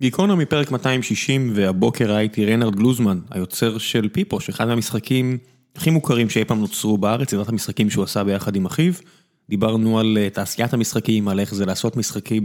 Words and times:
גיקונומי 0.00 0.44
פרק 0.44 0.70
260 0.70 1.52
והבוקר 1.54 2.12
הייתי 2.12 2.46
רנרד 2.46 2.76
גלוזמן, 2.76 3.18
היוצר 3.30 3.78
של 3.78 4.08
פיפוש, 4.08 4.48
אחד 4.48 4.66
מהמשחקים 4.66 5.38
הכי 5.76 5.90
מוכרים 5.90 6.30
שאי 6.30 6.44
פעם 6.44 6.60
נוצרו 6.60 6.98
בארץ, 6.98 7.30
סדרת 7.30 7.48
המשחקים 7.48 7.90
שהוא 7.90 8.04
עשה 8.04 8.24
ביחד 8.24 8.56
עם 8.56 8.66
אחיו. 8.66 8.92
דיברנו 9.50 9.98
על 9.98 10.18
אה, 10.20 10.30
תעשיית 10.30 10.74
המשחקים, 10.74 11.28
על 11.28 11.40
איך 11.40 11.54
זה 11.54 11.66
לעשות 11.66 11.96
משחקים, 11.96 12.42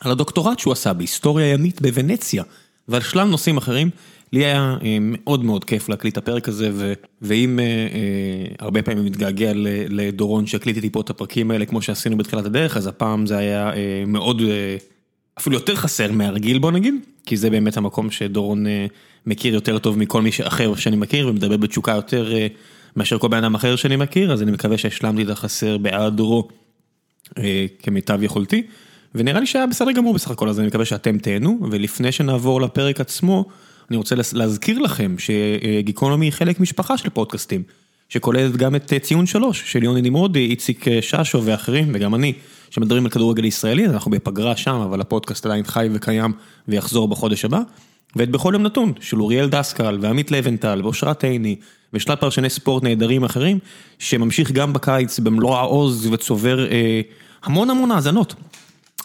על 0.00 0.10
הדוקטורט 0.10 0.58
שהוא 0.58 0.72
עשה 0.72 0.92
בהיסטוריה 0.92 1.52
ימית 1.52 1.82
בוונציה, 1.82 2.42
ועל 2.88 3.02
שלל 3.02 3.28
נושאים 3.28 3.56
אחרים. 3.56 3.90
לי 4.32 4.44
היה 4.44 4.76
אה, 4.82 4.98
מאוד 5.00 5.44
מאוד 5.44 5.64
כיף 5.64 5.88
להקליט 5.88 6.12
את 6.12 6.18
הפרק 6.18 6.48
הזה, 6.48 6.70
ו- 6.72 6.92
ואם 7.22 7.60
אה, 7.60 7.64
אה, 7.64 8.54
הרבה 8.58 8.82
פעמים 8.82 9.04
מתגעגע 9.04 9.52
לדורון 9.88 10.46
שהקליט 10.46 10.76
איתי 10.76 10.90
פה 10.90 11.00
את 11.00 11.10
הפרקים 11.10 11.50
האלה 11.50 11.66
כמו 11.66 11.82
שעשינו 11.82 12.16
בתחילת 12.16 12.44
הדרך, 12.44 12.76
אז 12.76 12.86
הפעם 12.86 13.26
זה 13.26 13.38
היה 13.38 13.72
אה, 13.72 14.04
מאוד, 14.06 14.40
אה, 14.40 14.76
אפילו 15.40 15.56
יותר 15.56 15.76
חסר 15.76 16.12
מהרגיל 16.12 16.58
בוא 16.58 16.72
נגיד, 16.72 16.94
כי 17.26 17.36
זה 17.36 17.50
באמת 17.50 17.76
המקום 17.76 18.10
שדורון 18.10 18.66
אה, 18.66 18.86
מכיר 19.26 19.54
יותר 19.54 19.78
טוב 19.78 19.98
מכל 19.98 20.22
מי 20.22 20.30
אחר 20.42 20.74
שאני 20.74 20.96
מכיר, 20.96 21.28
ומדבר 21.28 21.56
בתשוקה 21.56 21.92
יותר 21.92 22.34
אה, 22.34 22.46
מאשר 22.96 23.18
כל 23.18 23.28
בן 23.28 23.36
אדם 23.36 23.54
אחר 23.54 23.76
שאני 23.76 23.96
מכיר, 23.96 24.32
אז 24.32 24.42
אני 24.42 24.50
מקווה 24.50 24.78
שהשלמתי 24.78 25.22
את 25.22 25.28
החסר 25.28 25.78
בהיעדרו 25.78 26.48
אה, 27.38 27.66
כמיטב 27.82 28.22
יכולתי. 28.22 28.62
ונראה 29.14 29.40
לי 29.40 29.46
שהיה 29.46 29.66
בסדר 29.66 29.92
גמור 29.92 30.14
בסך 30.14 30.30
הכל, 30.30 30.48
אז 30.48 30.60
אני 30.60 30.66
מקווה 30.66 30.84
שאתם 30.84 31.18
תהנו, 31.18 31.58
ולפני 31.70 32.12
שנעבור 32.12 32.60
לפרק 32.60 33.00
עצמו, 33.00 33.44
אני 33.90 33.96
רוצה 33.96 34.14
להזכיר 34.32 34.78
לכם 34.78 35.16
שגיקונומי 35.18 36.26
היא 36.26 36.32
חלק 36.32 36.60
משפחה 36.60 36.98
של 36.98 37.08
פודקאסטים, 37.08 37.62
שכוללת 38.08 38.56
גם 38.56 38.74
את 38.74 38.92
ציון 39.02 39.26
שלוש 39.26 39.72
של 39.72 39.82
יוני 39.82 40.02
נמרודי, 40.02 40.46
איציק 40.46 40.84
ששו 41.00 41.44
ואחרים, 41.44 41.90
וגם 41.94 42.14
אני, 42.14 42.32
שמדברים 42.70 43.04
על 43.04 43.10
כדורגל 43.10 43.44
ישראלי, 43.44 43.86
אנחנו 43.86 44.10
בפגרה 44.10 44.56
שם, 44.56 44.74
אבל 44.74 45.00
הפודקאסט 45.00 45.46
עדיין 45.46 45.64
חי 45.64 45.88
וקיים 45.92 46.32
ויחזור 46.68 47.08
בחודש 47.08 47.44
הבא. 47.44 47.60
ואת 48.16 48.30
בכל 48.30 48.50
יום 48.52 48.62
נתון 48.62 48.92
של 49.00 49.20
אוריאל 49.20 49.48
דסקל 49.48 49.98
ועמית 50.00 50.30
לבנטל 50.30 50.80
ואושרת 50.84 51.24
עיני 51.24 51.56
ושלל 51.92 52.16
פרשני 52.16 52.50
ספורט 52.50 52.82
נהדרים 52.82 53.24
אחרים 53.24 53.58
שממשיך 53.98 54.52
גם 54.52 54.72
בקיץ 54.72 55.18
במלוא 55.18 55.56
העוז 55.56 56.06
וצובר 56.12 56.70
אה, 56.70 57.00
המון 57.42 57.70
המון 57.70 57.90
האזנות. 57.90 58.34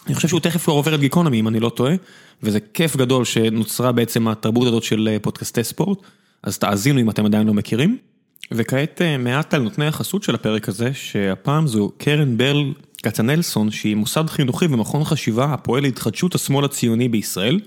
אני 0.06 0.14
חושב 0.14 0.28
שהוא 0.28 0.40
תכף 0.40 0.68
עובר 0.68 0.94
את 0.94 1.00
גיקונומי 1.00 1.40
אם 1.40 1.48
אני 1.48 1.60
לא 1.60 1.68
טועה 1.68 1.94
וזה 2.42 2.58
כיף 2.74 2.96
גדול 2.96 3.24
שנוצרה 3.24 3.92
בעצם 3.92 4.28
התרבות 4.28 4.68
הזאת 4.68 4.82
של 4.82 5.08
אה, 5.12 5.18
פודקאסטי 5.22 5.64
ספורט 5.64 5.98
אז 6.42 6.58
תאזינו 6.58 7.00
אם 7.00 7.10
אתם 7.10 7.26
עדיין 7.26 7.46
לא 7.46 7.54
מכירים. 7.54 7.98
וכעת 8.52 9.02
אה, 9.02 9.18
מעט 9.18 9.54
על 9.54 9.62
נותני 9.62 9.86
החסות 9.86 10.22
של 10.22 10.34
הפרק 10.34 10.68
הזה 10.68 10.94
שהפעם 10.94 11.66
זו 11.66 11.92
קרן 11.98 12.36
בל 12.36 12.72
כצנלסון 13.02 13.70
שהיא 13.70 13.96
מוסד 13.96 14.24
חינוכי 14.28 14.64
ומכון 14.64 15.04
חשיבה 15.04 15.44
הפועל 15.44 15.82
להתחדשות 15.82 16.34
השמאל 16.34 16.64
הציוני 16.64 17.08
בישראל. 17.08 17.60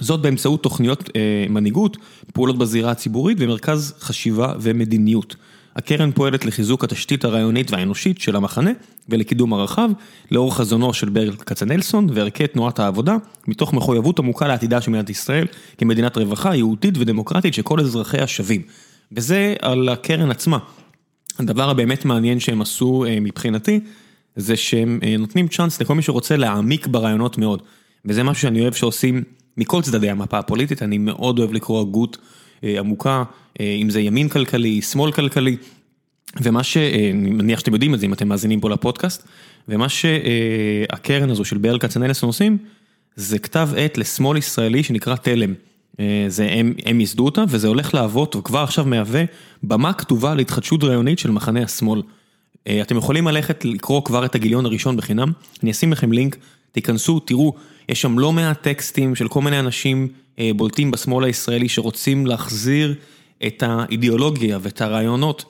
זאת 0.00 0.20
באמצעות 0.20 0.62
תוכניות 0.62 1.10
אה, 1.16 1.46
מנהיגות, 1.48 1.96
פעולות 2.32 2.58
בזירה 2.58 2.90
הציבורית 2.90 3.38
ומרכז 3.40 3.94
חשיבה 4.00 4.52
ומדיניות. 4.60 5.36
הקרן 5.76 6.12
פועלת 6.12 6.44
לחיזוק 6.44 6.84
התשתית 6.84 7.24
הרעיונית 7.24 7.70
והאנושית 7.70 8.20
של 8.20 8.36
המחנה 8.36 8.70
ולקידום 9.08 9.52
הרחב, 9.52 9.90
לאור 10.30 10.56
חזונו 10.56 10.94
של 10.94 11.08
ברל 11.08 11.36
כצנלסון 11.36 12.06
וערכי 12.14 12.46
תנועת 12.46 12.78
העבודה, 12.78 13.16
מתוך 13.48 13.72
מחויבות 13.72 14.18
עמוקה 14.18 14.48
לעתידה 14.48 14.80
של 14.80 14.90
מדינת 14.90 15.10
ישראל 15.10 15.46
כמדינת 15.78 16.18
רווחה 16.18 16.56
יהודית 16.56 16.98
ודמוקרטית 16.98 17.54
שכל 17.54 17.80
אזרחיה 17.80 18.26
שווים. 18.26 18.62
וזה 19.12 19.54
על 19.62 19.88
הקרן 19.88 20.30
עצמה. 20.30 20.58
הדבר 21.38 21.70
הבאמת 21.70 22.04
מעניין 22.04 22.40
שהם 22.40 22.62
עשו 22.62 23.04
אה, 23.04 23.20
מבחינתי, 23.20 23.80
זה 24.38 24.56
שהם 24.56 25.00
אה, 25.02 25.16
נותנים 25.18 25.48
צ'אנס 25.48 25.80
לכל 25.80 25.94
מי 25.94 26.02
שרוצה 26.02 26.36
להעמיק 26.36 26.86
ברעיונות 26.86 27.38
מאוד. 27.38 27.62
וזה 28.04 28.22
משהו 28.22 28.42
שאני 28.42 28.60
אוהב 28.60 28.72
שעושים 28.72 29.22
מכל 29.56 29.82
צדדי 29.82 30.10
המפה 30.10 30.38
הפוליטית, 30.38 30.82
אני 30.82 30.98
מאוד 30.98 31.38
אוהב 31.38 31.52
לקרוא 31.52 31.80
הגות 31.80 32.18
אה, 32.64 32.78
עמוקה, 32.78 33.22
אה, 33.60 33.76
אם 33.82 33.90
זה 33.90 34.00
ימין 34.00 34.28
כלכלי, 34.28 34.82
שמאל 34.82 35.12
כלכלי, 35.12 35.56
ומה 36.42 36.62
שאני 36.62 37.30
מניח 37.30 37.58
שאתם 37.58 37.72
יודעים 37.72 37.94
את 37.94 38.00
זה 38.00 38.06
אם 38.06 38.12
אתם 38.12 38.28
מאזינים 38.28 38.60
פה 38.60 38.70
לפודקאסט, 38.70 39.28
ומה 39.68 39.88
שהקרן 39.88 41.30
הזו 41.30 41.44
של 41.44 41.58
ברל 41.58 41.78
כצנלסון 41.78 42.26
עושים, 42.26 42.58
זה 43.16 43.38
כתב 43.38 43.68
עת 43.76 43.98
לשמאל 43.98 44.38
ישראלי 44.38 44.82
שנקרא 44.82 45.16
תלם. 45.16 45.54
זה 46.28 46.48
הם, 46.50 46.74
הם 46.86 47.00
ייסדו 47.00 47.24
אותה 47.24 47.44
וזה 47.48 47.68
הולך 47.68 47.94
להוות 47.94 48.36
וכבר 48.36 48.58
עכשיו 48.58 48.84
מהווה 48.84 49.24
במה 49.62 49.92
כתובה 49.92 50.34
להתחדשות 50.34 50.84
רעיונית 50.84 51.18
של 51.18 51.30
מחנה 51.30 51.62
השמאל. 51.62 52.02
אתם 52.82 52.96
יכולים 52.96 53.26
ללכת 53.26 53.64
לקרוא 53.64 54.04
כבר 54.04 54.24
את 54.24 54.34
הגיליון 54.34 54.66
הראשון 54.66 54.96
בחינם, 54.96 55.32
אני 55.62 55.70
אשים 55.70 55.92
לכם 55.92 56.12
לינק, 56.12 56.36
תיכנסו, 56.72 57.20
תראו, 57.20 57.54
יש 57.88 58.02
שם 58.02 58.18
לא 58.18 58.32
מעט 58.32 58.62
טקסטים 58.62 59.14
של 59.14 59.28
כל 59.28 59.42
מיני 59.42 59.58
אנשים 59.58 60.08
בולטים 60.56 60.90
בשמאל 60.90 61.24
הישראלי 61.24 61.68
שרוצים 61.68 62.26
להחזיר 62.26 62.94
את 63.46 63.62
האידיאולוגיה 63.66 64.58
ואת 64.62 64.80
הרעיונות 64.80 65.44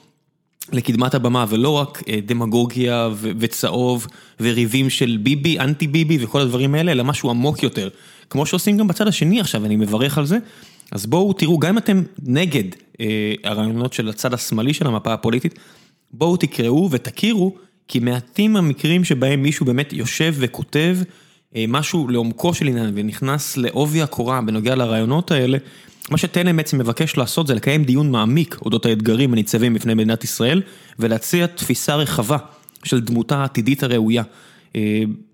לקדמת 0.72 1.14
הבמה 1.14 1.46
ולא 1.48 1.70
רק 1.70 2.02
דמגוגיה 2.26 3.08
וצהוב 3.20 4.06
וריבים 4.40 4.90
של 4.90 5.18
ביבי, 5.22 5.58
אנטי 5.58 5.86
ביבי 5.86 6.24
וכל 6.24 6.40
הדברים 6.40 6.74
האלה, 6.74 6.92
אלא 6.92 7.04
משהו 7.04 7.30
עמוק 7.30 7.62
יותר. 7.62 7.88
כמו 8.30 8.46
שעושים 8.46 8.76
גם 8.76 8.88
בצד 8.88 9.08
השני 9.08 9.40
עכשיו, 9.40 9.64
אני 9.64 9.76
מברך 9.76 10.18
על 10.18 10.26
זה. 10.26 10.38
אז 10.92 11.06
בואו 11.06 11.32
תראו, 11.32 11.58
גם 11.58 11.68
אם 11.68 11.78
אתם 11.78 12.02
נגד 12.22 12.64
הרעיונות 13.44 13.92
של 13.92 14.08
הצד 14.08 14.34
השמאלי 14.34 14.74
של 14.74 14.86
המפה 14.86 15.12
הפוליטית, 15.12 15.58
בואו 16.12 16.36
תקראו 16.36 16.88
ותכירו, 16.90 17.54
כי 17.88 17.98
מעטים 17.98 18.56
המקרים 18.56 19.04
שבהם 19.04 19.42
מישהו 19.42 19.66
באמת 19.66 19.92
יושב 19.92 20.34
וכותב 20.38 20.96
משהו 21.68 22.08
לעומקו 22.08 22.54
של 22.54 22.66
עניין 22.66 22.92
ונכנס 22.94 23.56
לעובי 23.56 24.02
הקורה 24.02 24.40
בנוגע 24.40 24.74
לרעיונות 24.74 25.30
האלה, 25.30 25.58
מה 26.10 26.18
שתלם 26.18 26.56
בעצם 26.56 26.78
מבקש 26.78 27.16
לעשות 27.16 27.46
זה 27.46 27.54
לקיים 27.54 27.84
דיון 27.84 28.10
מעמיק 28.10 28.56
אודות 28.64 28.86
האתגרים 28.86 29.32
הניצבים 29.32 29.74
בפני 29.74 29.94
מדינת 29.94 30.24
ישראל 30.24 30.62
ולהציע 30.98 31.46
תפיסה 31.46 31.94
רחבה 31.94 32.36
של 32.84 33.00
דמותה 33.00 33.36
העתידית 33.38 33.82
הראויה. 33.82 34.22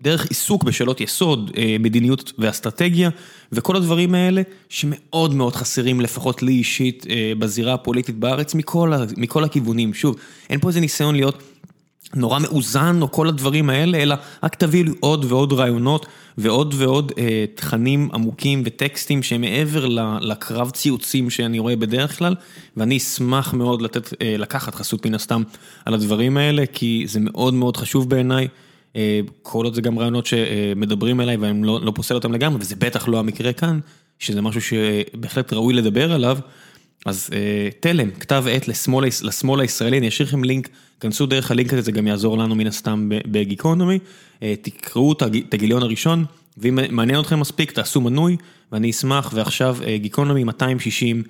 דרך 0.01 0.25
עיסוק 0.25 0.63
בשאלות 0.63 1.01
יסוד, 1.01 1.51
מדיניות 1.79 2.33
ואסטרטגיה 2.37 3.09
וכל 3.51 3.75
הדברים 3.75 4.15
האלה 4.15 4.41
שמאוד 4.69 5.33
מאוד 5.33 5.55
חסרים 5.55 6.01
לפחות 6.01 6.43
לי 6.43 6.51
אישית 6.51 7.05
בזירה 7.39 7.73
הפוליטית 7.73 8.15
בארץ 8.15 8.55
מכל, 8.55 8.93
מכל 9.17 9.43
הכיוונים. 9.43 9.93
שוב, 9.93 10.15
אין 10.49 10.59
פה 10.59 10.67
איזה 10.67 10.79
ניסיון 10.79 11.15
להיות 11.15 11.43
נורא 12.13 12.39
מאוזן 12.39 13.01
או 13.01 13.11
כל 13.11 13.27
הדברים 13.27 13.69
האלה, 13.69 13.97
אלא 13.97 14.15
רק 14.43 14.55
תביאו 14.55 14.83
לי 14.83 14.91
עוד 14.99 15.25
ועוד 15.25 15.53
רעיונות 15.53 16.05
ועוד 16.37 16.73
ועוד 16.77 17.11
אה, 17.17 17.45
תכנים 17.55 18.09
עמוקים 18.13 18.61
וטקסטים 18.65 19.23
שהם 19.23 19.41
מעבר 19.41 19.85
לקרב 20.21 20.69
ציוצים 20.69 21.29
שאני 21.29 21.59
רואה 21.59 21.75
בדרך 21.75 22.17
כלל, 22.17 22.35
ואני 22.77 22.97
אשמח 22.97 23.53
מאוד 23.53 23.81
לתת, 23.81 24.13
אה, 24.21 24.35
לקחת 24.37 24.75
חסות 24.75 25.05
מן 25.05 25.15
הסתם 25.15 25.43
על 25.85 25.93
הדברים 25.93 26.37
האלה, 26.37 26.63
כי 26.73 27.03
זה 27.07 27.19
מאוד 27.19 27.53
מאוד 27.53 27.77
חשוב 27.77 28.09
בעיניי, 28.09 28.43
אה, 28.43 28.49
כל 29.41 29.65
עוד 29.65 29.73
זה 29.73 29.81
גם 29.81 29.99
רעיונות 29.99 30.25
שמדברים 30.25 31.21
אליי 31.21 31.37
ואני 31.37 31.67
לא, 31.67 31.79
לא 31.81 31.91
פוסל 31.95 32.15
אותם 32.15 32.33
לגמרי, 32.33 32.57
וזה 32.61 32.75
בטח 32.75 33.07
לא 33.07 33.19
המקרה 33.19 33.53
כאן, 33.53 33.79
שזה 34.19 34.41
משהו 34.41 34.61
שבהחלט 34.61 35.53
ראוי 35.53 35.73
לדבר 35.73 36.11
עליו. 36.11 36.37
אז 37.05 37.29
תלם, 37.79 38.11
כתב 38.11 38.45
עת 38.51 38.67
לשמאל, 38.67 39.05
לשמאל 39.23 39.59
הישראלי, 39.59 39.97
אני 39.97 40.07
אשאיר 40.07 40.27
לכם 40.27 40.43
לינק, 40.43 40.69
כנסו 40.99 41.25
דרך 41.25 41.51
הלינק 41.51 41.73
הזה, 41.73 41.81
זה 41.81 41.91
גם 41.91 42.07
יעזור 42.07 42.37
לנו 42.37 42.55
מן 42.55 42.67
הסתם 42.67 43.09
בגיקונומי, 43.09 43.99
תקראו 44.39 45.13
את 45.13 45.53
הגיליון 45.53 45.83
הראשון, 45.83 46.25
ואם 46.57 46.79
מעניין 46.89 47.19
אתכם 47.19 47.39
מספיק 47.39 47.71
תעשו 47.71 48.01
מנוי, 48.01 48.37
ואני 48.71 48.89
אשמח, 48.89 49.31
ועכשיו 49.33 49.77
גיקונומי 50.01 50.43
260. 50.43 51.23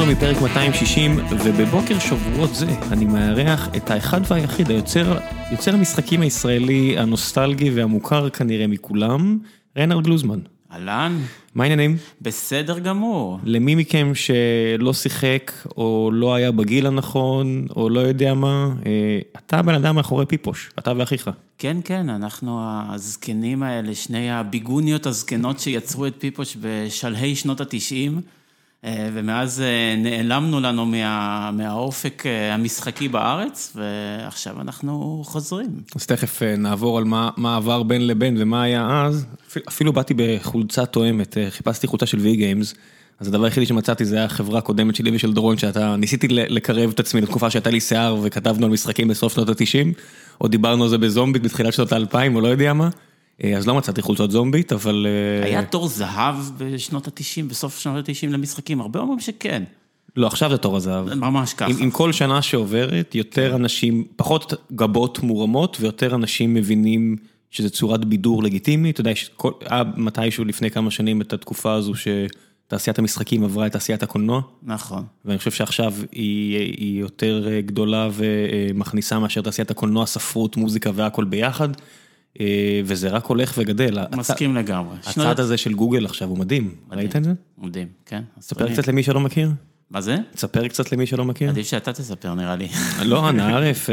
גיקונומי 0.00 0.20
פרק 0.20 0.42
260, 0.42 1.16
ובבוקר 1.44 1.98
שבועות 1.98 2.54
זה 2.54 2.66
אני 2.92 3.04
מארח 3.04 3.68
את 3.76 3.90
האחד 3.90 4.20
והיחיד, 4.28 4.70
היוצר, 4.70 5.18
יוצר 5.50 5.74
המשחקים 5.74 6.20
הישראלי 6.20 6.98
הנוסטלגי 6.98 7.70
והמוכר 7.70 8.30
כנראה 8.30 8.66
מכולם, 8.66 9.38
רנרד 9.78 10.04
גלוזמן. 10.04 10.38
אהלן. 10.72 11.18
מה 11.54 11.64
העניינים? 11.64 11.96
בסדר 12.22 12.78
גמור. 12.78 13.38
למי 13.44 13.74
מכם 13.74 14.12
שלא 14.14 14.92
שיחק, 14.92 15.52
או 15.76 16.10
לא 16.12 16.34
היה 16.34 16.52
בגיל 16.52 16.86
הנכון, 16.86 17.66
או 17.76 17.88
לא 17.88 18.00
יודע 18.00 18.34
מה, 18.34 18.68
אתה 19.36 19.58
הבן 19.58 19.74
אדם 19.74 19.96
מאחורי 19.96 20.26
פיפוש, 20.26 20.70
אתה 20.78 20.92
ואחיך. 20.96 21.30
כן, 21.58 21.76
כן, 21.84 22.08
אנחנו 22.08 22.60
הזקנים 22.62 23.62
האלה, 23.62 23.94
שני 23.94 24.30
הביגוניות 24.30 25.06
הזקנות 25.06 25.60
שיצרו 25.60 26.06
את 26.06 26.14
פיפוש 26.18 26.56
בשלהי 26.60 27.36
שנות 27.36 27.60
התשעים. 27.60 28.20
ומאז 28.84 29.62
נעלמנו 29.96 30.60
לנו 30.60 30.86
מה, 30.86 31.50
מהאופק 31.52 32.22
המשחקי 32.52 33.08
בארץ, 33.08 33.76
ועכשיו 33.76 34.60
אנחנו 34.60 35.22
חוזרים. 35.26 35.70
אז 35.96 36.06
תכף 36.06 36.42
נעבור 36.42 36.98
על 36.98 37.04
מה, 37.04 37.30
מה 37.36 37.56
עבר 37.56 37.82
בין 37.82 38.06
לבין 38.06 38.36
ומה 38.38 38.62
היה 38.62 39.04
אז. 39.06 39.26
אפילו 39.68 39.92
באתי 39.92 40.14
בחולצה 40.16 40.86
תואמת, 40.86 41.36
חיפשתי 41.50 41.86
חולצה 41.86 42.06
של 42.06 42.18
וי 42.18 42.36
גיימס, 42.36 42.74
אז 43.20 43.28
הדבר 43.28 43.44
היחידי 43.44 43.66
שמצאתי 43.66 44.04
זה 44.04 44.24
החברה 44.24 44.58
הקודמת 44.58 44.94
שלי 44.96 45.16
ושל 45.16 45.32
דורון, 45.32 45.58
שאתה, 45.58 45.96
ניסיתי 45.96 46.28
לקרב 46.30 46.90
את 46.90 47.00
עצמי 47.00 47.20
לתקופה 47.20 47.50
שהייתה 47.50 47.70
לי 47.70 47.80
שיער 47.80 48.16
וכתבנו 48.22 48.66
על 48.66 48.72
משחקים 48.72 49.08
בסוף 49.08 49.34
שנות 49.34 49.48
ה-90, 49.48 50.00
או 50.40 50.48
דיברנו 50.48 50.82
על 50.82 50.88
זה 50.88 50.98
בזומבית 50.98 51.42
בתחילת 51.42 51.72
שנות 51.72 51.92
ה-2000 51.92 52.34
או 52.34 52.40
לא 52.40 52.48
יודע 52.48 52.72
מה, 52.72 52.88
אז 53.56 53.66
לא 53.66 53.74
מצאתי 53.74 54.02
חולצות 54.02 54.30
זומבית, 54.30 54.72
אבל... 54.72 55.06
היה 55.44 55.64
תור 55.64 55.88
זהב 55.88 56.34
בשנות 56.58 57.08
ה-90, 57.08 57.44
בסוף 57.48 57.78
שנות 57.78 58.08
ה-90 58.08 58.26
למשחקים, 58.32 58.80
הרבה 58.80 59.00
אומרים 59.00 59.20
שכן. 59.20 59.62
לא, 60.16 60.26
עכשיו 60.26 60.50
זה 60.50 60.56
תור 60.56 60.76
הזהב. 60.76 61.14
ממש 61.14 61.54
ככה. 61.54 61.70
עם 61.78 61.90
כל 61.90 62.12
שנה 62.12 62.42
שעוברת, 62.42 63.14
יותר 63.14 63.56
אנשים, 63.56 64.04
פחות 64.16 64.54
גבות 64.72 65.22
מורמות 65.22 65.76
ויותר 65.80 66.14
אנשים 66.14 66.54
מבינים 66.54 67.16
שזה 67.50 67.70
צורת 67.70 68.04
בידור 68.04 68.42
לגיטימית. 68.42 69.00
אתה 69.00 69.00
יודע, 69.00 69.20
היה 69.66 69.82
מתישהו 69.96 70.44
לפני 70.44 70.70
כמה 70.70 70.90
שנים 70.90 71.20
את 71.20 71.32
התקופה 71.32 71.72
הזו 71.72 71.92
שתעשיית 71.94 72.98
המשחקים 72.98 73.44
עברה 73.44 73.66
את 73.66 73.72
תעשיית 73.72 74.02
הקולנוע. 74.02 74.40
נכון. 74.62 75.04
ואני 75.24 75.38
חושב 75.38 75.50
שעכשיו 75.50 75.94
היא 76.12 77.00
יותר 77.00 77.46
גדולה 77.60 78.08
ומכניסה 78.12 79.18
מאשר 79.18 79.40
תעשיית 79.40 79.70
הקולנוע, 79.70 80.06
ספרות, 80.06 80.56
מוזיקה 80.56 80.90
והכל 80.94 81.24
ביחד. 81.24 81.68
וזה 82.84 83.08
רק 83.08 83.24
הולך 83.24 83.54
וגדל. 83.58 83.98
מסכים 84.16 84.56
לגמרי. 84.56 84.96
הצד 85.06 85.40
הזה 85.40 85.56
של 85.56 85.74
גוגל 85.74 86.04
עכשיו 86.04 86.28
הוא 86.28 86.38
מדהים, 86.38 86.74
ראית 86.90 87.16
את 87.16 87.24
זה? 87.24 87.32
מדהים, 87.58 87.88
כן. 88.06 88.22
ספר 88.40 88.72
קצת 88.72 88.88
למי 88.88 89.02
שלא 89.02 89.20
מכיר. 89.20 89.50
מה 89.90 90.00
זה? 90.00 90.16
תספר 90.34 90.68
קצת 90.68 90.92
למי 90.92 91.06
שלא 91.06 91.24
מכיר. 91.24 91.48
עדיף 91.48 91.66
שאתה 91.66 91.92
תספר 91.92 92.34
נראה 92.34 92.56
לי. 92.56 92.68
לא, 93.04 93.28
אנא 93.28 93.42
עארף, 93.56 93.88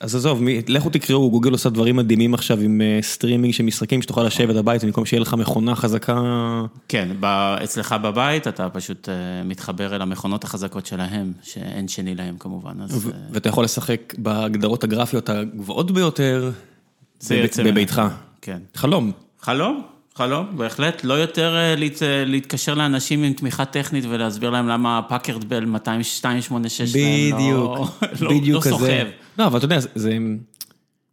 אז 0.00 0.14
עזוב, 0.14 0.42
לכו 0.68 0.90
תקראו, 0.90 1.30
גוגל 1.30 1.50
עושה 1.50 1.70
דברים 1.70 1.96
מדהימים 1.96 2.34
עכשיו 2.34 2.60
עם 2.60 2.80
סטרימינג 3.00 3.54
של 3.54 3.64
משחקים 3.64 4.02
שתוכל 4.02 4.22
לשבת 4.22 4.54
בבית 4.56 4.84
במקום 4.84 5.06
שיהיה 5.06 5.20
לך 5.20 5.34
מכונה 5.34 5.74
חזקה. 5.74 6.22
כן, 6.88 7.08
אצלך 7.64 7.94
בבית 8.02 8.48
אתה 8.48 8.68
פשוט 8.68 9.08
מתחבר 9.44 9.96
אל 9.96 10.02
המכונות 10.02 10.44
החזקות 10.44 10.86
שלהם, 10.86 11.32
שאין 11.42 11.88
שני 11.88 12.14
להם 12.14 12.36
כמובן. 12.38 12.72
ואתה 13.30 13.48
יכול 13.48 13.64
לשחק 13.64 14.14
בהגדרות 14.18 14.84
הגרפיות 14.84 15.28
הגבוהות 15.28 15.90
ביותר 15.90 16.50
בביתך. 17.64 18.02
כן. 18.42 18.58
חלום. 18.74 19.12
חלום. 19.40 19.82
חלום, 20.14 20.46
בהחלט, 20.56 21.04
לא 21.04 21.14
יותר 21.14 21.56
להתקשר 22.26 22.74
לאנשים 22.74 23.22
עם 23.22 23.32
תמיכה 23.32 23.64
טכנית 23.64 24.04
ולהסביר 24.08 24.50
להם 24.50 24.68
למה 24.68 25.00
פאקרד 25.08 25.44
בל 25.44 25.56
2286 25.56 26.92
בדיוק, 26.92 28.66
לא 28.66 28.70
סוחב. 28.70 29.06
לא, 29.38 29.46
אבל 29.46 29.58
אתה 29.58 29.64
יודע, 29.64 29.78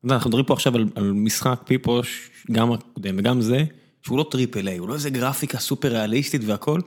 אנחנו 0.10 0.30
מדברים 0.30 0.46
פה 0.46 0.54
עכשיו 0.54 0.74
על 0.76 1.12
משחק 1.12 1.62
פיפוש, 1.66 2.30
גם 2.52 2.72
הקודם 2.72 3.16
וגם 3.18 3.42
זה, 3.42 3.64
שהוא 4.02 4.18
לא 4.18 4.26
triple 4.32 4.68
A, 4.68 4.78
הוא 4.78 4.90
לא 4.90 4.94
איזה 4.94 5.10
גרפיקה 5.10 5.58
סופר 5.58 5.88
ריאליסטית 5.88 6.42
והכל, 6.46 6.80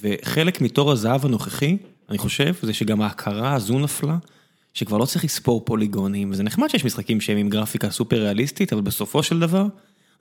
וחלק 0.00 0.60
מתור 0.60 0.92
הזהב 0.92 1.26
הנוכחי, 1.26 1.76
אני 2.10 2.18
חושב, 2.18 2.54
זה 2.62 2.74
שגם 2.74 3.00
ההכרה 3.00 3.54
הזו 3.54 3.78
נפלה, 3.78 4.16
שכבר 4.74 4.98
לא 4.98 5.04
צריך 5.04 5.24
לספור 5.24 5.64
פוליגונים, 5.64 6.30
וזה 6.30 6.42
נחמד 6.42 6.68
שיש 6.68 6.84
משחקים 6.84 7.20
שהם 7.20 7.38
עם 7.38 7.48
גרפיקה 7.48 7.90
סופר 7.90 8.22
ריאליסטית, 8.22 8.72
אבל 8.72 8.82
בסופו 8.82 9.22
של 9.22 9.38
דבר, 9.38 9.66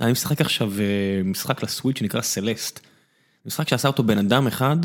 אני 0.02 0.12
משחק 0.12 0.42
עכשיו 0.42 0.72
משחק 1.26 1.64
לסוויץ' 1.64 2.00
שנקרא 2.00 2.22
סלסט. 2.22 2.80
משחק 3.46 3.68
שעשה 3.68 3.88
אותו 3.88 4.04
בן 4.04 4.18
אדם 4.18 4.48
אחד, 4.48 4.78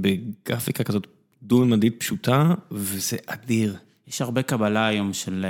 בגרפיקה 0.00 0.84
כזאת 0.84 1.06
דו-ממדית 1.42 1.94
פשוטה, 1.98 2.54
וזה 2.70 3.16
אדיר. 3.26 3.76
יש 4.08 4.22
הרבה 4.22 4.42
קבלה 4.42 4.86
היום 4.86 5.12
של, 5.12 5.46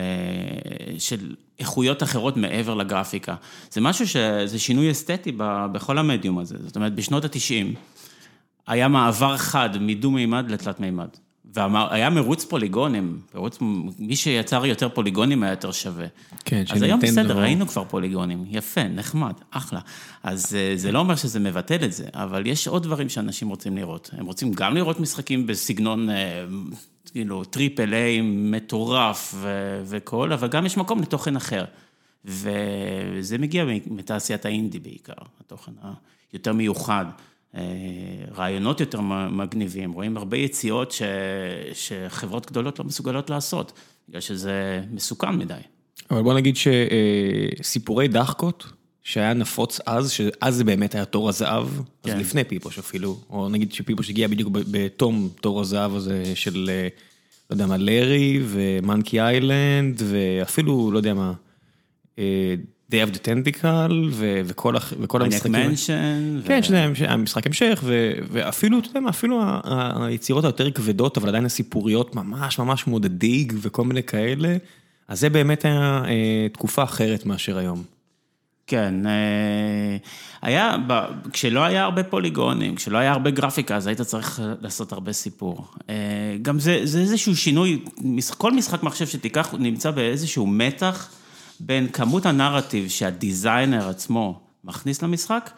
של 0.98 1.34
איכויות 1.58 2.02
אחרות 2.02 2.36
מעבר 2.36 2.74
לגרפיקה. 2.74 3.34
זה 3.70 3.80
משהו 3.80 4.08
שזה 4.08 4.58
שינוי 4.58 4.90
אסתטי 4.90 5.32
בכל 5.72 5.98
המדיום 5.98 6.38
הזה. 6.38 6.56
זאת 6.66 6.76
אומרת, 6.76 6.94
בשנות 6.94 7.24
ה-90 7.24 7.76
היה 8.66 8.88
מעבר 8.88 9.36
חד 9.36 9.70
מדו-מימד 9.80 10.50
לתלת 10.50 10.80
מימד. 10.80 11.08
והיה 11.54 12.10
מרוץ 12.10 12.44
פוליגונים, 12.44 13.20
מרוץ, 13.34 13.58
מי 13.98 14.16
שיצר 14.16 14.66
יותר 14.66 14.88
פוליגונים 14.88 15.42
היה 15.42 15.52
יותר 15.52 15.72
שווה. 15.72 16.06
כן, 16.44 16.64
אז 16.70 16.82
היום 16.82 17.00
בסדר, 17.00 17.38
ראינו 17.38 17.66
כבר 17.66 17.84
פוליגונים, 17.84 18.44
יפה, 18.50 18.84
נחמד, 18.84 19.32
אחלה. 19.50 19.80
אז 20.22 20.56
זה 20.76 20.92
לא 20.92 20.98
אומר 20.98 21.16
שזה 21.16 21.40
מבטל 21.40 21.84
את 21.84 21.92
זה, 21.92 22.06
אבל 22.14 22.46
יש 22.46 22.68
עוד 22.68 22.82
דברים 22.82 23.08
שאנשים 23.08 23.48
רוצים 23.48 23.76
לראות. 23.76 24.10
הם 24.12 24.26
רוצים 24.26 24.52
גם 24.52 24.74
לראות 24.74 25.00
משחקים 25.00 25.46
בסגנון, 25.46 26.08
כאילו, 27.12 27.44
triple 27.44 27.94
A 27.94 28.20
מטורף 28.22 29.34
וכל, 29.84 30.32
אבל 30.32 30.48
גם 30.48 30.66
יש 30.66 30.76
מקום 30.76 31.02
לתוכן 31.02 31.36
אחר. 31.36 31.64
וזה 32.24 33.38
מגיע 33.38 33.64
מתעשיית 33.86 34.46
האינדי 34.46 34.78
בעיקר, 34.78 35.12
התוכן 35.40 35.72
היותר 36.32 36.52
מיוחד. 36.52 37.04
רעיונות 38.36 38.80
יותר 38.80 39.00
מגניבים, 39.30 39.92
רואים 39.92 40.16
הרבה 40.16 40.36
יציאות 40.36 40.92
ש... 40.92 41.02
שחברות 41.72 42.50
גדולות 42.50 42.78
לא 42.78 42.84
מסוגלות 42.84 43.30
לעשות, 43.30 43.72
בגלל 44.08 44.20
שזה 44.20 44.82
מסוכן 44.90 45.36
מדי. 45.36 45.54
אבל 46.10 46.22
בוא 46.22 46.34
נגיד 46.34 46.56
שסיפורי 46.56 48.08
דחקות, 48.08 48.64
שהיה 49.02 49.34
נפוץ 49.34 49.80
אז, 49.86 50.10
שאז 50.10 50.54
זה 50.54 50.64
באמת 50.64 50.94
היה 50.94 51.04
תור 51.04 51.28
הזהב, 51.28 51.68
כן. 52.02 52.12
אז 52.12 52.20
לפני 52.20 52.44
פיפוש 52.44 52.78
אפילו, 52.78 53.20
או 53.30 53.48
נגיד 53.48 53.72
שפיפוש 53.72 54.10
הגיע 54.10 54.28
בדיוק 54.28 54.48
בתום 54.52 55.28
תור 55.40 55.60
הזהב 55.60 55.94
הזה 55.94 56.32
של, 56.34 56.70
לא 57.50 57.54
יודע 57.54 57.66
מה, 57.66 57.76
לארי 57.76 58.40
ומנקי 58.46 59.20
איילנד, 59.20 60.02
ואפילו, 60.04 60.90
לא 60.92 60.98
יודע 60.98 61.14
מה, 61.14 61.32
Day 62.90 62.94
of 62.94 63.14
the 63.14 63.18
Tentacle 63.18 63.92
וכל 64.98 65.22
המשחקים. 65.22 65.70
כן, 66.44 66.62
שזה 66.62 66.84
המשחק 67.08 67.46
המשך, 67.46 67.84
ואפילו, 68.30 68.78
אתה 68.78 68.88
יודע 68.88 69.00
מה, 69.00 69.10
אפילו 69.10 69.42
היצירות 70.00 70.44
היותר 70.44 70.70
כבדות, 70.70 71.18
אבל 71.18 71.28
עדיין 71.28 71.44
הסיפוריות 71.44 72.14
ממש 72.14 72.58
ממש 72.58 72.86
מודדיג 72.86 73.52
וכל 73.60 73.84
מיני 73.84 74.02
כאלה, 74.02 74.56
אז 75.08 75.20
זה 75.20 75.30
באמת 75.30 75.64
היה 75.64 76.02
תקופה 76.52 76.82
אחרת 76.82 77.26
מאשר 77.26 77.58
היום. 77.58 77.82
כן, 78.66 78.94
היה, 80.42 80.76
כשלא 81.32 81.64
היה 81.64 81.84
הרבה 81.84 82.02
פוליגונים, 82.02 82.74
כשלא 82.74 82.98
היה 82.98 83.12
הרבה 83.12 83.30
גרפיקה, 83.30 83.76
אז 83.76 83.86
היית 83.86 84.00
צריך 84.00 84.42
לעשות 84.60 84.92
הרבה 84.92 85.12
סיפור. 85.12 85.66
גם 86.42 86.58
זה 86.58 86.72
איזשהו 86.74 87.36
שינוי, 87.36 87.84
כל 88.38 88.52
משחק 88.52 88.82
מחשב 88.82 89.06
שתיקח 89.06 89.54
נמצא 89.58 89.90
באיזשהו 89.90 90.46
מתח. 90.46 91.08
בין 91.60 91.88
כמות 91.88 92.26
הנרטיב 92.26 92.88
שה 92.88 93.16
designer 93.16 93.88
עצמו 93.88 94.40
מכניס 94.64 95.02
למשחק, 95.02 95.50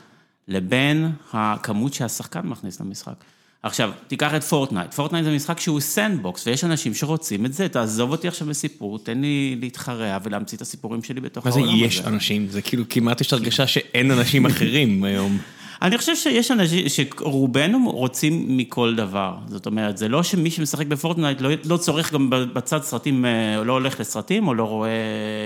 לבין 0.48 1.10
הכמות 1.32 1.94
שהשחקן 1.94 2.46
מכניס 2.46 2.80
למשחק. 2.80 3.14
עכשיו, 3.62 3.90
תיקח 4.06 4.34
את 4.34 4.44
פורטנייט, 4.44 4.94
פורטנייט 4.94 5.24
זה 5.24 5.34
משחק 5.34 5.60
שהוא 5.60 5.80
sandbox, 5.80 6.46
ויש 6.46 6.64
אנשים 6.64 6.94
שרוצים 6.94 7.46
את 7.46 7.52
זה, 7.52 7.68
תעזוב 7.68 8.10
אותי 8.10 8.28
עכשיו 8.28 8.48
בסיפור, 8.48 8.98
תן 8.98 9.20
לי 9.20 9.56
להתחרע 9.60 10.18
ולהמציא 10.22 10.56
את 10.56 10.62
הסיפורים 10.62 11.02
שלי 11.02 11.20
בתוך 11.20 11.46
העולם 11.46 11.62
הזה. 11.62 11.72
מה 11.72 11.78
זה 11.78 11.84
יש 11.84 12.00
אנשים? 12.00 12.48
זה 12.48 12.62
כאילו 12.62 12.84
כמעט 12.88 13.20
יש 13.20 13.32
הרגשה 13.32 13.66
שאין 13.66 14.10
אנשים 14.10 14.46
אחרים 14.46 15.04
היום. 15.04 15.38
אני 15.82 15.98
חושב 15.98 16.16
שיש 16.16 16.50
אנשים, 16.50 16.88
שרובנו 16.88 17.90
רוצים 17.90 18.56
מכל 18.56 18.94
דבר. 18.94 19.34
זאת 19.46 19.66
אומרת, 19.66 19.98
זה 19.98 20.08
לא 20.08 20.22
שמי 20.22 20.50
שמשחק 20.50 20.86
בפורטנייט 20.86 21.40
לא, 21.40 21.50
לא 21.64 21.76
צורך 21.76 22.12
גם 22.12 22.30
בצד 22.30 22.82
סרטים, 22.82 23.24
לא 23.64 23.72
הולך 23.72 24.00
לסרטים, 24.00 24.48
או 24.48 24.54
לא 24.54 24.64
רואה 24.64 24.90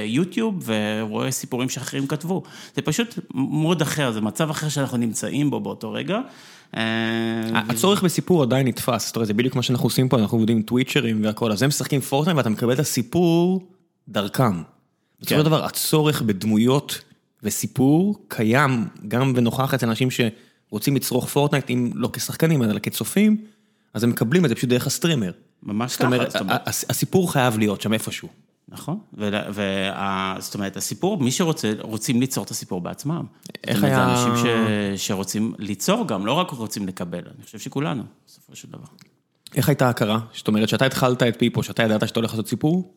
יוטיוב, 0.07 0.63
ורואה 0.65 1.31
סיפורים 1.31 1.69
שאחרים 1.69 2.07
כתבו. 2.07 2.43
זה 2.77 2.83
פשוט 2.83 3.19
mode 3.35 3.83
אחר, 3.83 4.13
זה 4.13 4.21
מצב 4.21 4.51
אחר 4.51 4.69
שאנחנו 4.69 4.97
נמצאים 4.97 5.51
בו 5.51 5.61
באותו 5.61 5.93
רגע. 5.93 6.21
הצורך 7.55 8.03
בסיפור 8.03 8.43
עדיין 8.43 8.67
נתפס, 8.67 9.07
זאת 9.07 9.17
אומרת, 9.17 9.27
זה 9.27 9.35
בדיוק 9.35 9.57
מה 9.57 9.63
שאנחנו 9.63 9.87
עושים 9.87 10.09
פה, 10.09 10.19
אנחנו 10.19 10.39
עובדים 10.39 10.63
טוויצ'רים 10.63 11.25
והכל, 11.25 11.53
אז 11.53 11.63
הם 11.63 11.69
משחקים 11.69 12.01
פורטנייט 12.01 12.37
ואתה 12.37 12.51
מקבל 12.51 12.73
את 12.73 12.79
הסיפור 12.79 13.69
דרכם. 14.09 14.63
בסופו 15.21 15.39
של 15.39 15.43
דבר, 15.43 15.65
הצורך 15.65 16.23
בדמויות... 16.23 17.01
וסיפור 17.43 18.25
קיים 18.29 18.89
גם 19.09 19.33
ונוכח 19.37 19.75
אצל 19.75 19.87
אנשים 19.87 20.09
שרוצים 20.11 20.97
לצרוך 20.97 21.29
פורטנייט, 21.29 21.71
אם 21.71 21.91
לא 21.95 22.11
כשחקנים, 22.13 22.63
אלא 22.63 22.79
כצופים, 22.79 23.45
אז 23.95 24.05
הם 24.05 24.11
מקבלים 24.11 24.45
את 24.45 24.49
זה 24.49 24.55
פשוט 24.55 24.71
דרך 24.71 24.87
הסטרימר. 24.87 25.33
ממש 25.63 25.97
ככה. 25.97 26.09
זאת 26.29 26.41
אומרת, 26.41 26.67
הסיפור 26.67 27.33
חייב 27.33 27.59
להיות 27.59 27.81
שם 27.81 27.93
איפשהו. 27.93 28.29
נכון, 28.69 28.99
זאת 30.39 30.55
אומרת, 30.55 30.77
הסיפור, 30.77 31.19
מי 31.19 31.31
שרוצה, 31.31 31.73
רוצים 31.81 32.21
ליצור 32.21 32.45
את 32.45 32.51
הסיפור 32.51 32.81
בעצמם. 32.81 33.25
איך 33.67 33.85
היה... 33.85 33.97
זה 33.97 34.05
אנשים 34.05 34.47
שרוצים 34.97 35.55
ליצור 35.59 36.09
גם, 36.09 36.27
לא 36.27 36.33
רק 36.33 36.51
רוצים 36.51 36.89
לקבל, 36.89 37.23
אני 37.37 37.45
חושב 37.45 37.59
שכולנו, 37.59 38.03
בסופו 38.27 38.57
של 38.57 38.69
דבר. 38.69 38.85
איך 39.55 39.69
הייתה 39.69 39.87
ההכרה? 39.87 40.19
זאת 40.35 40.49
אומרת, 40.49 40.69
שאתה 40.69 40.87
התחלת 40.87 41.23
את 41.23 41.39
פיפו, 41.39 41.63
שאתה 41.63 41.83
ידעת 41.83 42.09
שאתה 42.09 42.21
הולך 42.21 42.31
לעשות 42.31 42.49
סיפור? 42.49 42.95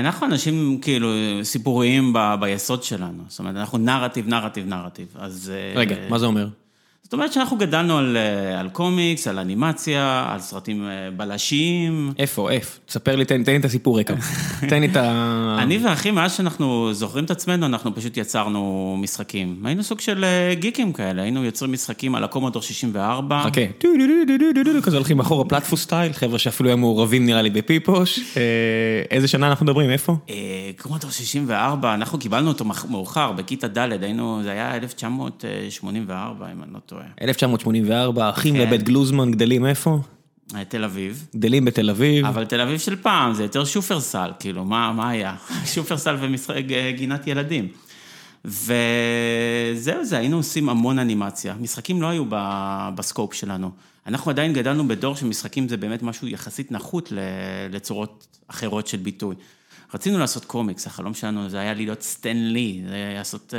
אנחנו 0.00 0.26
אנשים 0.26 0.78
כאילו 0.82 1.08
סיפוריים 1.42 2.14
ביסוד 2.40 2.82
שלנו, 2.82 3.22
זאת 3.28 3.38
אומרת, 3.38 3.56
אנחנו 3.56 3.78
נרטיב, 3.78 4.28
נרטיב, 4.28 4.66
נרטיב, 4.66 5.06
אז... 5.18 5.52
רגע, 5.74 5.96
מה 6.08 6.18
זה 6.18 6.26
אומר? 6.26 6.48
זאת 7.10 7.14
אומרת 7.14 7.32
שאנחנו 7.32 7.56
גדלנו 7.56 7.98
על, 7.98 8.16
על 8.58 8.68
קומיקס, 8.68 9.26
על 9.26 9.38
אנימציה, 9.38 10.26
על 10.28 10.40
סרטים 10.40 10.88
בלשים. 11.16 12.12
איפה, 12.18 12.50
איפה? 12.50 12.78
תספר 12.86 13.16
לי, 13.16 13.24
תן, 13.24 13.44
תן 13.44 13.52
לי 13.52 13.58
את 13.58 13.64
הסיפור 13.64 14.00
רקע. 14.00 14.14
תן 14.70 14.80
לי 14.80 14.86
את 14.86 14.96
ה... 14.96 15.56
אני 15.58 15.78
ואחי, 15.78 16.10
מאז 16.10 16.32
שאנחנו 16.32 16.94
זוכרים 16.94 17.24
את 17.24 17.30
עצמנו, 17.30 17.66
אנחנו 17.66 17.94
פשוט 17.94 18.16
יצרנו 18.16 18.96
משחקים. 19.02 19.62
היינו 19.64 19.82
סוג 19.82 20.00
של 20.00 20.24
גיקים 20.52 20.92
כאלה, 20.92 21.22
היינו 21.22 21.44
יוצרים 21.44 21.72
משחקים 21.72 22.14
על 22.14 22.24
הקומודור 22.24 22.62
64. 22.62 23.42
חכה, 23.42 23.60
כזה 24.82 24.96
הולכים 24.96 25.20
אחורה 25.20 25.44
פלטפו 25.44 25.76
סטייל, 25.76 26.12
חבר'ה 26.12 26.38
שאפילו 26.38 26.68
היו 26.68 26.78
מעורבים 26.78 27.26
נראה 27.26 27.42
לי 27.42 27.50
בפיפוש. 27.50 28.20
איזה 29.10 29.28
שנה 29.28 29.48
אנחנו 29.48 29.66
מדברים, 29.66 29.90
איפה? 29.90 30.16
קומודור 30.82 31.10
64, 31.10 31.94
אנחנו 31.94 32.18
קיבלנו 32.18 32.48
אותו 32.48 32.64
מאוחר, 32.88 33.32
בכיתה 33.32 33.68
ד', 33.68 34.02
היינו, 34.02 34.40
זה 34.42 34.50
היה 34.50 34.74
1984, 34.74 36.46
אם 36.52 36.62
אני 36.62 36.72
לא 36.72 36.78
טועה. 36.86 36.99
1984, 37.22 38.30
אחים 38.30 38.56
לבית 38.56 38.82
גלוזמן 38.82 39.30
גדלים 39.30 39.66
איפה? 39.66 39.98
תל 40.68 40.84
אביב. 40.84 41.26
גדלים 41.36 41.64
בתל 41.64 41.90
אביב. 41.90 42.26
אבל 42.26 42.44
תל 42.44 42.60
אביב 42.60 42.78
של 42.78 42.96
פעם, 42.96 43.34
זה 43.34 43.42
יותר 43.42 43.64
שופרסל, 43.64 44.30
כאילו, 44.38 44.64
מה, 44.64 44.92
מה 44.92 45.08
היה? 45.08 45.36
שופרסל 45.74 46.16
וגינת 46.20 47.26
ילדים. 47.26 47.68
וזהו 48.44 50.04
זה, 50.04 50.18
היינו 50.18 50.36
עושים 50.36 50.68
המון 50.68 50.98
אנימציה. 50.98 51.54
משחקים 51.60 52.02
לא 52.02 52.06
היו 52.06 52.24
בסקופ 52.94 53.34
שלנו. 53.34 53.70
אנחנו 54.06 54.30
עדיין 54.30 54.52
גדלנו 54.52 54.88
בדור 54.88 55.16
שמשחקים 55.16 55.68
זה 55.68 55.76
באמת 55.76 56.02
משהו 56.02 56.28
יחסית 56.28 56.72
נחות 56.72 57.12
לצורות 57.70 58.38
אחרות 58.48 58.86
של 58.86 58.96
ביטוי. 58.96 59.34
רצינו 59.94 60.18
לעשות 60.18 60.44
קומיקס, 60.44 60.86
החלום 60.86 61.14
שלנו 61.14 61.48
זה 61.48 61.60
היה 61.60 61.74
להיות 61.74 62.02
סטן 62.02 62.36
לי, 62.36 62.82
לעשות, 63.16 63.54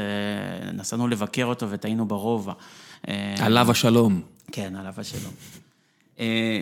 נסענו 0.73 1.07
לבקר 1.07 1.45
אותו 1.45 1.69
וטעינו 1.69 2.07
ברובע. 2.07 2.53
עליו 3.39 3.71
השלום. 3.71 4.21
כן, 4.51 4.75
עליו 4.75 4.93
השלום. 4.97 5.33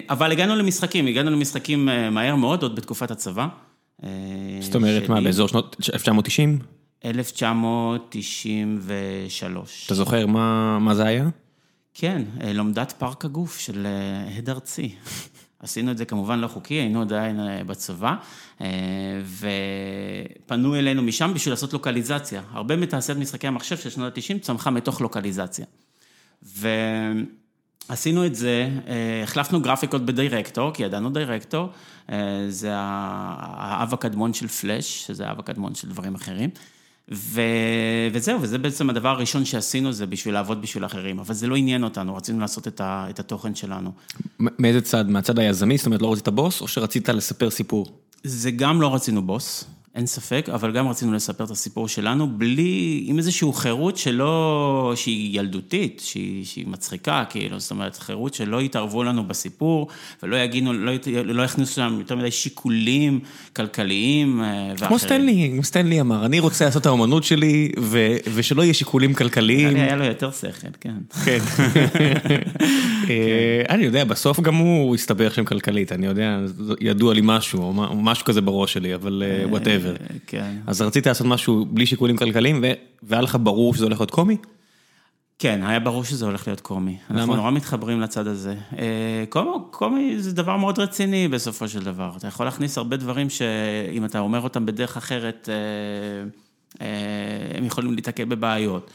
אבל 0.09 0.31
הגענו 0.31 0.55
למשחקים, 0.55 1.07
הגענו 1.07 1.31
למשחקים 1.31 1.89
מהר 2.11 2.35
מאוד, 2.35 2.63
עוד 2.63 2.75
בתקופת 2.75 3.11
הצבא. 3.11 3.47
זאת 4.61 4.75
אומרת, 4.75 5.09
מה, 5.09 5.21
באזור 5.21 5.47
שנות 5.47 5.75
1990? 5.93 6.59
1993. 7.05 9.85
אתה 9.85 9.93
זוכר 9.93 10.25
מה 10.25 10.95
זה 10.95 11.05
היה? 11.05 11.29
כן, 11.93 12.21
לומדת 12.53 12.93
פארק 12.97 13.25
הגוף 13.25 13.59
של 13.59 13.87
הד 14.37 14.49
ארצי. 14.49 14.95
עשינו 15.59 15.91
את 15.91 15.97
זה 15.97 16.05
כמובן 16.05 16.39
לא 16.39 16.47
חוקי, 16.47 16.73
היינו 16.73 17.01
עדיין 17.01 17.39
בצבא, 17.67 18.15
ופנו 20.45 20.75
אלינו 20.75 21.03
משם 21.03 21.33
בשביל 21.33 21.53
לעשות 21.53 21.73
לוקליזציה. 21.73 22.41
הרבה 22.51 22.75
מתעשיית 22.75 23.17
משחקי 23.17 23.47
המחשב 23.47 23.77
של 23.77 23.89
שנות 23.89 24.17
ה-90 24.17 24.39
צמחה 24.39 24.69
מתוך 24.69 25.01
לוקליזציה. 25.01 25.65
ועשינו 26.43 28.25
את 28.25 28.35
זה, 28.35 28.69
החלפנו 29.23 29.61
גרפיקות 29.61 30.05
בדירקטור, 30.05 30.73
כי 30.73 30.83
ידענו 30.83 31.09
דירקטור, 31.09 31.69
זה 32.49 32.69
האב 32.73 33.93
הקדמון 33.93 34.33
של 34.33 34.47
פלאש, 34.47 35.07
שזה 35.07 35.27
האב 35.27 35.39
הקדמון 35.39 35.75
של 35.75 35.89
דברים 35.89 36.15
אחרים. 36.15 36.49
וזהו, 38.11 38.41
וזה 38.41 38.57
בעצם 38.57 38.89
הדבר 38.89 39.09
הראשון 39.09 39.45
שעשינו, 39.45 39.91
זה 39.91 40.05
בשביל 40.05 40.33
לעבוד 40.33 40.61
בשביל 40.61 40.85
אחרים, 40.85 41.19
אבל 41.19 41.33
זה 41.33 41.47
לא 41.47 41.55
עניין 41.55 41.83
אותנו, 41.83 42.15
רצינו 42.15 42.39
לעשות 42.39 42.67
את 42.81 43.19
התוכן 43.19 43.55
שלנו. 43.55 43.91
מאיזה 44.39 44.81
צד? 44.81 45.09
מהצד 45.09 45.39
היזמי? 45.39 45.77
זאת 45.77 45.85
אומרת, 45.85 46.01
לא 46.01 46.11
רצית 46.11 46.27
בוס, 46.27 46.61
או 46.61 46.67
שרצית 46.67 47.09
לספר 47.09 47.49
סיפור? 47.49 47.85
זה 48.23 48.51
גם 48.51 48.81
לא 48.81 48.95
רצינו 48.95 49.21
בוס, 49.21 49.65
אין 49.95 50.05
ספק, 50.05 50.49
אבל 50.53 50.71
גם 50.71 50.87
רצינו 50.87 51.13
לספר 51.13 51.43
את 51.43 51.49
הסיפור 51.49 51.87
שלנו, 51.87 52.27
בלי, 52.27 53.03
עם 53.07 53.17
איזושהי 53.17 53.47
חירות 53.53 53.97
שלא, 53.97 54.93
שהיא 54.95 55.39
ילדותית, 55.39 56.01
שהיא, 56.05 56.45
שהיא 56.45 56.67
מצחיקה, 56.67 57.23
כאילו, 57.29 57.59
זאת 57.59 57.71
אומרת, 57.71 57.97
חירות 57.97 58.33
שלא 58.33 58.61
יתערבו 58.61 59.03
לנו 59.03 59.23
בסיפור, 59.23 59.87
ולא 60.23 60.35
יגידו, 60.35 60.73
לא, 60.73 60.91
לא 61.25 61.43
יכניסו 61.43 61.81
לנו 61.81 61.99
יותר 61.99 62.15
מדי 62.15 62.31
שיקולים 62.31 63.19
כלכליים 63.55 64.41
ואחרים. 64.71 64.87
כמו 64.87 64.99
סטנלי, 64.99 65.49
כמו 65.53 65.63
סטנלי 65.63 66.01
אמר, 66.01 66.25
אני 66.25 66.39
רוצה 66.39 66.65
לעשות 66.65 66.81
את 66.81 66.85
האומנות 66.85 67.23
שלי, 67.23 67.71
ו, 67.79 68.15
ושלא 68.33 68.61
יהיה 68.63 68.73
שיקולים 68.73 69.13
כלכליים. 69.13 69.75
היה 69.75 69.95
לו 69.95 70.05
יותר 70.05 70.31
שכל, 70.31 70.67
כן. 70.79 70.95
כן. 71.25 71.39
אני 73.69 73.85
יודע, 73.85 74.03
בסוף 74.03 74.39
גם 74.39 74.55
הוא 74.55 74.95
הסתבך 74.95 75.33
שם 75.33 75.45
כלכלית, 75.45 75.91
אני 75.91 76.05
יודע, 76.05 76.39
ידוע 76.81 77.13
לי 77.13 77.21
משהו, 77.23 77.61
או 77.61 77.95
משהו 77.95 78.25
כזה 78.25 78.41
בראש 78.41 78.73
שלי, 78.73 78.95
אבל 78.95 79.23
whatever. 79.79 80.13
כן. 80.27 80.55
אז 80.67 80.81
רצית 80.81 81.07
לעשות 81.07 81.27
משהו 81.27 81.65
בלי 81.65 81.85
שיקולים 81.85 82.17
כלכליים, 82.17 82.63
והיה 83.03 83.21
לך 83.21 83.37
ברור 83.43 83.73
שזה 83.73 83.83
הולך 83.83 83.99
להיות 83.99 84.11
קומי? 84.11 84.37
כן, 85.39 85.63
היה 85.63 85.79
ברור 85.79 86.03
שזה 86.03 86.25
הולך 86.25 86.47
להיות 86.47 86.61
קומי. 86.61 86.97
למה? 87.09 87.19
אנחנו 87.19 87.35
נורא 87.35 87.51
מתחברים 87.51 88.01
לצד 88.01 88.27
הזה. 88.27 88.55
קומי 89.71 90.15
זה 90.19 90.33
דבר 90.33 90.57
מאוד 90.57 90.79
רציני 90.79 91.27
בסופו 91.27 91.67
של 91.67 91.83
דבר. 91.83 92.11
אתה 92.17 92.27
יכול 92.27 92.45
להכניס 92.45 92.77
הרבה 92.77 92.97
דברים 92.97 93.29
שאם 93.29 94.05
אתה 94.05 94.19
אומר 94.19 94.41
אותם 94.41 94.65
בדרך 94.65 94.97
אחרת, 94.97 95.49
הם 97.55 97.65
יכולים 97.65 97.93
להתקל 97.93 98.25
בבעיות. 98.25 98.91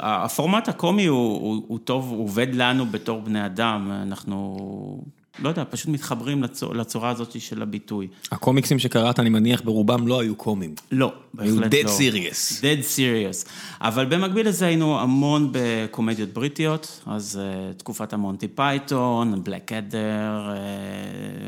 הפורמט 0.00 0.68
הקומי 0.68 1.06
הוא 1.06 1.78
טוב, 1.84 2.08
הוא 2.10 2.24
עובד 2.24 2.54
לנו 2.54 2.86
בתור 2.86 3.20
בני 3.20 3.46
אדם, 3.46 3.90
אנחנו... 4.02 5.00
לא 5.40 5.48
יודע, 5.48 5.64
פשוט 5.70 5.88
מתחברים 5.88 6.42
לצורה 6.72 7.10
הזאת 7.10 7.40
של 7.40 7.62
הביטוי. 7.62 8.08
הקומיקסים 8.32 8.78
שקראת, 8.78 9.20
אני 9.20 9.30
מניח, 9.30 9.60
ברובם 9.64 10.08
לא 10.08 10.20
היו 10.20 10.34
קומיים. 10.34 10.74
לא, 10.92 11.12
בהחלט 11.34 11.74
לא. 11.74 11.78
היו 11.78 11.86
dead 11.86 11.86
serious. 11.86 12.60
dead 12.60 12.96
serious. 12.96 13.48
אבל 13.80 14.04
במקביל 14.04 14.48
לזה 14.48 14.66
היינו 14.66 15.00
המון 15.00 15.48
בקומדיות 15.52 16.28
בריטיות, 16.28 17.00
אז 17.06 17.40
תקופת 17.76 18.12
המונטי 18.12 18.48
פייתון, 18.48 19.44
בלק 19.44 19.72
אדר, 19.72 20.54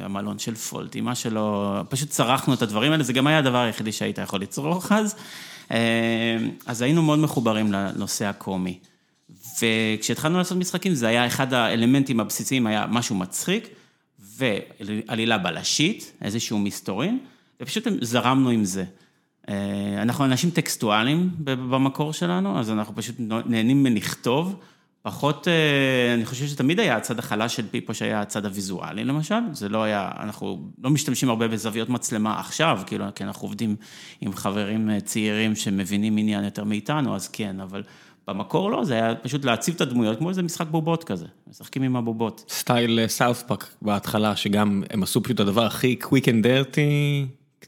המלון 0.03 0.39
של 0.39 0.55
פולטי, 0.55 1.01
מה 1.01 1.15
שלא, 1.15 1.77
פשוט 1.89 2.09
צרחנו 2.09 2.55
את 2.55 2.63
הדברים 2.63 2.93
האלה, 2.93 3.05
זה 3.05 3.13
גם 3.13 3.27
היה 3.27 3.39
הדבר 3.39 3.59
היחידי 3.59 3.93
שהיית 3.93 4.19
יכול 4.19 4.41
לצרוך 4.41 4.93
אז. 4.93 5.15
אז 6.67 6.83
היינו 6.83 7.03
מאוד 7.03 7.19
מחוברים 7.19 7.73
לנושא 7.73 8.25
הקומי. 8.25 8.79
וכשהתחלנו 9.63 10.39
לעשות 10.39 10.59
משחקים, 10.59 10.95
זה 10.95 11.09
היה 11.09 11.27
אחד 11.27 11.55
האלמנטים 11.55 12.21
הבסיסיים, 12.21 12.67
היה 12.67 12.87
משהו 12.91 13.17
מצחיק, 13.17 13.69
ועלילה 14.37 15.39
בלשית, 15.39 16.12
איזשהו 16.23 16.59
מסתורין, 16.59 17.19
ופשוט 17.61 17.87
זרמנו 18.01 18.51
עם 18.51 18.65
זה. 18.65 18.85
אנחנו 19.99 20.25
אנשים 20.25 20.51
טקסטואליים 20.51 21.31
במקור 21.39 22.12
שלנו, 22.12 22.59
אז 22.59 22.71
אנחנו 22.71 22.95
פשוט 22.95 23.17
נהנים 23.47 23.83
מלכתוב, 23.83 24.61
פחות, 25.03 25.49
אני 26.15 26.25
חושב 26.25 26.47
שתמיד 26.47 26.81
היה 26.81 26.97
הצד 26.97 27.19
החלש 27.19 27.57
של 27.57 27.67
פיפו, 27.71 27.95
שהיה 27.95 28.21
הצד 28.21 28.45
הוויזואלי 28.45 29.05
למשל, 29.05 29.41
זה 29.53 29.69
לא 29.69 29.83
היה, 29.83 30.11
אנחנו 30.21 30.71
לא 30.83 30.91
משתמשים 30.91 31.29
הרבה 31.29 31.49
בזוויות 31.49 31.89
מצלמה 31.89 32.41
עכשיו, 32.41 32.81
כאילו, 32.87 33.05
כי 33.15 33.25
אנחנו 33.25 33.49
עובדים 33.49 33.77
עם 34.21 34.33
חברים 34.33 35.01
צעירים 35.01 35.57
שמבינים 35.57 36.17
עניין 36.17 36.45
יותר 36.45 36.65
מאיתנו, 36.65 37.15
אז 37.15 37.29
כן, 37.29 37.61
אבל... 37.61 37.83
במקור 38.29 38.71
לא, 38.71 38.85
זה 38.85 38.95
היה 38.95 39.14
פשוט 39.14 39.45
להציב 39.45 39.75
את 39.75 39.81
הדמויות 39.81 40.19
כמו 40.19 40.29
איזה 40.29 40.43
משחק 40.43 40.67
בובות 40.71 41.05
כזה, 41.05 41.26
משחקים 41.50 41.83
עם 41.83 41.97
הבובות. 41.97 42.45
סטייל 42.49 43.07
סאות'פארק 43.07 43.75
בהתחלה, 43.83 44.37
שגם 44.37 44.83
הם 44.91 45.02
עשו 45.02 45.23
פשוט 45.23 45.35
את 45.35 45.41
הדבר 45.41 45.67
הכי 45.67 45.97
quick 46.02 46.25
and 46.25 46.45
dirty, 46.45 46.79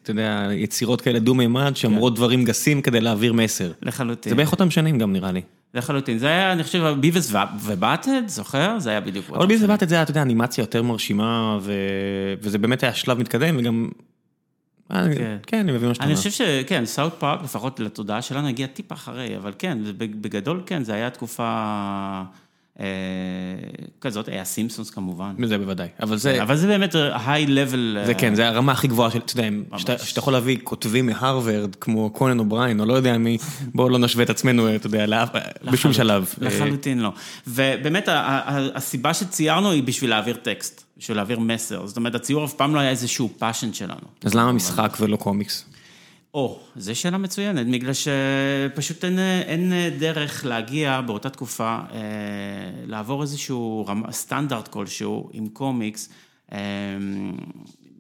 אתה 0.02 0.11
יודע, 0.11 0.49
יצירות 0.52 1.00
כאלה 1.00 1.18
דו-מימד, 1.18 1.76
שאומרות 1.76 2.14
דברים 2.14 2.44
גסים 2.44 2.82
כדי 2.82 3.00
להעביר 3.00 3.32
מסר. 3.32 3.73
לחלוטין. 3.82 4.30
זה 4.30 4.37
בערך 4.37 4.52
אותם 4.52 4.70
שנים 4.70 4.99
גם 4.99 5.12
נראה 5.12 5.32
לי. 5.32 5.42
לחלוטין, 5.75 6.18
זה 6.18 6.26
היה, 6.26 6.52
אני 6.52 6.62
חושב, 6.62 6.94
ביוויס 7.00 7.33
ובאטהד, 7.64 8.23
זוכר? 8.26 8.78
זה 8.78 8.90
היה 8.90 9.00
בדיוק... 9.00 9.30
אבל 9.30 9.46
ביוויס 9.47 9.62
ובאטהד 9.62 9.88
זה 9.88 9.94
היה, 9.94 10.02
אתה 10.02 10.11
יודע, 10.11 10.23
אנימציה 10.23 10.62
יותר 10.62 10.82
מרשימה, 10.82 11.58
וזה 12.40 12.58
באמת 12.58 12.82
היה 12.82 12.94
שלב 12.94 13.18
מתקדם, 13.18 13.56
וגם... 13.58 13.88
כן, 15.47 15.59
אני 15.59 15.73
מבין 15.73 15.88
מה 15.88 15.95
שאתה 15.95 16.05
אומר. 16.05 16.14
אני 16.14 16.17
חושב 16.17 16.31
שכן, 16.31 16.87
סאוט 16.87 17.14
פארק, 17.19 17.43
לפחות 17.43 17.81
לתודעה 17.81 18.23
שלנו, 18.23 18.49
הגיע 18.49 18.67
טיפ 18.67 18.93
אחרי, 18.93 19.37
אבל 19.37 19.53
כן, 19.59 19.79
בגדול 19.99 20.62
כן, 20.67 20.85
זה 20.85 20.95
היה 20.95 21.11
תקופה 21.11 22.23
כזאת, 24.00 24.28
היה 24.28 24.45
סימפסונס 24.45 24.90
כמובן. 24.90 25.35
זה 25.45 25.59
בוודאי, 25.59 25.88
אבל 26.02 26.16
זה... 26.16 26.43
אבל 26.43 26.57
זה 26.57 26.66
באמת 26.66 26.95
high 27.26 27.47
level... 27.47 27.99
זה 28.07 28.14
כן, 28.14 28.35
זה 28.35 28.49
הרמה 28.49 28.73
הכי 28.73 28.88
גבוהה 28.88 29.11
של, 29.11 29.19
אתה 29.19 29.40
יודע, 29.40 29.99
שאתה 29.99 30.19
יכול 30.19 30.33
להביא 30.33 30.59
כותבים 30.64 31.07
מהרווארד, 31.07 31.75
כמו 31.75 32.11
קונן 32.11 32.38
אובריין, 32.38 32.81
או 32.81 32.87
לא 32.87 32.95
יודע 32.95 33.19
מי, 33.19 33.38
בואו 33.75 33.88
לא 33.88 33.99
נשווה 33.99 34.25
את 34.25 34.31
עצמנו, 34.31 34.75
אתה 34.75 34.87
יודע, 34.87 35.25
בשום 35.64 35.93
שלב. 35.93 36.35
לחלוטין 36.40 37.00
לא. 37.00 37.12
ובאמת, 37.47 38.09
הסיבה 38.75 39.14
שציירנו 39.14 39.71
היא 39.71 39.83
בשביל 39.83 40.11
להעביר 40.11 40.37
טקסט. 40.37 40.85
בשביל 40.99 41.16
להעביר 41.16 41.38
מסר, 41.38 41.87
זאת 41.87 41.97
אומרת, 41.97 42.14
הציור 42.14 42.45
אף 42.45 42.54
פעם 42.54 42.75
לא 42.75 42.81
היה 42.81 42.90
איזשהו 42.90 43.31
passion 43.38 43.73
שלנו. 43.73 44.00
אז 44.25 44.35
למה 44.35 44.52
משחק 44.52 44.97
ולא 45.00 45.16
קומיקס? 45.16 45.64
או, 46.35 46.59
זו 46.76 46.95
שאלה 46.95 47.19
מצוינת, 47.19 47.67
בגלל 47.67 47.93
שפשוט 47.93 49.05
אין, 49.05 49.19
אין 49.19 49.73
דרך 49.99 50.45
להגיע 50.45 51.00
באותה 51.00 51.31
תקופה, 51.31 51.79
אה, 51.93 52.00
לעבור 52.87 53.23
איזשהו 53.23 53.85
רמה, 53.88 54.12
סטנדרט 54.12 54.69
כלשהו 54.69 55.31
עם 55.33 55.49
קומיקס, 55.49 56.09
אה, 56.53 56.59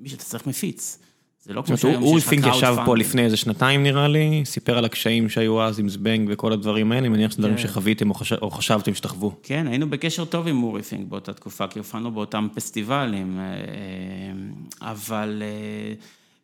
מי 0.00 0.08
שאתה 0.08 0.24
צריך 0.24 0.46
מפיץ. 0.46 0.98
זה 1.42 1.52
לא 1.52 1.62
כמו 1.62 1.76
שהיום 1.76 2.04
שיש 2.04 2.24
לך 2.24 2.28
פינק 2.28 2.44
ישב 2.56 2.76
פה. 2.86 2.96
לפני 2.96 3.24
איזה 3.24 3.36
שנתיים 3.36 3.82
נראה 3.82 4.08
לי, 4.08 4.42
סיפר 4.44 4.78
על 4.78 4.84
הקשיים 4.84 5.28
שהיו 5.28 5.62
אז 5.62 5.78
עם 5.78 5.88
זבנג 5.88 6.28
וכל 6.32 6.52
הדברים 6.52 6.92
האלה, 6.92 7.00
אני 7.00 7.08
מניח 7.08 7.30
שזה 7.30 7.42
דברים 7.42 7.56
כן. 7.56 7.62
שחוויתם 7.62 8.10
או 8.10 8.14
חש- 8.14 8.32
או 8.42 8.50
חשבתם 8.50 8.94
שתחוו. 8.94 9.32
כן, 9.42 9.66
היינו 9.66 9.90
בקשר 9.90 10.24
טוב 10.24 10.48
עם 10.48 10.62
אורי 10.62 10.82
פינק 10.82 11.08
באותה 11.08 11.32
תקופה, 11.32 11.66
כי 11.66 11.78
הופענו 11.78 12.10
באותם 12.10 12.48
פסטיבלים, 12.54 13.38
אה, 13.38 13.44
אה, 13.44 14.90
אבל 14.90 15.42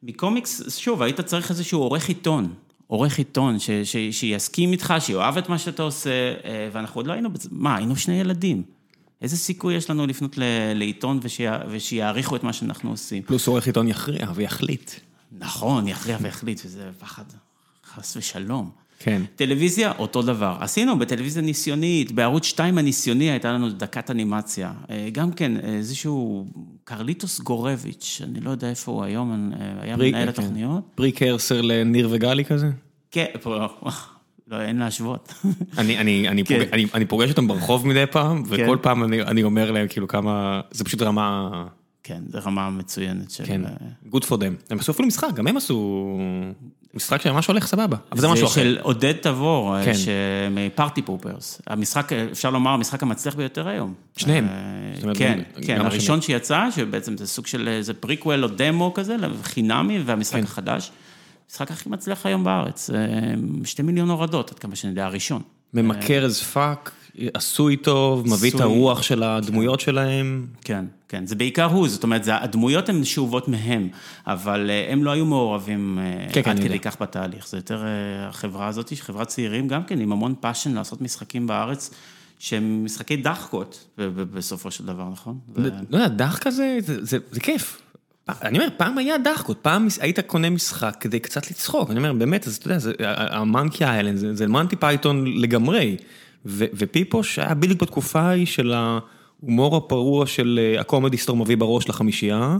מקומיקס, 0.02 0.78
שוב, 0.78 1.02
היית 1.02 1.20
צריך 1.20 1.50
איזשהו 1.50 1.80
עורך 1.80 2.08
עיתון, 2.08 2.54
עורך 2.86 3.18
עיתון, 3.18 3.58
ש, 3.58 3.70
ש, 3.70 3.96
שיסכים 4.10 4.72
איתך, 4.72 4.94
שיאהב 5.00 5.36
את 5.38 5.48
מה 5.48 5.58
שאתה 5.58 5.82
עושה, 5.82 6.10
אה, 6.44 6.68
ואנחנו 6.72 6.98
עוד 6.98 7.06
לא 7.06 7.12
היינו, 7.12 7.28
מה, 7.50 7.76
היינו 7.76 7.96
שני 7.96 8.20
ילדים. 8.20 8.62
איזה 9.22 9.36
סיכוי 9.36 9.74
יש 9.74 9.90
לנו 9.90 10.06
לפנות 10.06 10.38
ל- 10.38 10.42
לעיתון 10.74 11.20
ושיע- 11.22 11.58
ושיעריכו 11.70 12.36
את 12.36 12.42
מה 12.44 12.52
שאנחנו 12.52 12.90
עושים? 12.90 13.22
פלוס 13.22 13.46
עורך 13.48 13.66
עיתון 13.66 13.88
יכריע 13.88 14.26
ויחליט. 14.34 14.90
נכון, 15.38 15.88
יכריע 15.88 16.16
ויחליט, 16.20 16.60
וזה 16.64 16.90
פחד, 17.00 17.24
חס 17.94 18.16
ושלום. 18.16 18.70
כן. 19.02 19.22
טלוויזיה, 19.36 19.92
אותו 19.98 20.22
דבר. 20.22 20.56
עשינו 20.60 20.98
בטלוויזיה 20.98 21.42
ניסיונית, 21.42 22.12
בערוץ 22.12 22.44
2 22.44 22.78
הניסיוני 22.78 23.30
הייתה 23.30 23.52
לנו 23.52 23.70
דקת 23.70 24.10
אנימציה. 24.10 24.72
אה, 24.90 25.08
גם 25.12 25.32
כן, 25.32 25.56
איזשהו 25.56 26.46
קרליטוס 26.84 27.40
גורביץ', 27.40 28.20
אני 28.24 28.40
לא 28.40 28.50
יודע 28.50 28.70
איפה 28.70 28.92
הוא 28.92 29.04
היום, 29.04 29.52
אה, 29.60 29.66
היה 29.82 29.96
פרי- 29.96 30.10
מנהל 30.10 30.22
כן. 30.22 30.28
התוכניות. 30.28 30.82
precursor 30.94 31.60
לניר 31.60 32.08
וגלי 32.12 32.44
כזה? 32.44 32.70
כן, 33.10 33.24
לא, 34.50 34.60
אין 34.60 34.78
להשוות. 34.78 35.34
אני, 35.78 35.98
אני, 35.98 36.28
אני, 36.28 36.44
כן. 36.44 36.58
פוגש, 36.58 36.68
אני, 36.72 36.86
אני 36.94 37.04
פוגש 37.04 37.30
אותם 37.30 37.48
ברחוב 37.48 37.86
מדי 37.86 38.04
פעם, 38.10 38.42
וכל 38.48 38.78
פעם 38.82 39.04
אני, 39.04 39.22
אני 39.22 39.42
אומר 39.42 39.70
להם 39.70 39.86
כאילו 39.88 40.08
כמה, 40.08 40.60
זה 40.70 40.84
פשוט 40.84 41.02
רמה, 41.02 41.50
כן, 42.02 42.22
זו 42.28 42.38
רמה 42.44 42.70
מצוינת 42.70 43.30
של... 43.30 43.44
כן, 43.44 43.64
אה, 43.64 43.70
good 44.12 44.24
for 44.24 44.32
them. 44.32 44.70
הם 44.70 44.78
עשו 44.78 44.92
אפילו 44.92 45.08
משחק, 45.08 45.28
גם 45.34 45.46
הם 45.46 45.56
עשו 45.56 46.18
משחק 46.94 47.20
שממש 47.20 47.46
הולך 47.46 47.66
סבבה, 47.66 47.96
אבל 48.12 48.20
זה 48.20 48.28
משהו 48.28 48.46
אחר. 48.46 48.54
של 48.54 48.78
עודד 48.82 49.12
תבור, 49.12 49.76
כן. 49.84 49.92
כן. 50.04 50.52
מפארטי 50.54 51.02
פופרז. 51.02 51.62
המשחק, 51.66 52.12
אפשר 52.12 52.50
לומר, 52.50 52.70
המשחק 52.70 53.02
המצליח 53.02 53.34
ביותר 53.34 53.68
היום. 53.68 53.94
שניהם. 54.16 54.46
אה, 54.48 55.14
כן, 55.14 55.40
כן. 55.62 55.80
הראשון 55.80 56.22
שיצא, 56.22 56.70
שבעצם 56.70 57.16
זה 57.16 57.26
סוג 57.26 57.46
של 57.46 57.68
איזה 57.68 57.94
פריקוול 57.94 58.44
או 58.44 58.48
דמו 58.48 58.94
כזה, 58.94 59.16
חינמי, 59.42 60.02
והמשחק 60.06 60.38
כן. 60.38 60.44
החדש. 60.44 60.90
המשחק 61.50 61.70
הכי 61.70 61.88
מצליח 61.88 62.26
היום 62.26 62.44
בארץ. 62.44 62.90
אה, 62.90 62.98
שתי 63.64 63.82
מיליון 63.82 64.10
הורדות, 64.10 64.50
עד 64.52 64.58
כמה 64.58 64.76
שאני 64.76 64.90
יודע, 64.90 65.04
הראשון. 65.04 65.42
ממכר 65.74 66.26
as 66.26 66.54
fuck, 66.56 66.90
עשוי 67.34 67.76
טוב, 67.76 68.26
מביא 68.28 68.50
את 68.50 68.54
עשוי. 68.54 68.62
הרוח 68.66 69.02
של 69.02 69.22
הדמויות 69.22 69.80
שלהם. 69.80 70.46
כן, 70.64 70.84
כן, 71.08 71.26
זה 71.26 71.34
בעיקר 71.34 71.64
הוא, 71.64 71.88
זאת 71.88 72.02
אומרת, 72.02 72.24
זה, 72.24 72.36
הדמויות 72.42 72.88
הן 72.88 73.04
שאובות 73.04 73.48
מהם, 73.48 73.88
אבל 74.26 74.70
אה, 74.70 74.92
הם 74.92 75.04
לא 75.04 75.10
היו 75.10 75.24
מעורבים 75.26 75.98
אה, 75.98 76.26
כן, 76.32 76.42
כן, 76.42 76.50
עד 76.50 76.56
אני 76.56 76.68
כדי. 76.68 76.78
כך 76.78 77.02
בתהליך. 77.02 77.48
זה 77.48 77.56
יותר 77.58 77.84
אה, 77.84 78.28
החברה 78.28 78.66
הזאת, 78.66 78.92
חברת 79.00 79.28
צעירים 79.28 79.68
גם 79.68 79.84
כן, 79.84 80.00
עם 80.00 80.12
המון 80.12 80.34
passion 80.40 80.72
לעשות 80.74 81.00
משחקים 81.00 81.46
בארץ, 81.46 81.90
שהם 82.38 82.84
משחקי 82.84 83.16
דחקות 83.16 83.86
בסופו 84.34 84.70
של 84.70 84.86
דבר, 84.86 85.08
נכון? 85.12 85.38
זה- 85.56 85.70
לא 85.90 85.96
יודע, 85.98 86.08
דחקה 86.08 86.50
זה, 86.50 86.78
זה, 86.80 87.04
זה, 87.04 87.18
זה 87.30 87.40
כיף. 87.40 87.82
אני 88.28 88.58
אומר, 88.58 88.68
פעם 88.76 88.98
היה 88.98 89.18
דחקות, 89.18 89.58
פעם 89.62 89.88
היית 90.00 90.20
קונה 90.20 90.50
משחק 90.50 90.96
כדי 91.00 91.20
קצת 91.20 91.50
לצחוק, 91.50 91.90
אני 91.90 91.98
אומר, 91.98 92.12
באמת, 92.12 92.46
אז 92.46 92.56
אתה 92.56 92.70
יודע, 92.70 92.78
ה 93.30 93.38
Monkey 93.38 93.84
Island, 93.84 94.16
זה, 94.18 94.34
זה 94.34 94.46
מונטי 94.48 94.76
פייתון 94.76 95.24
לגמרי, 95.26 95.96
ו, 96.46 96.64
ופיפוש 96.74 97.38
היה 97.38 97.54
בדיוק 97.54 97.82
בתקופה 97.82 98.20
ההיא 98.20 98.46
של 98.46 98.72
ההומור 98.72 99.76
הפרוע 99.76 100.26
של 100.26 100.60
אה, 100.62 100.80
הקומדי 100.80 101.16
סטור 101.16 101.36
מביא 101.36 101.56
בראש 101.56 101.88
לחמישייה, 101.88 102.56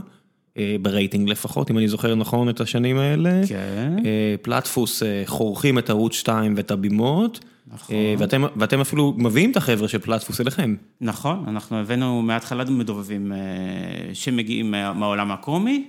אה, 0.57 0.75
ברייטינג 0.81 1.29
לפחות, 1.29 1.71
אם 1.71 1.77
אני 1.77 1.87
זוכר 1.87 2.15
נכון 2.15 2.49
את 2.49 2.61
השנים 2.61 2.97
האלה. 2.97 3.41
כן. 3.47 3.95
אה, 4.05 4.35
פלטפוס 4.41 5.03
חורכים 5.25 5.79
את 5.79 5.89
ערוץ 5.89 6.13
2 6.13 6.53
ואת 6.57 6.71
הבימות, 6.71 7.39
נכון. 7.73 7.95
ואתם, 8.17 8.43
ואתם 8.55 8.81
אפילו 8.81 9.13
מביאים 9.17 9.51
את 9.51 9.57
החבר'ה 9.57 9.87
של 9.87 9.97
פלטפוס 9.99 10.41
אליכם. 10.41 10.75
נכון, 11.01 11.43
אנחנו 11.47 11.77
הבאנו 11.77 12.21
מההתחלה 12.21 12.63
מדובבים 12.65 13.31
שמגיעים 14.13 14.71
מה- 14.71 14.93
מהעולם 14.93 15.31
הקומי, 15.31 15.85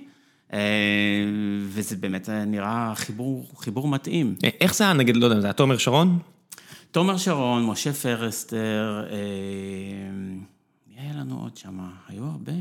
וזה 1.67 1.95
באמת 1.97 2.29
אה, 2.29 2.45
נראה 2.45 2.93
חיבור, 2.95 3.45
חיבור 3.57 3.87
מתאים. 3.87 4.35
איך 4.61 4.75
זה 4.75 4.83
היה, 4.83 4.93
נגיד, 4.93 5.17
לא 5.17 5.25
יודע, 5.25 5.39
זה 5.39 5.47
היה 5.47 5.53
תומר 5.53 5.77
שרון? 5.77 6.19
תומר 6.93 7.17
שרון, 7.17 7.65
משה 7.65 7.93
פרסטר, 7.93 9.03
אה, 9.11 9.17
מי 10.87 10.95
היה 10.97 11.13
לנו 11.13 11.39
עוד 11.41 11.57
שם? 11.57 11.79
היו 12.07 12.23
הרבה. 12.23 12.51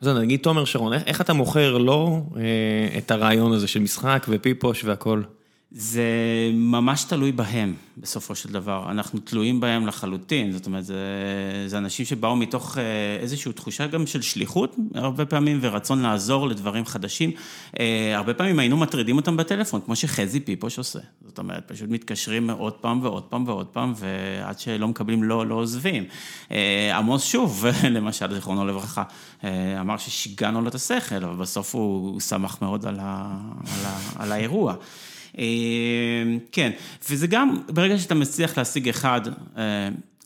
אז 0.00 0.08
נגיד 0.08 0.40
תומר 0.40 0.64
שרון, 0.64 0.92
איך, 0.92 1.02
איך 1.06 1.20
אתה 1.20 1.32
מוכר 1.32 1.78
לו 1.78 2.26
אה, 2.36 2.98
את 2.98 3.10
הרעיון 3.10 3.52
הזה 3.52 3.68
של 3.68 3.80
משחק 3.80 4.26
ופיפוש 4.28 4.84
והכל? 4.84 5.22
זה 5.72 6.02
ממש 6.54 7.04
תלוי 7.04 7.32
בהם, 7.32 7.74
בסופו 7.96 8.34
של 8.34 8.52
דבר. 8.52 8.90
אנחנו 8.90 9.20
תלויים 9.20 9.60
בהם 9.60 9.86
לחלוטין, 9.86 10.52
זאת 10.52 10.66
אומרת, 10.66 10.84
זה, 10.84 10.96
זה 11.66 11.78
אנשים 11.78 12.06
שבאו 12.06 12.36
מתוך 12.36 12.78
אה, 12.78 12.82
איזושהי 13.20 13.52
תחושה 13.52 13.86
גם 13.86 14.06
של 14.06 14.22
שליחות, 14.22 14.76
הרבה 14.94 15.26
פעמים, 15.26 15.58
ורצון 15.60 16.02
לעזור 16.02 16.48
לדברים 16.48 16.86
חדשים. 16.86 17.30
אה, 17.80 18.16
הרבה 18.16 18.34
פעמים 18.34 18.58
היינו 18.58 18.76
מטרידים 18.76 19.16
אותם 19.16 19.36
בטלפון, 19.36 19.80
כמו 19.80 19.96
שחזי 19.96 20.40
פיפוש 20.40 20.78
עושה. 20.78 20.98
זאת 21.26 21.38
אומרת, 21.38 21.72
פשוט 21.72 21.90
מתקשרים 21.90 22.50
עוד 22.50 22.72
פעם 22.72 23.02
ועוד 23.02 23.22
פעם 23.22 23.48
ועוד 23.48 23.66
פעם, 23.66 23.92
ועד 23.96 24.58
שלא 24.58 24.88
מקבלים 24.88 25.22
לא, 25.22 25.46
לא 25.46 25.54
עוזבים. 25.54 26.04
אה, 26.50 26.98
עמוס 26.98 27.24
שוב, 27.24 27.66
למשל, 27.90 28.34
זיכרונו 28.34 28.66
לברכה, 28.66 29.02
אה, 29.44 29.80
אמר 29.80 29.96
ששיגענו 29.96 30.60
לו 30.60 30.68
את 30.68 30.74
השכל, 30.74 31.24
אבל 31.24 31.36
בסוף 31.36 31.74
הוא, 31.74 32.20
שמח 32.20 32.62
מאוד 32.62 32.86
על, 32.86 32.98
ה, 33.00 33.36
על, 33.60 33.86
ה, 33.86 33.98
על 34.22 34.32
האירוע. 34.32 34.74
אה, 35.38 35.44
כן, 36.52 36.70
וזה 37.10 37.26
גם, 37.26 37.56
ברגע 37.68 37.98
שאתה 37.98 38.14
מצליח 38.14 38.58
להשיג 38.58 38.88
אחד, 38.88 39.20
אה, 39.56 39.62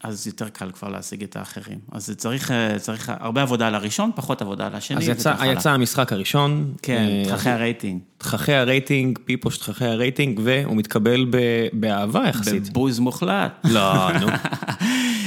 אז 0.02 0.26
יותר 0.26 0.48
קל 0.48 0.70
כבר 0.70 0.88
להשיג 0.88 1.22
את 1.22 1.36
האחרים. 1.36 1.78
אז 1.92 2.14
צריך, 2.16 2.50
אה, 2.50 2.78
צריך 2.78 3.12
הרבה 3.20 3.42
עבודה 3.42 3.66
על 3.66 3.74
הראשון, 3.74 4.10
פחות 4.14 4.42
עבודה 4.42 4.66
על 4.66 4.74
השני. 4.74 4.96
אז 4.96 5.08
יצא. 5.08 5.34
יצא 5.46 5.70
המשחק 5.70 6.12
הראשון. 6.12 6.74
כן, 6.82 7.08
אה, 7.08 7.36
תככי 7.36 7.50
הרייטינג. 7.50 8.00
תככי 8.18 8.52
הרייטינג, 8.52 9.18
פיפוש 9.24 9.58
תככי 9.58 9.84
הרייטינג, 9.84 10.40
והוא 10.44 10.76
מתקבל 10.76 11.26
ב- 11.30 11.66
באהבה 11.72 12.28
יחסית. 12.28 12.70
בבוז 12.70 12.98
מוחלט. 12.98 13.52
לא, 13.64 14.12
נו. 14.12 14.26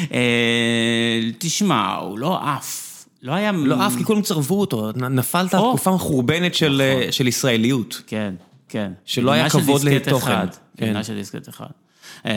תשמע, 1.40 1.96
הוא 1.96 2.20
לא 2.20 2.40
עף. 2.44 2.88
לא 3.24 3.32
היה... 3.32 3.52
לא 3.52 3.88
אף 3.88 3.96
כי 3.98 4.04
כולם 4.04 4.22
צרבו 4.22 4.60
אותו, 4.60 4.92
נפלת 4.96 5.54
על. 5.54 5.60
תקופה 5.60 5.92
מחורבנת 5.92 6.56
של, 6.56 6.82
אה, 6.84 7.12
של 7.12 7.28
ישראליות. 7.28 8.02
כן, 8.08 8.34
כן. 8.69 8.91
שלא 9.06 9.32
היה 9.32 9.49
כבוד 9.49 9.84
לתוכן. 9.84 10.32
אחד. 10.32 10.47
כן. 10.77 10.86
עניין 10.86 11.03
של 11.03 11.15
דיסקט 11.15 11.49
אחד. 11.49 11.67
אה, 12.25 12.34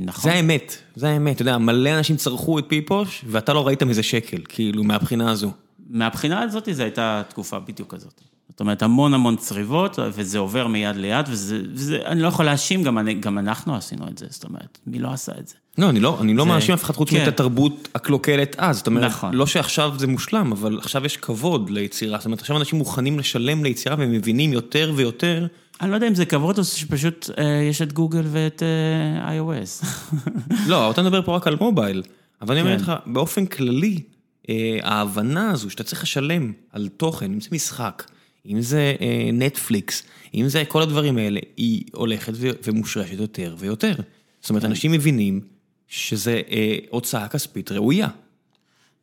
נכון. 0.00 0.30
זה 0.30 0.36
האמת, 0.36 0.76
זה 0.94 1.08
האמת, 1.08 1.34
אתה 1.34 1.42
יודע, 1.42 1.58
מלא 1.58 1.98
אנשים 1.98 2.16
צרכו 2.16 2.58
את 2.58 2.64
פיפוש, 2.68 3.24
ואתה 3.28 3.52
לא 3.52 3.66
ראית 3.66 3.82
מזה 3.82 4.02
שקל, 4.02 4.38
כאילו, 4.48 4.84
מהבחינה 4.84 5.30
הזו. 5.30 5.52
מהבחינה 5.90 6.42
הזאת, 6.42 6.68
זו 6.72 6.82
הייתה 6.82 7.22
תקופה 7.28 7.58
בדיוק 7.58 7.94
כזאת. 7.94 8.20
זאת 8.48 8.60
אומרת, 8.60 8.82
המון 8.82 9.14
המון 9.14 9.36
צריבות, 9.36 9.98
וזה 10.12 10.38
עובר 10.38 10.66
מיד 10.66 10.96
ליד, 10.96 11.26
וזה, 11.28 11.62
וזה 11.74 11.98
אני 12.06 12.20
לא 12.22 12.28
יכול 12.28 12.44
להאשים, 12.44 12.82
גם, 12.82 12.98
אני, 12.98 13.14
גם 13.14 13.38
אנחנו 13.38 13.76
עשינו 13.76 14.08
את 14.08 14.18
זה, 14.18 14.26
זאת 14.30 14.44
אומרת, 14.44 14.78
מי 14.86 14.98
לא 14.98 15.12
עשה 15.12 15.32
את 15.38 15.48
זה? 15.48 15.54
לא, 15.78 15.90
אני 15.90 16.00
לא, 16.00 16.18
אני 16.20 16.34
לא 16.34 16.44
זה- 16.44 16.48
מאשים 16.48 16.74
אף 16.74 16.84
אחד 16.84 16.94
חוץ 16.94 17.10
כן. 17.10 17.18
מאת 17.18 17.28
התרבות 17.28 17.88
הקלוקלת 17.94 18.56
אז, 18.58 18.76
זאת 18.76 18.86
אומרת, 18.86 19.10
נכון. 19.10 19.34
לא 19.34 19.46
שעכשיו 19.46 19.94
זה 19.98 20.06
מושלם, 20.06 20.52
אבל 20.52 20.78
עכשיו 20.78 21.06
יש 21.06 21.16
כבוד 21.16 21.70
ליצירה, 21.70 22.18
זאת 22.18 22.26
אומרת, 22.26 22.40
עכשיו 22.40 22.56
אנשים 22.56 22.78
מוכנים 22.78 23.18
לשלם 23.18 23.64
ליצירה 23.64 23.96
והם 23.98 24.12
מבינים 24.12 24.52
יותר 24.52 24.92
ויותר. 24.96 25.46
אני 25.80 25.90
לא 25.90 25.94
יודע 25.94 26.08
אם 26.08 26.14
זה 26.14 26.24
כבוד 26.26 26.58
או 26.58 26.64
שפשוט 26.64 27.30
אה, 27.38 27.44
יש 27.70 27.82
את 27.82 27.92
גוגל 27.92 28.22
ואת 28.32 28.62
אה, 28.62 29.38
iOS. 29.38 29.86
לא, 30.70 30.90
אתה 30.90 31.02
מדבר 31.02 31.22
פה 31.22 31.36
רק 31.36 31.46
על 31.46 31.56
מובייל, 31.60 32.02
אבל 32.42 32.54
אני 32.54 32.60
אומר 32.62 32.76
כן. 32.76 32.82
לך, 32.82 32.92
באופן 33.06 33.46
כללי, 33.46 34.00
אה, 34.48 34.78
ההבנה 34.82 35.50
הזו 35.50 35.70
שאתה 35.70 35.84
צריך 35.84 36.02
לשלם 36.02 36.52
על 36.72 36.88
תוכן, 36.96 37.32
אם 37.32 37.40
זה 37.40 37.48
משחק, 37.52 38.02
אם 38.46 38.60
זה 38.60 38.94
אה, 39.00 39.30
נטפליקס, 39.32 40.02
אם 40.34 40.48
זה 40.48 40.64
כל 40.68 40.82
הדברים 40.82 41.18
האלה, 41.18 41.40
היא 41.56 41.84
הולכת 41.92 42.32
ומושרשת 42.64 43.20
יותר 43.20 43.54
ויותר. 43.58 43.94
זאת 44.40 44.50
אומרת, 44.50 44.64
אנשים 44.64 44.92
מבינים 44.92 45.40
שזה 45.88 46.40
אה, 46.50 46.76
הוצאה 46.90 47.28
כספית 47.28 47.72
ראויה. 47.72 48.08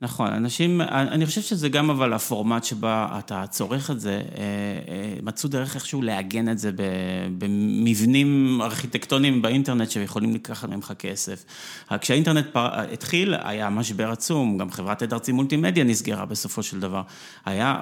נכון, 0.04 0.28
אנשים, 0.28 0.82
אני 0.82 1.26
חושב 1.26 1.42
שזה 1.42 1.70
גם 1.70 1.90
אבל 1.90 2.14
הפורמט 2.14 2.64
שבה 2.64 3.20
אתה 3.20 3.46
צורך 3.50 3.92
את 3.92 4.00
זה, 4.00 4.12
אה, 4.12 4.22
אה, 4.88 5.16
מצאו 5.24 5.50
דרך 5.50 5.76
איכשהו 5.76 6.02
לעגן 6.02 6.50
את 6.50 6.60
זה 6.60 6.72
במבנים 7.38 8.60
ארכיטקטוניים 8.62 9.42
באינטרנט 9.42 9.92
שיכולים 9.92 10.36
לקחת 10.36 10.70
ממך 10.70 10.94
כסף. 11.00 11.46
כשהאינטרנט 12.02 12.46
פר- 12.52 12.80
התחיל, 12.94 13.34
היה 13.44 13.70
משבר 13.70 14.12
עצום, 14.12 14.58
גם 14.58 14.72
חברת 14.72 15.02
עד 15.02 15.14
ארצי 15.14 15.32
מולטימדיה 15.32 15.84
נסגרה 15.84 16.26
בסופו 16.26 16.64
של 16.64 16.80
דבר. 16.80 17.02
היה, 17.46 17.80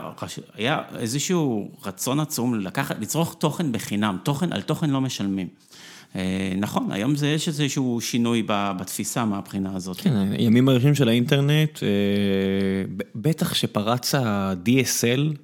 היה 0.54 0.82
איזשהו 0.96 1.72
רצון 1.86 2.20
עצום 2.20 2.60
לקחת, 2.60 2.96
לצרוך 3.00 3.36
תוכן 3.40 3.72
בחינם, 3.72 4.18
תוכן 4.24 4.54
על 4.54 4.62
תוכן 4.62 4.90
לא 4.90 5.02
משלמים. 5.02 5.48
אה, 6.16 6.54
נכון, 6.58 6.92
היום 6.92 7.16
זה, 7.16 7.28
יש 7.28 7.48
איזשהו 7.48 8.02
שינוי 8.02 8.44
בתפיסה 8.48 9.26
מהבחינה 9.26 9.76
הזאת. 9.76 9.98
כן, 10.02 10.32
הימים 10.32 10.70
הראשונים 10.70 10.96
של 10.96 11.10
האינטרנט, 11.10 11.84
אה, 11.84 11.88
בטח 13.16 13.54
שפרץ 13.54 14.16
ה-DSL 14.16 15.36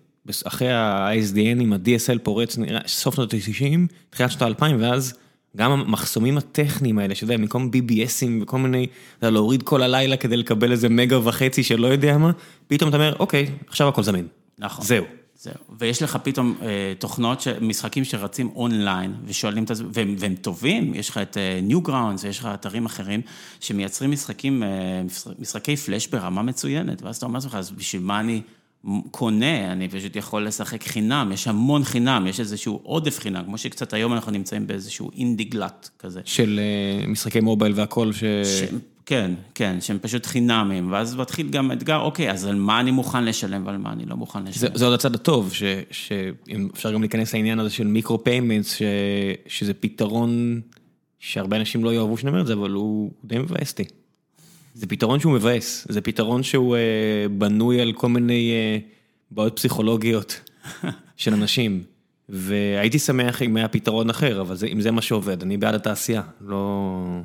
אחרי 0.46 0.72
ה-ISDN 0.72 1.62
עם 1.62 1.74
ה-DSL 1.74 2.20
פורץ, 2.24 2.58
נראה, 2.58 2.80
סוף 2.88 3.16
שנות 3.16 3.34
ה-90, 3.34 3.94
תחילת 4.10 4.32
שנות 4.32 4.62
ה-2000, 4.62 4.74
ואז 4.80 5.14
גם 5.58 5.72
המחסומים 5.72 6.38
הטכניים 6.38 7.00
האלה, 7.00 7.16
שאתה 7.16 7.24
יודע, 7.24 7.38
במקום 7.38 7.72
BBSים 7.74 8.44
וכל 8.44 8.58
מיני, 8.58 8.88
אתה 9.20 9.30
להוריד 9.30 9.64
כל 9.64 9.84
הלילה 9.84 10.18
כדי 10.18 10.38
לקבל 10.38 10.72
איזה 10.72 10.90
מגה 10.90 11.28
וחצי 11.28 11.64
של 11.64 11.80
לא 11.80 11.88
יודע 11.88 12.18
מה, 12.18 12.32
פתאום 12.68 12.90
אתה 12.90 12.98
אומר, 12.98 13.16
אוקיי, 13.20 13.52
עכשיו 13.68 13.88
הכל 13.88 14.04
זמין. 14.04 14.28
נכון. 14.60 14.86
זהו. 14.86 15.06
זהו. 15.48 15.78
ויש 15.80 16.04
לך 16.04 16.18
פתאום 16.24 16.56
אה, 16.62 16.94
תוכנות, 17.00 17.42
ש... 17.42 17.48
משחקים 17.48 18.04
שרצים 18.04 18.50
אונליין, 18.56 19.16
ושואלים 19.26 19.64
את 19.64 19.72
עצמם, 19.72 19.88
והם, 19.94 20.16
והם 20.20 20.36
טובים, 20.36 20.94
יש 20.96 21.10
לך 21.10 21.18
את 21.18 21.38
אה, 21.38 21.60
Newgrounds, 21.70 22.24
ויש 22.24 22.40
לך 22.40 22.50
אתרים 22.54 22.86
אחרים, 22.86 23.22
שמייצרים 23.60 24.12
משחקים, 24.12 24.64
אה, 24.64 24.70
משחקי 25.40 25.76
פלאש 25.76 26.08
ברמה 26.08 26.42
מצוינת, 26.42 27.02
ואז 27.02 27.18
אתה 27.18 27.26
אומר 27.26 27.36
לעצמך, 27.38 27.56
אז 27.56 27.72
בשביל 27.72 28.02
מה 28.02 28.20
אני 28.20 28.42
קונה, 29.12 29.72
אני 29.72 29.88
פשוט 29.88 30.16
יכול 30.16 30.48
לשחק 30.48 30.84
חינם, 30.84 31.32
יש 31.34 31.48
המון 31.48 31.84
חינם, 31.84 32.28
יש 32.28 32.40
איזשהו 32.40 32.80
עודף 32.84 33.20
חינם, 33.20 33.44
כמו 33.46 33.58
שקצת 33.58 33.94
היום 33.94 34.14
אנחנו 34.14 34.32
נמצאים 34.32 34.68
באיזשהו 34.68 35.12
indie 35.18 35.44
glut 35.44 35.90
כזה. 36.00 36.22
של 36.26 36.60
אה, 36.60 37.08
משחקי 37.08 37.40
mobile 37.40 37.74
והכל 37.76 38.14
ש... 38.14 38.20
ש... 38.20 38.64
כן, 39.10 39.32
כן, 39.56 39.82
שהם 39.82 40.00
פשוט 40.02 40.26
חינמים, 40.26 40.92
ואז 40.92 41.16
מתחיל 41.16 41.50
גם 41.50 41.72
אתגר, 41.72 42.00
אוקיי, 42.00 42.32
אז 42.32 42.46
על 42.46 42.56
מה 42.56 42.80
אני 42.80 42.92
מוכן 42.92 43.26
לשלם 43.26 43.66
ועל 43.66 43.78
מה 43.78 43.92
אני 43.92 44.06
לא 44.06 44.16
מוכן 44.16 44.44
לשלם. 44.44 44.54
זה, 44.54 44.68
זה 44.74 44.86
עוד 44.86 44.94
הצד 44.94 45.16
הטוב, 45.16 45.54
ש, 45.54 45.64
שאפשר 45.92 46.94
גם 46.94 47.02
להיכנס 47.02 47.34
לעניין 47.34 47.60
הזה 47.60 47.70
של 47.70 47.88
micro 47.88 48.24
payments, 48.24 48.82
שזה 49.48 49.74
פתרון 49.74 50.62
שהרבה 51.20 51.58
אנשים 51.58 51.84
לא 51.84 51.94
יאהבו 51.94 52.18
שנאמר 52.18 52.42
את 52.42 52.48
זה, 52.48 52.54
אבל 52.54 52.72
הוא 52.72 53.12
די 53.24 53.38
מבאס 53.38 53.72
אותי. 53.72 53.84
זה 54.74 54.88
פתרון 54.88 55.20
שהוא 55.20 55.34
מבאס, 55.34 55.88
זה 55.90 56.02
פתרון 56.02 56.44
שהוא 56.44 56.76
אה, 56.76 56.82
בנוי 57.38 57.82
על 57.82 57.94
כל 57.94 58.10
מיני 58.10 58.52
אה, 58.52 58.78
בעיות 59.32 59.56
פסיכולוגיות 59.56 60.42
של 61.18 61.34
אנשים. 61.34 61.84
והייתי 62.30 63.00
שמח 63.00 63.42
אם 63.42 63.58
היה 63.58 63.68
פתרון 63.68 64.10
אחר, 64.10 64.42
אבל 64.42 64.56
זה, 64.56 64.68
אם 64.68 64.82
זה 64.82 64.92
מה 64.92 65.02
שעובד, 65.02 65.42
אני 65.42 65.58
בעד 65.58 65.76
התעשייה, 65.76 66.22
לא... 66.42 67.22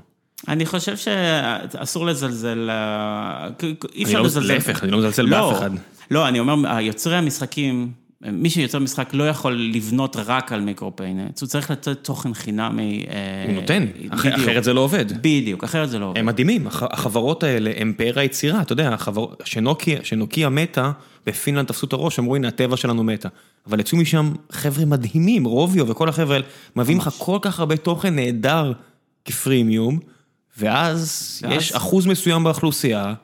אני 0.48 0.66
חושב 0.66 0.96
שאסור 0.96 2.06
לזלזל, 2.06 2.70
אי 3.94 4.04
אפשר 4.04 4.18
לא, 4.18 4.24
לזלזל. 4.24 4.54
להפך, 4.54 4.82
אני 4.82 4.90
לא 4.90 4.98
מזלזל 4.98 5.22
לא, 5.22 5.50
באף 5.50 5.58
אחד. 5.58 5.70
לא, 6.10 6.28
אני 6.28 6.40
אומר, 6.40 6.80
יוצרי 6.80 7.16
המשחקים, 7.16 7.92
מי 8.22 8.50
שיוצר 8.50 8.78
משחק 8.78 9.14
לא 9.14 9.28
יכול 9.28 9.52
לבנות 9.74 10.16
רק 10.26 10.52
על 10.52 10.60
micropayments, 10.60 11.40
הוא 11.40 11.46
צריך 11.46 11.70
לתת 11.70 12.04
תוכן 12.04 12.34
חינמי. 12.34 13.04
אה, 13.10 13.44
הוא 13.46 13.60
נותן, 13.60 13.86
בדיוק. 13.96 14.14
אחרת 14.14 14.64
זה 14.64 14.72
לא 14.72 14.80
עובד. 14.80 15.12
בדיוק, 15.22 15.64
אחרת 15.64 15.90
זה 15.90 15.98
לא 15.98 16.06
עובד. 16.06 16.18
הם 16.18 16.26
מדהימים, 16.26 16.66
החברות 16.66 17.42
האלה 17.42 17.70
הם 17.76 17.92
פאר 17.96 18.18
היצירה, 18.18 18.62
אתה 18.62 18.72
יודע, 18.72 18.96
שנוקיה 20.02 20.48
מתה, 20.48 20.92
בפינלנד 21.26 21.66
תפסו 21.66 21.86
את 21.86 21.92
הראש, 21.92 22.18
אמרו 22.18 22.36
הנה 22.36 22.48
הטבע 22.48 22.76
שלנו 22.76 23.04
מתה. 23.04 23.28
אבל 23.66 23.80
יצאו 23.80 23.98
משם 23.98 24.32
חבר'ה 24.50 24.84
מדהימים, 24.84 25.44
Rovio 25.44 25.88
וכל 25.88 26.08
החבר'ה 26.08 26.34
האלה, 26.34 26.46
מביאים 26.76 26.98
לך 26.98 27.08
כל 27.18 27.38
כך 27.42 27.60
הרבה 27.60 27.76
תוכן 27.76 28.14
נהדר 28.14 28.72
כ 29.24 29.38
freemium. 29.38 29.98
ואז 30.58 31.42
יש 31.50 31.72
אחוז 31.72 32.06
מסוים 32.06 32.44
באוכלוסייה 32.44 33.14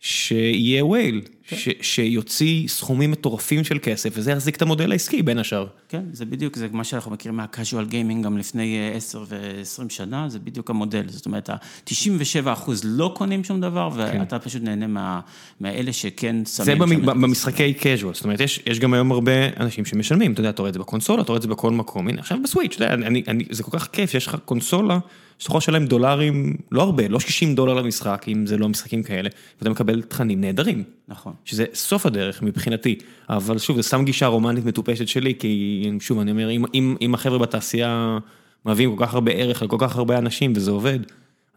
שיהיה 0.00 0.84
ווייל, 0.84 1.20
כן. 1.48 1.56
שיוציא 1.80 2.68
סכומים 2.68 3.10
מטורפים 3.10 3.64
של 3.64 3.78
כסף, 3.82 4.10
וזה 4.12 4.32
יחזיק 4.32 4.56
את 4.56 4.62
המודל 4.62 4.92
העסקי 4.92 5.22
בין 5.22 5.38
השאר. 5.38 5.66
כן, 5.88 6.02
זה 6.12 6.24
בדיוק, 6.24 6.56
זה 6.56 6.68
מה 6.72 6.84
שאנחנו 6.84 7.10
מכירים 7.10 7.36
מה-casual 7.36 7.92
gaming 7.92 8.24
גם 8.24 8.38
לפני 8.38 8.90
10 8.94 9.24
ו-20 9.28 9.88
שנה, 9.88 10.28
זה 10.28 10.38
בדיוק 10.38 10.70
המודל. 10.70 11.02
זאת 11.08 11.26
אומרת, 11.26 11.50
ה-97 11.50 12.52
אחוז 12.52 12.80
לא 12.84 13.12
קונים 13.16 13.44
שום 13.44 13.60
דבר, 13.60 13.90
כן. 13.90 14.20
ואתה 14.20 14.38
פשוט 14.38 14.62
נהנה 14.62 15.20
מאלה 15.60 15.92
שכן 15.92 16.36
שמים... 16.44 16.78
זה 16.88 17.06
במשחקי 17.06 17.74
casual, 17.80 18.14
זאת 18.14 18.24
אומרת, 18.24 18.40
יש 18.40 18.78
גם 18.80 18.94
היום 18.94 19.12
הרבה 19.12 19.32
אנשים 19.60 19.84
שמשלמים, 19.84 20.32
אתה 20.32 20.40
יודע, 20.40 20.50
אתה 20.50 20.62
רואה 20.62 20.68
את 20.68 20.74
זה 20.74 20.80
בקונסולה, 20.80 21.22
אתה 21.22 21.28
רואה 21.32 21.36
את 21.36 21.42
זה 21.42 21.48
בכל 21.48 21.70
מקום, 21.70 22.08
הנה, 22.08 22.20
עכשיו 22.20 22.38
בסוויץ', 22.44 22.74
אתה 22.76 22.84
יודע, 22.84 23.08
זה 23.50 23.62
כל 23.62 23.78
כך 23.78 23.88
כיף, 23.92 24.14
יש 24.14 24.26
לך 24.26 24.36
קונסולה. 24.44 24.98
שאתה 25.38 25.50
יכול 25.50 25.58
לשלם 25.58 25.86
דולרים, 25.86 26.56
לא 26.72 26.82
הרבה, 26.82 27.08
לא 27.08 27.20
60 27.20 27.54
דולר 27.54 27.74
למשחק, 27.74 28.24
אם 28.28 28.46
זה 28.46 28.58
לא 28.58 28.68
משחקים 28.68 29.02
כאלה, 29.02 29.28
ואתה 29.58 29.70
מקבל 29.70 30.02
תכנים 30.02 30.40
נהדרים. 30.40 30.82
נכון. 31.08 31.32
שזה 31.44 31.64
סוף 31.74 32.06
הדרך 32.06 32.42
מבחינתי, 32.42 32.98
אבל 33.28 33.58
שוב, 33.58 33.76
זה 33.76 33.82
סתם 33.82 34.04
גישה 34.04 34.26
רומנית 34.26 34.64
מטופשת 34.64 35.08
שלי, 35.08 35.34
כי 35.38 35.82
שוב, 36.00 36.20
אני 36.20 36.30
אומר, 36.30 36.50
אם, 36.50 36.64
אם, 36.74 36.96
אם 37.00 37.14
החבר'ה 37.14 37.38
בתעשייה 37.38 38.18
מביאים 38.66 38.96
כל 38.96 39.06
כך 39.06 39.14
הרבה 39.14 39.32
ערך 39.32 39.62
על 39.62 39.68
כל 39.68 39.76
כך 39.80 39.96
הרבה 39.96 40.18
אנשים 40.18 40.52
וזה 40.56 40.70
עובד, 40.70 40.98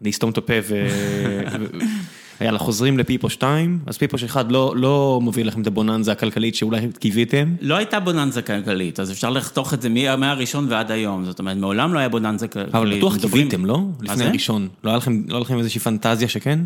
אני 0.02 0.10
אסתום 0.10 0.30
את 0.30 0.38
הפה 0.38 0.54
ו... 0.62 0.86
יאללה, 2.44 2.58
חוזרים 2.58 2.98
לפיפו 2.98 3.30
2, 3.30 3.78
אז 3.86 3.98
פיפו 3.98 4.16
1 4.26 4.46
לא, 4.48 4.74
לא 4.76 5.20
מוביל 5.22 5.48
לכם 5.48 5.62
את 5.62 5.66
הבוננזה 5.66 6.12
הכלכלית 6.12 6.54
שאולי 6.54 6.80
קיוויתם. 6.98 7.54
לא 7.60 7.76
הייתה 7.76 8.00
בוננזה 8.00 8.42
כלכלית, 8.42 9.00
אז 9.00 9.10
אפשר 9.10 9.30
לחתוך 9.30 9.74
את 9.74 9.82
זה 9.82 9.88
מהראשון 10.18 10.66
ועד 10.70 10.90
היום, 10.90 11.24
זאת 11.24 11.38
אומרת, 11.38 11.56
מעולם 11.56 11.94
לא 11.94 11.98
היה 11.98 12.08
בוננזה 12.08 12.48
כלכלית. 12.48 12.74
אבל 12.74 12.96
בטוח 12.98 13.16
קיוויתם, 13.16 13.64
לא? 13.64 13.80
לפני 14.00 14.24
הראשון. 14.24 14.68
לא 14.84 14.90
היה 14.90 14.96
לכם, 14.96 15.22
לא 15.28 15.40
לכם 15.40 15.58
איזושהי 15.58 15.80
פנטזיה 15.80 16.28
שכן? 16.28 16.58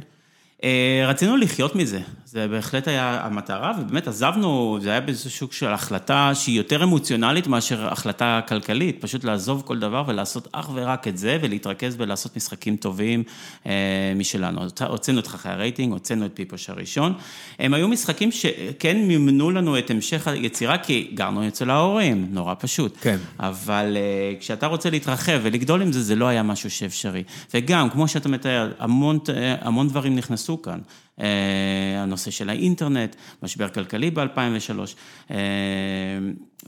אה, 0.65 1.05
רצינו 1.09 1.37
לחיות 1.37 1.77
מזה, 1.77 2.01
זה 2.25 2.49
בהחלט 2.49 2.89
היה 2.89 3.21
המטרה, 3.23 3.73
ובאמת 3.81 4.09
עזבנו, 4.09 4.79
זה 4.81 4.91
היה 4.91 5.01
באיזשהו 5.01 5.31
שוק 5.31 5.53
של 5.53 5.67
החלטה 5.67 6.31
שהיא 6.35 6.57
יותר 6.57 6.85
אמוציונלית 6.85 7.47
מאשר 7.47 7.87
החלטה 7.87 8.41
כלכלית, 8.49 8.97
פשוט 9.01 9.25
לעזוב 9.25 9.63
כל 9.67 9.79
דבר 9.79 10.05
ולעשות 10.07 10.49
אך 10.53 10.71
ורק 10.75 11.09
את 11.09 11.19
זה, 11.19 11.39
ולהתרכז 11.43 11.97
בלעשות 11.97 12.37
משחקים 12.37 12.77
טובים 12.77 13.23
אה, 13.67 13.73
משלנו. 14.17 14.61
הוצאנו 14.89 15.21
את 15.21 15.27
חכי 15.27 15.49
הרייטינג, 15.49 15.93
הוצאנו 15.93 16.27
את 16.27 16.31
פיפוש 16.35 16.71
הראשון. 16.71 17.13
הם 17.59 17.75
היו 17.75 17.89
משחקים 17.89 18.33
שכן 18.33 18.97
מימנו 18.97 19.51
לנו 19.51 19.79
את 19.79 19.91
המשך 19.91 20.29
היצירה, 20.29 20.79
כי 20.79 21.11
גרנו 21.15 21.49
אצל 21.49 21.71
ההורים, 21.71 22.27
נורא 22.31 22.55
פשוט. 22.59 22.97
כן. 23.01 23.17
אבל 23.41 23.97
אה, 23.97 24.35
כשאתה 24.41 24.67
רוצה 24.67 24.91
להתרחב 24.91 25.41
ולגדול 25.43 25.83
עם 25.83 25.93
זה, 25.93 26.03
זה 26.03 26.15
לא 26.15 26.27
היה 26.27 26.43
משהו 26.43 26.71
שאפשרי. 26.71 27.23
וגם, 27.55 27.91
כמו 27.91 28.09
שאתה 28.09 28.29
מתאר, 28.29 28.73
המון, 28.79 29.19
המון 29.61 29.89
דברים 29.89 30.17
נכנסו. 30.17 30.46
sukan. 30.47 30.87
הנושא 31.99 32.31
של 32.31 32.51
האינטרנט, 32.51 33.17
משבר 33.43 33.69
כלכלי 33.69 34.11
ב-2003, 34.11 34.79
אה, 35.31 35.37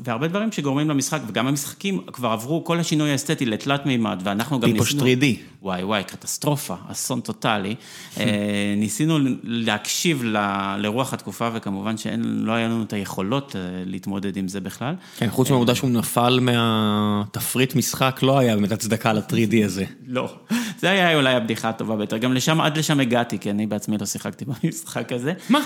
והרבה 0.04 0.28
דברים 0.28 0.52
שגורמים 0.52 0.88
למשחק, 0.90 1.20
וגם 1.26 1.46
המשחקים 1.46 2.00
כבר 2.12 2.28
עברו 2.28 2.64
כל 2.64 2.80
השינוי 2.80 3.11
האסתטי 3.11 3.46
לתלת 3.46 3.87
מימד, 3.87 4.20
ואנחנו 4.24 4.61
גם 4.61 4.72
ניסינו... 4.72 5.04
טיפוש 5.04 5.22
3D. 5.22 5.24
וואי 5.62 5.84
וואי, 5.84 6.04
קטסטרופה, 6.04 6.74
אסון 6.88 7.20
טוטאלי. 7.20 7.74
אה, 8.20 8.74
ניסינו 8.76 9.18
להקשיב 9.42 10.24
ל, 10.24 10.37
לרוח 10.78 11.12
התקופה, 11.12 11.48
וכמובן 11.54 11.96
שלא 11.96 12.52
היה 12.52 12.68
לנו 12.68 12.82
את 12.82 12.92
היכולות 12.92 13.56
להתמודד 13.87 14.37
עם 14.37 14.48
זה 14.48 14.61
בכלל. 14.61 14.94
כן, 15.18 15.30
חוץ 15.30 15.50
מהעובדה 15.50 15.74
שהוא 15.74 15.90
נפל 15.90 16.40
מהתפריט 16.40 17.74
משחק, 17.74 18.20
לא 18.22 18.38
היה 18.38 18.56
באמת 18.56 18.72
הצדקה 18.72 19.12
ל-3D 19.12 19.64
הזה. 19.64 19.84
לא, 20.06 20.34
זה 20.78 20.90
היה 20.90 21.16
אולי 21.16 21.34
הבדיחה 21.34 21.68
הטובה 21.68 21.96
ביותר, 21.96 22.18
גם 22.18 22.34
לשם, 22.34 22.61
עד 22.61 22.78
לשם 22.78 23.00
הגעתי, 23.00 23.38
כי 23.38 23.50
אני 23.50 23.66
בעצמי 23.66 23.98
לא 23.98 24.06
שיחקתי. 24.06 24.38
שיחקתי 24.38 24.44
במשחק 24.68 25.12
הזה. 25.12 25.33
מה? 25.48 25.61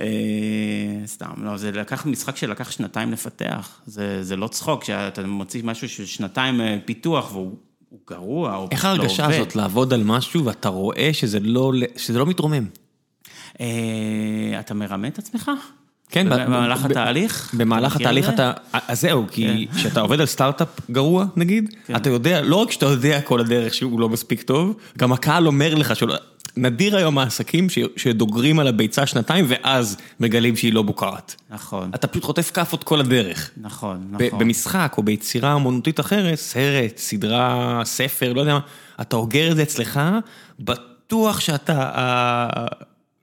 אה, 0.00 0.06
סתם, 1.06 1.32
לא, 1.36 1.56
זה 1.56 1.72
לקח 1.72 2.06
משחק 2.06 2.36
שלקח 2.36 2.70
שנתיים 2.70 3.12
לפתח, 3.12 3.80
זה, 3.86 4.24
זה 4.24 4.36
לא 4.36 4.48
צחוק, 4.48 4.82
כשאתה 4.82 5.26
מוציא 5.26 5.62
משהו 5.64 5.88
של 5.88 6.06
שנתיים 6.06 6.60
אה, 6.60 6.78
פיתוח 6.84 7.32
והוא... 7.32 7.56
הוא 7.88 8.00
גרוע, 8.08 8.54
הוא 8.54 8.68
איך 8.70 8.84
לא 8.84 8.88
ההרגשה 8.88 9.26
הזאת 9.26 9.56
לעבוד 9.56 9.92
על 9.92 10.04
משהו 10.04 10.44
ואתה 10.44 10.68
רואה 10.68 11.10
שזה 11.12 11.40
לא, 11.40 11.72
שזה 11.96 12.18
לא 12.18 12.26
מתרומם? 12.26 12.66
אה, 13.60 13.66
אתה 14.60 14.74
מרמה 14.74 15.08
את 15.08 15.18
עצמך? 15.18 15.50
כן, 16.08 16.30
במהלך 16.30 16.84
התהליך? 16.84 17.54
במהלך 17.54 17.96
התהליך 17.96 18.28
אתה, 18.28 18.52
אז 18.72 19.00
זהו, 19.00 19.26
כי 19.30 19.66
כן. 19.70 19.72
כשאתה 19.78 20.00
עובד 20.00 20.20
על 20.20 20.26
סטארט-אפ 20.26 20.68
גרוע 20.90 21.26
נגיד, 21.36 21.74
כן. 21.86 21.96
אתה 21.96 22.10
יודע, 22.10 22.42
לא 22.42 22.56
רק 22.56 22.70
שאתה 22.70 22.86
יודע 22.86 23.20
כל 23.20 23.40
הדרך 23.40 23.74
שהוא 23.74 24.00
לא 24.00 24.08
מספיק 24.08 24.42
טוב, 24.42 24.76
גם 24.98 25.12
הקהל 25.12 25.46
אומר 25.46 25.74
לך. 25.74 25.92
נדיר 26.56 26.96
היום 26.96 27.18
העסקים 27.18 27.66
שדוגרים 27.96 28.58
על 28.58 28.66
הביצה 28.66 29.06
שנתיים 29.06 29.44
ואז 29.48 29.96
מגלים 30.20 30.56
שהיא 30.56 30.72
לא 30.72 30.82
בוקרת. 30.82 31.34
נכון. 31.50 31.90
אתה 31.94 32.06
פשוט 32.06 32.24
חוטף 32.24 32.50
כאפות 32.54 32.84
כל 32.84 33.00
הדרך. 33.00 33.50
נכון, 33.56 34.08
נכון. 34.10 34.38
במשחק 34.38 34.94
או 34.98 35.02
ביצירה 35.02 35.54
אמנותית 35.54 36.00
אחרת, 36.00 36.38
סרט, 36.38 36.96
סדרה, 36.96 37.80
ספר, 37.84 38.32
לא 38.32 38.40
יודע 38.40 38.52
מה, 38.54 38.60
אתה 39.00 39.16
אוגר 39.16 39.50
את 39.50 39.56
זה 39.56 39.62
אצלך, 39.62 40.00
בטוח 40.60 41.40
שאתה, 41.40 41.90
אה, 41.94 42.66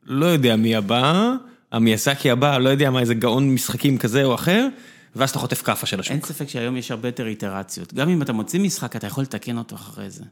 לא 0.06 0.26
יודע 0.26 0.56
מי 0.56 0.76
הבא, 0.76 1.32
המיאסקי 1.72 2.30
הבא, 2.30 2.58
לא 2.58 2.68
יודע 2.68 2.90
מה, 2.90 3.00
איזה 3.00 3.14
גאון 3.14 3.54
משחקים 3.54 3.98
כזה 3.98 4.24
או 4.24 4.34
אחר. 4.34 4.68
ואז 5.16 5.30
אתה 5.30 5.38
חוטף 5.38 5.62
כאפה 5.62 5.86
של 5.86 6.00
השוק. 6.00 6.12
אין 6.12 6.20
ספק 6.20 6.48
שהיום 6.48 6.76
יש 6.76 6.90
הרבה 6.90 7.08
יותר 7.08 7.26
איטרציות. 7.26 7.94
גם 7.94 8.08
אם 8.08 8.22
אתה 8.22 8.32
מוציא 8.32 8.60
משחק, 8.60 8.96
אתה 8.96 9.06
יכול 9.06 9.22
לתקן 9.24 9.58
אותו 9.58 9.76
אחרי 9.76 10.10
זה. 10.10 10.24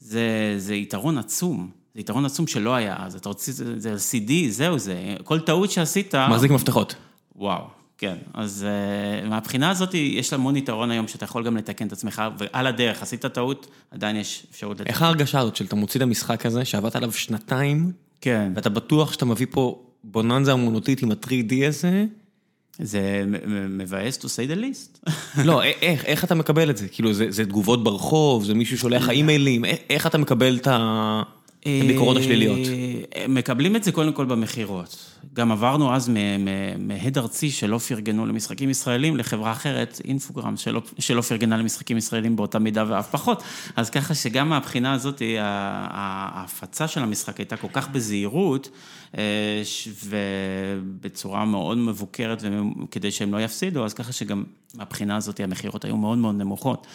זה, 0.00 0.54
זה 0.58 0.74
יתרון 0.74 1.18
עצום. 1.18 1.70
זה 1.96 2.00
יתרון 2.00 2.24
עצום 2.24 2.46
שלא 2.46 2.74
היה 2.74 2.96
אז, 2.98 3.14
אתה 3.14 3.28
רוצה, 3.28 3.52
זה 3.76 3.90
על 3.90 3.96
CD, 3.96 4.32
זהו 4.48 4.78
זה, 4.78 5.14
כל 5.24 5.40
טעות 5.40 5.70
שעשית... 5.70 6.14
מחזיק 6.14 6.50
מפתחות. 6.50 6.94
וואו, 7.36 7.64
כן. 7.98 8.16
אז 8.34 8.66
uh, 9.24 9.28
מהבחינה 9.28 9.70
הזאת, 9.70 9.94
יש 9.94 10.32
לה 10.32 10.38
המון 10.38 10.56
יתרון 10.56 10.90
היום, 10.90 11.08
שאתה 11.08 11.24
יכול 11.24 11.44
גם 11.44 11.56
לתקן 11.56 11.86
את 11.86 11.92
עצמך, 11.92 12.22
ועל 12.38 12.66
הדרך, 12.66 13.02
עשית 13.02 13.26
טעות, 13.26 13.66
עדיין 13.90 14.16
יש 14.16 14.46
אפשרות 14.50 14.80
לתקן. 14.80 14.90
איך 14.90 15.02
ההרגשה 15.02 15.40
הזאת 15.40 15.56
של 15.56 15.64
אתה 15.64 15.76
מוציא 15.76 16.00
את 16.00 16.02
המשחק 16.02 16.46
הזה, 16.46 16.64
שעבדת 16.64 16.96
עליו 16.96 17.12
שנתיים, 17.12 17.92
כן. 18.20 18.52
ואתה 18.54 18.70
בטוח 18.70 19.12
שאתה 19.12 19.24
מביא 19.24 19.46
פה 19.50 19.82
בוננזה 20.04 20.52
אמנותית 20.52 21.02
עם 21.02 21.10
ה-3D 21.10 21.54
הזה, 21.68 22.04
זה 22.78 23.24
מבאס 23.68 24.18
to 24.18 24.20
say 24.20 24.50
the 24.50 24.60
least. 24.60 25.10
לא, 25.44 25.62
איך, 25.62 26.04
איך 26.04 26.24
אתה 26.24 26.34
מקבל 26.34 26.70
את 26.70 26.76
זה? 26.76 26.88
כאילו, 26.88 27.12
זה, 27.12 27.26
זה 27.30 27.44
תגובות 27.44 27.84
ברחוב, 27.84 28.44
זה 28.44 28.54
מישהו 28.54 28.78
שולח 28.78 29.02
לך 29.02 29.10
אימיילים, 29.10 29.64
איך 29.64 30.06
אתה 30.06 30.18
מקבל 30.18 30.56
את 30.56 30.68
הביקורות 31.66 32.16
השליליות? 32.16 32.58
מקבלים 33.28 33.76
את 33.76 33.84
זה 33.84 33.92
קודם 33.92 34.12
כל 34.12 34.24
במכירות. 34.24 35.12
גם 35.34 35.52
עברנו 35.52 35.94
אז 35.94 36.10
מהד 36.78 37.18
ארצי 37.18 37.50
שלא 37.50 37.78
פרגנו 37.78 38.26
למשחקים 38.26 38.70
ישראלים 38.70 39.16
לחברה 39.16 39.52
אחרת, 39.52 40.00
אינפוגרם, 40.04 40.54
שלא 40.98 41.20
פרגנה 41.20 41.56
למשחקים 41.56 41.96
ישראלים 41.96 42.36
באותה 42.36 42.58
מידה 42.58 42.84
ואף 42.88 43.10
פחות. 43.10 43.42
אז 43.76 43.90
ככה 43.90 44.14
שגם 44.14 44.48
מהבחינה 44.48 44.92
הזאת, 44.92 45.22
ההפצה 45.38 46.88
של 46.88 47.02
המשחק 47.02 47.38
הייתה 47.38 47.56
כל 47.56 47.68
כך 47.72 47.88
בזהירות, 47.88 48.68
ובצורה 50.06 51.44
מאוד 51.44 51.78
מבוקרת, 51.78 52.42
כדי 52.90 53.10
שהם 53.10 53.32
לא 53.34 53.40
יפסידו, 53.40 53.84
אז 53.84 53.94
ככה 53.94 54.12
שגם 54.12 54.44
מהבחינה 54.74 55.16
הזאת 55.16 55.40
המכירות 55.40 55.84
היו 55.84 55.96
מאוד 55.96 56.18
מאוד 56.18 56.34
נמוכות. 56.34 56.86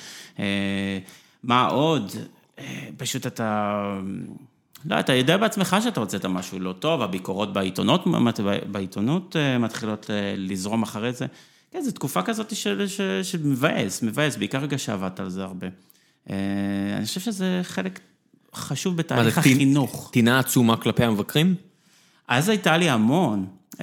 מה 1.44 1.66
עוד? 1.66 2.12
פשוט 2.98 3.28
אתה... 3.28 4.00
לא, 4.86 5.00
אתה 5.00 5.14
יודע 5.14 5.38
בעצמך 5.38 5.78
שאתה 5.84 6.00
רוצה 6.00 6.18
את 6.18 6.26
המשהו 6.26 6.60
לא 6.60 6.74
טוב, 6.74 7.02
הביקורות 7.02 7.54
בעיתונות, 7.54 8.04
בעיתונות 8.72 9.36
מתחילות 9.60 10.10
לזרום 10.38 10.84
אחרי 10.84 11.14
זה. 11.14 11.26
כן, 11.72 11.82
זו 11.82 11.92
תקופה 11.92 12.22
כזאת 12.22 12.56
של, 12.56 12.88
מבאס, 13.44 14.04
מבאס, 14.04 14.38
בעיקר 14.38 14.58
רגע 14.58 14.78
שעבדת 14.78 15.20
על 15.20 15.30
זה 15.30 15.44
הרבה. 15.44 15.68
אני 16.98 17.06
חושב 17.06 17.20
שזה 17.20 17.60
חלק 17.64 18.00
חשוב 18.56 18.98
בתהליך 18.98 19.38
החינוך. 19.38 20.10
טינה 20.14 20.40
עצומה 20.40 20.78
כלפי 20.78 21.04
המבקרים? 21.04 21.56
אז 22.28 22.50
הייתה 22.50 22.78
לי 22.78 22.90
המון. 22.90 23.46
זאת 23.72 23.82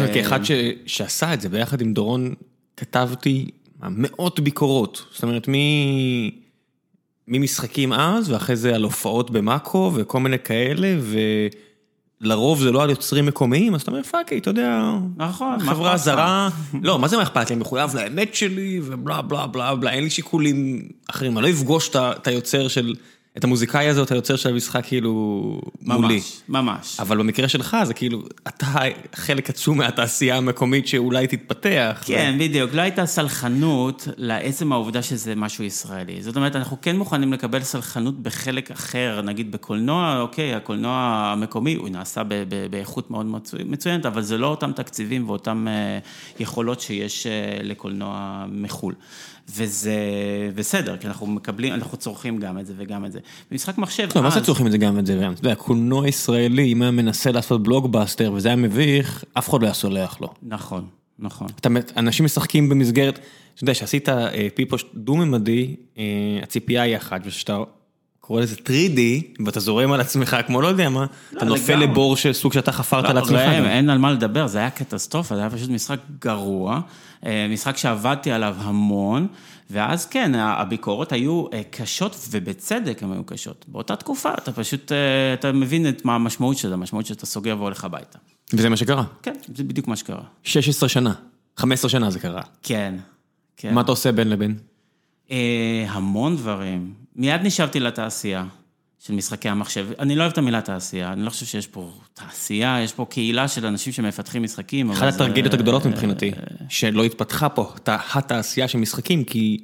אומרת, 0.00 0.14
כאחד 0.14 0.40
שעשה 0.86 1.34
את 1.34 1.40
זה 1.40 1.48
ביחד 1.48 1.80
עם 1.80 1.94
דורון, 1.94 2.34
כתבתי 2.76 3.50
מאות 3.82 4.40
ביקורות. 4.40 5.04
זאת 5.12 5.22
אומרת, 5.22 5.48
ממשחקים 7.28 7.92
אז, 7.92 8.30
ואחרי 8.30 8.56
זה 8.56 8.74
על 8.74 8.82
הופעות 8.82 9.30
במאקו, 9.30 9.92
וכל 9.94 10.20
מיני 10.20 10.38
כאלה, 10.38 10.96
ולרוב 12.22 12.60
זה 12.60 12.72
לא 12.72 12.82
על 12.82 12.90
יוצרים 12.90 13.26
מקומיים, 13.26 13.74
אז 13.74 13.82
אתה 13.82 13.90
אומר, 13.90 14.02
פאקי, 14.02 14.38
אתה 14.38 14.50
יודע, 14.50 14.82
נכון, 15.16 15.60
חברה 15.60 15.96
זרה, 15.96 16.48
לא, 16.82 16.98
מה 16.98 17.08
זה 17.08 17.16
מה 17.16 17.22
אכפת 17.22 17.50
לי, 17.50 17.54
אני 17.54 17.60
מחויב 17.60 17.94
לאמת 17.94 18.34
שלי, 18.34 18.80
ובלה 18.84 19.22
בלה 19.22 19.46
בלה 19.46 19.74
בלה, 19.74 19.92
אין 19.92 20.04
לי 20.04 20.10
שיקולים 20.10 20.88
אחרים, 21.10 21.38
אני 21.38 21.46
לא 21.46 21.50
אפגוש 21.50 21.90
את 21.96 22.26
היוצר 22.26 22.68
של... 22.68 22.94
את 23.36 23.44
המוזיקאי 23.44 23.88
הזאת, 23.88 24.10
היוצר 24.12 24.36
של 24.36 24.48
המשחק 24.48 24.86
כאילו 24.86 25.12
מולי. 25.82 26.14
ממש, 26.14 26.40
ממש. 26.48 27.00
אבל 27.00 27.18
במקרה 27.18 27.48
שלך 27.48 27.76
זה 27.84 27.94
כאילו, 27.94 28.22
אתה 28.48 28.66
חלק 29.14 29.50
עצום 29.50 29.78
מהתעשייה 29.78 30.36
המקומית 30.36 30.88
שאולי 30.88 31.26
תתפתח. 31.26 32.02
כן, 32.06 32.34
ו... 32.36 32.40
בדיוק. 32.40 32.74
לא 32.74 32.80
הייתה 32.82 33.06
סלחנות 33.06 34.08
לעצם 34.16 34.72
העובדה 34.72 35.02
שזה 35.02 35.34
משהו 35.34 35.64
ישראלי. 35.64 36.22
זאת 36.22 36.36
אומרת, 36.36 36.56
אנחנו 36.56 36.76
כן 36.82 36.96
מוכנים 36.96 37.32
לקבל 37.32 37.62
סלחנות 37.62 38.22
בחלק 38.22 38.70
אחר, 38.70 39.20
נגיד 39.24 39.52
בקולנוע, 39.52 40.20
אוקיי, 40.20 40.54
הקולנוע 40.54 40.92
המקומי, 41.32 41.74
הוא 41.74 41.88
נעשה 41.88 42.22
באיכות 42.70 43.10
מאוד 43.10 43.26
מצוינת, 43.64 44.06
אבל 44.06 44.22
זה 44.22 44.38
לא 44.38 44.46
אותם 44.46 44.72
תקציבים 44.72 45.28
ואותם 45.28 45.66
יכולות 46.40 46.80
שיש 46.80 47.26
לקולנוע 47.62 48.44
מחו"ל. 48.48 48.94
וזה 49.48 49.96
בסדר, 50.54 50.96
כי 50.96 51.06
אנחנו 51.06 51.26
מקבלים, 51.26 51.74
אנחנו 51.74 51.98
צורכים 51.98 52.38
גם 52.38 52.58
את 52.58 52.66
זה 52.66 52.72
וגם 52.76 53.04
את 53.04 53.12
זה. 53.12 53.18
במשחק 53.50 53.78
מחשב... 53.78 54.08
לא, 54.16 54.22
מה 54.22 54.30
זה 54.30 54.40
צורכים 54.40 54.66
את 54.66 54.72
זה 54.72 54.78
גם 54.78 54.98
את 54.98 55.06
זה? 55.06 55.28
אתה 55.32 55.40
יודע, 55.40 55.54
קולנוע 55.54 56.08
ישראלי, 56.08 56.72
אם 56.72 56.82
היה 56.82 56.90
מנסה 56.90 57.32
לעשות 57.32 57.62
בלוגבאסטר 57.62 58.32
וזה 58.32 58.48
היה 58.48 58.56
מביך, 58.56 59.24
אף 59.32 59.48
אחד 59.50 59.60
לא 59.60 59.66
היה 59.66 59.74
סולח 59.74 60.20
לו. 60.20 60.28
נכון, 60.42 60.84
נכון. 61.18 61.48
אנשים 61.96 62.24
משחקים 62.24 62.68
במסגרת, 62.68 63.18
אתה 63.54 63.64
יודע, 63.64 63.74
שעשית 63.74 64.08
פיפוש 64.54 64.84
דו-ממדי, 64.94 65.76
הציפייה 66.42 66.82
היא 66.82 66.96
אחת, 66.96 67.20
ושאתה 67.24 67.58
קורא 68.26 68.40
לזה 68.40 68.56
3D, 68.56 69.00
ואתה 69.44 69.60
זורם 69.60 69.92
על 69.92 70.00
עצמך 70.00 70.36
כמו 70.46 70.62
לא 70.62 70.68
יודע 70.68 70.88
מה, 70.88 71.06
אתה 71.36 71.44
נופל 71.44 71.76
לבור 71.76 72.16
של 72.16 72.32
סוג 72.32 72.52
שאתה 72.52 72.72
חפרת 72.72 73.04
על 73.04 73.18
עצמך. 73.18 73.40
אין 73.40 73.90
על 73.90 73.98
מה 73.98 74.12
לדבר, 74.12 74.46
זה 74.46 74.58
היה 74.58 74.70
קטסטרופה, 74.70 75.34
זה 75.34 75.40
היה 75.40 75.50
פשוט 75.50 75.70
משחק 75.70 75.98
גרוע, 76.20 76.80
משחק 77.50 77.76
שעבדתי 77.76 78.30
עליו 78.32 78.56
המון, 78.58 79.26
ואז 79.70 80.06
כן, 80.06 80.34
הביקורות 80.34 81.12
היו 81.12 81.44
קשות, 81.70 82.16
ובצדק 82.30 83.02
הן 83.02 83.12
היו 83.12 83.24
קשות. 83.24 83.64
באותה 83.68 83.96
תקופה 83.96 84.30
אתה 84.34 84.52
פשוט, 84.52 84.92
אתה 85.34 85.52
מבין 85.52 85.88
את 85.88 86.04
מה 86.04 86.14
המשמעות 86.14 86.58
של 86.58 86.68
זה, 86.68 86.74
המשמעות 86.74 87.06
שאתה 87.06 87.26
סוגר 87.26 87.56
והולך 87.58 87.84
הביתה. 87.84 88.18
וזה 88.52 88.68
מה 88.68 88.76
שקרה. 88.76 89.04
כן, 89.22 89.34
זה 89.54 89.64
בדיוק 89.64 89.88
מה 89.88 89.96
שקרה. 89.96 90.22
16 90.42 90.88
שנה, 90.88 91.12
15 91.56 91.90
שנה 91.90 92.10
זה 92.10 92.18
קרה. 92.18 92.42
כן, 92.62 92.94
כן. 93.56 93.74
מה 93.74 93.80
אתה 93.80 93.92
עושה 93.92 94.12
בין 94.12 94.28
לבין? 94.28 94.58
המון 95.88 96.36
דברים. 96.36 97.05
מיד 97.16 97.40
נשאבתי 97.42 97.80
לתעשייה 97.80 98.44
של 98.98 99.14
משחקי 99.14 99.48
המחשב. 99.48 99.86
אני 99.98 100.16
לא 100.16 100.22
אוהב 100.22 100.32
את 100.32 100.38
המילה 100.38 100.60
תעשייה, 100.60 101.12
אני 101.12 101.22
לא 101.22 101.30
חושב 101.30 101.46
שיש 101.46 101.66
פה 101.66 101.90
תעשייה, 102.14 102.80
יש 102.80 102.92
פה 102.92 103.06
קהילה 103.10 103.48
של 103.48 103.66
אנשים 103.66 103.92
שמפתחים 103.92 104.42
משחקים. 104.42 104.90
אחת 104.90 105.14
הטרגדיות 105.14 105.54
הגדולות 105.54 105.86
מבחינתי, 105.86 106.30
שלא 106.68 107.04
התפתחה 107.04 107.48
פה 107.48 107.72
התעשייה 107.86 108.68
של 108.68 108.78
משחקים, 108.78 109.24
כי 109.24 109.58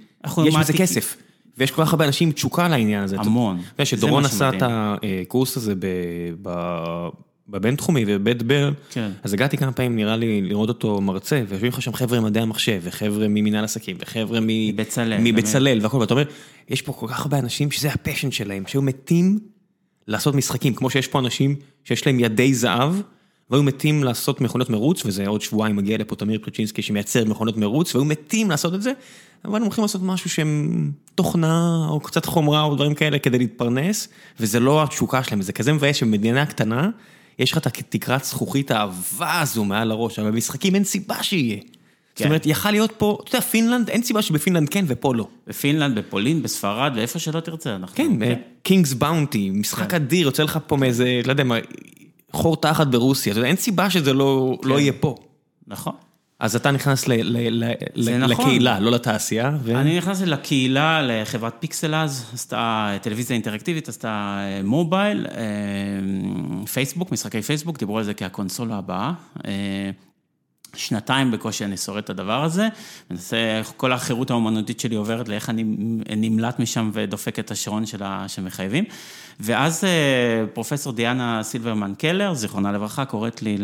יש 0.46 0.56
בזה 0.56 0.72
כסף. 0.72 1.16
ויש 1.58 1.70
כל 1.70 1.84
כך 1.84 1.92
הרבה 1.92 2.04
אנשים 2.04 2.28
עם 2.28 2.32
תשוקה 2.32 2.68
לעניין 2.68 3.02
הזה. 3.02 3.16
המון. 3.18 3.56
אתה 3.56 3.72
יודע, 3.74 3.84
שדורון 3.84 4.24
עשה 4.24 4.48
את 4.48 4.62
הקורס 4.62 5.56
הזה 5.56 5.74
בבינתחומי 7.52 8.04
ובית 8.06 8.42
ברל, 8.42 8.74
כן. 8.90 9.10
אז 9.22 9.32
הגעתי 9.34 9.56
כמה 9.56 9.72
פעמים, 9.72 9.96
נראה 9.96 10.16
לי, 10.16 10.42
לראות 10.42 10.68
אותו 10.68 11.00
מרצה, 11.00 11.42
ויושבים 11.48 11.68
לך 11.68 11.82
שם 11.82 11.92
חבר'ה 11.92 12.20
ממדעי 12.20 12.42
המחשב, 12.42 12.80
וחבר'ה 12.82 13.28
ממנהל 13.28 13.64
עסקים, 13.64 13.96
וחבר'ה 14.00 14.38
מבצלאל, 14.42 15.18
מבצלאל 15.20 15.78
והכל, 15.82 15.96
ואתה 15.96 16.14
אומר, 16.14 16.24
יש 16.68 16.82
פה 16.82 16.92
כל 16.92 17.06
כך 17.08 17.20
הרבה 17.20 17.38
אנשים 17.38 17.70
שזה 17.70 17.88
הפשן 17.92 18.30
שלהם, 18.30 18.62
שהיו 18.66 18.82
מתים 18.82 19.38
לעשות 20.08 20.34
משחקים, 20.34 20.74
כמו 20.74 20.90
שיש 20.90 21.08
פה 21.08 21.18
אנשים 21.18 21.56
שיש 21.84 22.06
להם 22.06 22.20
ידי 22.20 22.54
זהב, 22.54 22.94
והיו 23.50 23.62
מתים 23.62 24.04
לעשות 24.04 24.40
מכונות 24.40 24.70
מרוץ, 24.70 25.06
וזה 25.06 25.26
עוד 25.26 25.40
שבועיים 25.40 25.76
מגיע 25.76 25.98
לפה 25.98 26.16
תמיר 26.16 26.38
פלצ'ינסקי 26.42 26.82
שמייצר 26.82 27.24
מכונות 27.24 27.56
מרוץ, 27.56 27.94
והיו 27.94 28.04
מתים 28.04 28.50
לעשות 28.50 28.74
את 28.74 28.82
זה, 28.82 28.92
אבל 29.44 29.56
הם 29.56 29.62
הולכים 29.62 29.82
לעשות 29.82 30.02
משהו 30.02 30.30
שהם 30.30 30.90
תוכנה, 31.14 31.86
או 31.88 32.00
קצת 32.00 32.24
חומרה, 32.24 32.62
או 32.62 32.74
דברים 32.74 32.94
כאלה 32.94 33.18
כדי 33.18 33.38
להתפרנס, 33.38 34.08
וזה 34.40 34.60
לא 34.60 34.82
התשוקה 34.82 35.22
שלהם, 35.22 35.42
זה 35.42 35.52
כזה 35.52 35.72
מבאס 35.72 35.96
שבמדינה 35.96 36.46
קטנה, 36.46 36.90
יש 37.38 37.52
לך 37.52 37.58
את 37.58 37.66
התקרת 37.66 38.24
זכוכית 38.24 38.70
העבה 38.70 39.40
הזו 39.40 39.64
מעל 39.64 39.90
הראש, 39.90 40.18
אבל 40.18 40.30
במשחקים 40.30 40.74
אין 40.74 40.84
סיבה 40.84 41.22
שיהיה. 41.22 41.58
זאת 42.16 42.26
אומרת, 42.26 42.46
יכל 42.46 42.70
להיות 42.70 42.92
פה, 42.98 43.18
אתה 43.24 43.36
יודע, 43.36 43.46
פינלנד, 43.46 43.90
אין 43.90 44.02
סיבה 44.02 44.22
שבפינלנד 44.22 44.68
כן 44.68 44.84
ופה 44.88 45.14
לא. 45.14 45.28
בפינלנד, 45.46 45.98
בפולין, 45.98 46.42
בספרד, 46.42 46.92
ואיפה 46.96 47.18
שלא 47.18 47.40
תרצה. 47.40 47.76
כן, 47.94 48.12
קינגס 48.62 48.92
באונטי, 48.92 49.50
משחק 49.50 49.94
אדיר, 49.94 50.26
יוצא 50.26 50.42
לך 50.42 50.58
פה 50.66 50.76
מאיזה, 50.76 51.20
לא 51.24 51.32
יודע 51.32 51.44
מה, 51.44 51.56
חור 52.32 52.56
תחת 52.56 52.86
ברוסיה, 52.86 53.32
אתה 53.32 53.40
יודע, 53.40 53.48
אין 53.48 53.56
סיבה 53.56 53.90
שזה 53.90 54.12
לא 54.12 54.78
יהיה 54.78 54.92
פה. 55.00 55.16
נכון. 55.66 55.92
אז 56.42 56.56
אתה 56.56 56.70
נכנס 56.70 57.08
לקהילה, 57.96 58.80
לא 58.80 58.90
לתעשייה. 58.90 59.52
אני 59.74 59.98
נכנסתי 59.98 60.26
לקהילה, 60.26 61.02
לחברת 61.02 61.54
פיקסלאז, 61.60 62.30
עשתה 62.34 62.92
טלוויזיה 63.02 63.34
אינטראקטיבית, 63.34 63.88
עשתה 63.88 64.38
מובייל, 64.64 65.26
פייסבוק, 66.72 67.12
משחקי 67.12 67.42
פייסבוק, 67.42 67.78
דיברו 67.78 67.98
על 67.98 68.04
זה 68.04 68.14
כהקונסולה 68.14 68.76
הבאה. 68.78 69.12
שנתיים 70.76 71.30
בקושי 71.30 71.64
אני 71.64 71.76
שורד 71.76 71.98
את 71.98 72.10
הדבר 72.10 72.44
הזה, 72.44 72.68
מנסה, 73.10 73.36
כל 73.76 73.92
החירות 73.92 74.30
האומנותית 74.30 74.80
שלי 74.80 74.96
עוברת 74.96 75.28
לאיך 75.28 75.50
אני 75.50 75.64
נמלט 76.16 76.58
משם 76.58 76.90
ודופק 76.92 77.38
את 77.38 77.50
השעון 77.50 77.86
שלה 77.86 78.24
שמחייבים. 78.28 78.84
ואז 79.40 79.84
פרופסור 80.52 80.92
דיאנה 80.92 81.42
סילברמן 81.42 81.92
קלר, 81.98 82.34
זיכרונה 82.34 82.72
לברכה, 82.72 83.04
קוראת 83.04 83.42
לי 83.42 83.58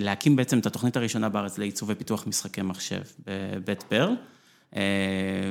להקים 0.00 0.36
בעצם 0.36 0.58
את 0.58 0.66
התוכנית 0.66 0.96
הראשונה 0.96 1.28
בארץ 1.28 1.58
לעיצוב 1.58 1.88
ופיתוח 1.92 2.26
משחקי 2.26 2.62
מחשב 2.62 3.00
בבית 3.26 3.84
ברל. 3.90 4.14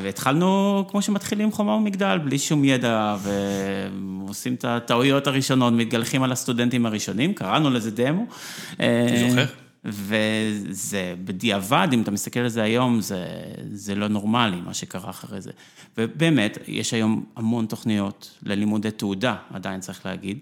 והתחלנו 0.01 0.83
כמו 0.87 1.01
שמתחילים 1.01 1.51
חומה 1.51 1.71
ומגדל, 1.71 2.17
בלי 2.17 2.39
שום 2.39 2.65
ידע, 2.65 3.15
ועושים 3.21 4.53
את 4.53 4.65
הטעויות 4.65 5.27
הראשונות, 5.27 5.73
מתגלחים 5.73 6.23
על 6.23 6.31
הסטודנטים 6.31 6.85
הראשונים, 6.85 7.33
קראנו 7.33 7.69
לזה 7.69 7.91
דמו. 7.91 8.25
אתה 8.73 8.83
זוכר? 9.29 9.45
וזה 9.85 11.15
בדיעבד, 11.23 11.87
אם 11.93 12.01
אתה 12.01 12.11
מסתכל 12.11 12.39
על 12.39 12.47
זה 12.47 12.63
היום, 12.63 13.01
זה, 13.01 13.25
זה 13.71 13.95
לא 13.95 14.07
נורמלי, 14.07 14.61
מה 14.65 14.73
שקרה 14.73 15.09
אחרי 15.09 15.41
זה. 15.41 15.51
ובאמת, 15.97 16.57
יש 16.67 16.93
היום 16.93 17.23
המון 17.35 17.65
תוכניות 17.65 18.31
ללימודי 18.43 18.91
תעודה, 18.91 19.35
עדיין 19.53 19.79
צריך 19.79 20.05
להגיד. 20.05 20.37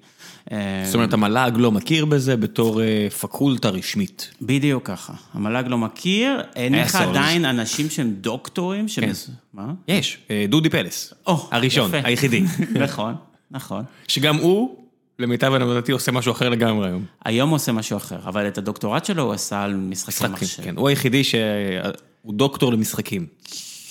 זאת 0.86 0.96
אומרת, 0.96 1.14
המל"ג 1.14 1.52
לא 1.56 1.72
מכיר 1.72 2.06
בזה 2.06 2.38
בתור 2.38 2.82
פקולטה 3.20 3.70
רשמית. 3.70 4.32
בדיוק 4.42 4.88
ככה. 4.88 5.14
המל"ג 5.34 5.68
לא 5.68 5.78
מכיר, 5.78 6.42
אין 6.56 6.76
לך 6.76 6.96
עדיין 6.96 7.46
אנשים 7.46 7.90
שהם 7.90 8.14
דוקטורים. 8.22 8.86
כן. 8.96 9.12
מה? 9.54 9.74
יש, 9.88 10.18
דודי 10.50 10.70
פלס. 10.70 11.14
הראשון, 11.26 11.92
היחידי. 12.04 12.44
נכון, 12.86 13.16
נכון. 13.52 13.84
שגם 14.08 14.36
הוא... 14.36 14.83
למיטב 15.20 15.54
הבנתי, 15.54 15.92
עושה 15.92 16.12
משהו 16.12 16.32
אחר 16.32 16.50
לגמרי 16.50 16.88
היום. 16.88 17.06
היום 17.26 17.50
הוא 17.50 17.56
עושה 17.56 17.72
משהו 17.72 17.98
אחר, 17.98 18.20
אבל 18.26 18.48
את 18.48 18.58
הדוקטורט 18.58 19.06
שלו 19.06 19.24
הוא 19.24 19.34
עשה 19.34 19.64
על 19.64 19.76
משחקי 19.76 20.28
מחשב. 20.28 20.64
כן, 20.64 20.78
הוא 20.78 20.90
היחידי 20.90 21.24
שהוא 21.24 22.34
דוקטור 22.34 22.72
למשחקים. 22.74 23.26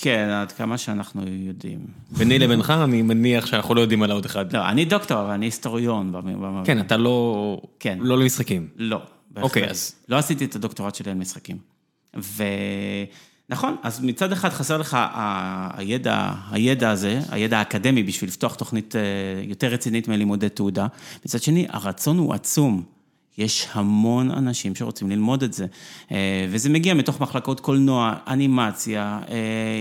כן, 0.01 0.29
עד 0.29 0.51
כמה 0.51 0.77
שאנחנו 0.77 1.21
יודעים. 1.27 1.79
ביני 2.11 2.39
לבינך, 2.39 2.73
אני 2.83 3.01
מניח 3.01 3.45
שאנחנו 3.45 3.75
לא 3.75 3.81
יודעים 3.81 4.03
על 4.03 4.11
עוד 4.11 4.25
אחד. 4.25 4.53
לא, 4.55 4.69
אני 4.69 4.85
דוקטור, 4.85 5.21
אבל 5.21 5.29
אני 5.29 5.45
היסטוריון. 5.45 6.13
כן, 6.65 6.79
אתה 6.79 6.97
לא... 6.97 7.61
כן. 7.79 7.97
לא 8.01 8.19
למשחקים. 8.19 8.67
לא, 8.75 8.97
בהחלט. 9.31 9.43
אוקיי, 9.43 9.69
אז... 9.69 9.95
לא 10.09 10.17
עשיתי 10.17 10.45
את 10.45 10.55
הדוקטורט 10.55 10.95
שלי 10.95 11.11
על 11.11 11.17
משחקים. 11.17 11.57
ונכון, 13.53 13.75
אז 13.83 13.99
מצד 14.03 14.31
אחד 14.31 14.49
חסר 14.49 14.77
לך 14.77 14.97
הידע, 15.77 16.31
הידע 16.51 16.89
הזה, 16.89 17.19
הידע 17.29 17.59
האקדמי 17.59 18.03
בשביל 18.03 18.27
לפתוח 18.27 18.55
תוכנית 18.55 18.95
יותר 19.43 19.67
רצינית 19.67 20.07
מלימודי 20.07 20.49
תעודה. 20.49 20.87
מצד 21.25 21.41
שני, 21.41 21.65
הרצון 21.69 22.17
הוא 22.17 22.33
עצום. 22.33 22.83
יש 23.37 23.67
המון 23.73 24.31
אנשים 24.31 24.75
שרוצים 24.75 25.09
ללמוד 25.09 25.43
את 25.43 25.53
זה, 25.53 25.65
וזה 26.49 26.69
מגיע 26.69 26.93
מתוך 26.93 27.21
מחלקות 27.21 27.59
קולנוע, 27.59 28.13
אנימציה, 28.27 29.19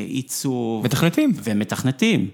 עיצוב. 0.09 0.85
מתכנתים. 0.85 1.33
ומתכנתים. 1.45 2.29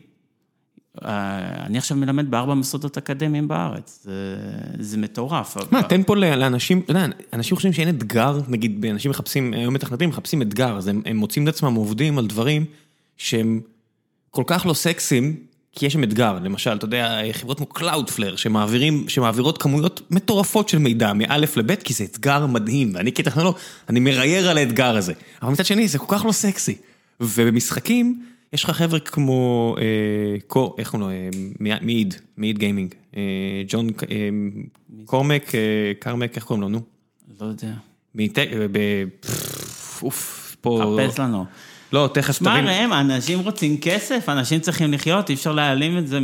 אני 1.05 1.79
עכשיו 1.79 1.97
מלמד 1.97 2.31
בארבע 2.31 2.55
מוסדות 2.55 2.97
אקדמיים 2.97 3.49
בארץ, 3.49 4.01
זה, 4.05 4.37
זה 4.79 4.99
מטורף. 4.99 5.57
מה, 5.71 5.83
תן 5.83 6.03
פה 6.03 6.17
לאנשים, 6.17 6.81
אתה 6.81 6.91
יודע, 6.91 7.07
אנשים 7.33 7.57
חושבים 7.57 7.73
שאין 7.73 7.89
אתגר, 7.89 8.41
נגיד, 8.49 8.87
אנשים 8.87 9.11
מחפשים, 9.11 9.55
היום 9.55 9.75
מתכנתים, 9.75 10.09
מחפשים 10.09 10.43
אתגר, 10.43 10.77
אז 10.77 10.89
הם, 10.89 11.03
הם 11.07 11.17
מוצאים 11.17 11.49
את 11.49 11.55
עצמם 11.55 11.75
עובדים 11.75 12.19
על 12.19 12.27
דברים 12.27 12.65
שהם 13.17 13.61
כל 14.31 14.43
כך 14.47 14.67
לא 14.67 14.75
סקסיים, 14.75 15.37
כי 15.73 15.87
יש 15.87 15.93
שם 15.93 16.03
אתגר, 16.03 16.39
למשל, 16.43 16.77
אתה 16.77 16.85
יודע, 16.85 17.21
חברות 17.33 17.59
כמו 17.59 17.67
Cloudflare, 17.75 18.37
שמעבירים, 18.37 19.09
שמעבירות 19.09 19.59
כמויות 19.59 20.01
מטורפות 20.11 20.69
של 20.69 20.79
מידע, 20.79 21.13
מאלף 21.13 21.57
לבית, 21.57 21.83
כי 21.83 21.95
זה 21.95 22.05
אתגר 22.05 22.47
מדהים, 22.47 22.93
ואני 22.95 23.13
כטכנולוג, 23.13 23.55
אני 23.89 24.01
מרייר 24.01 24.51
על 24.51 24.59
האתגר 24.59 24.97
הזה. 24.97 25.13
אבל 25.43 25.53
מצד 25.53 25.67
שני, 25.67 25.89
זה 25.89 25.99
כל 25.99 26.07
כך 26.09 26.25
לא 26.25 26.33
סקסי. 26.33 26.77
ובמשחקים, 27.21 28.23
יש 28.53 28.65
לך 28.65 28.71
חבר'ה 28.71 28.99
כמו, 28.99 29.77
איך 30.79 30.91
קוראים 30.91 31.11
לו, 31.61 31.79
מעיד, 31.81 32.15
מעיד 32.37 32.59
גיימינג, 32.59 32.95
ג'ון 33.69 33.89
קורמק, 35.05 35.53
קרמק, 35.99 36.37
איך 36.37 36.45
קוראים 36.45 36.63
לו, 36.63 36.69
נו? 36.69 36.81
לא 37.41 37.47
יודע. 37.47 37.73
אוף, 40.03 40.57
פה... 40.61 40.97
חפש 40.99 41.19
לנו. 41.19 41.45
לא, 41.93 42.11
תכף 42.15 42.39
תבין. 42.39 42.65
מה 42.65 42.71
ראם, 42.71 42.93
אנשים 42.93 43.39
רוצים 43.39 43.77
כסף, 43.81 44.29
אנשים 44.29 44.61
צריכים 44.61 44.93
לחיות, 44.93 45.29
אי 45.29 45.35
אפשר 45.35 45.53
להעלים 45.53 45.99
את 45.99 46.07
זה 46.07 46.21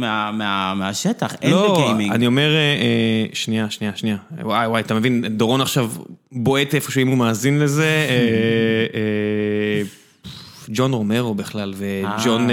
מהשטח, 0.77 1.35
אין 1.43 1.53
בגיימינג. 1.53 2.11
לא, 2.11 2.15
אני 2.15 2.27
אומר, 2.27 2.51
שנייה, 3.33 3.71
שנייה, 3.71 3.97
שנייה. 3.97 4.17
וואי, 4.43 4.67
וואי, 4.67 4.81
אתה 4.81 4.95
מבין, 4.95 5.25
דורון 5.37 5.61
עכשיו 5.61 5.91
בועט 6.33 6.75
איפשהו 6.75 7.03
אם 7.03 7.09
הוא 7.09 7.19
מאזין 7.19 7.59
לזה. 7.59 8.07
ג'ון 10.73 10.93
רומרו 10.93 11.35
בכלל, 11.35 11.75
וג'ון 11.77 12.49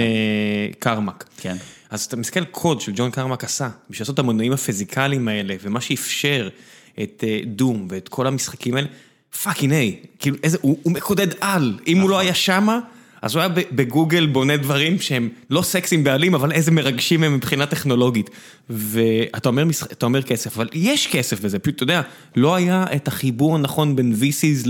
קרמק. 0.80 1.26
כן. 1.38 1.56
אז 1.90 2.06
אתה 2.06 2.18
מסתכל 2.18 2.46
קוד 2.46 2.82
של 2.82 2.92
ג'ון 2.96 3.12
קרמק 3.12 3.44
עשה, 3.44 3.70
בשביל 3.90 4.04
לעשות 4.04 4.14
את 4.14 4.20
המנועים 4.20 4.52
הפיזיקליים 4.52 5.28
האלה, 5.28 5.56
ומה 5.62 5.82
שאפשר 5.82 6.50
את 7.04 7.24
Doom 7.46 7.88
ואת 7.90 8.10
כל 8.10 8.28
המשחקים 8.28 8.76
האלה, 8.76 8.88
fucking 9.44 9.74
high, 9.74 10.00
כאילו 10.20 10.38
איזה, 10.44 10.58
הוא 10.62 10.92
מקודד 10.92 11.28
על, 11.42 11.80
אם 11.88 12.00
הוא 12.00 12.10
לא 12.10 12.20
היה 12.20 12.34
שמה, 12.34 12.80
אז 13.22 13.36
הוא 13.36 13.42
היה 13.42 13.50
בגוגל 13.72 14.26
בונה 14.26 14.58
דברים 14.58 15.00
שהם 15.00 15.30
לא 15.50 15.62
סקסיים 15.62 16.04
בעליל, 16.04 16.36
אבל 16.36 16.52
איזה 16.52 16.72
מרגשים 16.72 17.24
הם 17.24 17.36
מבחינה 17.36 17.66
טכנולוגית. 17.66 18.30
ואתה 18.70 19.50
אומר 20.04 20.22
כסף, 20.22 20.58
אבל 20.58 20.70
יש 20.74 21.08
כסף 21.08 21.42
בזה, 21.42 21.60
פשוט, 21.60 21.76
אתה 21.76 21.84
יודע, 21.84 22.02
לא 22.36 22.56
היה 22.56 22.86
את 22.96 23.08
החיבור 23.08 23.56
הנכון 23.56 23.96
בין 23.96 24.16
VCs 24.22 24.68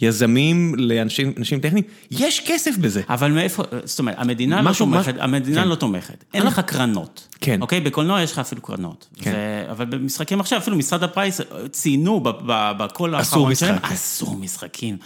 ליזמים, 0.00 0.74
לאנשים 0.78 1.60
טכניים, 1.62 1.84
יש 2.10 2.40
כסף 2.46 2.76
בזה. 2.76 3.02
אבל 3.08 3.32
מאיפה, 3.32 3.62
זאת 3.84 3.98
אומרת, 3.98 4.14
המדינה 4.18 4.62
לא 4.62 4.72
תומכת, 4.78 5.14
המדינה 5.18 5.64
לא 5.64 5.74
תומכת, 5.74 6.24
אין 6.34 6.46
לך 6.46 6.60
קרנות. 6.66 7.28
כן. 7.40 7.62
אוקיי? 7.62 7.80
בקולנוע 7.80 8.22
יש 8.22 8.32
לך 8.32 8.38
אפילו 8.38 8.62
קרנות. 8.62 9.08
כן. 9.20 9.32
אבל 9.70 9.84
במשחקים 9.84 10.40
עכשיו, 10.40 10.58
אפילו 10.58 10.76
מפעל 10.76 11.02
הפיס 11.02 11.40
ציינו 11.70 12.20
בקול 12.46 13.14
האחרון 13.14 13.54
שלהם, 13.54 13.78
אסור 13.82 14.36
משחקים. 14.36 14.96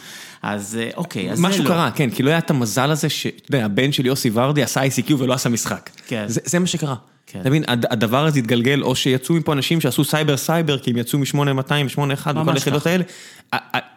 אז 0.43 0.79
אוקיי, 0.97 1.33
אז 1.33 1.39
זה 1.39 1.43
לא. 1.43 1.49
משהו 1.49 1.65
קרה, 1.65 1.91
כן, 1.91 2.11
כי 2.11 2.23
לא 2.23 2.31
היה 2.31 2.39
את 2.39 2.51
המזל 2.51 2.91
הזה 2.91 3.09
שאתה 3.09 3.57
יודע, 3.57 3.65
הבן 3.65 3.93
של 3.93 4.07
יוסי 4.07 4.31
ורדי 4.33 4.63
עשה 4.63 4.87
ICQ 4.87 5.13
ולא 5.19 5.35
עשה 5.35 5.49
משחק. 5.49 5.91
כן. 6.07 6.25
זה 6.27 6.59
מה 6.59 6.67
שקרה. 6.67 6.95
אתה 7.31 7.49
מבין, 7.49 7.65
הדבר 7.67 8.27
הזה 8.27 8.39
התגלגל, 8.39 8.83
או 8.83 8.97
שיצאו 8.97 9.35
מפה 9.35 9.53
אנשים 9.53 9.81
שעשו 9.81 10.05
סייבר 10.05 10.37
סייבר, 10.37 10.79
כי 10.79 10.91
הם 10.91 10.97
יצאו 10.97 11.19
מ-8200 11.19 11.99
ו-81 11.99 12.41
וכל 12.43 12.53
היחידות 12.55 12.87
האלה. 12.87 13.05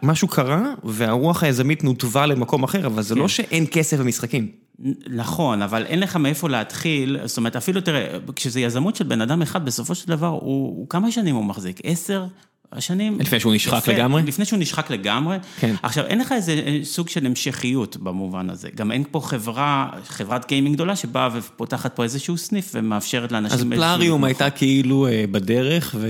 משהו 0.02 0.28
קרה, 0.28 0.62
והרוח 0.84 1.42
היזמית 1.42 1.84
נותבה 1.84 2.26
למקום 2.26 2.62
אחר, 2.62 2.86
אבל 2.86 3.02
זה 3.02 3.14
לא 3.14 3.28
שאין 3.28 3.66
כסף 3.70 3.98
במשחקים. 3.98 4.61
נכון, 5.10 5.62
אבל 5.62 5.86
אין 5.86 6.00
לך 6.00 6.16
מאיפה 6.16 6.48
להתחיל, 6.48 7.18
זאת 7.24 7.36
אומרת, 7.36 7.56
אפילו 7.56 7.80
תראה, 7.80 8.18
כשזה 8.36 8.60
יזמות 8.60 8.96
של 8.96 9.04
בן 9.04 9.20
אדם 9.20 9.42
אחד, 9.42 9.64
בסופו 9.64 9.94
של 9.94 10.08
דבר, 10.08 10.26
הוא 10.26 10.88
כמה 10.88 11.12
שנים 11.12 11.34
הוא 11.34 11.44
מחזיק? 11.44 11.80
עשר? 11.84 12.26
השנים... 12.72 13.20
לפני 13.20 13.40
שהוא 13.40 13.54
נשחק 13.54 13.88
לגמרי? 13.88 14.22
לפני 14.22 14.44
שהוא 14.44 14.58
נשחק 14.58 14.90
לגמרי. 14.90 15.36
כן. 15.60 15.74
עכשיו, 15.82 16.06
אין 16.06 16.18
לך 16.18 16.32
איזה 16.32 16.62
סוג 16.82 17.08
של 17.08 17.26
המשכיות 17.26 17.96
במובן 17.96 18.50
הזה. 18.50 18.68
גם 18.74 18.92
אין 18.92 19.04
פה 19.10 19.20
חברה, 19.20 19.88
חברת 20.04 20.48
גיימינג 20.48 20.74
גדולה 20.74 20.96
שבאה 20.96 21.28
ופותחת 21.32 21.96
פה 21.96 22.02
איזשהו 22.02 22.36
סניף 22.36 22.70
ומאפשרת 22.74 23.32
לאנשים... 23.32 23.72
אז 23.72 23.78
פלאריום 23.78 24.24
הייתה 24.24 24.50
כאילו 24.50 25.06
בדרך 25.30 25.94
ו... 25.98 26.08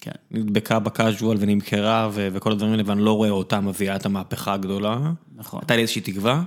כן. 0.00 0.10
נדבקה 0.30 0.78
בקאז'ואל 0.78 1.36
ונמכרה 1.40 2.08
וכל 2.12 2.52
הדברים 2.52 2.72
האלה, 2.72 2.82
ואני 2.86 3.04
לא 3.04 3.12
רואה 3.16 3.30
אותה 3.30 3.60
מביאה 3.60 3.96
את 3.96 4.06
המהפכה 4.06 4.52
הגדולה. 4.52 4.98
נכון. 5.36 5.60
הייתה 5.62 5.76
לי 5.76 5.82
איזושהי 5.82 6.02
תקווה. 6.02 6.42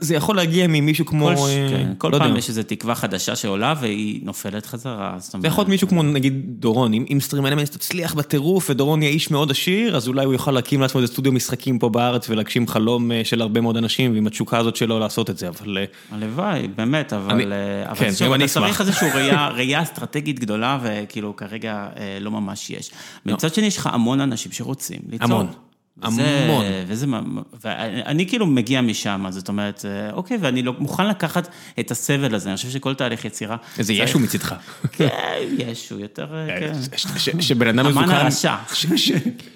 זה 0.00 0.14
יכול 0.14 0.36
להגיע 0.36 0.66
ממישהו 0.68 1.06
כמו... 1.06 1.30
כן, 1.70 1.92
כל 1.98 2.10
פעם 2.18 2.36
יש 2.36 2.48
איזו 2.48 2.62
תקווה 2.62 2.94
חדשה 2.94 3.36
שעולה 3.36 3.74
והיא 3.80 4.20
נופלת 4.22 4.66
חזרה. 4.66 5.16
זה 5.18 5.48
יכול 5.48 5.62
להיות 5.62 5.68
מישהו 5.68 5.88
כמו 5.88 6.02
נגיד 6.02 6.42
דורון, 6.46 6.92
אם 6.94 7.18
סטרים 7.20 7.46
אלמנטס 7.46 7.70
תצליח 7.70 8.14
בטירוף 8.14 8.70
ודורון 8.70 9.02
יהיה 9.02 9.12
איש 9.12 9.30
מאוד 9.30 9.50
עשיר, 9.50 9.96
אז 9.96 10.08
אולי 10.08 10.24
הוא 10.24 10.32
יוכל 10.32 10.50
להקים 10.50 10.80
לעצמו 10.80 11.00
איזה 11.00 11.12
סטודיו 11.12 11.32
משחקים 11.32 11.78
פה 11.78 11.88
בארץ 11.88 12.30
ולהגשים 12.30 12.68
חלום 12.68 13.10
של 13.24 13.42
הרבה 13.42 13.60
מאוד 13.60 13.76
אנשים, 13.76 14.14
ועם 14.14 14.26
התשוקה 14.26 14.58
הזאת 14.58 14.76
שלו 14.76 14.98
לעשות 14.98 15.30
את 15.30 15.38
זה, 15.38 15.48
אבל... 15.48 15.78
הלוואי, 16.10 16.68
באמת, 16.68 17.12
אבל... 17.12 17.52
כן, 17.94 18.10
גם 18.24 18.34
אני 18.34 18.44
אשמח. 18.44 18.64
אתה 18.64 18.74
צריך 18.74 18.80
איזושהי 18.80 19.30
ראייה 19.56 19.82
אסטרטגית 19.82 20.38
גדולה, 20.38 20.78
וכאילו 20.82 21.36
כרגע 21.36 21.88
לא 22.20 22.30
ממש 22.30 22.70
יש. 22.70 22.90
מצד 23.26 23.54
שני, 23.54 23.66
יש 23.66 23.76
לך 23.76 23.88
המון 23.92 24.20
אנשים 24.20 24.52
שרוצים 24.52 25.00
ליצור. 25.10 25.26
המון. 25.26 25.46
המון. 26.02 26.64
וזה, 26.86 27.06
ואני 27.64 28.28
כאילו 28.28 28.46
מגיע 28.46 28.80
משם, 28.80 29.24
זאת 29.30 29.48
אומרת, 29.48 29.84
אוקיי, 30.12 30.38
ואני 30.40 30.62
לא 30.62 30.74
מוכן 30.78 31.08
לקחת 31.08 31.48
את 31.80 31.90
הסבל 31.90 32.34
הזה, 32.34 32.48
אני 32.48 32.56
חושב 32.56 32.70
שכל 32.70 32.94
תהליך 32.94 33.24
יצירה... 33.24 33.56
איזה 33.78 33.92
ישו 33.92 34.18
מצידך. 34.18 34.54
כן, 34.92 35.08
ישו, 35.58 35.98
יותר, 35.98 36.26
כן. 36.60 36.72
שבן 37.40 37.68
אדם 37.68 37.86
מזוקן... 37.86 38.04
המן 38.04 38.14
הרשע. 38.14 38.54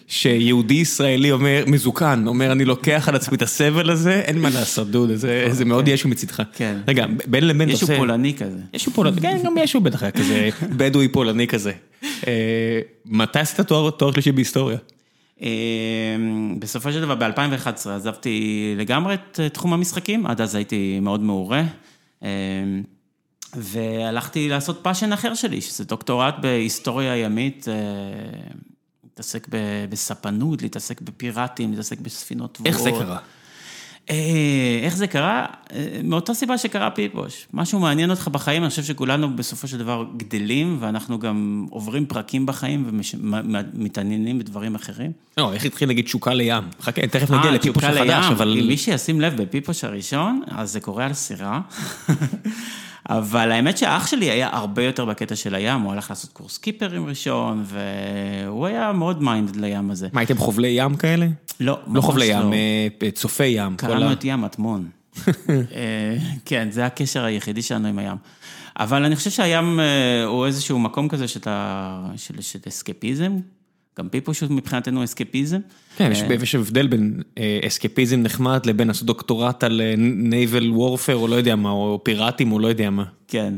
שיהודי 0.08 0.74
ישראלי 0.74 1.32
אומר, 1.32 1.64
מזוקן, 1.66 2.24
אומר, 2.26 2.52
אני 2.52 2.64
לוקח 2.64 3.08
על 3.08 3.16
עצמי 3.16 3.36
את 3.36 3.42
הסבל 3.42 3.90
הזה, 3.90 4.20
אין 4.20 4.38
מה 4.38 4.50
לעשות, 4.50 4.90
דוד, 4.90 5.10
זה 5.50 5.64
מאוד 5.64 5.88
ישו 5.88 6.08
מצידך. 6.08 6.42
כן. 6.52 6.76
רגע, 6.88 7.06
בין 7.26 7.46
לבין 7.46 7.68
אתה 7.68 7.72
עושה... 7.72 7.84
ישו 7.84 7.96
פולני 7.96 8.34
כזה. 8.34 8.58
ישו 8.74 8.90
פולני, 8.90 9.20
כן, 9.20 9.38
גם 9.44 9.54
ישו 9.58 9.80
בטח 9.80 10.02
היה 10.02 10.12
כזה 10.12 10.48
בדואי 10.62 11.08
פולני 11.08 11.46
כזה. 11.46 11.72
מתי 13.06 13.38
עשית 13.38 13.60
תואר 13.60 14.12
שלישי 14.12 14.32
בהיסטוריה? 14.32 14.78
בסופו 16.58 16.92
של 16.92 17.00
דבר, 17.00 17.14
ב-2011 17.14 17.90
עזבתי 17.90 18.74
לגמרי 18.78 19.14
את 19.14 19.40
תחום 19.52 19.72
המשחקים, 19.72 20.26
עד 20.26 20.40
אז 20.40 20.54
הייתי 20.54 21.00
מאוד 21.00 21.20
מעורה, 21.20 21.62
והלכתי 23.54 24.48
לעשות 24.48 24.80
passion 24.82 25.12
אחר 25.12 25.34
שלי, 25.34 25.60
שזה 25.60 25.84
דוקטורט 25.84 26.34
בהיסטוריה 26.40 27.16
ימית, 27.16 27.66
להתעסק 29.04 29.48
בספנות, 29.90 30.62
להתעסק 30.62 31.00
בפיראטים, 31.00 31.70
להתעסק 31.70 32.00
בספינות 32.00 32.52
טבועות. 32.52 32.74
איך 32.74 32.82
זה 32.82 32.90
קרה? 32.90 33.18
איך 34.82 34.96
זה 34.96 35.06
קרה? 35.06 35.46
מאותה 36.04 36.34
סיבה 36.34 36.58
שקרה 36.58 36.90
פיפוש. 36.90 37.46
משהו 37.52 37.80
מעניין 37.80 38.10
אותך 38.10 38.28
בחיים, 38.28 38.62
אני 38.62 38.70
חושב 38.70 38.82
שכולנו 38.82 39.36
בסופו 39.36 39.68
של 39.68 39.78
דבר 39.78 40.04
גדלים, 40.16 40.76
ואנחנו 40.80 41.18
גם 41.18 41.66
עוברים 41.70 42.06
פרקים 42.06 42.46
בחיים 42.46 42.84
ומתעניינים 42.88 44.38
בדברים 44.38 44.74
אחרים. 44.74 45.12
לא, 45.38 45.52
איך 45.52 45.64
התחיל 45.64 45.88
להגיד 45.88 46.04
תשוקה 46.04 46.34
לים? 46.34 46.64
חכה, 46.80 47.06
תכף 47.06 47.30
נגיע 47.30 47.50
לפיפוש 47.50 47.84
החדש, 47.84 48.24
אבל... 48.30 48.62
מי 48.68 48.76
שישים 48.76 49.20
לב 49.20 49.42
בפיפוש 49.42 49.84
הראשון, 49.84 50.42
אז 50.50 50.72
זה 50.72 50.80
קורה 50.80 51.04
על 51.04 51.12
סירה. 51.12 51.60
אבל 53.10 53.52
האמת 53.52 53.78
שאח 53.78 54.06
שלי 54.06 54.30
היה 54.30 54.48
הרבה 54.52 54.82
יותר 54.82 55.04
בקטע 55.04 55.36
של 55.36 55.54
הים, 55.54 55.80
הוא 55.80 55.92
הלך 55.92 56.10
לעשות 56.10 56.32
קורס 56.32 56.58
קיפרים 56.58 57.06
ראשון, 57.06 57.64
והוא 57.66 58.66
היה 58.66 58.92
מאוד 58.92 59.22
מיינדד 59.22 59.56
לים 59.56 59.90
הזה. 59.90 60.08
מה, 60.12 60.20
הייתם 60.20 60.38
חובלי 60.38 60.68
ים 60.68 60.96
כאלה? 60.96 61.26
לא, 61.26 61.32
לא. 61.60 61.94
לא 61.94 62.00
חובלי 62.00 62.24
ים, 62.24 62.52
צופי 63.14 63.44
ים. 63.44 63.76
קראנו 63.76 64.12
את 64.12 64.24
ים 64.24 64.40
מטמון. 64.40 64.88
כן, 66.44 66.68
זה 66.70 66.86
הקשר 66.86 67.24
היחידי 67.24 67.62
שלנו 67.62 67.88
עם 67.88 67.98
הים. 67.98 68.16
אבל 68.78 69.04
אני 69.04 69.16
חושב 69.16 69.30
שהים 69.30 69.80
אה, 69.80 70.24
הוא 70.24 70.46
איזשהו 70.46 70.78
מקום 70.78 71.08
כזה 71.08 71.28
שאתה, 71.28 72.00
של, 72.16 72.40
של 72.40 72.58
אסקפיזם, 72.68 73.32
גם 73.98 74.08
בי 74.12 74.20
פשוט 74.20 74.50
מבחינתנו 74.50 75.04
אסקפיזם. 75.04 75.58
כן, 75.96 76.12
יש, 76.12 76.22
יש 76.42 76.54
הבדל 76.54 76.86
בין 76.86 77.22
אה, 77.38 77.60
אסקפיזם 77.66 78.22
נחמד 78.22 78.66
לבין 78.66 78.88
לעשות 78.88 79.06
דוקטורט 79.06 79.64
על 79.64 79.80
נייבל 79.96 80.70
וורפר 80.70 81.16
או 81.16 81.28
לא 81.28 81.34
יודע 81.34 81.56
מה, 81.56 81.70
או 81.70 82.00
פיראטים 82.02 82.52
או 82.52 82.58
לא 82.58 82.66
יודע 82.66 82.90
מה. 82.90 83.04
כן. 83.28 83.54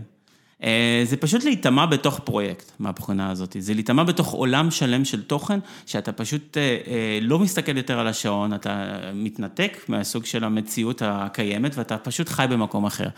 אה, 0.63 1.03
זה 1.05 1.17
פשוט 1.17 1.45
להיטמע 1.45 1.87
בתוך 1.87 2.21
פרויקט 2.25 2.73
מהבחינה 2.79 3.31
הזאת, 3.31 3.57
זה 3.59 3.75
להיטמע 3.75 4.05
בתוך 4.05 4.33
עולם 4.33 4.71
שלם 4.71 5.05
של 5.05 5.23
תוכן, 5.23 5.59
שאתה 5.87 6.13
פשוט 6.13 6.57
אה, 6.57 6.77
אה, 6.87 7.19
לא 7.23 7.39
מסתכל 7.39 7.77
יותר 7.77 7.99
על 7.99 8.07
השעון, 8.07 8.55
אתה 8.55 8.99
מתנתק 9.15 9.85
מהסוג 9.89 10.25
של 10.25 10.45
המציאות 10.45 11.03
הקיימת 11.05 11.79
ואתה 11.79 11.99
פשוט 11.99 12.29
חי 12.29 12.47
במקום 12.51 12.85
אחר. 12.85 13.09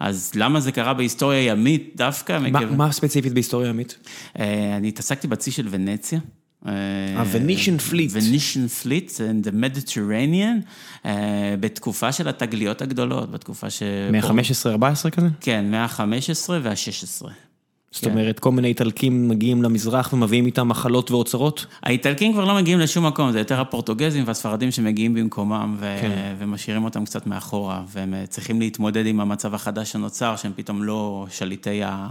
אז 0.00 0.32
למה 0.34 0.60
זה 0.60 0.72
קרה 0.72 0.94
בהיסטוריה 0.94 1.42
ימית 1.42 1.92
דווקא? 1.96 2.38
מה, 2.38 2.60
מה 2.64 2.92
ספציפית 2.92 3.32
בהיסטוריה 3.32 3.68
ימית? 3.68 3.98
אני 4.76 4.88
התעסקתי 4.88 5.28
בצי 5.28 5.50
של 5.50 5.66
ונציה. 5.70 6.20
ה-Venetian 6.64 7.90
fleet. 7.90 8.10
Venetian 8.10 8.84
fleet 8.84 9.10
in 9.10 9.46
the 9.46 9.52
Mediterranean, 9.52 10.66
אה, 11.06 11.54
בתקופה 11.60 12.12
של 12.12 12.28
התגליות 12.28 12.82
הגדולות, 12.82 13.30
בתקופה 13.30 13.70
ש... 13.70 13.82
מה-15-14 14.12 15.10
כזה? 15.10 15.28
כן, 15.40 15.70
מה-15 15.70 16.50
וה-16. 16.62 17.28
זאת 17.90 18.04
כן. 18.04 18.10
אומרת, 18.10 18.38
כל 18.38 18.52
מיני 18.52 18.68
איטלקים 18.68 19.28
מגיעים 19.28 19.62
למזרח 19.62 20.12
ומביאים 20.12 20.46
איתם 20.46 20.68
מחלות 20.68 21.10
ואוצרות? 21.10 21.66
האיטלקים 21.82 22.32
כבר 22.32 22.44
לא 22.44 22.54
מגיעים 22.54 22.78
לשום 22.78 23.06
מקום, 23.06 23.32
זה 23.32 23.38
יותר 23.38 23.60
הפורטוגזים 23.60 24.24
והספרדים 24.26 24.70
שמגיעים 24.70 25.14
במקומם 25.14 25.76
ו... 25.78 25.96
כן. 26.00 26.34
ומשאירים 26.38 26.84
אותם 26.84 27.04
קצת 27.04 27.26
מאחורה, 27.26 27.82
והם 27.88 28.14
צריכים 28.28 28.60
להתמודד 28.60 29.06
עם 29.06 29.20
המצב 29.20 29.54
החדש 29.54 29.92
שנוצר, 29.92 30.36
שהם 30.36 30.52
פתאום 30.56 30.82
לא 30.82 31.26
שליטי 31.30 31.82
ה... 31.84 32.08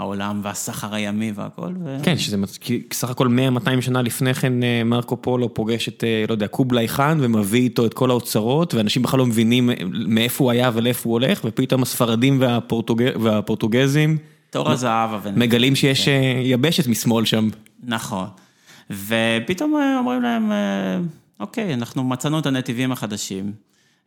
העולם 0.00 0.40
והסחר 0.42 0.94
הימי 0.94 1.32
והכל. 1.34 1.72
ו... 1.84 1.96
כן, 2.02 2.18
שזה 2.18 2.36
כי 2.60 2.82
סך 2.92 3.10
הכל 3.10 3.26
100-200 3.26 3.80
שנה 3.80 4.02
לפני 4.02 4.34
כן 4.34 4.62
אה, 4.62 4.82
מרקו 4.84 5.22
פולו 5.22 5.54
פוגש 5.54 5.88
את, 5.88 6.04
אה, 6.04 6.24
לא 6.28 6.32
יודע, 6.32 6.46
קובלאי 6.46 6.88
חאן 6.88 7.18
ומביא 7.20 7.60
איתו 7.60 7.86
את 7.86 7.94
כל 7.94 8.10
האוצרות, 8.10 8.74
ואנשים 8.74 9.02
בכלל 9.02 9.18
לא 9.18 9.26
מבינים 9.26 9.70
מאיפה 9.92 10.44
הוא 10.44 10.50
היה 10.50 10.70
ולאיפה 10.74 11.08
הוא 11.08 11.12
הולך, 11.12 11.40
ופתאום 11.44 11.82
הספרדים 11.82 12.40
והפורטוג... 12.40 13.02
והפורטוגזים... 13.20 14.18
תור 14.50 14.70
הזהב. 14.70 15.10
מגלים 15.36 15.76
שיש 15.76 16.04
כן. 16.04 16.10
אה, 16.10 16.40
יבשת 16.44 16.86
משמאל 16.86 17.24
שם. 17.24 17.48
נכון. 17.82 18.26
ופתאום 18.90 19.74
אומרים 19.98 20.22
להם, 20.22 20.52
אוקיי, 21.40 21.74
אנחנו 21.74 22.04
מצאנו 22.04 22.38
את 22.38 22.46
הנתיבים 22.46 22.92
החדשים. 22.92 23.52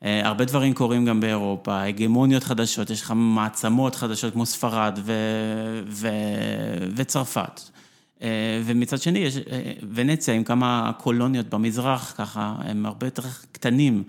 אה, 0.04 0.28
הרבה 0.28 0.45
דברים 0.45 0.74
קורים 0.74 1.06
גם 1.06 1.20
באירופה, 1.20 1.82
הגמוניות 1.82 2.43
חדשות, 2.43 2.89
יש 2.89 3.01
לך 3.01 3.14
מעצמות 3.16 3.95
חדשות 3.95 4.34
כמו 4.34 4.45
ספרד 4.45 4.99
ו... 5.04 5.14
ו... 5.88 6.08
וצרפת. 6.95 7.62
אה, 8.22 8.62
ומצד 8.66 9.01
שני, 9.01 9.20
יש 9.20 9.38
אה, 9.38 9.72
ונציה 9.93 10.34
עם 10.34 10.43
כמה 10.43 10.91
קולוניות 10.97 11.49
במזרח, 11.49 12.14
ככה, 12.18 12.56
הם 12.60 12.86
הרבה 12.86 13.08
יותר 13.08 13.24
קטנים, 13.51 14.04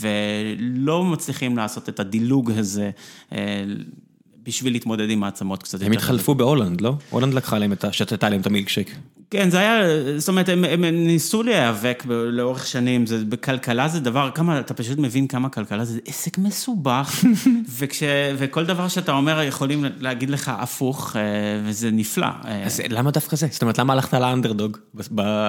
ולא 0.00 1.04
מצליחים 1.04 1.56
לעשות 1.56 1.88
את 1.88 2.00
הדילוג 2.00 2.50
הזה. 2.50 2.90
בשביל 4.46 4.72
להתמודד 4.72 5.10
עם 5.10 5.20
מעצמות 5.20 5.62
קצת 5.62 5.74
יותר. 5.74 5.86
הם 5.86 5.92
התחלפו 5.92 6.34
בהולנד, 6.34 6.80
לא? 6.80 6.94
הולנד 7.10 7.34
לקחה 7.34 7.58
להם 7.58 7.72
את 7.72 7.84
ה... 7.84 7.92
שתתה 7.92 8.28
להם 8.28 8.40
את 8.40 8.46
המילקשייק. 8.46 8.96
כן, 9.30 9.50
זה 9.50 9.58
היה, 9.58 9.78
זאת 10.18 10.28
אומרת, 10.28 10.48
הם, 10.48 10.64
הם 10.64 10.84
ניסו 10.84 11.42
להיאבק 11.42 12.04
לאורך 12.08 12.66
שנים, 12.66 13.06
זה, 13.06 13.24
בכלכלה 13.24 13.88
זה 13.88 14.00
דבר, 14.00 14.30
כמה, 14.34 14.60
אתה 14.60 14.74
פשוט 14.74 14.98
מבין 14.98 15.26
כמה 15.26 15.48
כלכלה 15.48 15.84
זה 15.84 15.98
עסק 16.06 16.38
מסובך, 16.38 17.24
וכש, 17.78 18.02
וכל 18.36 18.64
דבר 18.64 18.88
שאתה 18.88 19.12
אומר 19.12 19.42
יכולים 19.42 19.84
להגיד 19.98 20.30
לך 20.30 20.52
הפוך, 20.58 21.16
אה, 21.16 21.22
וזה 21.64 21.90
נפלא. 21.90 22.26
אז 22.64 22.82
למה 22.88 23.10
דווקא 23.10 23.36
זה? 23.36 23.46
זאת 23.50 23.62
אומרת, 23.62 23.78
למה 23.78 23.92
הלכת 23.92 24.14
לאנדרדוג 24.14 24.76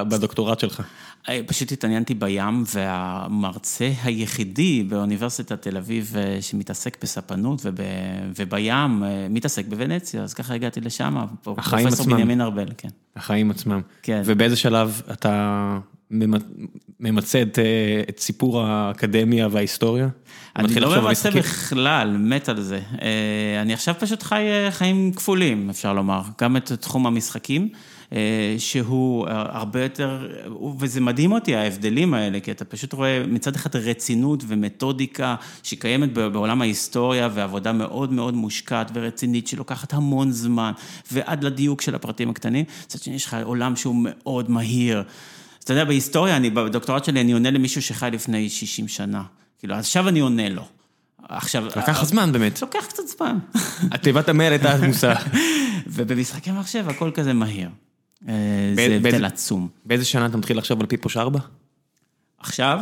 בדוקטורט 0.07 0.59
שלך? 0.59 0.81
אה, 1.29 1.39
פשוט 1.45 1.71
התעניינתי 1.71 2.13
בים, 2.13 2.63
והמרצה 2.73 3.91
היחידי 4.03 4.83
באוניברסיטת 4.83 5.61
תל 5.61 5.77
אביב 5.77 6.13
אה, 6.17 6.37
שמתעסק 6.41 6.97
בספנות 7.01 7.61
וב, 7.63 7.79
ובים, 8.35 8.86
מתעסק 9.29 9.65
בוונציה, 9.65 10.23
אז 10.23 10.33
ככה 10.33 10.53
הגעתי 10.53 10.81
לשם, 10.81 11.15
פרופסור 11.41 12.05
בנימין 12.05 12.41
ארבל, 12.41 12.67
כן. 12.77 12.89
החיים 13.15 13.51
עצמם. 13.51 13.81
כן. 14.01 14.21
ובאיזה 14.25 14.55
שלב 14.55 15.01
אתה 15.11 15.77
ממצה 16.99 17.41
את, 17.41 17.59
אה, 17.59 18.03
את 18.09 18.19
סיפור 18.19 18.61
האקדמיה 18.61 19.47
וההיסטוריה? 19.51 20.07
אני 20.55 20.75
לא 20.75 21.01
ממצה 21.01 21.31
בכלל, 21.31 22.17
מת 22.17 22.49
על 22.49 22.61
זה. 22.61 22.79
אה, 23.01 23.61
אני 23.61 23.73
עכשיו 23.73 23.95
פשוט 23.99 24.23
חי 24.23 24.47
אה, 24.47 24.71
חיים 24.71 25.11
כפולים, 25.15 25.69
אפשר 25.69 25.93
לומר. 25.93 26.21
גם 26.41 26.57
את 26.57 26.71
תחום 26.71 27.07
המשחקים. 27.07 27.69
אה, 28.13 28.55
שהוא 28.57 29.27
אה, 29.27 29.45
הרבה 29.49 29.83
יותר, 29.83 30.27
וזה 30.79 31.01
מדהים 31.01 31.31
אותי 31.31 31.55
ההבדלים 31.55 32.13
האלה, 32.13 32.39
כי 32.39 32.51
אתה 32.51 32.65
פשוט 32.65 32.93
רואה 32.93 33.23
מצד 33.27 33.55
אחד 33.55 33.75
רצינות 33.75 34.43
ומתודיקה 34.47 35.35
שקיימת 35.63 36.13
בעולם 36.13 36.61
ההיסטוריה 36.61 37.29
ועבודה 37.33 37.71
מאוד 37.71 38.13
מאוד 38.13 38.33
מושקעת 38.33 38.91
ורצינית 38.93 39.47
שלוקחת 39.47 39.93
המון 39.93 40.31
זמן 40.31 40.71
ועד 41.11 41.43
לדיוק 41.43 41.81
של 41.81 41.95
הפרטים 41.95 42.29
הקטנים, 42.29 42.65
מצד 42.85 42.99
שני 42.99 43.15
יש 43.15 43.25
לך 43.25 43.37
עולם 43.43 43.75
שהוא 43.75 43.95
מאוד 43.97 44.51
מהיר. 44.51 45.03
אתה 45.63 45.73
יודע, 45.73 45.85
בהיסטוריה, 45.85 46.37
אני, 46.37 46.49
בדוקטורט 46.49 47.05
שלי 47.05 47.21
אני 47.21 47.31
עונה 47.31 47.51
למישהו 47.51 47.81
שחי 47.81 48.09
לפני 48.11 48.49
60 48.49 48.87
שנה. 48.87 49.23
כאילו, 49.59 49.75
עכשיו 49.75 50.07
אני 50.07 50.19
עונה 50.19 50.49
לו. 50.49 50.63
עכשיו... 51.29 51.65
לקח 51.65 52.05
זמן 52.05 52.31
באמת. 52.31 52.61
לוקח 52.61 52.85
קצת 52.85 53.03
זמן. 53.17 53.37
התיבת 53.91 54.29
המייל 54.29 54.53
הייתה 54.53 54.75
עמוסה. 54.75 55.13
ובמשחקי 55.87 56.51
מחשב 56.51 56.89
הכל 56.89 57.11
כזה 57.13 57.33
מהיר. 57.33 57.69
אה, 58.27 58.33
זה 58.75 58.95
הבדל 58.95 59.25
עצום. 59.25 59.67
באיזה 59.85 60.05
שנה 60.05 60.25
אתה 60.25 60.37
מתחיל 60.37 60.57
לחשוב 60.57 60.79
על 60.81 60.85
פיפוש 60.85 61.17
4? 61.17 61.39
עכשיו, 62.39 62.79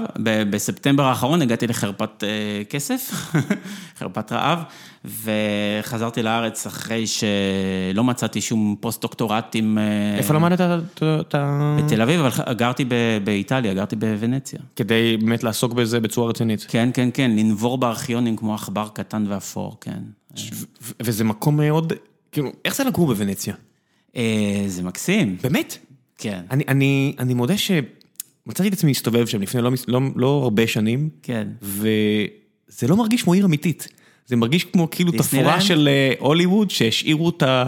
בספטמבר 0.49 1.03
האחרון 1.03 1.41
הגעתי 1.41 1.67
לחרפת 1.67 2.23
אה, 2.23 2.63
כסף, 2.69 3.11
חרפת 3.99 4.31
רעב, 4.31 4.59
וחזרתי 5.05 6.23
לארץ 6.23 6.65
אחרי 6.65 7.05
שלא 7.07 8.03
מצאתי 8.03 8.41
שום 8.41 8.75
פוסט-דוקטורטים. 8.79 9.77
אה, 9.77 10.17
איפה 10.17 10.33
למדת 10.33 10.61
את 11.01 11.35
ה... 11.35 11.77
בתל 11.79 12.01
אביב, 12.01 12.21
אבל 12.21 12.53
גרתי 12.53 12.85
באיטליה, 13.23 13.73
גרתי 13.73 13.95
בוונציה. 13.95 14.59
כדי 14.75 15.17
באמת 15.17 15.43
לעסוק 15.43 15.73
בזה 15.73 15.99
בצורה 15.99 16.29
רצינית. 16.29 16.65
כן, 16.69 16.89
כן, 16.93 17.09
כן, 17.13 17.31
לנבור 17.31 17.77
בארכיונים 17.77 18.35
כמו 18.35 18.53
עכבר 18.53 18.87
קטן 18.93 19.25
ואפור, 19.27 19.77
כן. 19.81 19.99
וזה 21.01 21.23
מקום 21.23 21.57
מאוד, 21.57 21.93
כאילו, 22.31 22.51
איך 22.65 22.75
זה 22.75 22.83
לגור 22.83 23.07
בוונציה? 23.07 23.53
אה, 24.17 24.63
זה 24.67 24.83
מקסים. 24.83 25.37
באמת? 25.43 25.77
כן. 26.17 26.39
אני, 26.51 26.63
אני, 26.67 27.15
אני 27.19 27.33
מודה 27.33 27.53
שמצאתי 27.57 28.67
את 28.67 28.73
עצמי 28.73 28.89
להסתובב 28.89 29.25
שם 29.25 29.41
לפני 29.41 29.61
לא, 29.61 29.71
לא, 29.87 30.01
לא 30.15 30.39
הרבה 30.43 30.67
שנים. 30.67 31.09
כן. 31.23 31.47
וזה 31.61 32.87
לא 32.87 32.95
מרגיש 32.97 33.23
כמו 33.23 33.33
עיר 33.33 33.45
אמיתית. 33.45 33.87
זה 34.27 34.35
מרגיש 34.35 34.63
כמו 34.63 34.89
כאילו 34.89 35.11
תפאורה 35.11 35.61
של 35.61 35.87
אה, 35.91 36.13
הוליווד 36.19 36.69
שהשאירו 36.71 37.25
אותה 37.25 37.65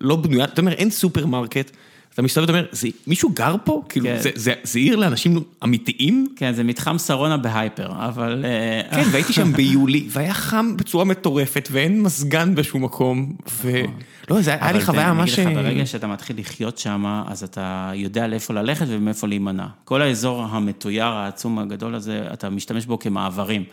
לא 0.00 0.16
בנויה, 0.16 0.44
אתה 0.44 0.60
אומר 0.60 0.72
אין 0.72 0.90
סופרמרקט. 0.90 1.70
אתה 2.18 2.24
מסתובב 2.24 2.48
ואתה 2.48 2.58
אומר, 2.58 2.92
מישהו 3.06 3.30
גר 3.34 3.56
פה? 3.64 3.82
כאילו, 3.88 4.06
כן. 4.06 4.20
זה, 4.20 4.30
זה, 4.34 4.52
זה 4.62 4.78
עיר 4.78 4.96
לאנשים 4.96 5.40
אמיתיים? 5.64 6.28
כן, 6.36 6.52
זה 6.54 6.64
מתחם 6.64 6.98
שרונה 6.98 7.36
ב 7.36 7.44
hyper, 7.44 7.92
אבל... 7.92 8.44
אה, 8.44 8.82
כן, 8.90 9.08
והייתי 9.12 9.32
שם 9.32 9.52
ביולי, 9.52 10.06
והיה 10.10 10.34
חם 10.34 10.76
בצורה 10.76 11.04
מטורפת, 11.04 11.68
ואין 11.72 12.02
מזגן 12.02 12.54
בשום 12.54 12.84
מקום, 12.84 13.32
ו... 13.50 13.82
נכון. 13.82 13.94
לא, 14.30 14.42
זה 14.42 14.50
היה 14.54 14.72
לי 14.72 14.80
חוויה 14.80 15.12
ממש... 15.12 15.38
אבל 15.38 15.42
אני 15.42 15.50
אגיד 15.50 15.58
לך, 15.58 15.64
ברגע 15.64 15.86
שאתה 15.86 16.06
מתחיל 16.06 16.38
לחיות 16.38 16.78
שם, 16.78 17.22
אז 17.26 17.42
אתה 17.42 17.92
יודע 17.94 18.26
לאיפה 18.26 18.54
ללכת 18.54 18.86
ומאיפה 18.88 19.26
להימנע. 19.26 19.66
כל 19.84 20.02
האזור 20.02 20.42
המתויר, 20.42 21.04
העצום 21.04 21.58
הגדול 21.58 21.94
הזה, 21.94 22.24
אתה 22.32 22.50
משתמש 22.50 22.86
בו 22.86 22.98
כמעברים, 22.98 23.64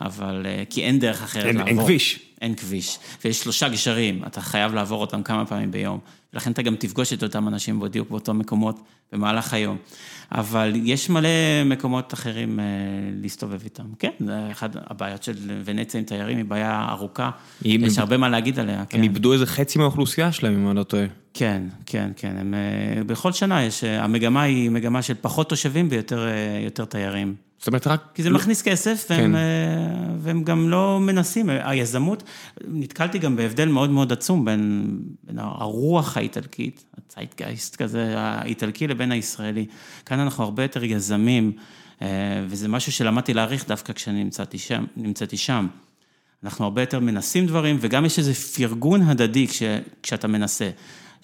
אבל... 0.00 0.46
אה, 0.46 0.62
כי 0.70 0.82
אין 0.82 0.98
דרך 0.98 1.22
אחרת 1.22 1.54
לעבור. 1.54 1.68
אין 1.68 1.82
כביש. 1.82 2.20
אין 2.40 2.54
כביש, 2.54 2.98
ויש 3.24 3.40
שלושה 3.40 3.68
גשרים, 3.68 4.22
אתה 4.26 4.40
חייב 4.40 4.74
לעבור 4.74 5.00
אותם 5.00 5.22
כמה 5.22 5.46
פעמים 5.46 5.70
ביום. 5.70 5.98
ולכן 6.34 6.52
אתה 6.52 6.62
גם 6.62 6.76
תפגוש 6.76 7.12
את 7.12 7.22
אותם 7.22 7.48
אנשים 7.48 7.80
בדיוק 7.80 8.10
באותם 8.10 8.38
מקומות 8.38 8.80
במהלך 9.12 9.54
היום. 9.54 9.76
אבל 10.32 10.72
יש 10.74 11.10
מלא 11.10 11.28
מקומות 11.64 12.14
אחרים 12.14 12.60
אה, 12.60 12.64
להסתובב 13.22 13.60
איתם. 13.64 13.84
כן, 13.98 14.10
זה 14.20 14.50
אחת 14.50 14.70
הבעיות 14.74 15.22
של 15.22 15.34
ונציה 15.64 16.00
עם 16.00 16.06
תיירים, 16.06 16.36
היא 16.36 16.44
בעיה 16.44 16.86
ארוכה, 16.90 17.30
יש 17.64 17.98
הרבה 17.98 18.16
מה 18.16 18.28
להגיד 18.28 18.58
עליה. 18.58 18.78
הם 18.78 18.84
כן. 18.88 19.02
איבדו 19.02 19.32
איזה 19.32 19.46
חצי 19.46 19.78
מהאוכלוסייה 19.78 20.32
שלהם, 20.32 20.54
אם 20.54 20.68
אני 20.68 20.76
לא 20.76 20.82
טועה. 20.82 21.04
כן, 21.34 21.62
כן, 21.86 22.10
כן. 22.16 22.36
הם, 22.38 22.54
אה, 22.54 23.04
בכל 23.04 23.32
שנה 23.32 23.62
יש, 23.62 23.84
אה, 23.84 24.04
המגמה 24.04 24.42
היא 24.42 24.70
מגמה 24.70 25.02
של 25.02 25.14
פחות 25.20 25.48
תושבים 25.48 25.88
ויותר 25.90 26.84
תיירים. 26.88 27.34
זאת 27.64 27.68
אומרת, 27.68 27.86
רק... 27.86 28.02
כי 28.14 28.22
זה 28.22 28.30
לא... 28.30 28.38
מכניס 28.38 28.62
כסף, 28.62 29.06
והם, 29.10 29.20
כן. 29.20 29.34
אה, 29.34 29.40
והם 30.18 30.44
גם 30.44 30.68
לא 30.68 31.00
מנסים. 31.00 31.48
היזמות, 31.50 32.22
נתקלתי 32.68 33.18
גם 33.18 33.36
בהבדל 33.36 33.68
מאוד 33.68 33.90
מאוד 33.90 34.12
עצום 34.12 34.44
בין, 34.44 34.98
בין 35.22 35.38
הרוח 35.38 36.16
האיטלקית, 36.16 36.84
הצייטגייסט 36.98 37.76
כזה, 37.76 38.14
האיטלקי 38.16 38.86
לבין 38.86 39.12
הישראלי. 39.12 39.66
כאן 40.06 40.20
אנחנו 40.20 40.44
הרבה 40.44 40.62
יותר 40.62 40.84
יזמים, 40.84 41.52
אה, 42.02 42.08
וזה 42.48 42.68
משהו 42.68 42.92
שלמדתי 42.92 43.34
להעריך 43.34 43.68
דווקא 43.68 43.92
כשאני 43.92 44.24
נמצאתי 44.24 44.58
שם. 44.58 44.84
נמצאתי 44.96 45.36
שם. 45.36 45.66
אנחנו 46.44 46.64
הרבה 46.64 46.82
יותר 46.82 47.00
מנסים 47.00 47.46
דברים, 47.46 47.76
וגם 47.80 48.04
יש 48.04 48.18
איזה 48.18 48.34
פרגון 48.34 49.02
הדדי 49.02 49.48
כש, 49.48 49.62
כשאתה 50.02 50.28
מנסה. 50.28 50.70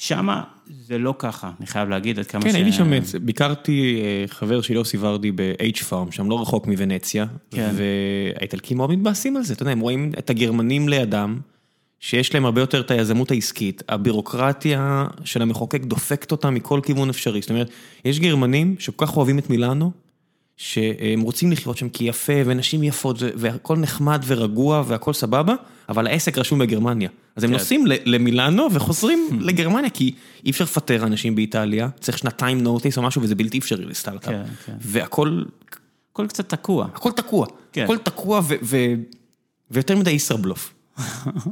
שמה 0.01 0.43
זה 0.87 0.99
לא 0.99 1.15
ככה, 1.19 1.51
אני 1.59 1.67
חייב 1.67 1.89
להגיד 1.89 2.19
עד 2.19 2.27
כמה 2.27 2.43
כן, 2.43 2.53
ש... 2.53 2.55
הייתי 2.55 2.73
שם, 2.73 2.91
ביקרתי 3.23 4.03
אה, 4.05 4.25
חבר 4.29 4.61
של 4.61 4.75
יוסי 4.75 4.97
ורדי 5.01 5.33
ב-H 5.33 5.85
פארם, 5.85 6.13
שם 6.13 6.31
לא 6.31 6.43
רחוק 6.43 6.67
מוונציה, 6.67 7.27
כן. 7.51 7.71
והאיטלקים 7.75 8.77
מאוד 8.77 8.91
מתבאסים 8.91 9.37
על 9.37 9.43
זה, 9.43 9.55
אתה 9.55 9.63
יודע, 9.63 9.73
הם 9.73 9.81
רואים 9.81 10.13
את 10.19 10.31
הגרמנים 10.31 10.89
לידם, 10.89 11.39
שיש 12.01 12.35
להם 12.35 12.45
הרבה 12.45 12.61
יותר 12.61 12.81
את 12.81 12.91
היזמות 12.91 13.31
העסקית, 13.31 13.83
הבירוקרטיה 13.89 15.07
של 15.25 15.43
המחוקק 15.43 15.85
דופקת 15.85 16.33
אותם 16.33 16.55
מכל 16.55 16.81
כיוון 16.83 17.09
אפשרי, 17.09 17.41
זאת 17.41 17.51
אומרת, 17.51 17.71
יש 18.05 18.21
גרמנים 18.21 18.77
שכל 18.79 19.07
כך 19.07 19.17
אוהבים 19.17 19.39
את 19.39 19.51
מילאנו, 19.51 19.91
שהם 20.63 21.21
רוצים 21.21 21.53
לחיות 21.53 21.77
שם 21.77 21.89
כי 21.89 22.05
יפה, 22.05 22.33
ונשים 22.47 22.83
יפות, 22.83 23.17
והכל 23.21 23.77
נחמד 23.77 24.23
ורגוע 24.27 24.83
והכל 24.87 25.13
סבבה, 25.13 25.55
אבל 25.89 26.07
העסק 26.07 26.39
רשום 26.39 26.59
בגרמניה. 26.59 27.09
אז 27.37 27.45
הם 27.45 27.51
כן. 27.51 27.57
נוסעים 27.57 27.85
למילאנו 28.05 28.69
וחוזרים 28.73 29.29
לגרמניה, 29.49 29.91
כי 29.91 30.15
אי 30.45 30.51
אפשר 30.51 30.65
לפטר 30.65 31.07
אנשים 31.07 31.35
באיטליה, 31.35 31.89
צריך 32.01 32.19
שנתיים 32.19 32.61
נוטיס 32.61 32.99
או 32.99 33.03
משהו, 33.03 33.23
וזה 33.23 33.35
בלתי 33.35 33.59
אפשרי 33.59 33.85
לסטארט-אפ. 33.85 34.33
כן, 34.33 34.43
כן. 34.67 34.73
והכל 34.81 35.43
הכל 36.13 36.27
קצת 36.27 36.49
תקוע. 36.49 36.85
הכל 36.85 37.11
תקוע. 37.13 37.47
הכל 37.77 37.99
תקוע 37.99 38.41
ויותר 39.71 39.97
מדי 39.97 40.11
ישראבלוף. 40.11 40.75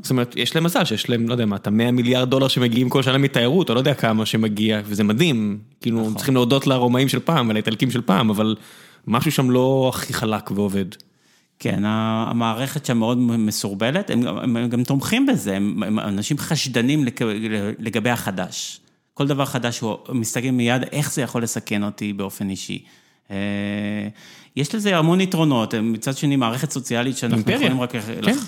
זאת 0.02 0.10
אומרת, 0.10 0.36
יש 0.36 0.54
להם 0.54 0.64
מזל 0.64 0.84
שיש 0.84 1.10
להם, 1.10 1.28
לא 1.28 1.34
יודע 1.34 1.46
מה, 1.46 1.56
את 1.56 1.66
המאה 1.66 1.90
מיליארד 1.90 2.30
דולר 2.30 2.48
שמגיעים 2.48 2.88
כל 2.88 3.02
שנה 3.02 3.18
מתיירות, 3.18 3.70
או 3.70 3.74
לא 3.74 3.80
יודע 3.80 3.94
כמה 3.94 4.26
שמגיע, 4.26 4.80
וזה 4.84 5.04
מדהים. 5.04 5.58
כאילו, 5.80 6.00
נכון. 6.00 6.14
צריכים 6.14 6.34
להודות 6.34 6.66
לרומאים 6.66 7.08
של 7.08 7.18
פעם, 7.18 7.48
ולאיטלקים 7.48 7.90
של 7.90 8.00
פעם, 8.00 8.30
אבל 8.30 8.56
משהו 9.08 9.32
שם 9.32 9.50
לא 9.50 9.90
הכי 9.94 10.12
חלק 10.12 10.50
ועובד. 10.50 10.84
כן, 11.58 11.82
המערכת 11.84 12.86
שם 12.86 12.98
מאוד 12.98 13.18
מסורבלת, 13.18 14.10
הם, 14.10 14.22
גם- 14.22 14.38
הם 14.38 14.68
גם 14.68 14.84
תומכים 14.84 15.26
בזה, 15.26 15.56
הם, 15.56 15.82
הם 15.82 15.98
אנשים 15.98 16.38
חשדנים 16.38 17.04
לגבי 17.78 18.10
החדש. 18.10 18.80
כל 19.14 19.26
דבר 19.26 19.44
חדש, 19.44 19.80
הוא 19.80 19.96
מסתכל 20.12 20.50
מיד 20.50 20.82
איך 20.92 21.12
זה 21.12 21.22
יכול 21.22 21.42
לסכן 21.42 21.82
אותי 21.82 22.12
באופן 22.12 22.50
אישי. 22.50 22.84
אה, 23.30 23.36
יש 24.56 24.74
לזה 24.74 24.96
המון 24.98 25.20
יתרונות, 25.20 25.74
מצד 25.74 26.16
שני 26.16 26.36
מערכת 26.36 26.70
סוציאלית 26.70 27.16
שאנחנו 27.16 27.36
אימפריה. 27.36 27.56
יכולים 27.56 27.80
רק 27.80 27.92
כן, 27.92 27.98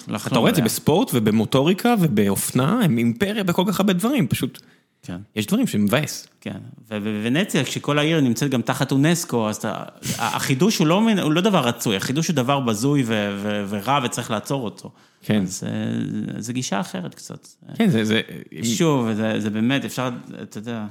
לחלום 0.09 0.17
אתה 0.27 0.39
רואה 0.39 0.51
את 0.51 0.55
זה 0.55 0.61
עליה. 0.61 0.65
בספורט 0.65 1.11
ובמוטוריקה 1.15 1.95
ובאופנה, 2.01 2.81
הם 2.85 2.99
אימפריה 2.99 3.45
בכל 3.45 3.63
כך 3.69 3.81
הרבה 3.81 3.93
דברים, 3.93 4.29
פשוט, 4.29 4.59
כן. 5.03 5.17
יש 5.37 5.47
דברים 5.47 5.67
שמבאס. 5.67 6.27
כן, 6.41 6.57
ובוונציה, 6.91 7.65
כשכל 7.65 7.99
העיר 7.99 8.21
נמצאת 8.21 8.51
גם 8.51 8.63
תחת 8.63 8.93
אונסקו, 8.93 9.49
אז 9.49 9.57
אתה, 9.57 9.83
החידוש 10.19 10.79
הוא 10.79 10.87
לא, 10.87 11.01
מין- 11.01 11.19
הוא 11.19 11.33
לא 11.33 11.41
דבר 11.41 11.59
רצוי, 11.69 11.97
החידוש 11.97 12.29
הוא 12.29 12.37
דבר 12.37 12.61
בזוי 12.61 13.03
ו, 13.07 13.37
ו, 13.43 13.65
ורע 13.69 14.01
וצריך 14.05 14.31
לעצור 14.31 14.65
אותו. 14.65 14.91
כן. 15.23 15.43
אז 15.43 15.65
אה, 15.67 16.41
זו 16.43 16.53
גישה 16.53 16.81
אחרת 16.81 17.15
קצת. 17.15 17.49
כן, 17.75 17.89
זה, 17.91 18.05
זה, 18.05 18.21
שוב, 18.63 19.13
זה, 19.13 19.41
זה 19.41 19.51
באמת, 19.51 19.85
אפשר, 19.85 20.09
אתה 20.43 20.59
יודע, 20.59 20.85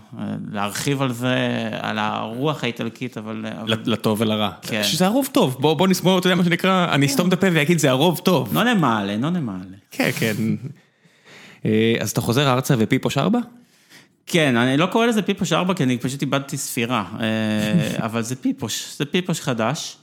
להרחיב 0.52 1.02
על 1.02 1.14
זה, 1.14 1.36
על 1.80 1.98
הרוח 2.00 2.64
האיטלקית, 2.64 3.18
אבל... 3.18 3.46
אבל 3.62 3.74
לטוב 3.86 4.22
ולרע. 4.22 4.52
כן. 4.62 4.84
שזה 4.84 5.06
הרוב 5.06 5.30
טוב, 5.32 5.58
בוא, 5.60 5.74
בוא 5.74 5.88
נסבור, 5.88 6.20
אתה 6.20 6.28
יודע 6.28 6.36
מה 6.36 6.44
שנקרא, 6.44 6.94
אני 6.94 7.06
אסתום 7.06 7.28
את 7.28 7.34
הפה 7.34 7.48
ואגיד 7.54 7.80
זה 7.80 7.90
הרוב 7.90 8.22
טוב. 8.24 8.54
לא 8.54 8.64
נמעלה, 8.74 9.18
לא 9.18 9.30
נמעלה. 9.30 9.78
כן, 9.92 10.10
כן. 10.20 10.34
אה, 11.66 11.96
אז 12.00 12.10
אתה 12.12 12.22
חוזר 12.22 12.54
ארצה 12.54 12.76
ופיפוש 12.78 13.18
ארבע? 13.18 13.40
כן, 14.30 14.58
אני 14.58 14.78
לא 14.78 14.86
קורא 14.86 15.06
לזה 15.06 15.22
פיפוש 15.22 15.54
4, 15.54 15.74
כי 15.74 15.84
אני 15.84 15.98
פשוט 15.98 16.22
איבדתי 16.22 16.58
ספירה, 16.58 17.06
אה, 17.20 17.26
אבל 18.06 18.22
זה 18.22 18.36
פיפוש, 18.36 18.96
זה 18.98 19.06
פיפוש 19.06 19.42
חדש. 19.42 19.98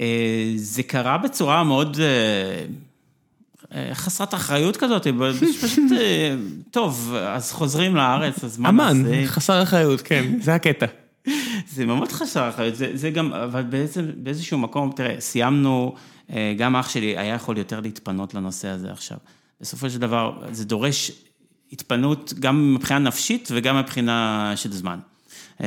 אה, 0.00 0.52
זה 0.56 0.82
קרה 0.82 1.18
בצורה 1.18 1.64
מאוד 1.64 1.96
אה, 3.74 3.94
חסרת 3.94 4.34
אחריות 4.34 4.76
כזאת, 4.76 5.06
פשוט, 5.62 5.84
טוב, 6.70 7.14
אז 7.18 7.52
חוזרים 7.52 7.96
לארץ, 7.96 8.44
אז 8.44 8.58
מה 8.58 8.68
אמן, 8.68 9.02
נעשה? 9.02 9.26
חסר 9.26 9.62
אחריות, 9.62 10.00
כן, 10.00 10.40
זה 10.40 10.54
הקטע. 10.54 10.86
זה 11.74 11.86
ממש 11.86 12.12
חסר 12.12 12.48
אחריות, 12.48 12.76
זה, 12.76 12.90
זה 12.94 13.10
גם, 13.10 13.32
אבל 13.32 13.62
בעצם 13.62 14.04
באיזשהו 14.16 14.58
מקום, 14.58 14.92
תראה, 14.96 15.14
סיימנו, 15.20 15.94
גם 16.56 16.76
אח 16.76 16.88
שלי 16.88 17.18
היה 17.18 17.34
יכול 17.34 17.58
יותר 17.58 17.80
להתפנות 17.80 18.34
לנושא 18.34 18.68
הזה 18.68 18.90
עכשיו. 18.90 19.18
בסופו 19.60 19.90
של 19.90 19.98
דבר, 19.98 20.32
זה 20.50 20.64
דורש 20.64 21.10
התפנות 21.72 22.32
גם 22.40 22.74
מבחינה 22.74 22.98
נפשית 22.98 23.48
וגם 23.52 23.78
מבחינה 23.78 24.52
של 24.56 24.72
זמן. 24.72 24.98
אה, 25.60 25.66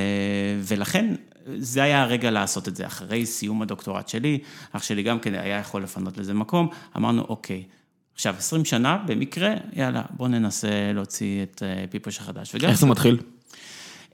ולכן, 0.64 1.16
זה 1.58 1.84
היה 1.84 2.02
הרגע 2.02 2.32
לעשות 2.32 2.68
את 2.68 2.76
זה. 2.76 2.88
אחרי 2.88 3.26
סיום 3.26 3.62
הדוקטורט 3.62 4.10
שלי, 4.10 4.40
אח 4.72 4.84
שלי 4.84 5.04
גם 5.04 5.20
כן 5.20 5.34
היה 5.34 5.60
יכול 5.60 5.84
לפנות 5.84 6.18
לזה 6.18 6.34
מקום, 6.34 6.70
אמרנו, 6.98 7.22
אוקיי, 7.22 7.64
עכשיו, 8.14 8.36
20 8.38 8.66
שנה, 8.66 8.98
במקרה, 9.06 9.54
יאללה, 9.74 10.02
בואו 10.10 10.28
ננסה 10.28 10.92
להוציא 10.94 11.44
את 11.44 11.64
אה, 11.66 11.86
פיפוש 11.90 12.18
החדש. 12.18 12.56
איך 12.56 12.80
זה 12.80 12.86
מתחיל? 12.86 13.18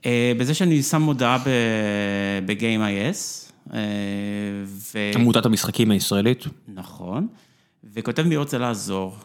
אה, 0.06 0.32
בזה 0.38 0.54
שאני 0.54 0.82
שם 0.82 1.02
מודעה 1.02 1.38
ב-Game.is, 1.38 3.50
ו... 4.64 4.98
עמותת 5.14 5.46
המשחקים 5.46 5.90
הישראלית. 5.90 6.44
נכון, 6.68 7.28
וכותב 7.84 8.22
מי 8.22 8.36
רוצה 8.36 8.58
לעזור, 8.58 9.16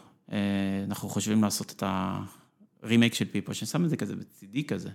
אנחנו 0.88 1.08
חושבים 1.08 1.42
לעשות 1.42 1.70
את 1.70 1.82
הרימייק 2.84 3.14
של 3.14 3.24
פיפו, 3.24 3.54
שאני 3.54 3.66
שם 3.68 3.84
את 3.84 3.90
זה 3.90 3.96
כזה 3.96 4.14
בצידי 4.16 4.64
כזה, 4.64 4.88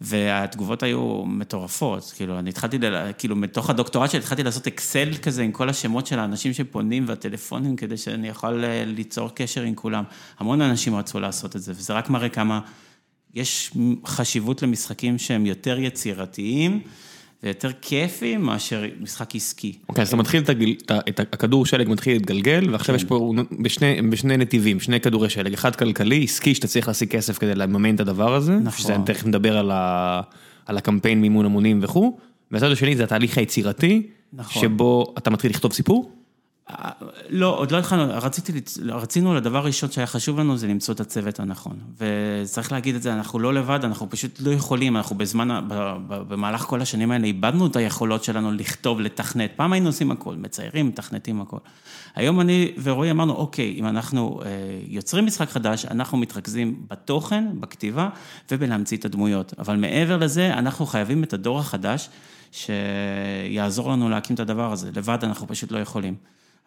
והתגובות 0.00 0.82
היו 0.82 1.24
מטורפות, 1.26 2.12
כאילו, 2.16 2.38
אני 2.38 2.50
התחלתי, 2.50 2.78
ל... 2.78 3.12
כאילו, 3.18 3.36
מתוך 3.36 3.70
הדוקטורט 3.70 4.10
שלי 4.10 4.18
התחלתי 4.18 4.42
לעשות 4.42 4.66
אקסל 4.66 5.14
כזה 5.22 5.42
עם 5.42 5.52
כל 5.52 5.68
השמות 5.68 6.06
של 6.06 6.18
האנשים 6.18 6.52
שפונים 6.52 7.04
והטלפונים, 7.08 7.76
כדי 7.76 7.96
שאני 7.96 8.28
יכול 8.28 8.64
אה, 8.64 8.84
ליצור 8.84 9.28
קשר 9.34 9.62
עם 9.62 9.74
כולם. 9.74 10.04
המון 10.38 10.60
אנשים 10.60 10.94
רצו 10.94 11.20
לעשות 11.20 11.56
את 11.56 11.62
זה, 11.62 11.72
וזה 11.76 11.92
רק 11.92 12.10
מראה 12.10 12.28
כמה... 12.28 12.60
יש 13.34 13.72
חשיבות 14.06 14.62
למשחקים 14.62 15.18
שהם 15.18 15.46
יותר 15.46 15.78
יצירתיים 15.78 16.80
ויותר 17.42 17.70
כיפיים 17.82 18.40
מאשר 18.42 18.84
משחק 19.00 19.34
עסקי. 19.36 19.72
אוקיי, 19.88 20.02
אז 20.02 20.08
אתה 20.08 20.16
מתחיל 20.16 20.42
את 20.42 20.48
הגיל- 20.48 20.76
את 21.08 21.20
הכדור 21.20 21.66
שלג 21.66 21.88
מתחיל 21.88 22.12
להתגלגל, 22.12 22.66
ועכשיו 22.72 22.94
יש 22.94 23.04
פה 23.04 23.32
בשני 23.60 24.02
בשני 24.10 24.36
נתיבים, 24.36 24.80
שני 24.80 25.00
כדורי 25.00 25.30
שלג, 25.30 25.52
אחד 25.52 25.76
כלכלי, 25.76 26.24
עסקי, 26.24 26.54
שאתה 26.54 26.66
צריך 26.66 26.88
להשיג 26.88 27.08
כסף 27.08 27.38
כדי 27.38 27.54
לממן 27.54 27.94
את 27.94 28.00
הדבר 28.00 28.34
הזה, 28.34 28.52
נכון. 28.56 28.78
שזה 28.80 28.94
תכף 29.06 29.26
נדבר 29.26 29.58
על 29.58 29.70
ה- 29.70 30.20
על 30.66 30.76
הקמפיין 30.76 31.20
מימון 31.20 31.44
המונים 31.46 31.78
וכו', 31.82 32.18
והצד 32.50 32.70
השני 32.70 32.96
זה 32.96 33.04
התהליך 33.04 33.38
היצירתי, 33.38 34.06
נכון. 34.32 34.62
שבו 34.62 35.14
אתה 35.18 35.30
מתחיל 35.30 35.50
לכתוב 35.50 35.72
סיפור, 35.72 36.10
לא, 37.28 37.58
עוד 37.58 37.70
לא 37.70 37.78
התחלנו, 37.78 38.12
רציתי, 38.22 38.52
רצינו, 38.88 39.34
לדבר 39.34 39.58
הראשון 39.58 39.90
שהיה 39.90 40.06
חשוב 40.06 40.40
לנו 40.40 40.56
זה 40.56 40.66
למצוא 40.66 40.94
את 40.94 41.00
הצוות 41.00 41.40
הנכון. 41.40 41.78
וצריך 41.98 42.72
להגיד 42.72 42.94
את 42.94 43.02
זה, 43.02 43.12
אנחנו 43.12 43.38
לא 43.38 43.54
לבד, 43.54 43.84
אנחנו 43.84 44.10
פשוט 44.10 44.40
לא 44.40 44.50
יכולים, 44.50 44.96
אנחנו 44.96 45.16
בזמן, 45.16 45.68
במהלך 46.08 46.60
כל 46.60 46.82
השנים 46.82 47.10
האלה 47.10 47.26
איבדנו 47.26 47.66
את 47.66 47.76
היכולות 47.76 48.24
שלנו 48.24 48.52
לכתוב, 48.52 49.00
לתכנת. 49.00 49.50
פעם 49.56 49.72
היינו 49.72 49.88
עושים 49.88 50.10
הכל, 50.10 50.34
מציירים, 50.36 50.86
מתכנתים 50.86 51.40
הכל. 51.40 51.58
היום 52.14 52.40
אני 52.40 52.72
ורועי 52.82 53.10
אמרנו, 53.10 53.32
אוקיי, 53.32 53.74
אם 53.78 53.86
אנחנו 53.86 54.40
אה, 54.44 54.48
יוצרים 54.88 55.26
משחק 55.26 55.48
חדש, 55.48 55.84
אנחנו 55.84 56.18
מתרכזים 56.18 56.86
בתוכן, 56.90 57.44
בכתיבה 57.60 58.08
ובלהמציא 58.50 58.96
את 58.96 59.04
הדמויות. 59.04 59.54
אבל 59.58 59.76
מעבר 59.76 60.16
לזה, 60.16 60.54
אנחנו 60.54 60.86
חייבים 60.86 61.24
את 61.24 61.32
הדור 61.32 61.58
החדש 61.58 62.08
שיעזור 62.52 63.92
לנו 63.92 64.08
להקים 64.08 64.34
את 64.34 64.40
הדבר 64.40 64.72
הזה. 64.72 64.90
לבד 64.96 65.18
אנחנו 65.22 65.46
פשוט 65.46 65.72
לא 65.72 65.78
יכולים. 65.78 66.14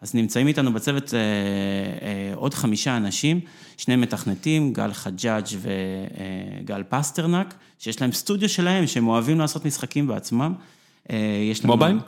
אז 0.00 0.14
נמצאים 0.14 0.46
איתנו 0.46 0.72
בצוות 0.72 1.14
אה, 1.14 1.18
אה, 1.18 2.34
עוד 2.34 2.54
חמישה 2.54 2.96
אנשים, 2.96 3.40
שני 3.76 3.96
מתכנתים, 3.96 4.72
גל 4.72 4.92
חג'אג' 4.92 5.44
וגל 5.60 6.82
פסטרנק, 6.88 7.54
שיש 7.78 8.00
להם 8.00 8.12
סטודיו 8.12 8.48
שלהם, 8.48 8.86
שהם 8.86 9.08
אוהבים 9.08 9.38
לעשות 9.38 9.64
משחקים 9.64 10.06
בעצמם. 10.06 10.54
אה, 11.10 11.16
יש 11.50 11.64
לנו... 11.64 11.72
mobile? 11.72 11.98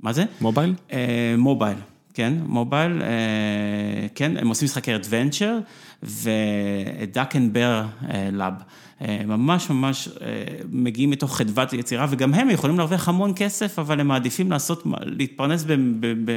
מה 0.00 0.12
זה? 0.12 0.24
mobile? 0.40 0.74
אה, 0.92 1.34
mobile, 1.38 1.78
כן, 2.14 2.32
mobile, 2.46 3.02
אה, 3.02 4.06
כן, 4.14 4.36
הם 4.36 4.48
עושים 4.48 4.66
משחקי 4.66 4.94
adventure, 4.94 5.58
ו 6.02 6.29
Duck 6.29 7.36
and 7.36 7.52
Bear 7.52 7.86
Love. 8.32 8.54
אה, 9.04 9.22
ממש 9.26 9.70
ממש 9.70 10.08
אה, 10.08 10.44
מגיעים 10.72 11.10
מתוך 11.10 11.36
חדוות 11.36 11.72
יצירה, 11.72 12.06
וגם 12.10 12.34
הם 12.34 12.50
יכולים 12.50 12.78
להרוויח 12.78 13.08
המון 13.08 13.32
כסף, 13.36 13.78
אבל 13.78 14.00
הם 14.00 14.08
מעדיפים 14.08 14.50
לעשות, 14.50 14.82
להתפרנס 15.00 15.64
ב, 15.64 15.72
ב, 15.72 16.06
ב, 16.24 16.32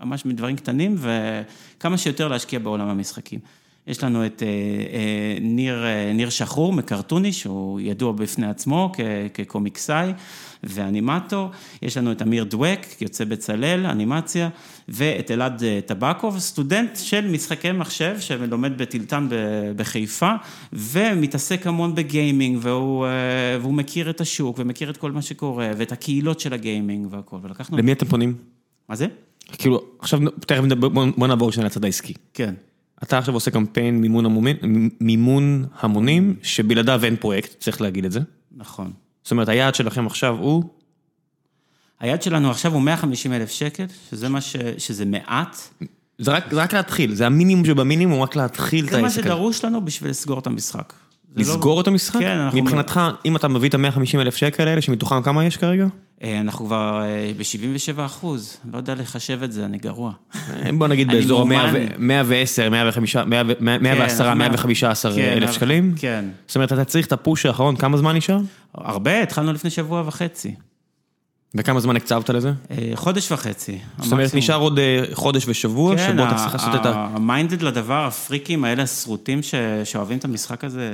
ממש 0.00 0.26
מדברים 0.26 0.56
קטנים, 0.56 0.96
וכמה 0.98 1.98
שיותר 1.98 2.28
להשקיע 2.28 2.58
בעולם 2.58 2.88
המשחקים. 2.88 3.40
יש 3.88 4.04
לנו 4.04 4.26
את 4.26 4.42
אה, 4.42 4.48
אה, 4.48 5.38
ניר, 5.40 5.84
אה, 5.84 6.12
ניר 6.12 6.30
שחור 6.30 6.72
מקרטוני, 6.72 7.32
שהוא 7.32 7.80
ידוע 7.80 8.12
בפני 8.12 8.46
עצמו 8.46 8.92
כ- 8.94 9.00
כקומיקסאי 9.34 10.12
ואנימטור. 10.64 11.50
יש 11.82 11.96
לנו 11.96 12.12
את 12.12 12.22
אמיר 12.22 12.44
דואק, 12.44 13.02
יוצא 13.02 13.24
בצלאל, 13.24 13.86
אנימציה, 13.86 14.48
ואת 14.88 15.30
אלעד 15.30 15.62
טבקוב, 15.86 16.38
סטודנט 16.38 16.96
של 16.96 17.28
משחקי 17.30 17.72
מחשב, 17.72 18.16
שלומד 18.20 18.78
בטילטן 18.78 19.28
בחיפה, 19.76 20.32
ומתעסק 20.72 21.66
המון 21.66 21.94
בגיימינג, 21.94 22.58
והוא, 22.62 23.06
והוא 23.60 23.74
מכיר 23.74 24.10
את 24.10 24.20
השוק, 24.20 24.58
ומכיר 24.58 24.90
את 24.90 24.96
כל 24.96 25.12
מה 25.12 25.22
שקורה, 25.22 25.70
ואת 25.76 25.92
הקהילות 25.92 26.40
של 26.40 26.54
הגיימינג 26.54 27.06
והכל, 27.10 27.36
ולקחנו... 27.42 27.78
למי 27.78 27.92
אתם 27.92 28.06
פונים? 28.06 28.34
מה 28.88 28.96
זה? 28.96 29.06
כאילו, 29.52 29.82
עכשיו 29.98 30.20
תכף 30.40 30.62
נדבר, 30.62 30.88
בוא 30.88 31.26
נעבור 31.26 31.52
שנייה 31.52 31.66
לצד 31.66 31.84
העסקי. 31.84 32.14
כן. 32.34 32.54
אתה 33.02 33.18
עכשיו 33.18 33.34
עושה 33.34 33.50
קמפיין 33.50 34.00
מימון 34.00 34.26
המונים, 34.26 34.56
מימון 35.00 35.64
המונים, 35.80 36.36
שבלעדיו 36.42 37.04
אין 37.04 37.16
פרויקט, 37.16 37.60
צריך 37.60 37.80
להגיד 37.80 38.04
את 38.04 38.12
זה. 38.12 38.20
נכון. 38.56 38.92
זאת 39.22 39.30
אומרת, 39.30 39.48
היעד 39.48 39.74
שלכם 39.74 40.06
עכשיו 40.06 40.36
הוא? 40.40 40.64
היעד 42.00 42.22
שלנו 42.22 42.50
עכשיו 42.50 42.72
הוא 42.72 42.82
150 42.82 43.32
אלף 43.32 43.50
שקל, 43.50 43.84
שזה 44.10 44.28
מה 44.28 44.40
ש... 44.40 44.56
שזה 44.78 45.04
מעט. 45.04 45.56
זה 46.18 46.32
רק, 46.32 46.44
זה 46.50 46.62
רק 46.62 46.74
להתחיל, 46.74 47.14
זה 47.14 47.26
המינימום 47.26 47.64
שבמינימום, 47.64 48.22
רק 48.22 48.36
להתחיל 48.36 48.84
את 48.84 48.90
זה 48.90 48.98
מה 49.00 49.06
העסק. 49.06 49.22
שדרוש 49.22 49.64
לנו 49.64 49.84
בשביל 49.84 50.10
לסגור 50.10 50.38
את 50.38 50.46
המשחק. 50.46 50.92
לא- 51.36 51.42
לסגור 51.42 51.80
את 51.80 51.86
המשחק? 51.86 52.20
כן, 52.20 52.38
אנחנו... 52.38 52.60
מבחינתך, 52.62 53.00
אם 53.24 53.36
אתה 53.36 53.48
מביא 53.48 53.68
את 53.68 53.74
ה-150 53.74 54.18
אלף 54.18 54.36
שקל 54.36 54.68
האלה, 54.68 54.82
שמתוכם 54.82 55.22
כמה 55.22 55.44
יש 55.44 55.56
כרגע? 55.56 55.86
אה, 56.22 56.40
אנחנו 56.40 56.66
כבר 56.66 57.02
ב-77 57.36 58.06
אחוז, 58.06 58.56
לא 58.72 58.76
יודע 58.76 58.94
לחשב 58.94 59.42
את 59.42 59.52
זה, 59.52 59.64
אני 59.64 59.78
גרוע. 59.78 60.12
אה, 60.34 60.70
בוא 60.78 60.88
נגיד 60.88 61.08
באזור 61.12 61.46
מאומן. 61.46 61.86
110, 61.98 62.70
110, 62.70 63.24
110, 63.24 64.24
כן, 64.24 64.38
115 64.38 65.14
כן, 65.14 65.32
אלף 65.32 65.52
שקלים? 65.52 65.94
כן. 65.96 66.24
זאת 66.46 66.56
אומרת, 66.56 66.72
אתה 66.72 66.84
צריך 66.84 67.06
את 67.06 67.12
הפוש 67.12 67.46
האחרון, 67.46 67.76
כמה 67.76 67.96
זמן 67.96 68.16
נשאר? 68.16 68.38
הרבה, 68.74 69.22
התחלנו 69.22 69.52
לפני 69.52 69.70
שבוע 69.70 70.02
וחצי. 70.06 70.54
וכמה 71.54 71.80
זמן 71.80 71.96
הקצבת 71.96 72.30
לזה? 72.30 72.52
אה, 72.70 72.90
חודש 72.94 73.32
וחצי. 73.32 73.78
זאת 73.98 74.12
אומרת. 74.12 74.34
נשאר 74.34 74.60
עוד 74.60 74.78
אה, 74.78 75.04
חודש 75.12 75.44
ושבוע, 75.48 75.96
כן, 75.96 76.12
שבו 76.12 76.22
אתה 76.24 76.34
צריך 76.34 76.54
לעשות 76.54 76.74
את 76.74 76.86
ה... 76.86 77.08
ה 77.14 77.21
minded 77.21 77.62
לדבר, 77.62 78.04
הפריקים 78.06 78.64
האלה, 78.64 78.82
השרוטים 78.82 79.42
ש- 79.42 79.54
שאוהבים 79.84 80.18
את 80.18 80.24
המשחק 80.24 80.64
הזה. 80.64 80.90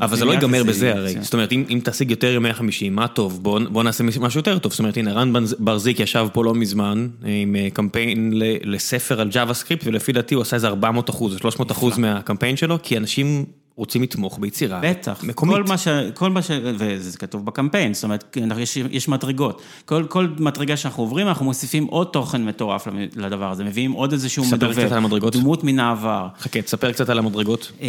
אבל 0.00 0.16
זה 0.16 0.24
לא 0.24 0.32
ייגמר 0.32 0.58
זה 0.62 0.68
בזה. 0.68 0.94
הרי, 0.94 1.14
זאת 1.20 1.32
אומרת, 1.32 1.52
אם 1.52 1.64
אם 1.70 1.80
תשיג 1.84 2.10
יותר 2.10 2.40
מ-150, 2.40 2.62
מה 2.90 3.08
טוב, 3.08 3.42
בוא 3.42 3.60
בוא 3.70 3.82
נעשה 3.82 4.04
משהו 4.04 4.38
יותר 4.38 4.58
טוב, 4.58 4.72
זאת 4.72 4.78
אומרת, 4.78 4.96
הנה, 4.96 5.12
רן 5.12 5.32
בר-זיק 5.58 6.00
ישב 6.00 6.26
פה 6.32 6.44
לא 6.44 6.54
מזמן, 6.54 7.08
עם 7.24 7.56
אה, 7.56 7.68
קמפיין 7.72 8.32
לספר 8.64 9.20
על 9.20 9.28
JavaScript, 9.28 9.86
ולפי 9.86 10.12
דעתי 10.12 10.34
הוא 10.34 10.42
עשה 10.42 10.56
איזה 10.56 10.66
400 10.68 11.10
אחוז, 11.10 11.36
300 11.36 11.70
אחוז 11.70 11.98
מהקמפיין 11.98 12.56
שלו, 12.56 12.78
כי 12.82 12.96
אנשים 12.96 13.44
רוצים 13.76 14.02
לתמוך 14.02 14.38
ביצירה 14.38 14.80
בטח, 14.82 15.24
מקומית. 15.24 15.56
כל 15.56 15.64
מה 15.64 15.78
ש... 15.78 15.88
כל 16.14 16.30
מה 16.30 16.42
ש... 16.42 16.50
וזה 16.78 17.18
כתוב 17.18 17.46
בקמפיין, 17.46 17.94
זאת 17.94 18.04
אומרת, 18.04 18.36
יש, 18.58 18.76
יש 18.76 19.08
מדרגות. 19.08 19.62
כל, 19.84 20.06
כל 20.08 20.28
מדרגה 20.38 20.76
שאנחנו 20.76 21.02
עוברים, 21.02 21.28
אנחנו 21.28 21.44
מוסיפים 21.44 21.84
עוד 21.84 22.06
תוכן 22.06 22.44
מטורף 22.44 22.88
לדבר 23.16 23.50
הזה, 23.50 23.64
מביאים 23.64 23.92
עוד 23.92 24.12
איזשהו 24.12 24.44
ספר 24.44 24.56
מדובב. 24.56 24.84
קצת 24.84 24.92
על 24.92 24.98
המדרגות. 24.98 25.36
דמות 25.36 25.64
מן 25.64 25.78
העבר. 25.78 26.28
חכה, 26.38 26.62
תספר 26.62 26.92
קצת 26.92 27.08
על 27.08 27.18
המדרגות. 27.18 27.72
אה, 27.82 27.88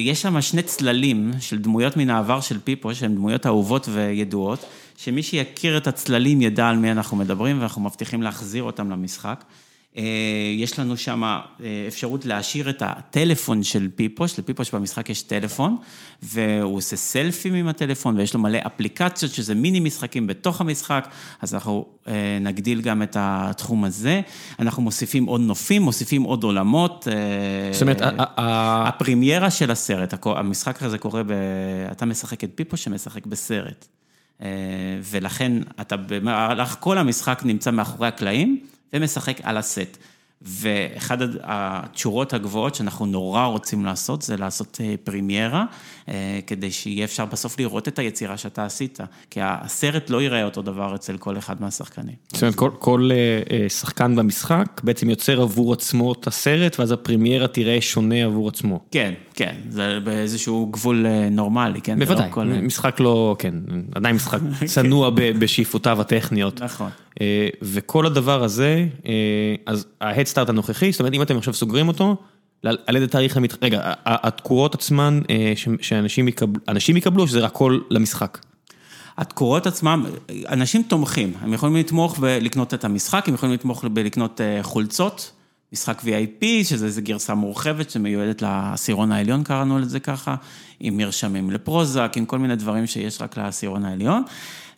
יש 0.00 0.22
שם 0.22 0.40
שני 0.40 0.62
צללים 0.62 1.30
של 1.40 1.58
דמויות 1.58 1.96
מן 1.96 2.10
העבר 2.10 2.40
של 2.40 2.58
פיפו, 2.64 2.94
שהן 2.94 3.14
דמויות 3.14 3.46
אהובות 3.46 3.88
וידועות, 3.92 4.64
שמי 4.96 5.22
שיכיר 5.22 5.76
את 5.76 5.86
הצללים 5.86 6.42
ידע 6.42 6.68
על 6.68 6.76
מי 6.76 6.92
אנחנו 6.92 7.16
מדברים, 7.16 7.60
ואנחנו 7.60 7.82
מבטיחים 7.82 8.22
להחזיר 8.22 8.62
אותם 8.62 8.90
למשחק. 8.90 9.44
אה, 9.96 10.02
יש 10.56 10.78
לנו 10.78 10.96
שם 10.96 11.22
אה, 11.22 11.40
אפשרות 11.88 12.24
להשאיר 12.24 12.70
את 12.70 12.82
הטלפון 12.86 13.62
של 13.62 13.88
פיפוש, 13.94 14.38
לפיפוש 14.38 14.74
במשחק 14.74 15.10
יש 15.10 15.22
טלפון, 15.22 15.76
והוא 16.22 16.76
עושה 16.76 16.96
סלפים 16.96 17.54
עם 17.54 17.68
הטלפון, 17.68 18.16
ויש 18.16 18.34
לו 18.34 18.40
מלא 18.40 18.58
אפליקציות, 18.66 19.32
שזה 19.32 19.54
מיני 19.54 19.80
משחקים 19.80 20.26
בתוך 20.26 20.60
המשחק, 20.60 21.08
אז 21.40 21.54
אנחנו 21.54 21.86
אה, 22.08 22.38
נגדיל 22.40 22.80
גם 22.80 23.02
את 23.02 23.16
התחום 23.20 23.84
הזה. 23.84 24.20
אנחנו 24.58 24.82
מוסיפים 24.82 25.24
עוד 25.24 25.40
נופים, 25.40 25.82
מוסיפים 25.82 26.22
עוד 26.22 26.44
עולמות. 26.44 27.08
זאת 27.72 27.82
אומרת, 27.82 28.00
הפרימיירה 28.36 29.50
של 29.50 29.70
הסרט, 29.70 30.14
המשחק 30.26 30.82
הזה 30.82 30.98
קורה 30.98 31.22
ב... 31.22 31.32
אתה 31.92 32.06
משחק 32.06 32.44
את 32.44 32.50
פיפו 32.54 32.76
שמשחק 32.76 33.26
בסרט. 33.26 33.86
ולכן 35.02 35.52
אתה 35.80 35.96
במהלך 35.96 36.76
כל 36.80 36.98
המשחק 36.98 37.42
נמצא 37.44 37.70
מאחורי 37.70 38.08
הקלעים 38.08 38.60
ומשחק 38.92 39.40
על 39.42 39.56
הסט. 39.56 39.96
ואחד 40.44 41.18
התשורות 41.42 42.32
הגבוהות 42.34 42.74
שאנחנו 42.74 43.06
נורא 43.06 43.44
רוצים 43.44 43.84
לעשות, 43.84 44.22
זה 44.22 44.36
לעשות 44.36 44.78
אה, 44.84 44.94
פרימיירה, 45.04 45.64
אה, 46.08 46.14
כדי 46.46 46.70
שיהיה 46.70 47.04
אפשר 47.04 47.24
בסוף 47.24 47.58
לראות 47.60 47.88
את 47.88 47.98
היצירה 47.98 48.36
שאתה 48.36 48.64
עשית. 48.64 48.98
כי 49.30 49.40
הסרט 49.42 50.10
לא 50.10 50.22
ייראה 50.22 50.44
אותו 50.44 50.62
דבר 50.62 50.94
אצל 50.94 51.16
כל 51.18 51.38
אחד 51.38 51.60
מהשחקנים. 51.62 52.14
זאת 52.32 52.42
אומרת, 52.42 52.54
כל, 52.54 52.70
כל 52.78 53.10
אה, 53.50 53.68
שחקן 53.68 54.16
במשחק 54.16 54.80
בעצם 54.84 55.10
יוצר 55.10 55.42
עבור 55.42 55.72
עצמו 55.72 56.12
את 56.12 56.26
הסרט, 56.26 56.78
ואז 56.80 56.92
הפרימיירה 56.92 57.48
תראה 57.48 57.80
שונה 57.80 58.24
עבור 58.24 58.48
עצמו. 58.48 58.80
כן, 58.90 59.12
כן, 59.34 59.54
זה 59.68 59.98
באיזשהו 60.04 60.66
גבול 60.66 61.06
נורמלי, 61.30 61.80
כן? 61.80 61.98
לא 61.98 62.04
בוודאי, 62.04 62.28
כל- 62.30 62.44
משחק 62.44 63.00
לא, 63.00 63.36
כן, 63.38 63.54
עדיין 63.94 64.16
משחק 64.16 64.38
צנוע 64.74 65.10
ב- 65.10 65.20
בשאיפותיו 65.38 66.00
הטכניות. 66.00 66.62
נכון. 66.62 66.90
אה, 67.20 67.48
וכל 67.62 68.06
הדבר 68.06 68.42
הזה, 68.42 68.86
אה, 69.06 69.54
אז 69.66 69.86
ההדסטארט 70.00 70.48
הנוכחי, 70.48 70.92
זאת 70.92 71.00
אומרת, 71.00 71.14
אם 71.14 71.22
אתם 71.22 71.36
עכשיו 71.36 71.54
סוגרים 71.54 71.88
אותו, 71.88 72.16
על 72.62 72.96
איזה 72.96 73.08
תאריך 73.08 73.36
הם... 73.36 73.44
רגע, 73.62 73.92
התקורות 74.06 74.74
עצמן, 74.74 75.20
אה, 75.30 75.52
שאנשים 75.80 76.28
יקבלו, 76.28 76.60
אנשים 76.68 76.96
יקבלו, 76.96 77.28
שזה 77.28 77.40
רק 77.40 77.52
הכל 77.52 77.78
למשחק? 77.90 78.38
התקורות 79.18 79.66
עצמם, 79.66 80.06
אנשים 80.48 80.82
תומכים, 80.82 81.32
הם 81.40 81.52
יכולים 81.52 81.76
לתמוך 81.76 82.16
ולקנות 82.20 82.74
את 82.74 82.84
המשחק, 82.84 83.28
הם 83.28 83.34
יכולים 83.34 83.54
לתמוך 83.54 83.84
בלקנות 83.84 84.40
אה, 84.40 84.62
חולצות, 84.62 85.32
משחק 85.72 86.00
VIP, 86.00 86.44
שזה 86.64 86.86
איזו 86.86 87.00
גרסה 87.04 87.34
מורחבת 87.34 87.90
שמיועדת 87.90 88.42
לעשירון 88.42 89.12
העליון, 89.12 89.42
קראנו 89.42 89.78
לזה 89.78 90.00
ככה, 90.00 90.34
עם 90.80 90.96
מרשמים 90.96 91.50
לפרוזק, 91.50 92.12
עם 92.16 92.24
כל 92.24 92.38
מיני 92.38 92.56
דברים 92.56 92.86
שיש 92.86 93.22
רק 93.22 93.36
לעשירון 93.36 93.84
העליון. 93.84 94.22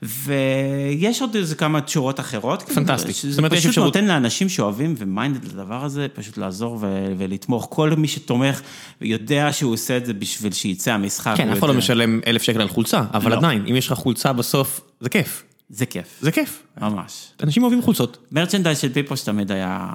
ויש 0.09 1.23
עוד 1.23 1.35
איזה 1.37 1.55
כמה 1.55 1.81
תשורות 1.81 2.21
אחרות. 2.21 2.63
פנטסטי. 2.63 3.13
זאת 3.13 3.39
אומרת, 3.39 3.53
יש 3.53 3.59
פשוט 3.59 3.69
אפשרות- 3.69 3.87
נותן 3.97 4.05
לאנשים 4.05 4.49
שאוהבים 4.49 4.95
ומיינדד 4.99 5.45
לדבר 5.45 5.85
הזה, 5.85 6.07
פשוט 6.15 6.39
לעזור 6.39 6.79
ו- 6.81 7.13
ולתמוך. 7.19 7.67
כל 7.71 7.91
מי 7.91 8.09
שתומך 8.09 8.61
יודע 9.01 9.49
שהוא 9.53 9.73
עושה 9.73 9.97
את 9.97 10.07
זה 10.07 10.13
בשביל 10.15 10.53
שיצא 10.53 10.93
המשחק. 10.93 11.35
כן, 11.37 11.49
אף 11.49 11.59
אחד 11.59 11.69
לא. 11.69 11.75
משלם 11.75 12.21
אלף 12.27 12.43
שקל 12.43 12.61
על 12.61 12.69
חולצה, 12.69 13.03
אבל 13.15 13.31
לא. 13.31 13.37
עדיין, 13.37 13.65
אם 13.71 13.77
יש 13.77 13.87
לך 13.87 13.99
חולצה 13.99 14.33
בסוף, 14.33 14.81
זה 15.01 15.09
כיף. 15.09 15.43
זה 15.71 15.87
כיף, 15.87 16.19
זה 16.21 16.33
כיף. 16.33 16.63
ממש. 16.81 17.29
אנשים 17.43 17.63
אוהבים 17.63 17.83
חולצות. 17.83 18.19
מרצ'נדייז 18.33 18.79
של 18.79 18.93
פיפוש 18.93 19.21
תמיד 19.23 19.53
היה 19.53 19.87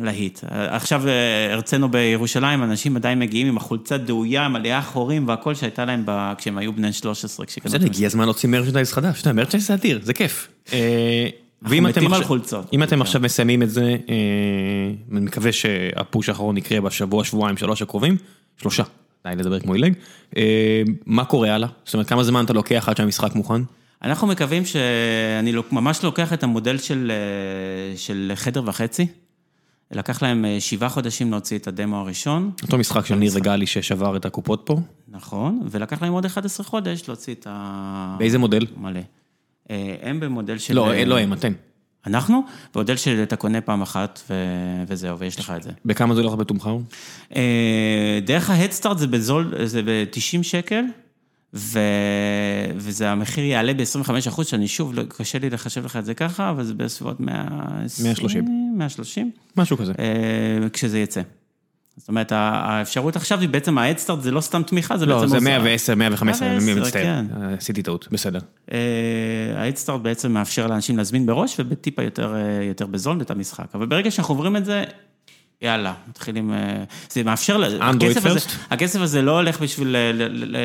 להיט. 0.00 0.40
עכשיו 0.50 1.08
אה, 1.08 1.52
הרצינו 1.52 1.88
בירושלים, 1.90 2.62
אנשים 2.62 2.96
עדיין 2.96 3.18
מגיעים 3.18 3.46
עם 3.46 3.56
החולצה 3.56 3.98
דאויה, 3.98 4.48
מלאה 4.48 4.82
חורים 4.82 5.28
והכל 5.28 5.54
שהייתה 5.54 5.84
להם 5.84 6.02
ב... 6.06 6.32
כשהם 6.38 6.58
היו 6.58 6.72
בני 6.72 6.92
13, 6.92 7.46
כשקנו 7.46 7.70
את 7.70 7.74
בסדר, 7.74 7.86
הגיע 7.86 8.06
הזמן 8.06 8.24
להוציא 8.24 8.48
מרצ'נדייז 8.48 8.92
חדש, 8.92 9.20
אתה 9.20 9.30
יודע, 9.30 9.40
מרצ'נדייז 9.42 9.66
זה 9.66 9.74
אדיר, 9.74 10.00
זה 10.02 10.12
כיף. 10.14 10.48
אה, 10.72 11.28
ואם 11.62 11.86
אתם 11.86 12.06
עכשיו- 12.06 12.24
חולצות. 12.26 12.66
אם 12.72 12.82
אתם 12.82 13.02
עכשיו 13.02 13.20
מסיימים 13.20 13.62
את 13.62 13.70
זה, 13.70 13.82
אה, 13.82 13.96
אני 15.12 15.20
מקווה 15.20 15.52
שהפוש 15.52 16.28
האחרון 16.28 16.56
יקרה 16.56 16.80
בשבוע, 16.80 17.24
שבועיים, 17.24 17.56
שלוש 17.56 17.82
הקרובים, 17.82 18.16
שלושה, 18.56 18.82
די 19.26 19.32
לדבר 19.36 19.60
כמו 19.60 19.72
עילג. 19.74 19.92
מה 21.06 21.24
קורה 21.24 21.54
הלאה? 21.54 21.68
זאת 21.84 21.94
אומרת, 21.94 22.08
כמה 22.08 22.24
זמן 22.24 22.44
אתה 22.44 22.52
לוקח 22.52 22.88
עד 22.88 22.96
שהמשחק 22.96 23.34
מוכן? 23.34 23.62
אנחנו 24.04 24.26
מקווים 24.26 24.64
שאני 24.64 25.52
ממש 25.72 26.02
לוקח 26.02 26.32
את 26.32 26.42
המודל 26.42 26.78
של, 26.78 27.12
אה, 27.14 27.96
של 27.96 28.32
חדר 28.34 28.62
וחצי. 28.66 29.06
לקח 29.90 30.22
להם 30.22 30.44
אה, 30.44 30.56
שבעה 30.60 30.88
חודשים 30.88 31.30
להוציא 31.30 31.58
את 31.58 31.66
הדמו 31.66 31.96
הראשון, 31.96 32.50
אותו 32.62 32.78
משחק 32.78 33.06
של 33.06 33.14
ניר 33.14 33.32
וגלי 33.34 33.66
ששבר 33.66 34.16
את 34.16 34.24
הקופות 34.24 34.62
פה, 34.64 34.76
נכון, 35.08 35.68
ולקח 35.70 36.02
להם 36.02 36.12
עוד 36.12 36.24
11 36.24 36.66
חודש 36.66 37.08
להוציא 37.08 37.34
את 37.34 37.46
ה... 37.50 38.16
באיזה 38.18 38.38
מודל? 38.38 38.66
מלא. 38.76 39.00
אה, 39.70 39.96
הם 40.02 40.20
במודל 40.20 40.58
של... 40.58 40.74
לא, 40.74 40.94
לא 40.94 41.18
הם, 41.18 41.32
אתם. 41.32 41.52
אנחנו, 42.06 42.42
במודל 42.74 42.96
של 42.96 43.22
אתה 43.22 43.36
קונה 43.36 43.60
פעם 43.60 43.82
אחת 43.82 44.20
ו... 44.30 44.34
וזהו, 44.88 45.18
ויש 45.18 45.38
לך 45.38 45.52
את 45.56 45.62
זה. 45.62 45.70
בכמה 45.84 46.14
זה 46.14 46.20
הולך 46.20 46.34
בתומכר? 46.34 46.76
דרך 48.24 48.50
ההדסטארט 48.50 48.98
זה 48.98 49.06
בזול, 49.06 49.54
זה 49.64 49.82
ב-90 49.82 50.42
שקל, 50.42 50.84
ו... 51.54 51.78
וזה 52.76 53.10
המחיר 53.10 53.44
יעלה 53.44 53.74
ב-25 53.74 54.10
אחוז, 54.28 54.46
שאני 54.46 54.68
שוב, 54.68 54.94
לא- 54.94 55.02
קשה 55.08 55.38
לי 55.38 55.50
לחשב 55.50 55.84
לך 55.84 55.96
את 55.96 56.04
זה 56.04 56.14
ככה, 56.14 56.50
אבל 56.50 56.64
זה 56.64 56.74
בסביבות 56.74 57.20
120, 57.20 58.06
130. 58.06 58.44
130, 58.76 59.30
משהו 59.56 59.76
כזה. 59.76 59.92
אה, 59.98 60.68
כשזה 60.68 60.98
יצא. 60.98 61.22
זאת 61.96 62.08
אומרת, 62.08 62.32
האפשרות 62.32 63.16
עכשיו 63.16 63.40
היא 63.40 63.48
בעצם, 63.48 63.78
ההדסטארט 63.78 64.22
זה 64.22 64.30
לא 64.30 64.40
סתם 64.40 64.62
תמיכה, 64.62 64.96
זה 64.96 65.06
לא, 65.06 65.14
בעצם... 65.14 65.28
זה 65.28 65.36
עוזר. 65.36 65.48
110, 65.48 65.94
115, 65.94 66.48
אני 66.48 66.64
110, 66.64 66.80
מצטער, 66.80 67.02
כן. 67.02 67.24
אה, 67.42 67.54
עשיתי 67.54 67.82
טעות, 67.82 68.08
בסדר. 68.10 68.38
אה, 68.72 68.78
ההדסטארט 69.56 70.00
בעצם 70.00 70.32
מאפשר 70.32 70.66
לאנשים 70.66 70.96
להזמין 70.96 71.26
בראש 71.26 71.56
ובטיפה 71.58 72.02
יותר, 72.02 72.34
אה, 72.34 72.64
יותר 72.64 72.86
בזול 72.86 73.20
את 73.20 73.30
המשחק. 73.30 73.66
אבל 73.74 73.86
ברגע 73.86 74.10
שאנחנו 74.10 74.34
עוברים 74.34 74.56
את 74.56 74.64
זה, 74.64 74.84
יאללה, 75.62 75.92
מתחילים... 76.08 76.52
אה, 76.52 76.56
זה 77.10 77.22
מאפשר... 77.22 77.56
ל- 77.56 77.80
Android 77.82 78.04
הכסף 78.70 79.00
הזה- 79.00 79.22
לא 79.22 79.36
הולך 79.36 79.60
בשביל 79.60 79.88
ל- 79.88 80.56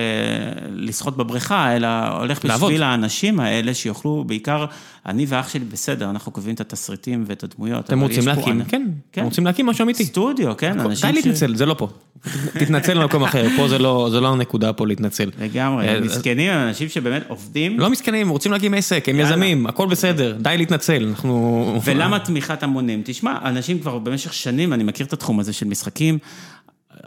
לשחות 0.76 1.18
בבריכה, 1.18 1.76
אלא 1.76 1.88
הולך. 2.20 2.39
בשביל 2.45 2.84
האנשים 2.84 3.39
האלה 3.39 3.74
שיוכלו, 3.74 4.24
בעיקר, 4.28 4.66
אני 5.08 5.26
ואח 5.30 5.49
שלי 5.49 5.66
בסדר, 5.66 6.10
אנחנו 6.10 6.32
קובעים 6.32 6.55
את 6.55 6.62
התסריטים 6.62 7.24
ואת 7.28 7.43
הדמויות. 7.43 7.86
אתם 7.86 7.99
רוצים 7.99 8.28
להקים, 8.28 8.62
אנ- 8.62 8.64
כן, 8.70 8.88
אתם 9.12 9.24
רוצים 9.24 9.45
להקים 9.45 9.66
משהו 9.66 9.84
אמיתי. 9.84 10.05
סטודיו, 10.05 10.58
כן, 10.58 10.80
אנשים 10.80 11.12
די 11.12 11.22
ש- 11.22 11.26
להתנצל, 11.26 11.55
זה 11.55 11.66
לא 11.66 11.76
פה. 11.78 11.88
תתנצל 12.60 12.99
במקום 13.01 13.24
אחר, 13.24 13.45
פה 13.58 13.68
זה 13.68 13.78
לא 13.80 14.10
לא 14.22 14.28
הנקודה 14.32 14.74
פה 14.74 14.88
להתנצל. 14.88 15.30
לגמרי, 15.41 15.88
אה, 15.89 15.99
מסכנים, 16.01 16.51
הם 16.51 16.68
אנשים 16.68 16.89
שבאמת 16.89 17.24
עובדים. 17.28 17.80
לא 17.80 17.89
מסכנים, 17.89 18.30
רוצים 18.30 18.51
להקים 18.51 18.74
עסק, 18.74 19.10
הם. 19.10 19.20
יזמים, 19.20 19.68
הכל 19.68 19.88
בסדר, 19.88 20.38
די 20.41 20.55
להתנצל, 20.58 21.08
אנחנו... 21.10 21.82
ולמה 21.84 22.20
תמיכת 22.20 22.64
המונים? 22.64 23.01
תשמע, 23.05 23.36
אנשים 23.45 23.80
כבר 23.80 23.97
במשך 23.97 24.34
שנים, 24.34 24.74
אני 24.74 24.84
מכיר 24.84 25.05
את 25.05 25.14
התחום 25.14 25.39
הזה 25.39 25.53
של 25.53 25.66
משחקים, 25.68 26.18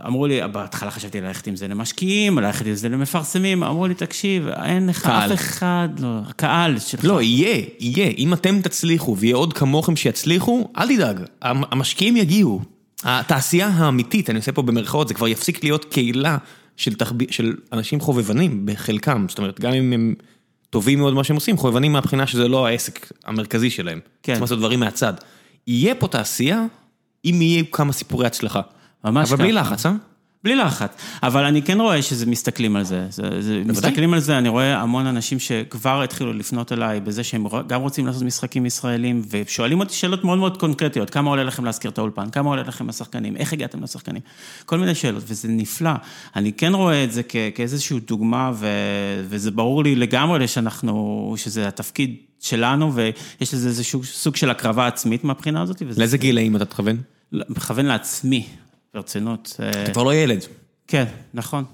אמרו 0.06 0.26
לי, 0.26 0.40
בהתחלה 0.52 0.90
חשבתי 0.90 1.20
ללכת 1.20 1.46
עם 1.46 1.56
זה 1.56 1.68
למשקיעים, 1.68 2.38
ללכת 2.38 2.66
עם 2.66 2.74
זה 2.74 2.88
למפרסמים, 2.88 3.62
אמרו 3.62 3.86
לי, 3.86 3.94
תקשיב, 3.94 4.48
אין 4.48 4.86
לך. 4.86 5.06
אף 5.06 5.32
אחד, 5.32 5.88
לא, 5.98 6.18
הקהל 6.28 6.78
שלך. 6.78 7.04
לא, 7.04 7.22
יהיה, 7.22 7.62
יהיה. 7.80 8.10
אם 8.18 8.32
אתם 8.32 8.60
תצליחו 8.60 9.16
ויהיה 9.16 9.36
עוד 9.36 9.52
כמוכם 9.52 9.96
שיצליחו, 9.96 10.68
אל 10.78 10.96
תדאג, 10.96 11.20
המ- 11.42 11.64
המשקיעים 11.70 12.16
יגיעו. 12.16 12.60
התעשייה 13.04 13.68
האמיתית, 13.68 14.30
אני 14.30 14.38
עושה 14.38 14.52
פה 14.52 14.62
במרכאות, 14.62 15.08
זה 15.08 15.14
כבר 15.14 15.28
יפסיק 15.28 15.64
להיות 15.64 15.84
קהילה 15.84 16.36
של, 16.76 16.94
תחב... 16.94 17.14
של 17.30 17.54
אנשים 17.72 18.00
חובבנים 18.00 18.66
בחלקם. 18.66 19.26
זאת 19.28 19.38
אומרת, 19.38 19.60
גם 19.60 19.72
אם 19.72 19.92
הם 19.92 20.14
טובים 20.70 20.98
מאוד 20.98 21.12
במה 21.14 21.24
שהם 21.24 21.36
עושים, 21.36 21.56
חובבנים 21.56 21.92
מהבחינה 21.92 22.26
שזה 22.26 22.48
לא 22.48 22.66
העסק 22.66 23.06
המרכזי 23.24 23.70
שלהם. 23.70 23.98
כן. 24.22 24.32
צריכים 24.32 24.42
לעשות 24.42 24.58
דברים 24.58 24.80
מהצד. 24.80 25.14
יהיה 25.66 25.94
פה 25.94 26.08
תעשייה, 26.08 26.64
אם 27.24 27.42
יהיו 27.42 27.70
כמה 27.70 27.92
סיפורי 27.92 28.26
הצלחה. 28.26 28.60
ממש 29.04 29.32
אבל 29.32 29.44
בלי 29.44 29.52
ככה. 29.52 29.60
לחץ, 29.60 29.86
אה? 29.86 29.92
בלי 30.44 30.56
לחץ, 30.56 30.90
אבל 31.22 31.44
אני 31.44 31.62
כן 31.62 31.80
רואה 31.80 32.02
שזה 32.02 32.26
מסתכלים 32.26 32.76
על 32.76 32.84
זה. 32.84 33.06
זה, 33.10 33.42
זה 33.42 33.62
מסתכלים 33.66 34.14
על 34.14 34.20
זה, 34.20 34.38
אני 34.38 34.48
רואה 34.48 34.80
המון 34.80 35.06
אנשים 35.06 35.38
שכבר 35.38 36.02
התחילו 36.02 36.32
לפנות 36.32 36.72
אליי 36.72 37.00
בזה 37.00 37.24
שהם 37.24 37.46
גם 37.66 37.80
רוצים 37.80 38.06
לעשות 38.06 38.22
משחקים 38.22 38.66
ישראלים, 38.66 39.22
ושואלים 39.30 39.80
אותי 39.80 39.94
שאלות 39.94 40.24
מאוד 40.24 40.38
מאוד 40.38 40.56
קונקרטיות, 40.56 41.10
כמה 41.10 41.30
עולה 41.30 41.44
לכם 41.44 41.64
להשכיר 41.64 41.90
את 41.90 41.98
האולפן, 41.98 42.30
כמה 42.30 42.50
עולה 42.50 42.62
לכם 42.62 42.88
השחקנים, 42.88 43.36
איך 43.36 43.52
הגעתם 43.52 43.82
לשחקנים, 43.82 44.22
כל 44.66 44.78
מיני 44.78 44.94
שאלות, 44.94 45.22
וזה 45.26 45.48
נפלא. 45.48 45.90
אני 46.36 46.52
כן 46.52 46.74
רואה 46.74 47.04
את 47.04 47.12
זה 47.12 47.22
כ- 47.28 47.36
כאיזושהי 47.54 48.00
דוגמה, 48.00 48.50
ו, 48.54 48.66
וזה 49.28 49.50
ברור 49.50 49.84
לי 49.84 49.96
לגמרי 49.96 50.48
שאנחנו, 50.48 51.34
שזה 51.36 51.68
התפקיד 51.68 52.16
שלנו, 52.40 52.94
ויש 52.94 53.54
לזה 53.54 53.68
איזשהו 53.68 54.04
סוג 54.04 54.36
של 54.36 54.50
הקרבה 54.50 54.86
עצמית 54.86 55.24
מהבחינה 55.24 55.62
הזאת, 55.62 55.82
לאיזה 55.96 56.18
גילאים 56.18 56.56
אתה 56.56 56.64
תכוון? 56.64 56.96
מכוון 57.32 57.86
לעצמי, 57.86 58.46
ברצינות. 58.94 59.56
אה, 59.62 59.82
אתה 59.82 59.92
כבר 59.92 60.02
לא 60.02 60.14
ילד. 60.14 60.44
כן, 60.88 61.04
נכון. 61.34 61.64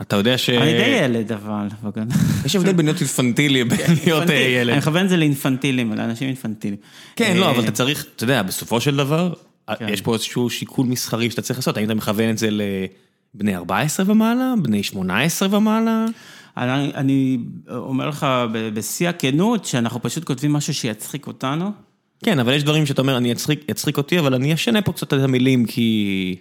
אתה 0.00 0.16
יודע 0.16 0.38
ש... 0.38 0.50
אני 0.50 0.72
די 0.72 1.04
ילד, 1.04 1.32
אבל... 1.32 1.68
יש 2.44 2.56
הבדל 2.56 2.72
בין 2.72 2.86
להיות 2.86 3.00
אינפנטילי 3.00 3.64
לבין 3.64 3.80
להיות 4.04 4.30
אה, 4.30 4.34
ילד. 4.34 4.68
אני 4.68 4.78
מכוון 4.78 5.04
את 5.04 5.08
זה 5.08 5.16
לאינפנטילים, 5.16 5.92
לאנשים 5.92 6.28
אינפנטילים. 6.28 6.78
כן, 7.16 7.36
לא, 7.36 7.46
אה, 7.46 7.50
אבל 7.50 7.64
אתה 7.64 7.72
צריך, 7.72 8.06
אתה 8.16 8.24
יודע, 8.24 8.42
בסופו 8.42 8.80
של 8.80 8.96
דבר, 8.96 9.32
כן. 9.78 9.88
יש 9.88 10.00
פה 10.00 10.14
איזשהו 10.14 10.50
שיקול 10.50 10.86
מסחרי 10.86 11.30
שאתה 11.30 11.42
צריך 11.42 11.58
לעשות, 11.58 11.76
האם 11.76 11.84
אתה 11.84 11.94
מכוון 11.94 12.30
את 12.30 12.38
זה 12.38 12.48
לבני 12.50 13.56
14 13.56 14.06
ומעלה, 14.08 14.54
בני 14.62 14.82
18 14.82 15.56
ומעלה? 15.56 16.06
אני, 16.56 16.94
אני 16.94 17.38
אומר 17.68 18.08
לך 18.08 18.26
בשיא 18.74 19.08
הכנות, 19.08 19.64
שאנחנו 19.64 20.02
פשוט 20.02 20.24
כותבים 20.24 20.52
משהו 20.52 20.74
שיצחיק 20.74 21.26
אותנו. 21.26 21.70
כן, 22.24 22.38
אבל 22.38 22.52
יש 22.52 22.62
דברים 22.62 22.86
שאתה 22.86 23.02
אומר, 23.02 23.16
אני 23.16 23.32
אצחיק, 23.32 23.64
יצחיק 23.68 23.98
אותי, 23.98 24.18
אבל 24.18 24.34
אני 24.34 24.54
אשנה 24.54 24.82
פה 24.82 24.92
קצת 24.92 25.14
את 25.14 25.18
המילים, 25.18 25.66
כי... 25.66 26.36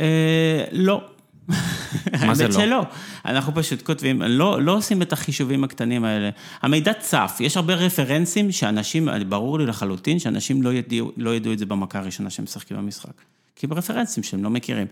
אה, 0.00 0.64
לא. 0.72 1.00
מה 1.48 2.34
זה 2.34 2.44
האמת 2.44 2.54
לא? 2.54 2.60
שלא. 2.60 2.82
אנחנו 3.24 3.54
פשוט 3.54 3.82
כותבים, 3.82 4.22
לא, 4.22 4.62
לא 4.62 4.76
עושים 4.76 5.02
את 5.02 5.12
החישובים 5.12 5.64
הקטנים 5.64 6.04
האלה. 6.04 6.30
המידע 6.62 6.92
צף, 6.92 7.36
יש 7.40 7.56
הרבה 7.56 7.74
רפרנסים 7.74 8.52
שאנשים, 8.52 9.08
ברור 9.28 9.58
לי 9.58 9.66
לחלוטין 9.66 10.18
שאנשים 10.18 10.62
לא 10.62 10.72
ידעו, 10.72 11.12
לא 11.16 11.34
ידעו 11.34 11.52
את 11.52 11.58
זה 11.58 11.66
במכה 11.66 11.98
הראשונה 11.98 12.30
שהם 12.30 12.44
משחקים 12.44 12.76
במשחק. 12.76 13.12
כי 13.56 13.66
ברפרנסים 13.66 14.22
שהם 14.22 14.44
לא 14.44 14.50
מכירים. 14.50 14.86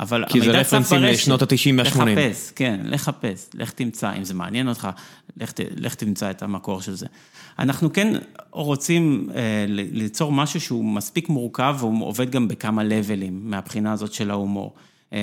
אבל 0.00 0.24
כי 0.28 0.40
זה 0.40 0.50
רפרנסים. 0.50 1.02
לשנות 1.02 1.42
ה-90 1.42 1.54
וה-80. 1.78 1.82
לחפש, 1.82 2.52
כן, 2.56 2.80
לחפש, 2.84 3.50
לך 3.54 3.70
תמצא, 3.70 4.12
אם 4.18 4.24
זה 4.24 4.34
מעניין 4.34 4.68
אותך, 4.68 4.88
לך, 5.36 5.52
לך 5.76 5.94
תמצא 5.94 6.30
את 6.30 6.42
המקור 6.42 6.82
של 6.82 6.94
זה. 6.94 7.06
אנחנו 7.58 7.92
כן 7.92 8.12
רוצים 8.50 9.28
אה, 9.34 9.64
ליצור 9.68 10.32
משהו 10.32 10.60
שהוא 10.60 10.84
מספיק 10.84 11.28
מורכב, 11.28 11.76
והוא 11.78 12.06
עובד 12.06 12.30
גם 12.30 12.48
בכמה 12.48 12.84
לבלים 12.84 13.40
מהבחינה 13.44 13.92
הזאת 13.92 14.12
של 14.12 14.30
ההומור. 14.30 14.74
אה, 15.12 15.18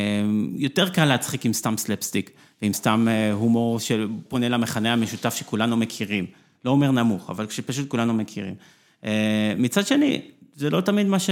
יותר 0.55 0.89
קל 0.89 1.05
להצחיק 1.05 1.45
עם 1.45 1.53
סתם 1.53 1.77
סלפסטיק, 1.77 2.31
ועם 2.61 2.73
סתם 2.73 3.07
אה, 3.09 3.31
הומור 3.31 3.79
שפונה 3.79 4.49
למכנה 4.49 4.93
המשותף 4.93 5.35
שכולנו 5.35 5.77
מכירים. 5.77 6.25
לא 6.65 6.71
אומר 6.71 6.91
נמוך, 6.91 7.29
אבל 7.29 7.49
שפשוט 7.49 7.89
כולנו 7.89 8.13
מכירים. 8.13 8.55
אה, 9.05 9.53
מצד 9.57 9.87
שני, 9.87 10.21
זה 10.57 10.69
לא 10.69 10.81
תמיד 10.81 11.07
מה, 11.07 11.19
ש... 11.19 11.29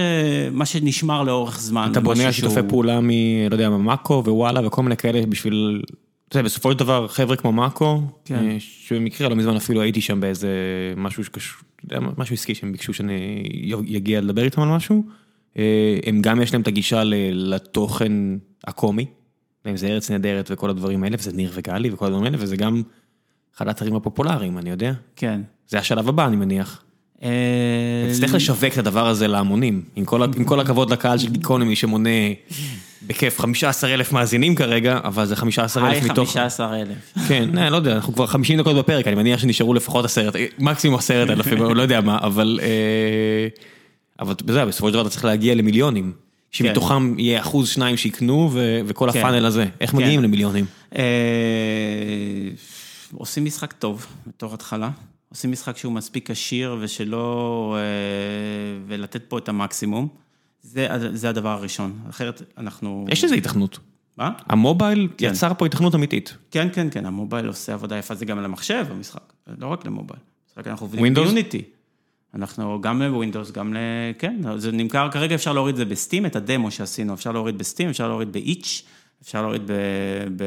מה 0.51 0.65
שנשמר 0.65 1.23
לאורך 1.23 1.59
זמן. 1.59 1.89
אתה 1.91 1.99
בונה 1.99 2.31
שיתופי 2.31 2.53
שהוא- 2.55 2.69
פעולה 2.69 3.01
מ... 3.01 3.09
לא 3.49 3.55
יודע, 3.55 3.69
מאקו 3.69 4.23
ווואלה 4.25 4.67
וכל 4.67 4.83
מיני 4.83 4.97
כאלה 4.97 5.25
בשביל... 5.25 5.81
אתה 6.29 6.37
יודע, 6.37 6.45
בסופו 6.45 6.71
של 6.71 6.77
דבר, 6.79 7.07
חבר'ה 7.07 7.35
כמו 7.35 7.51
מאקו, 7.51 8.01
כן. 8.25 8.35
אה, 8.35 8.55
שבמקרה 8.59 9.29
לא 9.29 9.35
מזמן 9.35 9.55
אפילו 9.55 9.81
הייתי 9.81 10.01
שם 10.01 10.19
באיזה 10.19 10.49
משהו 10.97 11.23
שקשור, 11.23 11.61
משהו 12.17 12.33
עסקי 12.33 12.55
שהם 12.55 12.71
ביקשו 12.71 12.93
שאני 12.93 13.43
אגיע 13.97 14.21
לדבר 14.21 14.43
איתם 14.43 14.61
על 14.61 14.69
משהו. 14.69 15.03
אה, 15.57 15.97
הם 16.05 16.21
גם 16.21 16.41
יש 16.41 16.53
להם 16.53 16.61
את 16.61 16.67
הגישה 16.67 17.03
לתוכן 17.31 18.11
הקומי, 18.67 19.05
אם 19.69 19.77
זה 19.77 19.87
ארץ 19.87 20.11
נהדרת 20.11 20.51
וכל 20.51 20.69
הדברים 20.69 21.03
האלה, 21.03 21.15
וזה 21.19 21.31
ניר 21.31 21.51
וגלי 21.53 21.89
וכל 21.89 22.05
הדברים 22.05 22.23
האלה, 22.25 22.37
וזה 22.39 22.55
גם 22.55 22.81
אחד 23.57 23.67
האתרים 23.67 23.95
הפופולריים, 23.95 24.57
אני 24.57 24.69
יודע. 24.69 24.93
כן. 25.15 25.41
זה 25.67 25.79
השלב 25.79 26.09
הבא, 26.09 26.27
אני 26.27 26.35
מניח. 26.35 26.83
תצטרך 28.09 28.33
לשווק 28.33 28.73
את 28.73 28.77
הדבר 28.77 29.07
הזה 29.07 29.27
להמונים, 29.27 29.81
עם 29.95 30.05
כל, 30.45 30.59
הכבוד 30.59 30.89
לקהל 30.89 31.17
של 31.17 31.29
גיקונומי 31.29 31.75
שמונה 31.75 32.09
בכיף 33.07 33.39
15 33.39 33.93
אלף 33.93 34.11
מאזינים 34.11 34.55
כרגע, 34.55 34.99
אבל 35.03 35.25
זה 35.25 35.35
15 35.35 35.87
היי, 35.87 35.99
אלף 35.99 36.11
מתוך... 36.11 36.29
15 36.29 36.81
אלף. 36.81 37.27
כן, 37.27 37.57
אה, 37.57 37.69
לא 37.69 37.75
יודע, 37.75 37.95
אנחנו 37.95 38.13
כבר 38.13 38.27
50 38.27 38.59
דקות 38.59 38.75
בפרק, 38.75 39.07
אני 39.07 39.15
מניח 39.15 39.39
שנשארו 39.39 39.73
לפחות 39.73 40.05
עשרת, 40.05 40.35
מקסימום 40.59 40.99
עשרת 40.99 41.29
אלפים, 41.29 41.57
לא 41.77 41.81
יודע 41.81 42.01
מה, 42.01 42.17
אבל... 42.21 42.59
אה, 42.61 43.47
אבל 44.19 44.35
יודע, 44.47 44.65
בסופו 44.65 44.87
של 44.87 44.93
דבר 44.93 45.01
אתה 45.01 45.09
צריך 45.09 45.25
להגיע 45.25 45.55
למיליונים, 45.55 46.13
שמתוכם 46.51 47.19
יהיה 47.19 47.39
אחוז 47.41 47.69
שניים 47.69 47.97
שיקנו, 47.97 48.51
וכל 48.85 49.11
כן. 49.11 49.19
הפאנל 49.19 49.45
הזה. 49.45 49.65
איך 49.81 49.93
מגיעים 49.93 50.23
למיליונים? 50.23 50.65
אה, 50.97 51.03
עושים 53.13 53.45
משחק 53.45 53.73
טוב 53.73 54.05
בתור 54.27 54.53
התחלה, 54.53 54.89
עושים 55.35 55.51
משחק 55.51 55.77
שהוא 55.77 55.93
מספיק 55.93 56.31
עשיר 56.31 56.77
ושלא... 56.79 57.77
אה, 57.77 58.79
ולתת 58.87 59.25
פה 59.27 59.37
את 59.37 59.49
המקסימום. 59.49 60.07
זה, 60.61 60.87
זה 61.13 61.29
הדבר 61.29 61.49
הראשון, 61.49 61.99
אחרת 62.09 62.41
אנחנו... 62.57 63.05
יש 63.09 63.23
לזה 63.23 63.35
התכנות. 63.35 63.79
מה? 64.17 64.31
המובייל 64.47 65.07
כן. 65.17 65.25
יצר 65.25 65.53
פה 65.57 65.65
התכנות 65.65 65.95
אמיתית. 65.95 66.37
כן, 66.51 66.67
כן, 66.73 66.87
כן, 66.91 67.05
המובייל 67.05 67.47
עושה 67.47 67.73
עבודה 67.73 67.97
יפה, 67.97 68.15
זה 68.15 68.25
גם 68.25 68.37
על 68.37 68.45
המחשב, 68.45 68.85
המשחק, 68.89 69.33
לא 69.57 69.67
רק 69.67 69.85
למובייל. 69.85 70.19
משחק 70.49 70.67
אנחנו 70.67 70.85
עובדים? 70.85 71.13
ביוניטי. 71.13 71.63
אנחנו 72.33 72.81
גם 72.81 73.01
לווינדוס, 73.01 73.51
גם 73.51 73.73
ל... 73.73 73.77
כן, 74.19 74.41
זה 74.57 74.71
נמכר, 74.71 75.11
כרגע 75.11 75.35
אפשר 75.35 75.53
להוריד 75.53 75.73
את 75.73 75.77
זה 75.77 75.85
בסטים, 75.85 76.25
את 76.25 76.35
הדמו 76.35 76.71
שעשינו, 76.71 77.13
אפשר 77.13 77.31
להוריד 77.31 77.57
בסטים, 77.57 77.89
אפשר 77.89 78.07
להוריד 78.07 78.31
באיץ', 78.31 78.83
אפשר 79.23 79.41
להוריד 79.41 79.61
ב, 79.67 79.71
ב, 80.35 80.43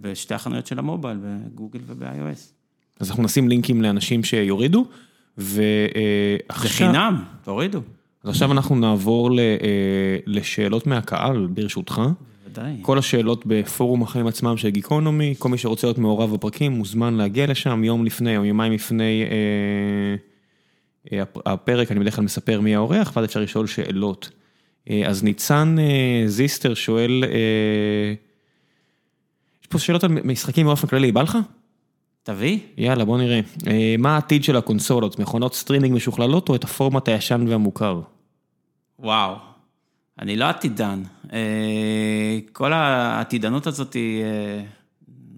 בשתי 0.00 0.34
החנויות 0.34 0.66
של 0.66 0.78
המובייל, 0.78 1.18
בגוגל 1.22 1.80
וב-iOS. 1.86 2.53
אז 3.00 3.10
אנחנו 3.10 3.22
נשים 3.22 3.48
לינקים 3.48 3.82
לאנשים 3.82 4.24
שיורידו, 4.24 4.86
זה 5.36 5.62
ועכשיו... 6.48 6.70
חינם, 6.88 7.22
תורידו. 7.44 7.80
אז 8.24 8.30
עכשיו 8.30 8.52
אנחנו 8.52 8.74
נעבור 8.76 9.30
ל- 9.30 9.38
אה, 9.40 9.46
לשאלות 10.26 10.86
מהקהל, 10.86 11.46
ברשותך. 11.46 12.00
ודאי. 12.50 12.72
כל 12.82 12.98
השאלות 12.98 13.42
בפורום 13.46 14.02
החיים 14.02 14.26
עצמם 14.26 14.56
של 14.56 14.68
גיקונומי, 14.68 15.34
כל 15.38 15.48
מי 15.48 15.58
שרוצה 15.58 15.86
להיות 15.86 15.98
מעורב 15.98 16.34
בפרקים 16.34 16.72
מוזמן 16.72 17.14
להגיע 17.14 17.46
לשם 17.46 17.84
יום 17.84 18.04
לפני 18.04 18.36
או 18.36 18.44
יומיים 18.44 18.72
לפני 18.72 19.24
אה, 19.30 20.16
אה, 21.16 21.22
הפ- 21.22 21.46
הפרק, 21.46 21.92
אני 21.92 22.00
בדרך 22.00 22.16
כלל 22.16 22.24
מספר 22.24 22.60
מי 22.60 22.74
האורח, 22.74 23.12
ואז 23.16 23.24
אפשר 23.24 23.40
לשאול 23.40 23.66
שאלות. 23.66 24.30
אה, 24.90 25.02
אז 25.06 25.22
ניצן 25.24 25.76
אה, 25.78 26.22
זיסטר 26.28 26.74
שואל, 26.74 27.24
אה, 27.24 28.14
יש 29.62 29.66
פה 29.66 29.78
שאלות 29.78 30.04
על 30.04 30.10
משחקים 30.24 30.66
באופן 30.66 30.88
כללי, 30.88 31.12
בא 31.12 31.22
לך? 31.22 31.38
תביא. 32.24 32.58
יאללה, 32.76 33.04
בוא 33.04 33.18
נראה. 33.18 33.40
אה, 33.66 33.94
מה 33.98 34.14
העתיד 34.14 34.44
של 34.44 34.56
הקונסולות? 34.56 35.18
מכונות 35.18 35.54
סטרימינג 35.54 35.94
משוכללות 35.94 36.48
או 36.48 36.54
את 36.54 36.64
הפורמט 36.64 37.08
הישן 37.08 37.44
והמוכר? 37.48 38.00
וואו, 38.98 39.36
אני 40.18 40.36
לא 40.36 40.44
עתידן. 40.44 41.02
אה, 41.32 42.38
כל 42.52 42.72
העתידנות 42.72 43.66
הזאת 43.66 43.96
אה, 43.96 44.64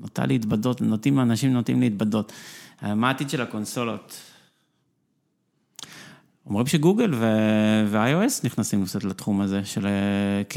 נוטה 0.01 0.27
להתבדות, 0.27 0.81
נוטים, 0.81 1.21
אנשים 1.21 1.53
נוטים 1.53 1.81
להתבדות. 1.81 2.33
מה 2.83 3.09
העתיד 3.09 3.31
של 3.31 3.41
הקונסולות? 3.41 4.17
אומרים 6.47 6.67
שגוגל 6.67 7.11
ו-iOS 7.15 8.41
נכנסים 8.45 8.85
קצת 8.85 9.05
לתחום 9.05 9.41
הזה, 9.41 9.61
של 9.65 9.87
אה, 9.87 9.93
כ- 10.49 10.57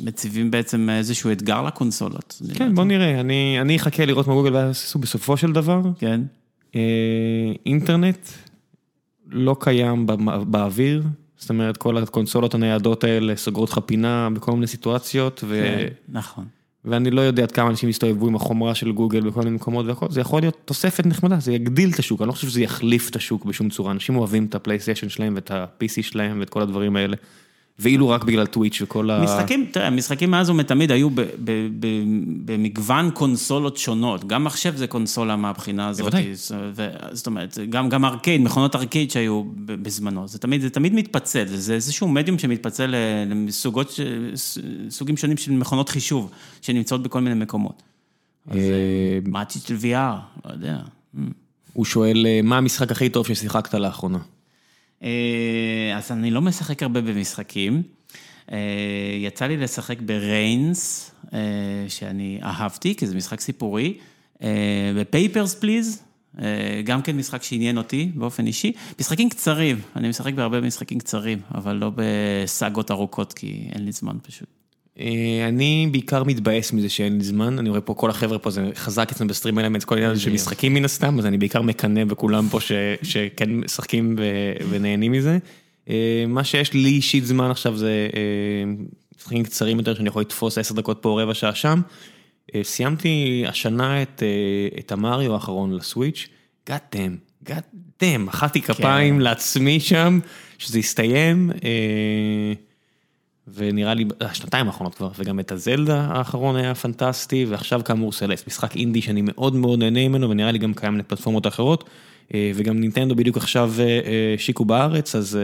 כמציבים 0.00 0.50
בעצם 0.50 0.88
איזשהו 0.90 1.32
אתגר 1.32 1.62
לקונסולות. 1.62 2.42
כן, 2.54 2.74
בוא 2.74 2.84
נראה, 2.84 3.20
אני 3.20 3.58
אני 3.60 3.76
אחכה 3.76 4.04
לראות 4.04 4.26
מה 4.28 4.34
גוגל 4.34 4.54
יעשו 4.54 4.98
בסופו 4.98 5.36
של 5.36 5.52
דבר. 5.52 5.80
כן, 5.98 6.20
אה, 6.74 6.80
אינטרנט 7.66 8.28
לא 9.30 9.56
קיים 9.60 10.06
במ- 10.06 10.50
באוויר, 10.52 11.02
זאת 11.36 11.50
אומרת 11.50 11.76
כל 11.76 11.96
הקונסולות 11.98 12.54
הניידות 12.54 13.04
האלה 13.04 13.36
סוגרות 13.36 13.70
לך 13.70 13.78
פינה 13.86 14.28
בכל 14.34 14.52
מיני 14.52 14.66
סיטואציות, 14.66 15.44
ו... 15.48 15.62
כן, 15.78 15.86
נכון. 16.08 16.44
ואני 16.84 17.10
לא 17.10 17.20
יודע 17.20 17.42
עד 17.42 17.52
כמה 17.52 17.70
אנשים 17.70 17.88
יסתובבו 17.88 18.26
עם 18.26 18.34
החומרה 18.34 18.74
של 18.74 18.92
גוגל 18.92 19.20
בכל 19.20 19.40
מיני 19.40 19.56
מקומות 19.56 19.86
והכל, 19.86 20.06
זה 20.10 20.20
יכול 20.20 20.40
להיות 20.40 20.56
תוספת 20.64 21.06
נחמדה, 21.06 21.40
זה 21.40 21.52
יגדיל 21.52 21.90
את 21.90 21.98
השוק, 21.98 22.20
אני 22.22 22.28
לא 22.28 22.32
חושב 22.32 22.48
שזה 22.48 22.62
יחליף 22.62 23.10
את 23.10 23.16
השוק 23.16 23.44
בשום 23.44 23.70
צורה, 23.70 23.92
אנשים 23.92 24.16
אוהבים 24.16 24.44
את 24.44 24.54
הפלייסטיישן 24.54 25.08
שלהם 25.08 25.34
ואת 25.34 25.50
ה-PC 25.50 26.02
שלהם 26.02 26.40
ואת 26.40 26.50
כל 26.50 26.62
הדברים 26.62 26.96
האלה. 26.96 27.16
ואילו 27.82 28.08
רק 28.08 28.24
בגלל 28.24 28.46
טוויץ' 28.46 28.82
וכל 28.82 29.10
ה... 29.10 29.22
משחקים, 29.24 29.66
תראה, 29.72 29.90
משחקים 29.90 30.30
מאז 30.30 30.50
ומתמיד 30.50 30.90
היו 30.92 31.10
ב- 31.10 31.20
ב- 31.20 31.26
ב- 31.80 31.86
במגוון 32.44 33.10
קונסולות 33.10 33.76
שונות. 33.76 34.24
גם 34.26 34.44
מחשב 34.44 34.76
זה 34.76 34.86
קונסולה 34.86 35.36
מהבחינה 35.36 35.88
הזאת. 35.88 36.00
בוודאי. 36.04 36.34
זאת 37.12 37.26
אומרת, 37.26 37.58
גם, 37.70 37.88
גם 37.88 38.04
ארקייד, 38.04 38.40
מכונות 38.40 38.76
ארקייד 38.76 39.10
שהיו 39.10 39.42
בזמנו. 39.64 40.28
זה 40.28 40.38
תמיד, 40.38 40.60
זה 40.60 40.70
תמיד 40.70 40.94
מתפצל, 40.94 41.44
זה 41.46 41.74
איזשהו 41.74 42.08
מדיום 42.08 42.38
שמתפצל 42.38 42.86
ל- 42.86 43.46
לסוגות, 43.48 44.00
סוגים 44.88 45.16
שונים 45.16 45.36
של 45.36 45.52
מכונות 45.52 45.88
חישוב, 45.88 46.30
שנמצאות 46.62 47.02
בכל 47.02 47.20
מיני 47.20 47.34
מקומות. 47.34 47.82
אה, 48.54 48.56
מה 49.26 49.38
העתיד 49.38 49.62
של 49.62 49.76
VR? 49.76 49.94
לא 50.48 50.52
יודע. 50.52 50.78
הוא 51.72 51.84
שואל, 51.84 52.26
אה, 52.26 52.40
מה 52.42 52.58
המשחק 52.58 52.90
הכי 52.92 53.08
טוב 53.08 53.26
ששיחקת 53.26 53.74
לאחרונה? 53.74 54.18
אה, 55.02 55.96
אז 55.96 56.12
אני 56.12 56.30
לא 56.30 56.40
משחק 56.40 56.82
הרבה 56.82 57.00
במשחקים. 57.00 57.82
אה, 58.52 58.58
יצא 59.18 59.46
לי 59.46 59.56
לשחק 59.56 60.00
ב 60.00 60.14
Reigns, 60.14 61.10
אה, 61.32 61.38
שאני 61.88 62.38
אהבתי, 62.42 62.94
כי 62.94 63.06
זה 63.06 63.14
משחק 63.14 63.40
סיפורי. 63.40 63.98
ב 64.96 65.04
Papers 65.04 65.54
Please, 65.54 66.02
גם 66.84 67.02
כן 67.02 67.16
משחק 67.16 67.42
שעניין 67.42 67.78
אותי 67.78 68.10
באופן 68.14 68.46
אישי. 68.46 68.72
משחקים 69.00 69.28
קצרים, 69.28 69.80
אני 69.96 70.08
משחק 70.08 70.34
בהרבה 70.34 70.60
משחקים 70.60 70.98
קצרים, 70.98 71.38
אבל 71.54 71.76
לא 71.76 71.90
בסאגות 71.94 72.90
ארוכות, 72.90 73.32
כי 73.32 73.68
אין 73.72 73.84
לי 73.84 73.92
זמן 73.92 74.16
פשוט. 74.22 74.61
אה, 75.00 75.48
אני 75.48 75.88
בעיקר 75.92 76.24
מתבאס 76.24 76.72
מזה 76.72 76.88
שאין 76.88 77.18
לי 77.18 77.24
זמן, 77.24 77.58
אני 77.58 77.68
רואה 77.68 77.80
פה 77.80 77.94
כל 77.94 78.10
החבר'ה 78.10 78.38
פה, 78.38 78.50
זה 78.50 78.70
חזק 78.74 79.08
אצלנו 79.12 79.30
בסטרים 79.30 79.58
אלמנטס, 79.58 79.84
כל 79.84 79.94
העניין 79.94 80.12
הזה 80.12 80.20
של 80.20 80.32
משחקים 80.32 80.74
מן 80.74 80.84
הסתם, 80.84 81.18
אז 81.18 81.26
אני 81.26 81.38
בעיקר 81.38 81.62
מקנא 81.62 82.04
בכולם 82.04 82.48
פה 82.50 82.58
שכן 83.02 83.50
משחקים 83.50 84.18
ונהנים 84.70 85.12
מזה. 85.12 85.38
אה, 85.90 86.24
מה 86.28 86.44
שיש 86.44 86.72
לי 86.72 86.88
אישית 86.88 87.26
זמן 87.26 87.50
עכשיו 87.50 87.76
זה 87.76 88.08
אה, 88.14 88.72
משחקים 89.18 89.44
קצרים 89.44 89.78
יותר, 89.78 89.94
שאני 89.94 90.08
יכול 90.08 90.22
לתפוס 90.22 90.58
עשר 90.58 90.74
דקות 90.74 90.98
פה, 91.02 91.22
רבע 91.22 91.34
שעה 91.34 91.54
שם. 91.54 91.80
סיימתי 92.62 93.44
השנה 93.48 94.02
את, 94.02 94.22
את 94.78 94.92
המריו 94.92 95.34
האחרון 95.34 95.74
לסוויץ', 95.74 96.28
God 96.70 96.94
damn, 96.94 97.48
God 97.48 97.76
damn, 98.02 98.18
מחאתי 98.18 98.62
כפיים 98.62 99.20
לעצמי 99.20 99.80
שם, 99.80 100.18
שזה 100.58 100.78
יסתיים. 100.78 101.50
אה, 103.48 103.52
ונראה 103.54 103.94
לי, 103.94 104.04
השנתיים 104.20 104.66
האחרונות 104.66 104.94
כבר, 104.94 105.10
וגם 105.18 105.40
את 105.40 105.52
הזלדה 105.52 106.00
האחרון 106.00 106.56
היה 106.56 106.74
פנטסטי, 106.74 107.44
ועכשיו 107.48 107.84
כאמור 107.84 108.12
סלסט, 108.12 108.46
משחק 108.46 108.76
אינדי 108.76 109.02
שאני 109.02 109.22
מאוד 109.24 109.54
מאוד 109.54 109.78
נהנה 109.78 110.08
ממנו, 110.08 110.30
ונראה 110.30 110.52
לי 110.52 110.58
גם 110.58 110.74
קיים 110.74 110.98
לפלטפורמות 110.98 111.46
אחרות, 111.46 111.84
אה, 112.34 112.52
וגם 112.54 112.80
נינטנדו 112.80 113.14
בדיוק 113.14 113.36
עכשיו 113.36 113.72
אה, 113.78 113.84
אה, 113.84 114.34
שיקו 114.38 114.64
בארץ, 114.64 115.14
אז 115.14 115.38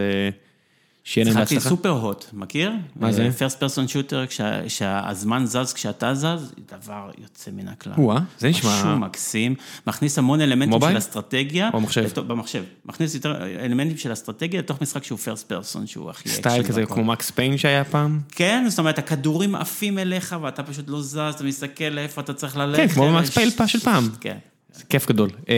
שיהיה 1.10 1.24
להם 1.24 1.34
שיחקתי 1.34 1.54
בהצלחה. 1.54 1.68
סופר 1.76 1.88
הוט, 1.88 2.24
מכיר? 2.32 2.72
מה 2.96 3.12
זה? 3.12 3.30
פרסט 3.38 3.60
פרסון 3.60 3.88
שוטר, 3.88 4.24
שהזמן 4.68 5.46
זז 5.46 5.72
כשאתה 5.72 6.14
זז, 6.14 6.24
דבר 6.72 7.10
יוצא 7.22 7.50
מן 7.50 7.68
הכלל. 7.68 7.92
או-אה, 7.98 8.18
זה 8.38 8.48
נשמע- 8.48 8.70
משהו 8.70 8.96
מקסים, 8.98 9.54
מכניס 9.86 10.18
המון 10.18 10.40
אלמנטים 10.40 10.70
מובייל? 10.70 10.92
של 10.92 10.98
אסטרטגיה. 10.98 11.70
או 11.74 11.80
מחשב? 11.80 12.00
לתוך- 12.04 12.24
במחשב. 12.24 12.62
מכניס 12.86 13.14
יותר 13.14 13.36
אלמנטים 13.64 13.96
של 13.96 14.12
אסטרטגיה 14.12 14.58
לתוך 14.60 14.82
משחק 14.82 15.04
שהוא 15.04 15.18
first 15.18 15.48
person, 15.48 15.86
שהוא 15.86 16.10
הכי 16.10 16.28
style 16.28 16.62
כזה. 16.62 16.86
כמו 16.86 17.04
Max 17.04 17.30
Payne 17.30 17.58
שהיה 17.58 17.84
פעם? 17.84 18.20
כן, 18.30 18.64
זאת 18.68 18.78
אומרת, 18.78 18.98
הכדורים 18.98 19.54
עפים 19.54 19.98
אליך 19.98 20.36
ואתה 20.42 20.62
פשוט 20.62 20.84
לא 20.88 21.02
זז, 21.02 21.16
אתה 21.18 21.44
מסתכל 21.44 21.84
לאיפה 21.84 22.20
אתה 22.20 22.34
צריך 22.34 22.56
ללכת. 22.56 22.80
כן, 22.82 22.88
כמו 22.88 23.06
ב 23.08 23.14
Max 23.14 23.30
Payne 23.30 23.50
של 23.66 23.80
פעם. 23.80 24.08
כן. 24.20 24.36
זה 24.72 24.84
כיף 24.88 25.08
גדול. 25.08 25.30
אה, 25.48 25.54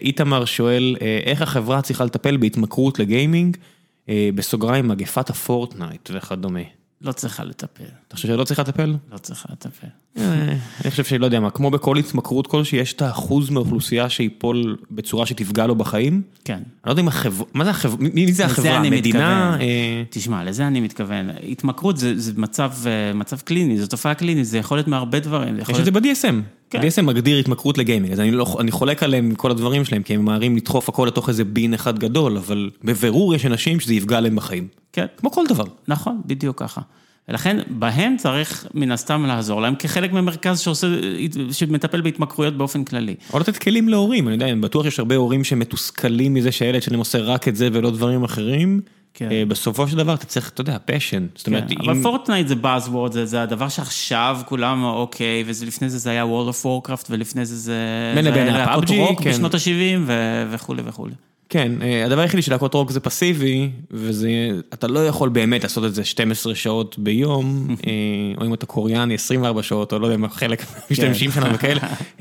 איתמר 0.00 0.44
שואל, 0.44 0.96
אה, 1.00 1.20
איך 1.24 1.42
החברה 1.42 1.82
צריכה 1.82 2.04
לטפל 2.04 2.36
בהתמכרות 2.36 2.98
לגיימינג, 2.98 3.56
בסוגריים 4.34 4.88
מגפת 4.88 5.30
ה 5.30 5.39
Fortnite 5.39 6.10
וכדומה. 6.14 6.60
לא 7.00 7.12
צריכה 7.12 7.44
לטפל, 7.44 7.84
אתה 8.08 8.16
חושב 8.16 8.28
שלא 8.28 8.44
צריכה 8.44 8.62
לטפל? 8.62 8.96
לא 9.12 9.18
צריכה 9.18 9.48
לטפל. 9.52 9.86
אה, 10.20 10.54
אני 10.84 10.90
חושב 10.90 11.04
שלא 11.04 11.24
יודע 11.24 11.40
מה, 11.40 11.50
כמו 11.50 11.70
בכל 11.70 11.96
התמכרות 11.96 12.46
כלשהי, 12.46 12.78
יש 12.78 12.92
את 12.92 13.02
האחוז 13.02 13.50
מהאוכלוסייה 13.50 14.08
שיפול 14.08 14.76
בצורה 14.90 15.26
שתפגע 15.26 15.66
לו 15.66 15.74
בחיים. 15.74 16.22
כן. 16.44 16.54
אני 16.54 16.62
לא 16.86 16.90
יודע 16.90 17.02
אם 17.02 17.08
החברה, 17.08 17.46
מה 17.54 17.64
זה 17.64 17.70
החברה, 17.70 17.96
מי 18.00 18.32
זה 18.32 18.44
החברה, 18.44 18.76
אני 18.76 18.88
המדינה? 18.88 19.56
אה, 19.60 20.02
תשמע, 20.10 20.44
לזה 20.44 20.66
אני 20.66 20.80
מתכוון. 20.80 21.30
התמכרות 21.48 21.96
זה, 21.96 22.32
מצב, 22.36 22.72
אה, 22.86 23.12
מצב 23.14 23.40
קליני, 23.40 23.78
זו 23.78 23.86
תופעה 23.86 24.14
קלינית, 24.14 24.46
זה 24.46 24.58
יכול 24.58 24.76
להיות 24.76 24.88
מהרבה 24.88 25.20
דברים. 25.20 25.58
יש 25.58 25.70
את. 25.70 25.84
זה 25.84 25.90
ב-DSM. 25.90 26.34
כן. 26.70 26.78
ה-DSM 26.78 27.02
מגדיר 27.02 27.38
התמכרות 27.38 27.78
לגיימינג, 27.78 28.12
אז 28.12 28.20
אני, 28.20 28.30
לא, 28.30 28.56
אני 28.60 28.70
חולק 28.70 29.02
עליהם 29.02 29.34
כל 29.34 29.50
הדברים 29.50 29.84
שלהם, 29.84 30.02
כי 30.02 30.14
הם 30.14 30.20
ממהרים 30.20 30.56
לדחוף 30.56 30.88
הכל 30.88 31.06
לתוך 31.06 31.28
איזה 31.28 31.44
בין 31.44 31.74
אחד 31.74 31.98
גדול, 31.98 32.36
אבל 32.36 32.70
בבירור 32.84 33.34
יש 33.34 33.46
אנשים 33.46 33.80
שזה 33.80 33.94
יפגע 33.94 34.20
להם 34.20 34.36
בחיים. 34.36 34.68
כן, 34.92 35.06
כמו 35.16 35.30
כל 35.30 35.44
דבר. 35.48 35.64
נכון, 35.88 36.20
בדיוק 36.26 36.60
ככה. 36.60 36.80
ולכן, 37.28 37.56
בהם 37.68 38.16
צריך 38.18 38.66
מן 38.74 38.92
הסתם 38.92 39.24
לעזור 39.26 39.60
להם 39.60 39.74
כחלק 39.74 40.12
ממרכז 40.12 40.60
שעושה, 40.60 40.86
שמטפל 41.52 42.00
בהתמכרויות 42.00 42.56
באופן 42.56 42.84
כללי. 42.84 43.14
או 43.32 43.38
לתת 43.38 43.56
כלים 43.56 43.88
להורים, 43.88 44.28
אני 44.28 44.34
יודע, 44.34 44.46
אני 44.48 44.60
בטוח 44.60 44.84
שיש 44.84 44.98
הרבה 44.98 45.16
הורים 45.16 45.44
שמתוסכלים 45.44 46.34
מזה 46.34 46.52
שהילד 46.52 46.82
שלהם 46.82 46.98
עושה 46.98 47.18
רק 47.18 47.48
את 47.48 47.56
זה 47.56 47.68
ולא 47.72 47.90
דברים 47.90 48.24
אחרים. 48.24 48.80
כן. 49.14 49.32
אה, 49.32 49.42
בסופו 49.48 49.88
של 49.88 49.96
דבר 49.96 50.14
אתה 50.14 50.26
צריך, 50.26 50.48
אתה 50.48 50.60
יודע, 50.60 50.76
passion. 50.84 51.26
זאת 51.34 51.46
אומרת, 51.46 51.68
כן, 51.68 51.74
אם... 51.82 51.90
אבל 51.90 52.02
Fortnite 52.02 52.48
זה 52.48 52.54
Buzzword, 52.62 53.12
זה, 53.12 53.26
זה 53.26 53.42
הדבר 53.42 53.68
שעכשיו 53.68 54.40
כולם 54.46 54.84
אוקיי, 54.84 55.44
ולפני 55.46 55.90
זה 55.90 55.98
זה 55.98 56.10
היה 56.10 56.24
World 56.24 56.52
of 56.52 56.64
Warcraft, 56.64 57.06
ולפני 57.10 57.46
זה 57.46 57.56
זה... 57.56 58.12
בין 58.14 58.24
לבין 58.24 58.48
רוק 58.98 59.22
כן. 59.22 59.30
בשנות 59.30 59.54
ה-70 59.54 60.10
וכולי 60.50 60.82
וכולי. 60.86 61.14
כן, 61.48 61.72
אה, 61.82 62.04
הדבר 62.04 62.20
היחידי 62.20 62.42
של 62.42 62.52
להקות 62.52 62.74
רוק 62.74 62.90
זה 62.90 63.00
פסיבי, 63.00 63.70
וזה, 63.90 64.28
אתה 64.74 64.86
לא 64.86 65.06
יכול 65.06 65.28
באמת 65.28 65.62
לעשות 65.62 65.84
את 65.84 65.94
זה 65.94 66.04
12 66.04 66.54
שעות 66.54 66.98
ביום, 66.98 67.66
אה, 67.86 67.92
או 68.40 68.46
אם 68.46 68.54
אתה 68.54 68.66
קוריאני 68.66 69.14
24 69.14 69.62
שעות, 69.62 69.92
או 69.92 69.98
לא 69.98 70.06
יודע 70.06 70.16
מה, 70.16 70.28
חלק 70.28 70.64
משתמשים 70.90 71.32
שלנו 71.32 71.54
וכאלה. 71.54 71.80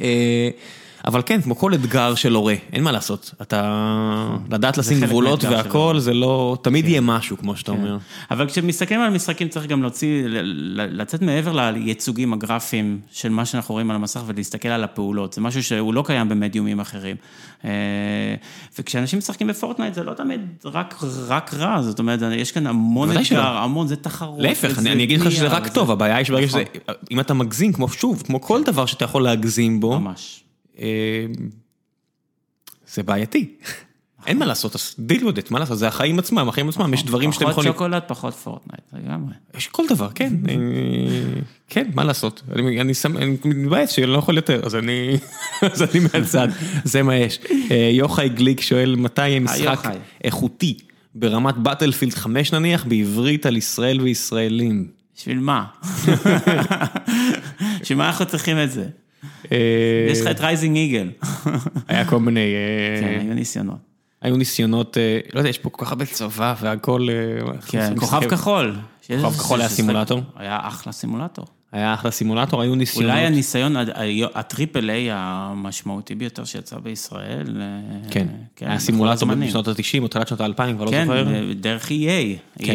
אבל 1.08 1.22
כן, 1.26 1.42
כמו 1.42 1.56
כל 1.56 1.74
אתגר 1.74 2.16
של 2.16 2.34
הורה, 2.34 2.56
אין 2.74 2.84
מה 2.84 2.92
לעשות. 2.92 3.34
אתה, 3.42 4.38
לדעת 4.52 4.78
לשים 4.78 5.02
גבולות 5.02 5.44
והכל, 5.44 5.96
זה 6.00 6.14
לא, 6.14 6.58
תמיד 6.62 6.88
יהיה 6.88 7.02
משהו, 7.02 7.38
כמו 7.38 7.56
שאתה 7.56 7.72
אומר. 7.72 7.98
אבל 8.32 8.48
כשמסתכלים 8.48 9.02
על 9.02 9.10
משחקים 9.10 9.48
צריך 9.48 9.66
גם 9.66 9.82
להוציא, 9.82 10.24
לצאת 10.74 11.22
מעבר 11.22 11.72
לייצוגים 11.72 12.34
הגרפיים 12.34 13.00
של 13.12 13.30
מה 13.30 13.46
שאנחנו 13.46 13.74
רואים 13.74 13.90
על 13.90 13.96
המסך 13.96 14.22
ולהסתכל 14.26 14.70
על 14.70 14.84
הפעולות, 14.84 15.34
זה 15.34 15.42
משהו 15.42 15.64
שהוא 15.64 15.94
לא 15.94 16.04
קיים 16.08 16.30
במדיומים 16.30 16.80
אחרים. 16.80 17.16
אה, 17.66 17.70
וכשאנשים 18.80 19.20
משחקים 19.20 19.48
בפורטנייט 19.48 19.94
זה 19.94 20.04
לא 20.04 20.14
תמיד 20.14 20.42
רק, 20.66 21.04
רק 21.28 21.54
רע, 21.54 21.82
זאת 21.82 22.00
אומרת, 22.00 22.20
יש 22.32 22.52
כאן 22.52 22.68
המון. 22.68 23.18
אתגר, 23.18 23.42
המון, 23.42 23.88
זה 23.88 23.96
תחרות. 23.96 24.40
להפך, 24.40 24.80
אני 24.80 24.92
אני 24.92 25.04
אגיד 25.04 25.22
לך 25.22 25.32
שזה 25.32 25.48
רק 25.48 25.68
טוב, 25.68 25.92
הבעיה 25.92 26.16
היא 26.16 26.26
שברגע 26.26 26.48
שזה, 26.48 26.64
נכון. 26.84 26.96
אם 27.12 27.20
אתה 27.20 27.34
מגזים, 27.34 27.74
כמו 27.74 27.90
שוב, 27.90 28.24
כמו 28.26 28.42
כל 28.42 28.64
דבר 28.64 28.86
שאתה 28.86 29.06
יכול 29.06 29.24
להגזים 29.24 29.80
בו, 29.80 30.00
ממש. 30.00 30.44
אה, 30.80 31.26
זה 32.88 33.04
בעייתי. 33.04 33.56
אין 34.28 34.40
מה 34.40 34.46
לעשות, 34.46 34.76
אז 34.76 34.96
deal 35.00 35.28
with 35.28 35.32
it, 35.32 35.48
מה 35.50 35.60
לעשות, 35.60 35.78
זה 35.78 35.88
החיים 35.88 36.20
עצמם, 36.20 36.50
החיים 36.50 36.70
עצמם, 36.70 36.94
יש 36.94 37.04
דברים 37.04 37.32
שאתם 37.32 37.46
פחות 37.46 37.52
יכולים... 37.52 37.74
שוקולד, 37.74 38.02
פחות 38.08 38.34
Fortnite, 38.34 38.84
לגמרי. 38.94 39.34
יש 39.58 39.68
כל 39.68 39.84
דבר, 39.90 40.10
כן, 40.16 40.34
אה, 40.50 40.56
כן, 41.68 41.88
מה 41.94 42.04
לעשות, 42.04 42.44
אני, 42.52 43.38
מתבאס 43.46 43.90
שאני 43.90 44.08
לא 44.08 44.18
יכול 44.18 44.36
יותר, 44.36 44.66
אז 44.66 44.76
אני, 44.76 45.18
אז 45.74 45.82
אני 45.82 46.00
מהצד, 46.00 46.48
זה 46.84 47.04
מה 47.04 47.16
יש. 47.16 47.40
אה, 47.72 47.90
יוחאי 47.94 48.30
גליק 48.30 48.62
שואל, 48.62 48.96
מתי 48.96 49.28
יהיה 49.28 49.40
משחק 49.40 49.60
יוחאי. 49.60 49.98
איכותי 50.24 50.78
ברמת 51.16 51.58
Battlefield 51.58 52.14
5 52.14 52.54
נניח, 52.54 52.86
בעברית 52.86 53.46
על 53.46 53.58
ישראל 53.58 54.02
וישראלים? 54.02 54.88
בשביל 55.16 55.40
מה? 55.40 55.66
בשביל 57.82 57.98
מה 57.98 58.08
אנחנו 58.08 58.26
צריכים 58.26 58.58
את 58.64 58.72
זה? 58.72 58.88
אה, 59.52 59.58
יש 60.12 60.22
לך 60.22 60.28
את 60.28 60.40
Rising 60.42 60.78
Eagle. 60.78 61.10
היה 61.88 62.06
כל 62.06 62.20
מיני, 62.20 62.40
אה, 62.40 63.02
כן, 63.02 63.20
היו 63.20 63.34
ניסיונות. 63.34 63.78
היו 64.22 64.38
ניסיונות, 64.38 64.98
אה, 64.98 65.20
לא 65.34 65.40
יודע, 65.40 65.50
יש 65.50 65.58
פה 65.58 65.70
כל 65.70 65.86
כך 65.86 65.92
הרבה 65.92 66.06
צבא 66.06 66.56
והכל. 66.62 67.08
כן, 67.68 67.94
כוכב. 67.98 68.30
כחול. 68.30 68.76
כוכב 69.08 69.38
כחול 69.38 69.60
היה 69.60 69.70
סימולטור? 69.70 70.22
היה 70.36 70.60
אחלה 70.64 70.92
סימולטור. 70.92 71.46
היה 71.72 71.94
אחלה 71.94 72.12
סימולטור, 72.12 72.62
היו 72.62 72.76
ניסיונות. 72.76 73.12
אולי 73.12 73.26
הניסיון, 73.26 73.76
ה 74.36 74.43
triple 74.43 74.90
A 74.90 75.08
המשמעותי 75.12 76.16
ביותר 76.16 76.46
שיצא 76.46 76.78
בישראל. 76.78 77.62
אה, 77.62 78.10
כן, 78.12 78.28
היה 78.62 78.80
סימולטור. 78.80 79.30
בשנות 79.30 79.68
ה-90 79.68 80.02
או 80.02 80.08
תחילת 80.08 80.28
שנות 80.28 80.42
ה-2000, 80.42 80.74
כבר 80.76 80.86
לא 80.86 80.92
כן, 80.92 81.06
זוכר. 81.06 81.34
אה, 81.34 81.54
דרך 81.54 81.88
EA, 81.88 81.92
EA 82.60 82.66
כן. 82.66 82.74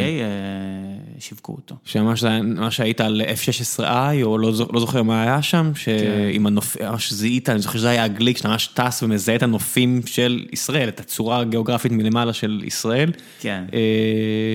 שיווקו 1.22 1.52
אותו. 1.52 1.74
שממש 1.84 2.24
מה 2.42 2.70
שהיית 2.70 3.00
על 3.00 3.22
F-16i, 3.22 3.82
או 4.22 4.38
לא 4.38 4.52
לא 4.72 4.80
זוכר 4.80 5.02
מה 5.02 5.22
היה 5.22 5.42
שם, 5.42 5.72
שעם 5.74 6.46
הנופ... 6.46 6.76
ממש 6.82 7.12
זיהית, 7.12 7.48
אני 7.48 7.58
זוכר 7.58 7.78
שזה 7.78 7.90
היה 7.90 8.04
הגימיק, 8.04 8.36
שאתה 8.36 8.48
ממש 8.48 8.66
טס 8.66 9.02
ומזהה 9.02 9.36
את 9.36 9.42
הנופים 9.42 10.00
של 10.06 10.44
ישראל, 10.52 10.88
את 10.88 11.00
הצורה 11.00 11.38
הגיאוגרפית 11.40 11.92
מלמעלה 11.92 12.32
של 12.32 12.60
ישראל. 12.64 13.12
כן. 13.40 13.64
אה, 13.74 14.54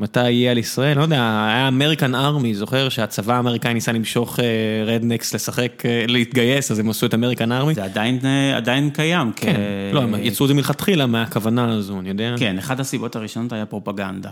מתי 0.00 0.30
יהיה 0.30 0.50
על 0.50 0.58
ישראל? 0.58 0.96
לא 0.96 1.02
יודע, 1.02 1.16
היה 1.16 1.68
American 1.68 2.14
Army, 2.14 2.54
זוכר 2.54 2.88
שהצבא 2.88 3.34
האמריקאי 3.34 3.74
ניסה 3.74 3.92
למשוך 3.92 4.38
rednecks 4.86 5.34
לשחק, 5.34 5.82
אה, 5.86 6.04
להתגייס, 6.08 6.70
אז 6.70 6.78
הם 6.78 6.90
עשו 6.90 7.06
את 7.06 7.14
American 7.14 7.52
Army. 7.52 7.74
זה 7.74 7.84
עדיין, 7.84 8.18
אה, 8.24 8.56
עדיין 8.56 8.90
קיים. 8.90 9.32
כן, 9.36 9.52
כ- 9.90 9.94
לא, 9.94 10.02
הם 10.02 10.14
יצאו 10.22 10.44
את 10.46 10.48
זה 10.48 10.54
מלכתחילה 10.54 11.06
מהכוונה 11.06 11.72
הזו, 11.72 12.00
אני 12.00 12.08
יודע. 12.08 12.34
כן, 12.38 12.58
אחת 12.58 12.80
הסיבות 12.80 13.16
הראשונות 13.16 13.52
היה 13.52 13.66
פרופגנדה. 13.66 14.30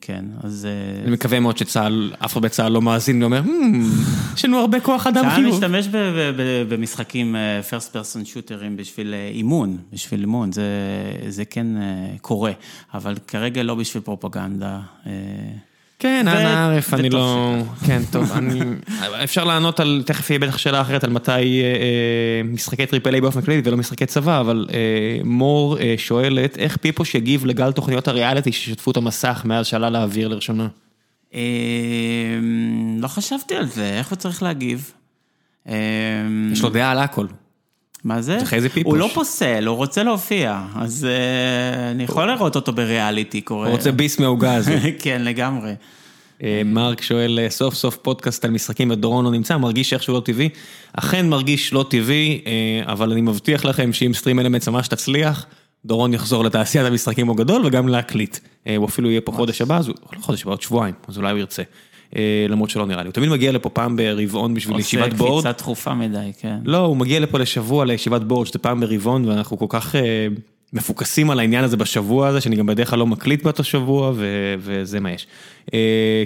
כן, 0.00 0.24
אז... 0.42 0.68
אני 1.04 1.10
מקווה 1.10 1.40
מאוד 1.40 1.58
שצה"ל, 1.58 2.12
אף 2.24 2.32
אחד 2.32 2.42
בצה"ל 2.42 2.72
לא 2.72 2.82
מאזין 2.82 3.22
ואומר, 3.22 3.42
יש 4.34 4.44
לנו 4.44 4.58
הרבה 4.58 4.80
כוח 4.80 5.06
אדם 5.06 5.30
חיוב. 5.30 5.60
צה"ל 5.60 5.70
משתמש 5.70 5.88
במשחקים 6.68 7.36
first 7.70 7.94
person 7.94 8.26
shooterים 8.26 8.76
בשביל 8.76 9.14
אימון, 9.30 9.78
בשביל 9.92 10.20
אימון, 10.20 10.50
זה 11.28 11.44
כן 11.50 11.66
קורה, 12.20 12.52
אבל 12.94 13.14
כרגע 13.26 13.62
לא 13.62 13.74
בשביל 13.74 14.02
פרופגנדה. 14.02 14.80
כן, 16.04 16.28
אנא 16.28 16.64
ערף, 16.64 16.94
אני 16.94 17.10
לא... 17.10 17.56
כן, 17.86 18.02
טוב, 18.10 18.32
אני... 18.32 18.60
אפשר 19.24 19.44
לענות 19.44 19.80
על, 19.80 20.02
תכף 20.06 20.30
יהיה 20.30 20.38
בטח 20.38 20.58
שאלה 20.58 20.80
אחרת 20.80 21.04
על 21.04 21.10
מתי 21.10 21.62
משחקי 22.44 22.86
triple 22.86 23.14
A 23.14 23.20
באופן 23.20 23.42
כללי 23.42 23.62
ולא 23.64 23.76
משחקי 23.76 24.06
צבא, 24.06 24.40
אבל 24.40 24.66
מור 25.24 25.76
שואלת, 25.96 26.58
איך 26.58 26.76
פיפוש 26.76 27.14
יגיב 27.14 27.46
לגל 27.46 27.72
תוכניות 27.72 28.08
הריאליטי 28.08 28.52
ששטפו 28.52 28.90
את 28.90 28.96
המסך 28.96 29.42
מאז 29.44 29.66
שעלה 29.66 29.90
לאוויר 29.90 30.28
לראשונה? 30.28 30.68
לא 32.98 33.08
חשבתי 33.08 33.56
על 33.56 33.66
זה, 33.66 33.98
איך 33.98 34.10
הוא 34.10 34.16
צריך 34.16 34.42
להגיב? 34.42 34.92
יש 36.52 36.62
לו 36.62 36.68
דעה 36.70 36.90
על 36.90 36.98
הכל. 36.98 37.26
מה 38.04 38.22
זה? 38.22 38.38
זה 38.38 38.46
חזי 38.46 38.68
פיפוש. 38.68 38.90
הוא 38.90 38.98
לא 38.98 39.10
פוסל, 39.14 39.66
הוא 39.66 39.76
רוצה 39.76 40.02
להופיע, 40.02 40.62
אז 40.76 41.06
אני 41.90 42.04
יכול 42.04 42.26
לראות 42.26 42.56
אותו 42.56 42.72
בריאליטי 42.72 43.40
קורה. 43.40 43.66
הוא 43.66 43.76
רוצה 43.76 43.92
ביס 43.92 44.18
מהעוגה 44.18 44.54
הזו. 44.54 44.72
כן, 44.98 45.22
לגמרי. 45.24 45.74
מרק 46.64 47.02
שואל, 47.02 47.38
סוף 47.48 47.74
סוף 47.74 47.96
פודקאסט 47.96 48.44
על 48.44 48.50
משחקים 48.50 48.90
ודורון 48.90 49.24
לא 49.24 49.30
נמצא, 49.30 49.56
מרגיש 49.56 49.92
איכשהו 49.92 50.14
לא 50.14 50.20
טבעי? 50.20 50.48
אכן 50.92 51.28
מרגיש 51.28 51.72
לא 51.72 51.84
טבעי, 51.90 52.40
אבל 52.82 53.12
אני 53.12 53.20
מבטיח 53.20 53.64
לכם 53.64 53.92
שאם 53.92 54.14
סטרים 54.14 54.40
אלמנטס 54.40 54.68
ממש 54.68 54.88
תצליח, 54.88 55.46
דורון 55.84 56.14
יחזור 56.14 56.44
לתעשיית 56.44 56.86
המשחקים 56.86 57.30
הגדול 57.30 57.66
וגם 57.66 57.88
להקליט. 57.88 58.38
הוא 58.76 58.86
אפילו 58.86 59.10
יהיה 59.10 59.20
פה 59.20 59.32
חודש 59.32 59.60
הבא, 59.60 59.80
לא 59.88 60.20
חודש 60.20 60.42
הבא, 60.42 60.50
עוד 60.50 60.62
שבועיים, 60.62 60.94
אז 61.08 61.18
אולי 61.18 61.30
הוא 61.30 61.38
ירצה. 61.38 61.62
למרות 62.48 62.70
שלא 62.70 62.86
נראה 62.86 63.02
לי, 63.02 63.06
הוא 63.06 63.12
תמיד 63.12 63.28
מגיע 63.28 63.52
לפה 63.52 63.68
פעם 63.68 63.96
ברבעון 63.96 64.54
בשביל 64.54 64.78
ישיבת 64.78 65.12
בורד. 65.12 65.30
עושה 65.30 65.52
קפיצה 65.52 65.62
דחופה 65.62 65.94
מדי, 65.94 66.30
כן. 66.40 66.56
לא, 66.64 66.78
הוא 66.78 66.96
מגיע 66.96 67.20
לפה 67.20 67.38
לשבוע 67.38 67.84
לישיבת 67.84 68.22
בורד, 68.22 68.46
שזה 68.46 68.58
פעם 68.58 68.80
ברבעון, 68.80 69.24
ואנחנו 69.24 69.58
כל 69.58 69.66
כך 69.68 69.94
מפוקסים 70.72 71.30
על 71.30 71.38
העניין 71.38 71.64
הזה 71.64 71.76
בשבוע 71.76 72.28
הזה, 72.28 72.40
שאני 72.40 72.56
גם 72.56 72.66
בדרך 72.66 72.90
כלל 72.90 72.98
לא 72.98 73.06
מקליט 73.06 73.42
באותו 73.42 73.64
שבוע, 73.64 74.12
וזה 74.58 75.00
מה 75.00 75.10
יש. 75.10 75.26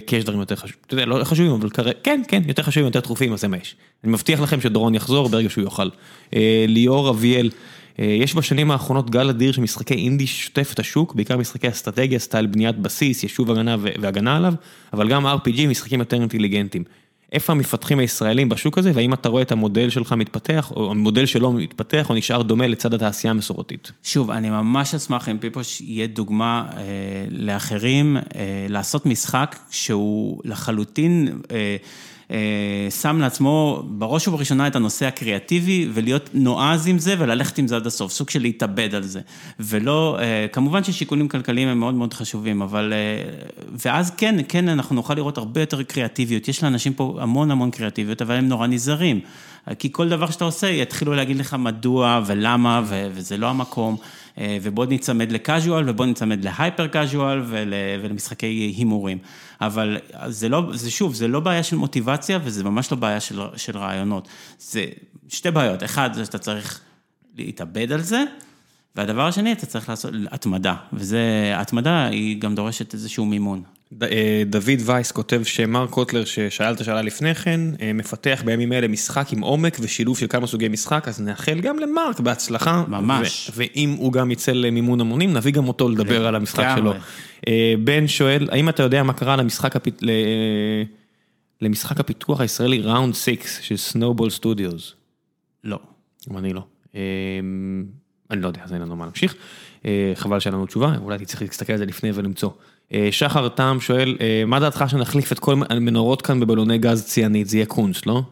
כי 0.07 0.16
יש 0.16 0.24
דברים 0.24 0.41
יותר 0.41 0.57
חשובים, 0.57 0.80
אתה 0.86 0.95
יודע, 0.95 1.07
לא 1.07 1.24
חשובים, 1.24 1.53
אבל 1.53 1.70
כרגע, 1.70 1.93
כן, 2.03 2.20
כן, 2.28 2.43
יותר 2.47 2.62
חשובים, 2.62 2.86
יותר 2.86 3.01
דחופים, 3.01 3.32
אז 3.32 3.41
זה 3.41 3.49
מה 3.49 3.57
יש. 3.57 3.76
אני 4.05 4.12
מבטיח 4.12 4.41
לכם 4.41 4.61
שדורון 4.61 4.95
יחזור 4.95 5.28
ברגע 5.28 5.51
שהוא 5.51 5.64
יוכל. 5.64 5.89
ליאור 6.68 7.11
אביאל, 7.11 7.51
יש 7.99 8.34
בשנים 8.34 8.70
האחרונות 8.70 9.11
גל 9.11 9.28
אדיר 9.28 9.53
של 9.53 9.61
משחקי 9.61 9.94
אינדי 9.94 10.26
ששוטף 10.26 10.70
את 10.74 10.78
השוק, 10.78 11.14
בעיקר 11.14 11.36
משחקי 11.36 11.68
אסטרטגיה, 11.68 12.18
סטייל 12.18 12.46
בניית 12.46 12.78
בסיס, 12.78 13.22
יישוב 13.22 13.51
הגנה 13.51 13.76
והגנה 13.80 14.36
עליו, 14.36 14.55
אבל 14.92 15.09
גם 15.09 15.26
RPG, 15.26 15.66
משחקים 15.68 16.01
יותר 16.01 16.16
אינטליגנטיים. 16.16 16.84
איפה 17.32 17.53
המפתחים 17.53 17.99
הישראלים 17.99 18.49
בשוק 18.49 18.78
הזה, 18.78 18.90
והאם 18.94 19.12
אתה 19.12 19.28
רואה 19.28 19.42
את 19.42 19.53
המודל 19.53 19.90
שלך 19.90 20.12
מתפתח, 20.12 20.72
או 20.76 20.90
המודל 20.90 21.26
שלו 21.26 21.53
מתפתח, 21.53 22.11
או 22.11 22.14
נשאר 22.14 22.42
דומה 22.42 22.66
לצד 22.66 22.94
התעשייה 22.94 23.30
המסורתית? 23.30 23.92
שוב, 24.03 24.30
אני 24.30 24.51
ממש 24.51 24.94
אשמח 24.94 25.28
אם 25.28 25.38
פיפוש 25.38 25.80
יהיה 25.80 26.07
דוגמה 26.07 26.66
אה, 26.76 26.82
לאחרים, 27.30 28.16
אה, 28.16 28.22
לעשות 28.68 29.07
משחק 29.07 29.57
שהוא 29.70 30.40
לחלוטין... 30.44 31.38
אה, 31.51 31.76
שם 33.03 33.18
לעצמו 33.20 33.83
בראש 33.87 34.29
ובראשונה 34.29 34.66
את 34.66 34.76
הנושא 34.76 35.07
הקריאטיבי 35.07 35.89
ולהיות 35.95 36.31
נועז 36.35 36.87
עם 36.87 36.99
זה 36.99 37.14
וללכת 37.18 37.59
עם 37.59 37.66
זה 37.66 37.76
עד 37.76 37.87
הסוף, 37.87 38.12
סוג 38.12 38.31
של 38.31 38.43
להתאבד 38.43 38.95
על 38.95 39.03
זה. 39.03 39.20
ולא, 39.61 40.18
כמובן 40.53 40.85
ששיקולים 40.85 41.29
כלכליים 41.29 41.68
הם 41.68 41.79
מאוד 41.81 41.95
מאוד 41.95 42.14
חשובים, 42.14 42.62
אבל, 42.62 42.93
ואז 43.85 44.11
כן, 44.11 44.37
כן, 44.49 44.68
אנחנו 44.68 44.95
נוכל 44.95 45.14
לראות 45.14 45.39
הרבה 45.39 45.61
יותר 45.61 45.83
קריאטיביות. 45.83 46.49
יש 46.49 46.64
לאנשים 46.64 46.93
פה 46.93 47.18
המון 47.20 47.51
המון 47.51 47.70
קריאטיביות, 47.70 48.22
אבל 48.22 48.35
הם 48.35 48.49
נורא 48.49 48.66
נזהרים. 48.66 49.20
כי 49.79 49.93
כל 49.93 50.09
דבר 50.09 50.31
שאתה 50.31 50.45
עושה, 50.45 50.67
יתחילו 50.67 51.15
להגיד 51.15 51.37
לך 51.37 51.55
מדוע 51.55 52.21
ולמה, 52.27 52.83
וזה 52.87 53.37
לא 53.37 53.47
המקום. 53.47 53.97
ובוא 54.63 54.87
ניצמד 54.87 55.33
לקאז'ואל, 55.33 55.89
ובוא 55.89 56.07
ניצמד 56.07 56.45
להייפר 56.45 56.87
קאז'ואל 56.87 57.43
ולמשחקי 58.03 58.47
הימורים. 58.47 59.19
אבל 59.61 59.99
זה 60.27 60.49
לא, 60.49 60.71
זה 60.75 60.91
שוב, 60.91 61.15
זה 61.15 61.29
לא 61.29 61.41
בעיה 61.41 61.63
של 61.63 61.77
מוטיבציה, 61.77 62.39
וזה 62.45 62.65
ממש 62.65 62.93
לא 62.93 62.97
בעיה 62.99 63.21
של, 63.21 63.41
של 63.57 63.79
רעיונות. 63.79 64.29
זה 64.59 64.85
שתי 65.29 65.51
בעיות, 65.51 65.83
אחד, 65.83 66.11
זה 66.13 66.25
שאתה 66.25 66.39
צריך 66.39 66.81
להתאבד 67.37 67.93
על 67.93 68.01
זה, 68.01 68.25
והדבר 68.97 69.27
השני, 69.27 69.53
אתה 69.53 69.67
צריך 69.67 69.89
לעשות 69.89 70.13
התמדה, 70.31 70.75
וזה, 70.93 71.53
התמדה 71.57 72.07
היא 72.07 72.41
גם 72.41 72.55
דורשת 72.55 72.95
איזשהו 72.95 73.25
מימון. 73.25 73.63
דוד 74.47 74.80
וייס 74.84 75.12
כותב 75.12 75.43
שמר 75.45 75.86
קוטלר 75.86 76.24
ששאל 76.24 76.74
את 76.74 76.80
השאלה 76.80 77.03
לפני 77.03 77.34
כן, 77.34 77.61
מפתח 77.95 78.43
בימים 78.45 78.72
אלה 78.72 78.89
משחק 78.89 79.32
עם 79.32 79.41
עומק 79.41 79.76
ושילוב 79.80 80.18
של 80.18 80.26
כמה 80.26 80.47
סוגי 80.47 80.68
משחק, 80.68 81.09
אז 81.09 81.20
נאחל 81.20 81.61
גם 81.61 81.78
למרק 81.78 82.20
בהצלחה. 82.20 82.84
ממש. 82.89 83.51
ואם 83.55 83.95
הוא 83.99 84.12
גם 84.12 84.30
יצא 84.30 84.53
למימון 84.53 85.01
המונים, 85.01 85.32
נביא 85.32 85.53
גם 85.53 85.68
אותו 85.68 85.89
לדבר 85.89 86.26
על 86.26 86.34
המשחק 86.34 86.66
שלו. 86.76 86.93
בן 87.84 88.09
שואל, 88.09 88.49
האם 88.51 88.68
אתה 88.68 88.82
יודע 88.82 89.03
מה 89.03 89.12
קרה 89.12 89.36
למשחק 91.61 92.01
הפיתוח 92.01 92.41
הישראלי 92.41 92.80
Round 92.81 93.14
6 93.14 93.28
של 93.61 93.76
Snowball 93.76 94.31
Studios? 94.31 94.95
לא. 95.64 95.78
גם 96.28 96.39
אני 96.39 96.53
לא. 96.53 96.62
אני 98.30 98.41
לא 98.43 98.47
יודע, 98.47 98.61
אז 98.64 98.72
אין 98.72 98.82
לנו 98.82 98.97
מה 98.97 99.05
להמשיך. 99.05 99.34
חבל 100.14 100.41
שאין 100.41 100.55
לנו 100.55 100.66
תשובה, 100.66 100.97
אולי 101.03 101.24
צריך 101.24 101.43
להסתכל 101.43 101.72
על 101.72 101.78
זה 101.78 101.86
לפני 101.86 102.11
ולמצוא. 102.14 102.51
שחר 103.11 103.49
תם 103.49 103.76
שואל, 103.80 104.16
מה 104.47 104.61
דעתך 104.61 104.84
שנחליף 104.89 105.32
את 105.32 105.39
כל 105.39 105.55
המנורות 105.70 106.22
כאן 106.22 106.41
בבלוני 106.41 106.78
גז 106.78 107.05
ציאנית, 107.05 107.49
זה 107.49 107.57
יהיה 107.57 107.66
קונץ, 107.66 108.07
לא? 108.07 108.22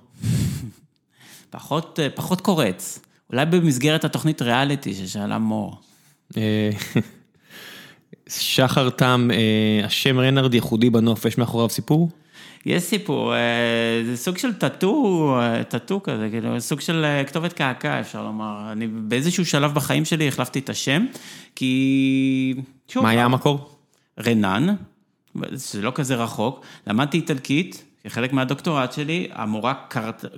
פחות, 1.50 1.98
פחות 2.14 2.40
קורץ. 2.40 2.98
אולי 3.32 3.46
במסגרת 3.46 4.04
התוכנית 4.04 4.42
ריאליטי 4.42 4.94
ששאלה 4.94 5.38
מור. 5.38 5.80
שחר 8.28 8.90
תם, 8.90 9.30
השם 9.84 10.20
רנארד 10.20 10.54
ייחודי 10.54 10.90
בנוף, 10.90 11.24
יש 11.24 11.38
מאחוריו 11.38 11.68
סיפור? 11.68 12.11
יש 12.66 12.82
סיפור, 12.82 13.32
זה 14.07 14.16
סוג 14.16 14.38
של 14.38 14.52
טאטו, 14.52 15.38
טאטו 15.68 16.02
כזה, 16.02 16.28
כאילו, 16.30 16.61
סוג 16.61 16.80
של 16.80 17.04
כתובת 17.26 17.52
קעקע, 17.52 18.00
אפשר 18.00 18.22
לומר. 18.22 18.72
אני 18.72 18.86
באיזשהו 18.86 19.46
שלב 19.46 19.74
בחיים 19.74 20.04
שלי 20.04 20.28
החלפתי 20.28 20.59
את 20.59 20.70
השם, 20.70 21.07
כי... 21.54 22.54
שוב, 22.88 23.02
מה 23.02 23.11
היה 23.11 23.24
המקור? 23.24 23.76
רנן, 24.18 24.74
זה 25.52 25.82
לא 25.82 25.92
כזה 25.94 26.14
רחוק, 26.14 26.64
למדתי 26.86 27.16
איטלקית, 27.16 27.84
כחלק 28.04 28.32
מהדוקטורט 28.32 28.92
שלי, 28.92 29.28
המורה 29.32 29.74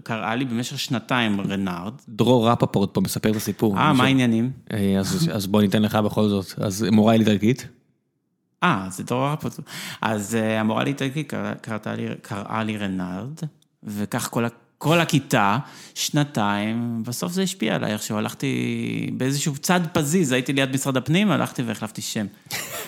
קראה 0.02 0.34
לי 0.34 0.44
במשך 0.44 0.78
שנתיים 0.78 1.40
רנארד. 1.40 1.92
דרור 2.08 2.50
רפפורט 2.50 2.94
פה 2.94 3.00
מספר 3.00 3.30
את 3.30 3.36
הסיפור. 3.36 3.78
אה, 3.78 3.92
מה 3.92 4.04
העניינים? 4.04 4.50
אז 5.32 5.46
בוא 5.46 5.62
ניתן 5.62 5.82
לך 5.82 5.94
בכל 5.94 6.28
זאת, 6.28 6.58
אז 6.58 6.86
מורה 6.92 7.14
איטלקית. 7.14 7.68
אה, 8.62 8.86
זה 8.90 9.04
דרור 9.04 9.28
רפפורט. 9.28 9.60
אז 10.00 10.34
המורה 10.34 10.84
לאיטלקית 10.84 11.32
קראה 12.22 12.62
לי 12.64 12.76
רנארד, 12.76 13.40
וכך 13.82 14.28
כל 14.30 14.44
ה... 14.44 14.48
כל 14.78 15.00
הכיתה, 15.00 15.58
שנתיים, 15.94 17.02
בסוף 17.06 17.32
זה 17.32 17.42
השפיע 17.42 17.74
עליי 17.74 17.92
איכשהו, 17.92 18.16
הלכתי 18.16 19.10
באיזשהו 19.12 19.56
צד 19.56 19.80
פזיז, 19.92 20.32
הייתי 20.32 20.52
ליד 20.52 20.74
משרד 20.74 20.96
הפנים, 20.96 21.30
הלכתי 21.30 21.62
והחלפתי 21.62 22.02
שם. 22.02 22.26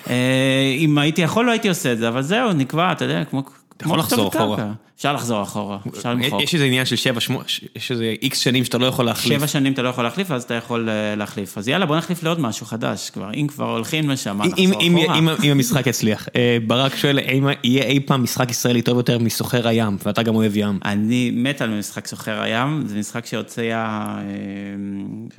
אם 0.84 0.98
הייתי 0.98 1.22
יכול, 1.22 1.46
לא 1.46 1.50
הייתי 1.50 1.68
עושה 1.68 1.92
את 1.92 1.98
זה, 1.98 2.08
אבל 2.08 2.22
זהו, 2.22 2.52
נקבע, 2.52 2.92
אתה 2.92 3.04
יודע, 3.04 3.24
כמו... 3.24 3.42
אתה 3.80 3.88
יכול 3.88 3.98
לחזור 3.98 4.28
אחורה. 4.28 4.72
אפשר 4.96 5.12
לחזור 5.12 5.42
אחורה, 5.42 5.78
אפשר 5.88 6.14
למחוק. 6.14 6.42
יש 6.42 6.54
איזה 6.54 6.64
עניין 6.64 6.86
של 6.86 6.96
שבע, 6.96 7.20
שמונה, 7.20 7.44
יש 7.76 7.90
איזה 7.90 8.14
איקס 8.22 8.38
שנים 8.38 8.64
שאתה 8.64 8.78
לא 8.78 8.86
יכול 8.86 9.04
להחליף. 9.04 9.38
שבע 9.38 9.46
שנים 9.46 9.72
אתה 9.72 9.82
לא 9.82 9.88
יכול 9.88 10.04
להחליף, 10.04 10.30
אז 10.30 10.42
אתה 10.42 10.54
יכול 10.54 10.88
להחליף. 11.16 11.58
אז 11.58 11.68
יאללה, 11.68 11.86
בוא 11.86 11.96
נחליף 11.96 12.22
לעוד 12.22 12.40
משהו 12.40 12.66
חדש 12.66 13.10
כבר, 13.10 13.34
אם 13.34 13.46
כבר 13.46 13.70
הולכים 13.70 14.10
לשם, 14.10 14.38
נחזור 14.38 14.54
אחורה? 14.54 15.38
אם 15.42 15.50
המשחק 15.50 15.86
יצליח. 15.86 16.28
ברק 16.66 16.96
שואל, 16.96 17.18
יהיה 17.64 17.84
אי 17.84 18.00
פעם 18.00 18.22
משחק 18.22 18.50
ישראלי 18.50 18.82
טוב 18.82 18.96
יותר 18.96 19.18
מסוחר 19.18 19.68
הים, 19.68 19.96
ואתה 20.06 20.22
גם 20.22 20.34
אוהב 20.34 20.56
ים. 20.56 20.78
אני 20.84 21.30
מת 21.34 21.62
על 21.62 21.78
משחק 21.78 22.06
סוחר 22.06 22.40
הים, 22.40 22.82
זה 22.86 22.98
משחק 22.98 23.26
שהוצא 23.26 23.62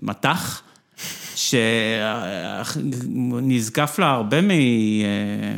מטח. 0.01 0.61
שנזקף 2.75 3.99
לה 3.99 4.09
הרבה 4.11 4.41
מ... 4.41 4.49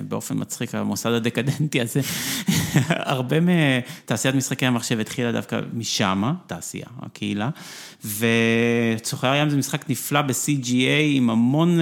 באופן 0.07 0.35
מצחיק, 0.39 0.75
המוסד 0.75 1.11
הדקדנטי 1.11 1.81
הזה, 1.81 2.01
הרבה 3.13 3.37
מתעשיית 3.39 4.35
משחקי 4.35 4.65
המחשב 4.65 4.99
התחילה 4.99 5.31
דווקא 5.31 5.59
משמה, 5.73 6.33
תעשייה, 6.47 6.87
הקהילה, 7.01 7.49
וצוחר 8.05 9.27
הים 9.27 9.49
זה 9.49 9.57
משחק 9.57 9.89
נפלא 9.89 10.21
ב-CGA 10.21 11.01
עם 11.11 11.29
המון 11.29 11.79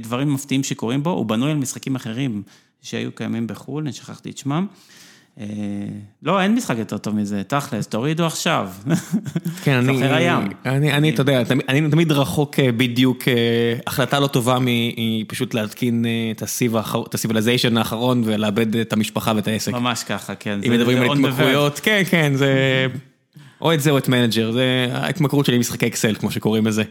דברים 0.00 0.34
מפתיעים 0.34 0.62
שקורים 0.62 1.02
בו, 1.02 1.10
הוא 1.10 1.26
בנוי 1.26 1.50
על 1.50 1.56
משחקים 1.56 1.96
אחרים 1.96 2.42
שהיו 2.82 3.12
קיימים 3.12 3.46
בחו"ל, 3.46 3.82
אני 3.82 3.92
שכחתי 3.92 4.30
את 4.30 4.38
שמם. 4.38 4.66
אה, 5.40 5.46
לא, 6.22 6.40
אין 6.40 6.54
משחק 6.54 6.76
יותר 6.78 6.98
טוב 6.98 7.14
מזה, 7.16 7.42
תכלס, 7.42 7.86
תורידו 7.86 8.26
עכשיו. 8.26 8.68
כן, 9.64 9.72
אני, 9.72 9.94
סוחר 9.94 10.14
הים. 10.14 10.48
אני, 10.66 10.92
אני, 10.92 11.10
אתה 11.10 11.20
יודע, 11.20 11.42
אני 11.68 11.90
תמיד 11.90 12.12
רחוק 12.12 12.58
אה, 12.58 12.72
בדיוק, 12.72 13.28
אה, 13.28 13.34
החלטה 13.86 14.20
לא 14.20 14.26
טובה 14.26 14.58
מ- 14.58 14.66
היא 14.66 15.24
פשוט 15.28 15.54
להתקין 15.54 16.04
את 16.36 16.42
ה 17.14 17.19
Civilization 17.19 17.76
האחרון 17.76 18.22
ולאבד 18.24 18.76
את 18.76 18.92
המשפחה 18.92 19.32
ואת 19.36 19.48
העסק. 19.48 19.72
ממש 19.72 20.04
ככה, 20.04 20.34
כן. 20.34 20.60
אם 20.66 20.72
מדברים 20.72 21.02
על. 21.02 21.10
התמכרויות, 21.12 21.80
כן, 21.80 22.02
כן, 22.10 22.32
זה... 22.34 22.86
או 23.60 23.74
את 23.74 23.80
זה 23.80 23.90
או 23.90 23.98
את 23.98 24.08
Manager, 24.08 24.52
זה 24.52 24.88
ההתמכרות 24.92 25.46
שלי 25.46 25.58
משחקי 25.58 25.86
אקסל, 25.86 26.14
כמו 26.14 26.30
שקוראים 26.30 26.66
לזה. 26.66 26.82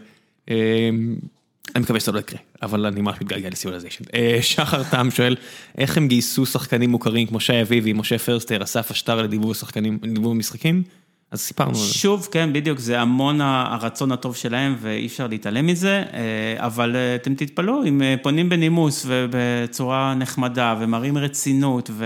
אני 1.74 1.82
מקווה 1.82 2.00
שזה 2.00 2.12
לא 2.12 2.18
יקרה, 2.18 2.38
אבל 2.62 2.86
אני 2.86 3.00
ממש 3.00 3.16
מתגעגע 3.20 3.50
ל 3.50 3.54
Civilization. 3.54 4.04
אה, 4.14 4.38
שחר 4.42 4.82
תם 4.82 5.10
שואל, 5.10 5.36
איך 5.78 5.96
הם 5.96 6.08
גייסו 6.08 6.46
שחקנים 6.46 6.90
מוכרים 6.90 7.26
כמו 7.26 7.40
שי 7.40 7.62
אביבי, 7.62 7.92
משה 7.92 8.18
פרסטר, 8.18 8.62
אסף 8.62 8.90
אשטר 8.90 9.22
לדיבוב 9.22 9.54
שחקנים, 9.54 9.98
לדיבוב 10.02 10.34
משחקים? 10.34 10.82
אז 11.30 11.40
סיפרנו 11.40 11.70
על 11.70 11.76
זה. 11.76 11.94
שוב, 11.94 12.28
כן, 12.30 12.52
בדיוק, 12.52 12.78
זה 12.78 13.00
המון 13.00 13.40
הרצון 13.40 14.12
הטוב 14.12 14.36
שלהם 14.36 14.76
ואי 14.80 15.06
אפשר 15.06 15.26
להתעלם 15.26 15.66
מזה, 15.66 16.02
אה, 16.12 16.54
אבל 16.56 16.96
אה, 16.96 17.14
אתם 17.14 17.34
תתפלאו, 17.34 17.84
אם 17.84 18.02
פונים 18.22 18.48
בנימוס 18.48 19.06
ובצורה 19.08 20.14
נחמדה 20.14 20.76
ומראים 20.80 21.18
רצינות 21.18 21.90
ו... 21.92 22.04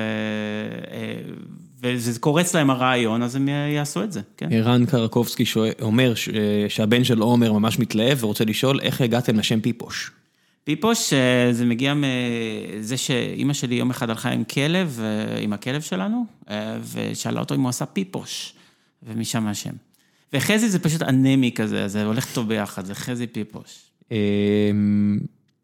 וזה 1.94 2.20
קורץ 2.20 2.54
להם 2.54 2.70
הרעיון, 2.70 3.22
אז 3.22 3.36
הם 3.36 3.48
יעשו 3.48 4.02
את 4.02 4.12
זה, 4.12 4.20
כן. 4.36 4.48
רן 4.52 4.86
קרקובסקי 4.86 5.44
אומר 5.82 6.12
שהבן 6.68 7.04
של 7.04 7.18
עומר 7.18 7.52
ממש 7.52 7.78
מתלהב 7.78 8.24
ורוצה 8.24 8.44
לשאול 8.44 8.80
איך 8.80 9.00
הגעתם 9.00 9.38
לשם 9.38 9.60
פיפוש. 9.60 10.10
פיפוש, 10.64 11.12
אה, 11.12 11.52
זה 11.52 11.64
מגיע 11.64 11.94
מזה 11.94 12.96
שאימא 12.96 13.52
שלי 13.52 13.74
יום 13.74 13.90
אחד 13.90 14.10
הלכה 14.10 14.30
עם 14.30 14.44
כלב, 14.44 15.00
אה, 15.02 15.38
עם 15.40 15.52
הכלב 15.52 15.80
שלנו, 15.80 16.26
אה, 16.50 16.76
ושאלה 16.92 17.40
אותו 17.40 17.54
אם 17.54 17.60
הוא 17.60 17.68
עשה 17.68 17.86
פיפוש, 17.86 18.54
ומשם 19.02 19.46
השם. 19.46 19.72
וחזי 20.32 20.68
זה 20.68 20.78
פשוט 20.78 21.02
אנמי 21.02 21.52
כזה, 21.54 21.88
זה 21.88 22.04
הולך 22.04 22.34
טוב 22.34 22.48
ביחד, 22.48 22.84
זה 22.84 22.94
חזי 22.94 23.26
פיפוש. 23.26 23.78
אה, 24.12 24.70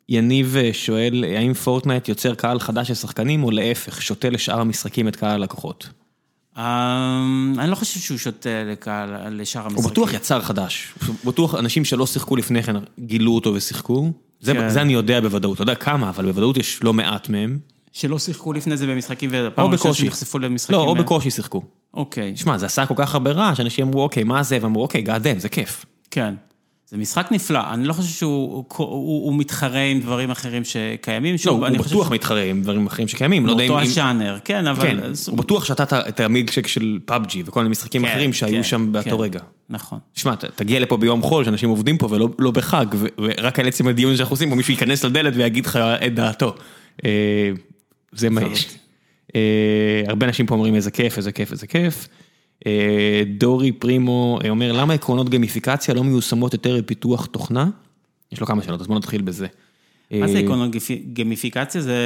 יניב 0.09 0.57
שואל, 0.73 1.25
האם 1.37 1.55
פורטנייט 1.55 2.09
יוצר 2.09 2.35
קהל 2.35 2.61
חדש 2.61 2.89
של 2.89 2.95
שחקנים 2.95 3.45
או 3.45 3.51
להפך, 3.51 4.03
שותה 4.03 4.31
לשאר 4.31 4.61
המשחקים 4.61 5.09
את 5.09 5.17
קהל 5.17 5.31
הלקוחות? 5.31 5.89
אה, 6.57 7.25
אני 7.59 7.71
לא 7.71 7.75
חושב 7.75 8.01
שהוא 8.01 8.19
שותה 8.19 8.65
לקהל, 8.65 9.41
לשאר 9.41 9.61
הוא 9.61 9.71
המשחקים. 9.71 9.91
בטוח 9.91 10.13
יצר 10.13 10.41
חדש, 10.41 10.95
הוא 11.07 11.15
בטוח 11.25 11.55
אנשים 11.55 11.85
שלא 11.85 12.07
שיחקו 12.07 12.37
לפני 12.37 12.63
כן 12.63 12.77
גילו 12.99 13.35
אותו 13.35 13.55
ושיחקו. 13.55 14.13
זה, 14.41 14.53
כן. 14.53 14.69
זה 14.69 14.83
אני 14.83 14.93
יודע 14.93 15.21
בוודאות, 15.21 15.55
אתה 15.55 15.63
יודע 15.63 15.75
כמה, 15.75 16.09
אבל 16.09 16.25
בוודאות 16.27 16.57
יש 16.57 16.83
לא 16.83 16.93
מעט 16.93 17.29
מהם. 17.29 17.59
שלא 17.93 18.19
שיחקו 18.19 18.53
לפני 18.53 18.77
זה 18.77 18.87
במשחקים, 18.87 19.31
ופעם 19.33 19.71
ראשונה. 19.71 19.95
שנחשפו 19.95 20.39
למשחקים. 20.39 20.77
לא, 20.77 20.83
או 20.85 20.95
בקושי 20.95 21.31
שיחקו. 21.31 21.63
אוקיי, 21.95 22.33
תשמע, 22.33 22.59
זה 22.59 22.67
עשה 22.67 22.87
כל 22.87 22.95
כך 22.97 23.15
הרבה 23.15 23.31
רעש, 23.31 23.61
אנשים 23.61 23.87
אמרו, 23.87 24.03
אוקיי, 24.03 24.25
מה 24.25 24.43
זה? 24.43 24.59
ואמרו, 24.63 24.83
אוקיי, 24.83 25.03
גאדם, 25.03 25.39
זה 25.39 25.49
כיף. 25.49 25.85
כן. 26.11 26.35
זה 26.93 26.99
משחק 26.99 27.29
נפלא, 27.31 27.61
אני 27.73 27.85
לא 27.85 27.93
חושב 27.93 28.09
שהוא 28.09 28.55
הוא, 28.55 28.65
הוא, 28.77 29.27
הוא 29.27 29.35
מתחרה 29.35 29.81
עם 29.81 30.01
דברים 30.01 30.31
אחרים 30.31 30.65
שקיימים. 30.65 31.33
לא, 31.35 31.39
שוב, 31.39 31.59
הוא 31.59 31.67
אני 31.67 31.79
חושב 31.79 31.91
בטוח 31.91 32.11
מתחרה 32.13 32.43
עם 32.43 32.63
דברים 32.63 32.87
אחרים 32.87 33.09
שקיימים, 33.09 33.47
לא 33.47 33.51
יודע 33.51 33.65
אם... 33.65 33.69
מאותו 33.69 33.83
אם- 33.85 33.89
הז'אנר, 33.91 34.39
כן, 34.45 34.67
אבל... 34.67 34.83
כן, 34.83 34.99
הוא 35.27 35.39
בטוח 35.39 35.65
שאתה 35.65 36.01
את 36.09 36.21
המילקשק 36.21 36.67
של 36.67 36.99
פאבג'י 37.05 37.43
וכל 37.47 37.61
מיני 37.61 37.71
משחקים 37.71 38.03
כן, 38.03 38.09
אחרים 38.09 38.33
שהיו 38.33 38.53
כן, 38.57 38.63
שם 38.63 38.93
באותו 38.93 39.11
כן. 39.11 39.23
רגע. 39.23 39.41
נכון. 39.71 39.99
שמע, 40.15 40.35
תגיע 40.35 40.81
לפה 40.81 40.97
ביום 40.97 41.23
חול, 41.23 41.45
שאנשים 41.45 41.69
עובדים 41.69 41.99
פה 41.99 42.09
ולא 42.11 42.29
לא 42.39 42.51
בחג, 42.51 42.87
ו- 42.95 43.07
ורק 43.19 43.59
על 43.59 43.69
עצם 43.69 43.89
הדיון 43.89 44.17
שאנחנו 44.17 44.35
עושים 44.35 44.49
פה, 44.51 44.55
מישהו 44.55 44.73
ייכנס 44.73 45.05
לדלת 45.05 45.33
ויגיד 45.37 45.67
לך 45.67 45.77
את 45.77 46.15
דעתו. 46.15 46.55
אה, 47.05 47.51
זה 48.13 48.31
מה 48.31 48.43
יש. 48.43 48.69
אה, 49.37 50.03
הרבה 50.07 50.27
אנשים 50.27 50.47
פה 50.47 50.55
אומרים 50.55 50.75
איזה 50.75 50.91
כיף, 50.91 51.17
איזה 51.19 51.33
כיף, 51.33 51.53
איזה 51.53 51.67
כיף. 51.67 52.09
אה, 52.67 53.23
דורי 53.39 53.73
פרימו 53.73 54.39
אה, 54.45 54.51
אומר, 54.51 54.73
למה 54.73 54.95
עקרונות 54.95 55.29
גמיפיקציה 55.29 55.95
לא 55.95 56.05
מיושמות 56.05 56.53
יותר 56.53 56.79
בפיתוח 56.79 57.27
תוכנה? 57.27 57.71
יש 58.33 58.41
לו 58.41 58.47
כמה 58.47 58.63
שאלות, 58.63 58.81
אז 58.81 58.87
בוא 58.87 58.97
נתחיל 58.97 59.23
בזה. 59.23 59.47
מה 60.11 60.29
זה 60.29 60.39
אה, 60.39 60.43
עקרונות 60.43 60.71
גמיפיקציה? 61.13 61.81
זה, 61.81 61.97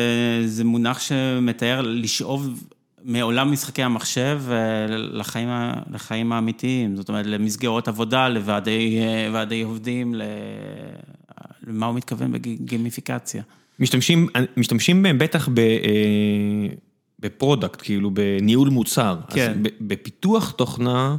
זה 0.47 0.65
מונח 0.65 1.01
שמתאר 1.01 1.81
לשאוב 1.81 2.65
מעולם 3.05 3.53
משחקי 3.53 3.83
המחשב 3.83 4.43
לחיים, 4.89 5.49
לחיים 5.91 6.33
האמיתיים, 6.33 6.97
זאת 6.97 7.09
אומרת, 7.09 7.27
למסגרות 7.27 7.89
עבודה, 7.89 8.29
לוועדי 8.29 8.99
ועדי 9.33 9.63
עובדים. 9.63 10.15
למה 11.67 11.87
הוא 11.87 11.95
מתכוון 11.95 12.33
בגמיפיקציה? 12.33 13.43
משתמשים, 13.81 14.29
משתמשים 14.57 15.03
בהם 15.03 15.19
בטח 15.19 15.49
ב, 15.55 15.61
ב 17.19 17.26
product, 17.26 17.83
כאילו 17.83 18.11
בניהול 18.11 18.69
מוצר. 18.69 19.19
כן. 19.31 19.51
אז 19.51 19.57
בפיתוח 19.81 20.51
תוכנה, 20.51 21.17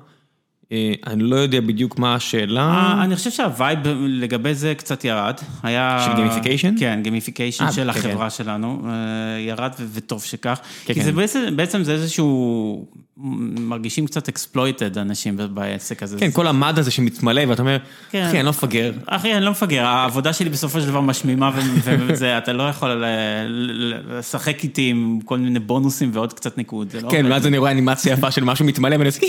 אני 1.07 1.24
לא 1.24 1.36
יודע 1.36 1.61
בדיוק 1.61 1.99
מה 1.99 2.15
השאלה. 2.15 2.61
אה, 2.61 3.03
אני 3.03 3.15
חושב 3.15 3.32
שה 3.31 3.52
vibe 3.52 3.79
לגבי 4.07 4.55
זה 4.55 4.74
קצת 4.78 5.05
ירד. 5.05 5.34
היה... 5.63 6.05
של 6.05 6.22
gamification? 6.21 6.75
כן, 6.80 6.99
gamification 7.03 7.63
אה, 7.63 7.72
של 7.72 7.84
כן, 7.84 7.89
החברה 7.89 8.30
שלנו, 8.30 8.82
אה, 8.86 9.39
ירד 9.39 9.72
וטוב 9.93 10.24
שכך. 10.24 10.59
כן, 10.86 10.93
כי 10.93 10.99
כן. 10.99 11.05
זה 11.05 11.51
בעצם, 11.51 11.84
זה 11.84 11.93
איזשהו, 11.93 12.86
מרגישים 13.57 14.05
קצת 14.05 14.28
exploited 14.27 14.97
אנשים 14.97 15.38
בעסק 15.53 16.03
הזה. 16.03 16.20
כן, 16.20 16.32
כל 16.32 16.47
המד 16.47 16.80
הזה 16.80 16.91
שמתמלא, 16.91 17.41
ואתה 17.47 17.61
אומר, 17.61 17.78
כן. 18.09 18.26
אחי, 18.28 18.38
אני 18.38 18.45
לא 18.45 18.49
מפגר. 18.49 18.91
אחי, 19.05 19.34
אני 19.34 19.45
לא 19.45 19.51
מפגר, 19.51 19.86
העבודה 19.86 20.34
שלי 20.34 20.49
בסופו 20.49 20.82
של 20.82 20.88
דבר 20.88 21.01
משמימה 21.01 21.51
וזה, 21.84 22.38
אתה 22.38 22.53
לא 22.53 22.63
יכול 22.63 23.03
לשחק 24.07 24.63
איתי 24.63 24.89
עם 24.89 25.20
כל 25.26 25.38
מיני 25.38 25.59
בונוסים 25.59 26.09
ועוד 26.13 26.34
קצת 26.34 26.57
ניקוד, 26.57 26.95
לא 27.01 27.09
כן. 27.09 27.26
ואז 27.30 27.47
אני 27.47 27.57
רואה 27.57 27.72
אנימציה 27.72 28.13
יפה 28.13 28.32
של 28.32 28.43
משהו 28.43 28.65
מתמלא, 28.65 28.95
ואני 28.95 29.05
עושה... 29.05 29.22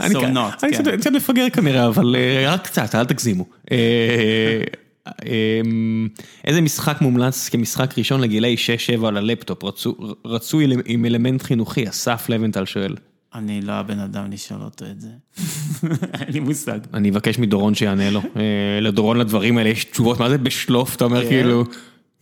אני 0.00 0.14
כן. 0.14 0.34
קצת- 1.00 1.12
מפגר 1.12 1.46
כנראה, 1.52 1.86
אבל 1.86 2.16
אה, 2.18 2.52
רק 2.52 2.64
קצת, 2.66 2.94
אל 2.94 3.04
תגזימו. 3.04 3.44
אה, 3.72 3.76
אה, 5.26 5.60
איזה 6.44 6.60
משחק 6.60 7.00
מומלץ 7.00 7.48
כמשחק 7.48 7.98
ראשון 7.98 8.20
לגילאי 8.20 8.56
6-7 8.98 9.06
על 9.06 9.16
הלפטופ, 9.16 9.64
רצו- 9.64 9.96
רצוי 10.24 10.66
עם 10.86 11.04
אלמנט 11.04 11.42
חינוכי, 11.42 11.88
אסף 11.88 12.28
לבנטל 12.28 12.64
שואל. 12.64 12.94
אני 13.34 13.60
לא 13.62 13.72
הבן 13.72 13.98
אדם 13.98 14.30
לשאול 14.32 14.60
אותו 14.62 14.84
את 14.90 15.00
זה. 15.00 15.08
אין 16.20 16.32
לי 16.32 16.40
מושג. 16.40 16.78
אני 16.94 17.10
אבקש 17.10 17.38
מדורון 17.38 17.74
שיענה 17.74 18.10
לו. 18.10 18.20
לדורון 18.80 19.18
לדברים 19.18 19.58
האלה 19.58 19.68
יש 19.70 19.84
תשובות, 19.84 20.20
מה 20.20 20.28
זה 20.30 20.38
בשלוף, 20.38 20.96
אתה 20.96 21.04
אומר. 21.04 21.28
כאילו, 21.28 21.64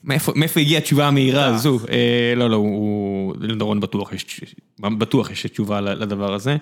מאיפה 0.04 0.60
הגיעה 0.60 0.78
התשובה 0.78 1.08
המהירה 1.08 1.42
אה. 1.42 1.54
הזו? 1.54 1.78
אה, 1.90 2.34
לא, 2.36 2.50
לא, 2.50 2.56
הוא- 2.56 3.34
לדורון 3.40 3.80
בטוח 3.80 4.12
יש 4.12 4.40
בטוח 4.80 5.30
יש 5.30 5.46
תשובה 5.46 5.80
לדבר 5.80 6.34
הזה. 6.34 6.56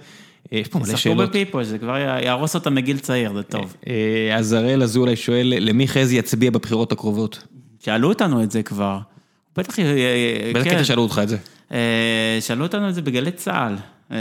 אה, 0.52 0.58
יש 0.58 0.68
פה 0.68 0.78
מלא 0.78 0.96
שאלות. 0.96 1.28
בפיפו, 1.28 1.64
זה 1.64 1.78
כבר 1.78 1.96
יהרוס 1.96 2.54
אותם 2.54 2.74
מגיל 2.74 2.98
צעיר, 2.98 3.32
זה 3.34 3.42
טוב. 3.42 3.76
אז 4.36 4.52
הראל 4.52 4.82
אזולאי 4.82 5.16
שואל, 5.16 5.54
למי 5.60 5.88
חזי 5.88 6.16
יצביע 6.16 6.50
בבחירות 6.50 6.92
הקרובות? 6.92 7.46
שאלו 7.84 8.08
אותנו 8.08 8.42
את 8.42 8.50
זה 8.50 8.62
כבר. 8.62 8.98
בטח, 9.56 9.76
באיזה 10.52 10.70
כן. 10.70 10.74
קטע 10.74 10.84
שאלו 10.84 11.02
אותך 11.02 11.20
את 11.22 11.28
זה? 11.28 11.36
שאלו 12.40 12.62
אותנו 12.62 12.88
את 12.88 12.94
זה 12.94 13.02
בגלי 13.02 13.30
צה"ל. 13.30 13.76
אה, 14.12 14.16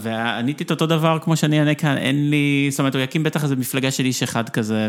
ועניתי 0.00 0.64
את 0.64 0.70
אותו 0.70 0.86
דבר 0.86 1.18
כמו 1.22 1.36
שאני 1.36 1.58
אענה 1.58 1.74
כאן, 1.74 1.96
אין 1.96 2.30
לי, 2.30 2.66
זאת 2.70 2.78
אומרת, 2.78 2.94
הוא 2.94 3.02
יקים 3.02 3.22
בטח 3.22 3.44
איזה 3.44 3.56
מפלגה 3.56 3.90
של 3.90 4.04
איש 4.04 4.22
אחד 4.22 4.48
כזה, 4.48 4.88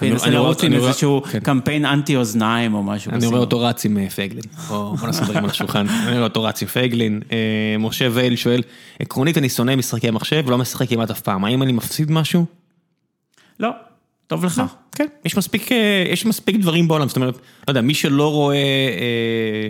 וינסה 0.00 0.30
לרוץ 0.30 0.64
עם 0.64 0.72
איזשהו 0.72 1.22
כן. 1.22 1.40
קמפיין 1.40 1.84
אנטי 1.84 2.16
אוזניים 2.16 2.74
או 2.74 2.82
משהו. 2.82 3.12
אני. 3.12 3.26
רואה 3.26 3.38
אותו 3.38 3.60
רץ 3.60 3.84
עם 3.84 3.98
אה, 3.98 4.10
פייגלין. 4.10 4.44
בוא 4.68 5.08
נשים 5.08 5.24
דברים 5.24 5.44
על 5.44 5.50
השולחן. 5.50 5.86
אני 6.06 6.12
רואה 6.12 6.24
אותו 6.24 6.42
רץ 6.42 6.62
עם 6.62 6.68
פייגלין. 6.68 7.20
אה, 7.32 7.76
משה 7.78 8.08
וייל 8.12 8.36
שואל, 8.36 8.62
עקרונית 9.00 9.38
אני 9.38 9.48
שונא 9.48 9.76
משחקי 9.76 10.10
מחשב 10.10 10.42
ולא 10.46 10.58
משחק 10.58 10.88
כמעט 10.88 11.10
אף 11.10 11.20
פעם. 11.20 11.44
האם 11.44 11.62
אני 11.62 11.72
מפסיד 11.72 12.10
משהו? 12.10 12.44
לא, 13.60 13.70
טוב 14.26 14.44
לך. 14.44 14.62
כן, 14.92 15.06
יש 15.24 16.26
מספיק, 16.26 16.56
דברים 16.56 16.88
בעולם, 16.88 17.08
זאת 17.08 17.16
אומרת, 17.16 17.34
לא 17.34 17.70
יודע, 17.70 17.80
מי 17.80 17.94
שלא 17.94 18.32
רואה 18.32 18.56
אה, 18.56 19.68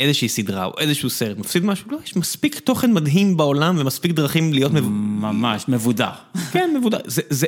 איזושהי 0.00 0.28
סדרה 0.28 0.64
או 0.64 0.72
איזשהו 0.78 1.10
סרט, 1.10 1.38
מפסיד 1.38 1.64
משהו? 1.64 1.90
לא, 1.90 1.98
יש 2.04 2.16
מספיק 2.16 2.58
תוכן 2.58 2.92
מדהים 2.92 3.36
בעולם 3.36 3.76
ומספיק 3.78 4.12
דרכים 4.12 4.52
להיות, 4.52 4.72
מב... 4.72 4.88
ממש, 4.88 5.64
מבודר. 5.68 6.10
כן, 6.52 6.70
מבודד, 6.76 6.98
זה, 7.04 7.22
זה, 7.30 7.46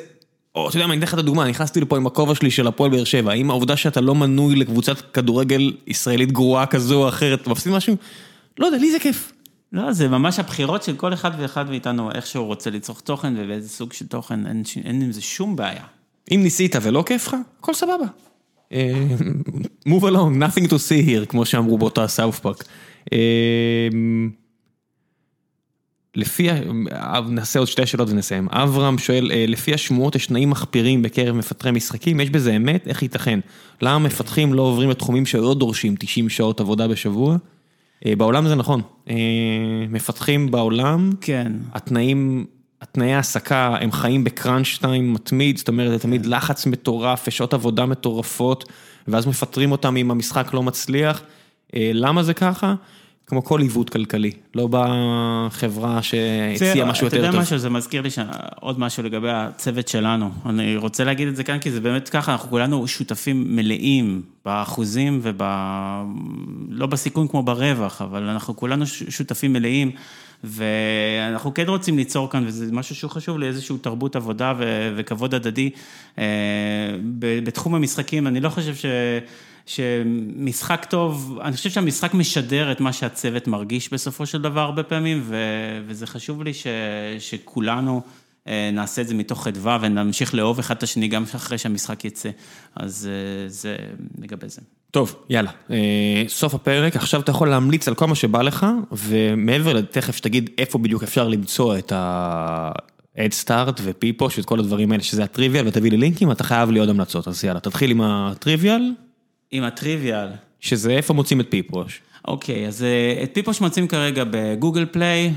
או 0.54 0.68
אתה 0.68 0.76
יודע 0.76 0.86
מה, 0.86 0.92
אני 0.92 0.98
אתן 0.98 1.06
לך 1.06 1.14
את 1.14 1.18
הדוגמה, 1.18 1.48
נכנסתי 1.48 1.80
לפה 1.80 1.96
עם 1.96 2.06
הכובע 2.06 2.34
שלי 2.34 2.50
של 2.50 2.66
הפועל 2.66 2.90
באר 2.90 3.04
שבע, 3.04 3.32
האם 3.32 3.50
העובדה 3.50 3.76
שאתה 3.76 4.00
לא 4.00 4.14
מנוי 4.14 4.56
לקבוצת 4.56 5.12
כדורגל 5.12 5.72
ישראלית 5.86 6.32
גרועה 6.32 6.66
כזו 6.66 7.02
או 7.02 7.08
אחרת, 7.08 7.40
אתה 7.42 7.50
מפסיד 7.50 7.72
משהו? 7.72 7.96
לא 8.58 8.66
יודע, 8.66 8.78
לי 8.78 8.92
זה 8.92 8.98
כיף. 8.98 9.32
לא, 9.72 9.92
זה 9.92 10.08
ממש 10.08 10.38
הבחירות 10.38 10.82
של 10.82 10.96
כל 10.96 11.14
אחד 11.14 11.30
ואחד 11.38 11.70
מאיתנו, 11.70 12.10
איך 12.12 12.26
שהוא 12.26 12.46
רוצה 12.46 12.70
לצרוך 12.70 13.00
תוכן 13.00 13.34
ובאיזה 13.36 13.68
סוג 13.68 13.92
של 13.92 14.06
תוכן, 14.06 14.46
אין, 14.46 14.62
אין 14.84 15.02
עם 15.02 15.12
זה 15.12 15.20
שום 15.20 15.56
בעיה. 15.56 15.84
אם 16.30 16.40
ניסית 16.42 16.76
ולא 16.82 17.04
כיף 17.06 17.28
לך, 17.28 17.36
הכל 17.60 17.74
סבבה. 17.74 18.06
אה, 18.72 19.06
move 19.88 20.02
along, 20.02 20.42
nothing 20.42 20.66
to 20.68 20.74
see 20.74 21.08
here, 21.08 21.26
כמו 21.28 21.44
שאמרו 21.44 21.78
באותה 21.78 22.08
סאוף 22.08 22.40
פארק. 22.40 22.64
אה, 23.12 23.88
לפי, 26.14 26.48
נעשה 27.28 27.58
עוד 27.58 27.68
שתי 27.68 27.86
שאלות 27.86 28.08
ונסיים. 28.10 28.48
אברהם 28.50 28.98
שואל, 28.98 29.30
לפי 29.48 29.74
השמועות 29.74 30.14
יש 30.14 30.26
תנאים 30.26 30.50
מחפירים 30.50 31.02
בקרב 31.02 31.36
מפתחי 31.36 31.70
משחקים, 31.70 32.20
יש 32.20 32.30
בזה 32.30 32.56
אמת? 32.56 32.88
איך 32.88 33.02
ייתכן? 33.02 33.40
למה 33.82 33.98
מפתחים 33.98 34.54
לא 34.54 34.62
עוברים 34.62 34.90
לתחומים 34.90 35.26
שלא 35.26 35.54
דורשים 35.54 35.96
90 35.98 36.28
שעות 36.28 36.60
עבודה 36.60 36.88
בשבוע? 36.88 37.36
בעולם 38.06 38.48
זה 38.48 38.54
נכון, 38.54 38.82
מפתחים 39.88 40.50
בעולם, 40.50 41.10
כן. 41.20 41.52
התנאים, 41.72 42.46
התנאי 42.82 43.14
העסקה, 43.14 43.76
הם 43.80 43.92
חיים 43.92 44.24
בקראנץ' 44.24 44.78
טיים 44.80 45.12
מתמיד, 45.12 45.58
זאת 45.58 45.68
אומרת, 45.68 45.90
זה 45.90 45.98
תמיד 45.98 46.26
לחץ 46.26 46.66
מטורף 46.66 47.24
ושעות 47.28 47.54
עבודה 47.54 47.86
מטורפות, 47.86 48.64
ואז 49.08 49.26
מפטרים 49.26 49.72
אותם 49.72 49.96
אם 49.96 50.10
המשחק 50.10 50.54
לא 50.54 50.62
מצליח. 50.62 51.22
למה 51.74 52.22
זה 52.22 52.34
ככה? 52.34 52.74
כמו 53.26 53.44
כל 53.44 53.60
עיוות 53.60 53.90
כלכלי, 53.90 54.30
לא 54.54 54.68
בחברה 54.70 56.02
שהציעה 56.02 56.86
משהו 56.86 57.06
יותר 57.06 57.16
טוב. 57.16 57.24
אתה 57.24 57.34
יודע 57.36 57.40
משהו, 57.40 57.58
זה 57.58 57.70
מזכיר 57.70 58.02
לי 58.02 58.08
עוד 58.60 58.80
משהו 58.80 59.02
לגבי 59.02 59.30
הצוות 59.30 59.88
שלנו. 59.88 60.30
אני 60.46 60.76
רוצה 60.76 61.04
להגיד 61.04 61.28
את 61.28 61.36
זה 61.36 61.44
כאן, 61.44 61.58
כי 61.58 61.70
זה 61.70 61.80
באמת 61.80 62.08
ככה, 62.08 62.32
אנחנו 62.32 62.50
כולנו 62.50 62.88
שותפים 62.88 63.56
מלאים 63.56 64.22
באחוזים 64.44 65.20
וב... 65.22 65.42
לא 66.68 66.86
בסיכון 66.86 67.28
כמו 67.28 67.42
ברווח, 67.42 68.02
אבל 68.02 68.22
אנחנו 68.22 68.56
כולנו 68.56 68.86
שותפים 68.86 69.52
מלאים, 69.52 69.90
ואנחנו 70.44 71.54
כן 71.54 71.68
רוצים 71.68 71.96
ליצור 71.96 72.30
כאן, 72.30 72.44
וזה 72.46 72.72
משהו 72.72 72.94
שהוא 72.94 73.10
חשוב 73.10 73.38
לי, 73.38 73.46
איזושהי 73.46 73.78
תרבות 73.78 74.16
עבודה 74.16 74.54
וכבוד 74.96 75.34
הדדי. 75.34 75.70
בתחום 77.44 77.74
המשחקים, 77.74 78.26
אני 78.26 78.40
לא 78.40 78.48
חושב 78.48 78.74
ש... 78.74 78.86
שמשחק 79.66 80.86
טוב, 80.90 81.38
אני 81.42 81.56
חושב 81.56 81.70
שהמשחק 81.70 82.14
משדר 82.14 82.72
את 82.72 82.80
מה 82.80 82.92
שהצוות 82.92 83.46
מרגיש 83.46 83.92
בסופו 83.92 84.26
של 84.26 84.42
דבר 84.42 84.60
הרבה 84.60 84.82
פעמים, 84.82 85.22
וזה 85.86 86.06
חשוב 86.06 86.42
לי 86.42 86.54
ש, 86.54 86.66
שכולנו 87.18 88.02
נעשה 88.46 89.02
את 89.02 89.08
זה 89.08 89.14
מתוך 89.14 89.44
חדווה 89.44 89.78
ונמשיך 89.80 90.34
לאהוב 90.34 90.58
אחד 90.58 90.76
את 90.76 90.82
השני 90.82 91.08
גם 91.08 91.24
אחרי 91.34 91.58
שהמשחק 91.58 92.04
יצא, 92.04 92.30
אז 92.76 93.08
זה 93.46 93.76
לגבי 94.18 94.48
זה. 94.48 94.60
טוב, 94.92 95.16
יאללה, 95.28 95.50
סוף 96.28 96.54
הפרק, 96.54 96.96
עכשיו 96.96 97.20
אתה 97.20 97.30
יכול 97.30 97.48
להמליץ 97.48 97.88
על 97.88 97.94
כל 97.94 98.06
מה 98.06 98.14
שבא 98.14 98.42
לך, 98.42 98.66
ומעבר 98.92 99.72
לתכף 99.72 100.16
שתגיד 100.16 100.50
איפה 100.58 100.78
בדיוק 100.78 101.02
אפשר 101.02 101.28
למצוא 101.28 101.78
את 101.78 101.92
ה... 101.92 102.72
אדסטארט 103.18 103.80
ופיפוש 103.84 104.38
ואת 104.38 104.46
כל 104.46 104.58
הדברים 104.58 104.92
האלה 104.92 105.02
שזה 105.02 105.24
הטריוויאל 105.24 105.68
ותביא 105.68 105.90
לי 105.90 105.96
לינקים, 105.96 106.30
אתה 106.30 106.44
חייב 106.44 106.70
לי 106.70 106.80
עוד 106.80 106.88
המלצות, 106.88 107.28
אז 107.28 107.44
יאללה, 107.44 107.60
תתחיל 107.60 107.90
עם 107.90 108.00
הטריוויאל. 108.00 108.92
עם 109.50 109.64
הטריוויאל. 109.64 110.28
שזה 110.60 110.90
איפה 110.90 111.14
מוצאים 111.14 111.40
את 111.40 111.46
פיפוש? 111.50 112.00
אוקיי, 112.28 112.66
אז 112.66 112.84
את 113.22 113.30
פיפוש 113.32 113.60
מוצאים 113.60 113.88
כרגע 113.88 114.24
בגוגל 114.30 114.86
פליי, 114.90 115.32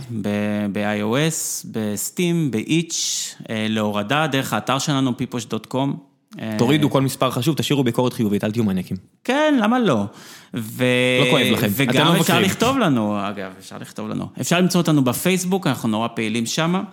ב-iOS, 0.71 1.67
בסטים, 1.71 2.51
באיץ', 2.51 3.35
להורדה 3.49 4.27
דרך 4.27 4.53
האתר 4.53 4.79
שלנו, 4.79 5.17
פיפוש.קום. 5.17 6.14
תורידו 6.57 6.89
כל 6.89 7.01
מספר 7.01 7.31
חשוב, 7.31 7.55
תשאירו 7.55 7.83
ביקורת 7.83 8.13
חיובית, 8.13 8.43
אל 8.43 8.51
תהיו 8.51 8.63
מניאקים. 8.63 8.97
כן, 9.23 9.57
למה 9.61 9.79
לא? 9.79 10.05
ו... 10.53 10.85
לא 11.25 11.31
כואב 11.31 11.45
לכם, 11.51 11.67
אתם 11.67 11.83
לא 11.83 12.09
וגם 12.09 12.15
אפשר. 12.15 12.39
לכתוב 12.39 12.77
לנו, 12.77 13.29
אגב, 13.29 13.51
אפשר 13.59 13.75
לכתוב 13.81 14.09
לנו. 14.09 14.27
אפשר 14.41 14.59
למצוא 14.59 14.81
אותנו 14.81 15.03
בפייסבוק, 15.03 15.67
אנחנו 15.67 15.89
נורא 15.89 16.07
פעילים 16.15 16.45
שמה. 16.45 16.83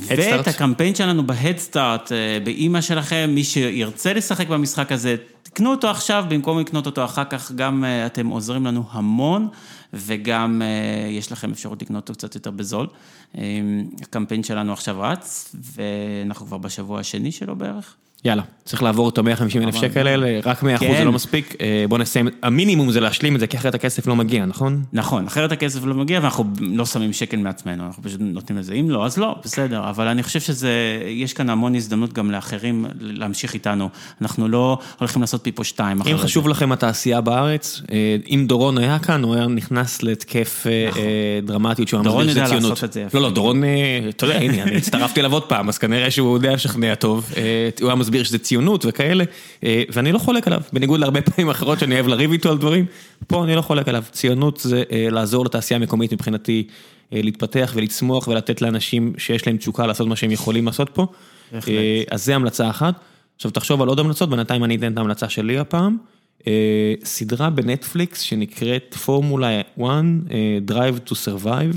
ואת 0.00 0.48
הקמפיין 0.48 0.94
שלנו 0.94 1.26
בהדסטארט, 1.26 2.12
באימא 2.44 2.80
שלכם, 2.80 3.30
מי 3.34 3.44
שירצה 3.44 4.12
לשחק 4.12 4.48
במשחק 4.48 4.92
הזה, 4.92 5.16
תקנו 5.56 5.70
אותו 5.70 5.88
עכשיו, 5.90 6.24
במקום 6.28 6.58
לקנות 6.58 6.86
אותו 6.86 7.04
אחר 7.04 7.24
כך, 7.24 7.52
גם 7.52 7.84
אתם 8.06 8.26
עוזרים 8.26 8.66
לנו 8.66 8.84
המון, 8.90 9.48
וגם 9.92 10.62
יש 11.10 11.32
לכם 11.32 11.50
אפשרות 11.50 11.82
לקנות 11.82 12.08
אותו 12.08 12.18
קצת 12.18 12.34
יותר 12.34 12.50
בזול. 12.50 12.86
הקמפיין 14.02 14.42
שלנו 14.42 14.72
עכשיו 14.72 15.00
רץ, 15.00 15.54
ואנחנו 15.54 16.46
כבר 16.46 16.58
בשבוע 16.58 17.00
השני 17.00 17.32
שלו 17.32 17.56
בערך. 17.56 17.96
יאללה, 18.26 18.42
צריך 18.64 18.82
לעבור 18.82 19.08
את 19.08 19.18
ה-150 19.18 19.58
אלף 19.62 19.74
שקל 19.74 20.06
האלה, 20.06 20.40
רק 20.44 20.62
100% 20.62 20.66
זה 20.98 21.04
לא 21.04 21.12
מספיק, 21.12 21.54
בוא 21.88 21.98
נסיים, 21.98 22.28
המינימום 22.42 22.90
זה 22.90 23.00
להשלים 23.00 23.34
את 23.34 23.40
זה, 23.40 23.46
כי 23.46 23.56
אחרת 23.56 23.74
הכסף 23.74 24.06
לא 24.06 24.16
מגיע, 24.16 24.44
נכון? 24.44 24.82
נכון, 24.92 25.26
אחרת 25.26 25.52
הכסף 25.52 25.84
לא 25.84 25.94
מגיע 25.94 26.20
ואנחנו 26.22 26.44
לא 26.60 26.86
שמים 26.86 27.12
שקל 27.12 27.36
מעצמנו, 27.36 27.86
אנחנו 27.86 28.02
פשוט 28.02 28.20
נותנים 28.20 28.58
לזה, 28.58 28.74
אם 28.74 28.90
לא, 28.90 29.06
אז 29.06 29.18
לא, 29.18 29.36
בסדר, 29.44 29.90
אבל 29.90 30.06
אני 30.06 30.22
חושב 30.22 30.40
שזה, 30.40 30.70
יש 31.06 31.32
כאן 31.32 31.50
המון 31.50 31.74
הזדמנות 31.74 32.12
גם 32.12 32.30
לאחרים 32.30 32.86
להמשיך 33.00 33.54
איתנו, 33.54 33.88
אנחנו 34.22 34.48
לא 34.48 34.78
הולכים 34.98 35.22
לעשות 35.22 35.44
פיפו 35.44 35.64
2 35.64 36.00
אחרי 36.00 36.12
אם 36.12 36.18
זה. 36.18 36.24
חשוב 36.24 36.48
לכם 36.48 36.72
התעשייה 36.72 37.20
בארץ, 37.20 37.82
אם 38.30 38.44
דורון 38.48 38.78
היה 38.78 38.98
כאן, 38.98 39.22
הוא 39.22 39.34
היה 39.34 39.46
נכנס 39.46 40.02
להתקף 40.02 40.66
דרמטיות, 41.42 41.88
שהוא 41.88 42.02
דורון 42.02 42.28
יודע. 42.28 42.48
לעשות 42.54 42.84
את 42.84 42.92
זה 42.92 43.00
יפה. 43.00 43.18
לא, 43.18 43.24
לא, 43.24 43.30
דורון, 43.30 43.62
אתה 44.08 44.26
יודע, 44.26 44.38
הנה, 44.38 44.62
אני 44.62 44.76
הצטרפתי 44.76 45.20
אליו 45.20 45.32
עוד 45.32 45.42
פעם, 45.42 45.68
אז 45.68 45.78
כנראה 45.78 46.10
שהוא 46.10 46.36
יודע 46.36 46.54
לשכנע 46.54 46.94
טוב, 46.94 47.32
הוא 47.80 47.88
היה 47.88 47.94
מסביר 47.94 48.15
שזה 48.24 48.38
ציונות 48.38 48.84
וכאלה, 48.88 49.24
ואני 49.62 50.12
לא 50.12 50.18
חולק 50.18 50.46
עליו, 50.46 50.60
בניגוד 50.72 51.00
להרבה 51.00 51.20
פעמים 51.20 51.50
אחרות 51.50 51.78
שאני 51.78 51.94
אוהב 51.94 52.06
לריב 52.06 52.32
איתו 52.32 52.50
על 52.50 52.58
דברים, 52.58 52.86
פה 53.26 53.44
אני 53.44 53.54
לא 53.54 53.62
חולק 53.62 53.88
עליו, 53.88 54.04
ציונות 54.10 54.56
זה 54.56 54.82
לעזור 54.92 55.44
לתעשייה 55.44 55.80
המקומית 55.80 56.12
מבחינתי, 56.12 56.66
להתפתח 57.12 57.72
ולצמוח 57.74 58.28
ולתת 58.28 58.62
לאנשים 58.62 59.12
שיש 59.18 59.46
להם 59.46 59.56
תשוקה 59.56 59.86
לעשות 59.86 60.08
מה 60.08 60.16
שהם 60.16 60.30
יכולים 60.30 60.66
לעשות 60.66 60.90
פה. 60.94 61.06
אז 62.10 62.24
זה 62.24 62.34
המלצה 62.34 62.70
אחת. 62.70 62.94
עכשיו 63.36 63.50
תחשוב 63.50 63.82
על 63.82 63.88
עוד 63.88 64.00
המלצות, 64.00 64.30
בינתיים 64.30 64.64
אני 64.64 64.76
אתן 64.76 64.92
את 64.92 64.98
ההמלצה 64.98 65.28
שלי 65.28 65.58
הפעם. 65.58 65.96
סדרה 67.04 67.50
בנטפליקס 67.50 68.20
שנקראת 68.20 68.94
פורמולה 69.04 69.60
1, 69.60 69.86
Drive 70.70 71.10
to 71.10 71.12
Survive, 71.12 71.76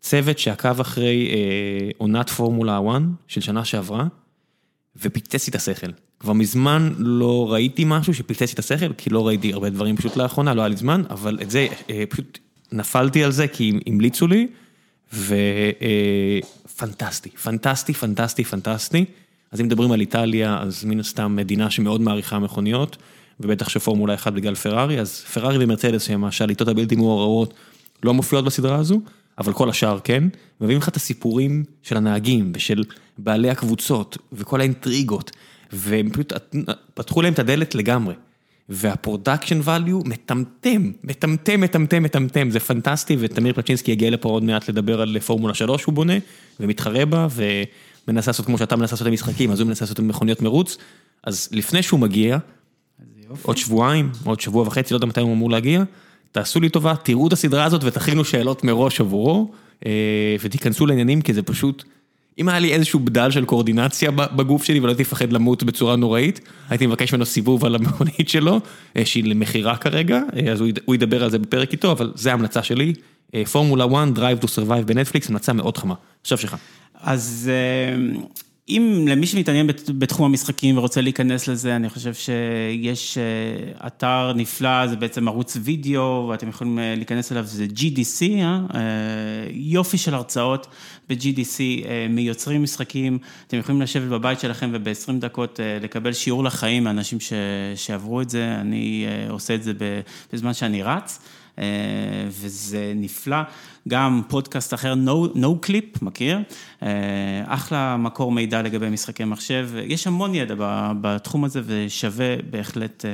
צוות 0.00 0.38
שעקב 0.38 0.80
אחרי 0.80 1.28
עונת 1.98 2.30
פורמולה 2.30 2.80
1 2.90 3.02
של 3.28 3.40
שנה 3.40 3.64
שעברה, 3.64 4.06
ופיצץ 5.02 5.46
לי 5.46 5.50
את 5.50 5.54
השכל. 5.54 5.90
כבר 6.20 6.32
מזמן 6.32 6.92
לא 6.98 7.52
ראיתי 7.52 7.84
משהו 7.86 8.14
שפיצץ 8.14 8.40
לי 8.42 8.52
את 8.54 8.58
השכל, 8.58 8.92
כי 8.92 9.10
לא 9.10 9.26
ראיתי 9.26 9.52
הרבה 9.52 9.70
דברים 9.70 9.96
פשוט 9.96 10.16
לאחרונה, 10.16 10.54
לא 10.54 10.60
היה 10.60 10.68
לי 10.68 10.76
זמן, 10.76 11.02
אבל 11.10 11.38
את 11.42 11.50
זה, 11.50 11.66
פשוט 12.08 12.38
נפלתי 12.72 13.24
על 13.24 13.32
זה 13.32 13.48
כי 13.48 13.80
המליצו 13.86 14.26
לי, 14.26 14.46
ופנטסטי, 16.64 17.30
פנטסטי, 17.30 17.92
פנטסטי, 17.92 18.44
פנטסטי. 18.44 19.04
אז 19.52 19.60
אם 19.60 19.66
מדברים 19.66 19.92
על 19.92 20.00
איטליה, 20.00 20.58
אז 20.60 20.84
מן 20.84 21.00
הסתם 21.00 21.36
מדינה 21.36 21.70
שמאוד 21.70 22.00
מעריכה 22.00 22.38
מכוניות, 22.38 22.96
ובטח 23.40 23.68
שפורמולה 23.68 24.14
1 24.14 24.32
בגלל 24.32 24.54
פרארי, 24.54 25.00
אז 25.00 25.20
פרארי 25.20 25.64
ומרצדס 25.64 26.02
שהם 26.02 26.24
השליטות 26.24 26.68
הבלתי 26.68 26.96
מעורערות 26.96 27.54
לא 28.02 28.14
מופיעות 28.14 28.44
בסדרה 28.44 28.76
הזו, 28.76 29.00
אבל 29.38 29.52
כל 29.52 29.70
השאר 29.70 29.98
כן, 30.04 30.24
מביאים 30.60 30.80
לך 30.80 30.88
את 30.88 30.96
הסיפורים 30.96 31.64
של 31.82 31.96
הנהגים 31.96 32.52
ושל 32.54 32.84
בעלי 33.18 33.50
הקבוצות 33.50 34.18
וכל 34.32 34.60
האינטריגות, 34.60 35.30
והם 35.72 36.10
פשוט 36.10 36.32
פתחו 36.94 37.22
להם 37.22 37.32
את 37.32 37.38
הדלת 37.38 37.74
לגמרי. 37.74 38.14
וה 38.68 38.83
production 38.83 39.60
value 39.60 40.08
מטמטם, 40.08 40.92
מטמטם, 41.04 41.60
מטמטם, 41.60 42.02
מטמטם, 42.02 42.50
זה 42.50 42.60
פנטסטי, 42.60 43.16
ותמיר 43.20 43.52
פלצ'ינסקי 43.52 43.92
יגיע 43.92 44.10
לפה 44.10 44.28
עוד 44.28 44.42
מעט 44.42 44.68
לדבר 44.68 45.00
על 45.00 45.18
פורמולה 45.20 45.54
3 45.54 45.82
שהוא 45.82 45.94
בונה, 45.94 46.12
ומתחרה 46.60 47.04
בה, 47.04 47.28
ומנסה 48.06 48.30
לעשות 48.30 48.46
כמו 48.46 48.58
שאתה 48.58 48.76
מנסה 48.76 48.94
לעשות 48.94 49.06
במשחקים, 49.06 49.50
אז 49.50 49.60
הוא 49.60 49.68
מנסה 49.68 49.84
לעשות 49.84 50.00
מכוניות 50.00 50.42
מרוץ, 50.42 50.76
אז 51.24 51.48
לפני 51.52 51.82
שהוא 51.82 52.00
מגיע, 52.00 52.38
עוד 53.42 53.56
שבועיים, 53.56 54.10
עוד 54.24 54.40
שבוע 54.40 54.62
וחצי, 54.66 54.94
לא 54.94 54.96
יודע 54.96 55.06
מתי 55.06 55.20
הוא 55.20 55.32
אמור 55.32 55.50
להגיע, 55.50 55.82
תעשו 56.36 56.60
לי 56.60 56.68
טובה, 56.68 56.94
תראו 57.02 57.28
את 57.28 57.32
הסדרה 57.32 57.64
הזאת 57.64 57.84
ותכינו 57.84 58.24
שאלות 58.24 58.64
מראש 58.64 59.00
עבורו, 59.00 59.50
ותיכנסו 60.40 60.86
לעניינים, 60.86 61.22
כי 61.22 61.34
זה 61.34 61.42
פשוט, 61.42 61.84
אם 62.38 62.48
היה 62.48 62.58
לי 62.58 62.72
איזשהו 62.72 63.00
בדל 63.00 63.30
של 63.30 63.44
קואורדינציה 63.44 64.10
בגוף 64.10 64.64
שלי 64.64 64.80
ולא 64.80 64.88
הייתי 64.88 65.02
מפחד 65.02 65.32
למות 65.32 65.62
בצורה 65.62 65.96
נוראית, 65.96 66.40
הייתי 66.68 66.86
מבקש 66.86 67.12
ממנו 67.12 67.26
סיבוב 67.26 67.64
על 67.64 67.74
המכונית 67.74 68.28
שלו, 68.28 68.60
שהיא 69.04 69.24
למכירה 69.24 69.76
כרגע, 69.76 70.20
אז 70.52 70.60
הוא 70.84 70.94
ידבר 70.94 71.24
על 71.24 71.30
זה 71.30 71.38
בפרק 71.38 71.72
איתו, 71.72 71.92
אבל 71.92 72.12
זה 72.14 72.30
ההמלצה 72.30 72.62
שלי, 72.62 72.92
פורמולה 73.52 73.84
1, 73.84 73.92
Drive 74.16 74.44
to 74.44 74.46
Survive 74.46 74.84
בנטפליקס, 74.86 75.28
המלצה 75.30 75.52
מאוד 75.52 75.78
חמה. 75.78 75.94
עכשיו 76.20 76.38
שלך. 76.38 76.56
אז 76.94 77.50
אם 78.68 79.04
למי 79.08 79.26
שמתעניין 79.26 79.66
בתחום 79.88 80.26
המשחקים 80.26 80.78
ורוצה 80.78 81.00
להיכנס 81.00 81.48
לזה, 81.48 81.76
אני 81.76 81.88
חושב 81.88 82.14
שיש 82.14 83.18
אתר 83.86 84.32
נפלא, 84.36 84.86
זה 84.86 84.96
בעצם 84.96 85.28
ערוץ 85.28 85.56
וידאו, 85.60 86.26
ואתם 86.30 86.48
יכולים 86.48 86.78
להיכנס 86.96 87.32
אליו, 87.32 87.44
זה 87.44 87.66
GDC, 87.76 88.24
יופי 89.50 89.98
של 89.98 90.14
הרצאות 90.14 90.66
ב-GDC, 91.08 91.60
מיוצרים 92.10 92.62
משחקים, 92.62 93.18
אתם 93.46 93.56
יכולים 93.56 93.82
לשבת 93.82 94.08
בבית 94.08 94.40
שלכם 94.40 94.70
וב-20 94.72 95.12
דקות 95.20 95.60
לקבל 95.82 96.12
שיעור 96.12 96.44
לחיים 96.44 96.84
מאנשים 96.84 97.18
שעברו 97.76 98.20
את 98.20 98.30
זה, 98.30 98.56
אני 98.60 99.06
עושה 99.28 99.54
את 99.54 99.62
זה 99.62 99.72
בזמן 100.32 100.54
שאני 100.54 100.82
רץ. 100.82 101.18
וזה 102.28 102.92
נפלא, 102.96 103.36
גם 103.88 104.22
פודקאסט 104.28 104.74
אחר, 104.74 104.94
No 105.34 105.66
Clip, 105.66 105.98
מכיר? 106.02 106.38
אחלה 107.46 107.96
מקור 107.96 108.32
מידע 108.32 108.62
לגבי 108.62 108.90
משחקי 108.90 109.24
מחשב, 109.24 109.70
יש 109.84 110.06
המון 110.06 110.34
ידע 110.34 110.54
בתחום 111.00 111.44
הזה 111.44 111.60
ושווה 111.64 112.36
בהחלט 112.50 113.04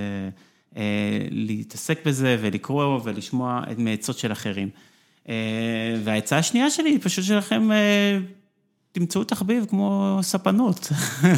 להתעסק 1.30 2.06
בזה 2.06 2.36
ולקרוא 2.40 3.00
ולשמוע 3.04 3.62
מעצות 3.78 4.18
של 4.18 4.32
אחרים. 4.32 4.68
והעצה 6.04 6.38
השנייה 6.38 6.70
שלי 6.70 6.90
היא 6.90 6.98
פשוט 7.02 7.24
שלכם... 7.24 7.68
תמצאו 8.94 9.24
תחביב 9.24 9.64
כמו 9.70 10.18
ספנות. 10.22 10.92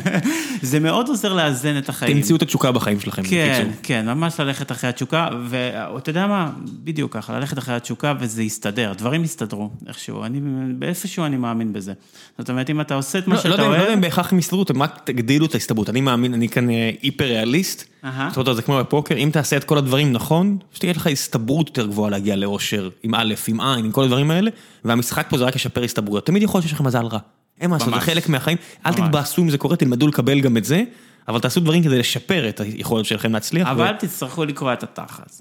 זה 0.63 0.81
מאוד 0.81 1.09
עוזר 1.09 1.33
לאזן 1.33 1.79
את 1.79 1.89
החיים. 1.89 2.17
תמצאו 2.17 2.37
את 2.37 2.43
התשוקה 2.43 2.73
בחיים 2.73 3.01
שלכם. 3.01 3.23
כן, 3.23 3.71
כן, 3.83 4.07
ממש 4.07 4.41
ללכת 4.41 4.73
אחרי 4.73 4.91
התשוקה, 4.91 5.29
ואתה 5.49 6.11
יודע 6.11 6.27
מה, 6.27 6.51
בדיוק 6.85 7.13
ככה, 7.13 7.39
ללכת 7.39 7.59
אחרי 7.59 7.75
התשוקה 7.75 8.15
וזה 8.21 8.43
יסתדר, 8.43 8.93
דברים 8.99 9.25
יסתדרו 9.25 9.71
איכשהו, 9.87 10.25
אני, 10.25 10.41
באיפשהו 10.79 11.25
אני 11.25 11.37
מאמין 11.37 11.73
בזה. 11.73 11.93
זאת 12.39 12.51
אומרת, 12.51 12.71
אם 12.71 12.81
אתה 12.81 12.95
עושה 12.95 13.19
את 13.19 13.29
מה 13.29 13.35
לא, 13.35 13.41
שאתה 13.41 13.57
לא 13.57 13.63
אוהב... 13.63 13.73
לא 13.73 13.83
יודע 13.83 13.95
אם 13.95 14.01
בהכרח 14.01 14.33
הם 14.33 14.39
יסתדרו, 14.39 14.63
אתם 14.63 14.83
רק 14.83 15.01
תגדילו 15.05 15.47
את 15.47 15.55
ההסתברות. 15.55 15.91
אני 15.91 16.01
מאמין, 16.01 16.35
אני 16.35 16.49
כאן 16.49 16.69
היפר 17.03 17.25
ריאליסט. 17.25 17.85
זאת 18.29 18.37
אומרת, 18.37 18.57
זה 18.57 18.63
כמו 18.63 18.79
בפוקר, 18.79 19.17
אם 19.17 19.31
תעשה 19.33 19.57
את 19.57 19.65
כל 19.65 19.79
הדברים 19.79 20.13
נכון, 20.13 20.59
שתהיה 20.73 20.93
לך 20.93 21.07
הסתברות 21.07 21.69
יותר 21.69 21.87
גבוהה 21.87 22.11
להגיע 22.11 22.37
לאושר, 22.37 22.89
עם 23.03 23.15
א', 23.15 23.35
עם 23.49 23.61
ע', 23.61 23.77
עם 23.79 23.93
כל 23.93 24.05
הדברים 24.05 24.31
האלה, 24.31 24.51
והמשחק 24.85 25.27
פה 25.31 25.39
זה 25.39 25.45
רק 25.45 25.57
ישפר 25.57 25.83
הסתברויות. 25.83 26.27
תמיד 26.27 26.43
יכול 26.43 26.59
להיות 26.59 26.63
שיש 26.63 26.73
לכם 26.73 26.85
מזל 26.87 27.07
רע. 27.07 27.19
אין 27.61 27.71
מה 27.71 27.77
לעשות, 27.77 27.95
זה 27.95 28.01
חלק 28.01 28.29
מהחיים, 28.29 28.59
אל 28.87 28.93
תתבאסו 28.93 29.43
אם 29.43 29.51
זה 29.51 29.59
קורה, 29.59 29.77
תלמדו 29.77 30.07
לקבל 30.07 30.41
גם 30.41 30.57
את 30.57 30.65
זה, 30.65 30.83
אבל 31.29 31.41
תעשו 31.41 31.61
דברים 31.61 31.83
כדי 31.83 31.99
לשפר 31.99 32.49
את 32.49 32.61
היכולת 32.61 33.05
שלכם 33.05 33.33
להצליח. 33.33 33.69
אבל 33.69 33.93
תצטרכו 33.99 34.45
לקרוע 34.45 34.73
את 34.73 34.83
התחת. 34.83 35.41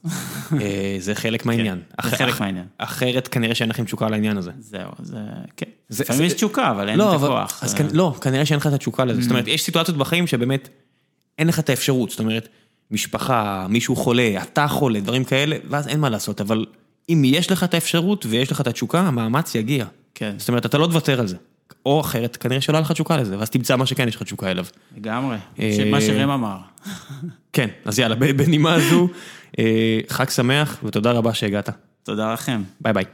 זה 0.99 1.15
חלק 1.15 1.45
מהעניין. 1.45 1.81
זה 2.03 2.17
חלק 2.17 2.39
מהעניין. 2.39 2.65
אחרת 2.77 3.27
כנראה 3.27 3.55
שאין 3.55 3.69
לכם 3.69 3.83
תשוקה 3.83 4.09
לעניין 4.09 4.37
הזה. 4.37 4.51
זהו, 4.59 4.91
זה, 4.99 5.17
כן. 5.57 5.65
לפעמים 5.89 6.23
יש 6.23 6.33
תשוקה, 6.33 6.71
אבל 6.71 6.89
אין 6.89 7.01
את 7.01 7.07
הכוח. 7.15 7.63
לא, 7.93 8.15
כנראה 8.21 8.45
שאין 8.45 8.59
לך 8.59 8.67
את 8.67 8.73
התשוקה 8.73 9.05
לזה. 9.05 9.21
זאת 9.21 9.29
אומרת, 9.29 9.47
יש 9.47 9.63
סיטואציות 9.63 9.97
בחיים 9.97 10.27
שבאמת 10.27 10.69
אין 11.39 11.47
לך 11.47 11.59
את 11.59 11.69
האפשרות, 11.69 12.09
זאת 12.09 12.19
אומרת, 12.19 12.47
משפחה, 12.91 13.65
מישהו 13.69 13.95
חולה, 13.95 14.43
אתה 14.43 14.67
חולה, 14.67 14.99
דברים 14.99 15.23
כאלה, 15.23 15.55
ואז 15.69 15.87
אין 15.87 15.99
מה 15.99 16.09
לעשות, 16.09 16.41
אבל 16.41 16.65
אם 17.09 17.21
יש 17.25 17.51
לך 17.51 17.63
את 17.63 17.73
האפשרות 17.73 18.25
ויש 18.25 18.51
לך 18.51 18.61
את 18.61 18.67
התשוקה, 18.67 18.99
המאמץ 18.99 19.55
יגיע. 19.55 19.85
כן. 20.15 20.35
זאת 20.37 20.49
אומרת, 20.49 20.65
אתה 20.65 20.77
לא 20.77 20.87
תוותר 20.87 21.19
על 21.19 21.27
זה. 21.27 21.35
או 21.85 22.01
אחרת, 22.01 22.37
כנראה 22.37 22.61
שלא 22.61 22.77
היה 22.77 22.81
לך 22.81 22.91
תשוקה 22.91 23.17
לזה, 23.17 23.39
ואז 23.39 23.49
תמצא 23.49 23.75
מה 23.75 23.85
שכן 23.85 24.07
יש 24.07 24.15
לך 24.15 24.23
תשוקה 24.23 24.51
אליו. 24.51 24.65
לגמרי, 24.97 25.37
מה 25.91 26.01
שראם 26.01 26.29
אמר. 26.29 26.57
כן, 27.53 27.69
אז 27.85 27.99
יאללה, 27.99 28.15
בנימה 28.15 28.73
הזו, 28.73 29.07
חג 30.09 30.29
שמח 30.29 30.79
ותודה 30.83 31.11
רבה 31.11 31.33
שהגעת. 31.33 31.69
תודה 32.03 32.33
לכם. 32.33 32.61
ביי 32.81 32.93
ביי. 32.93 33.05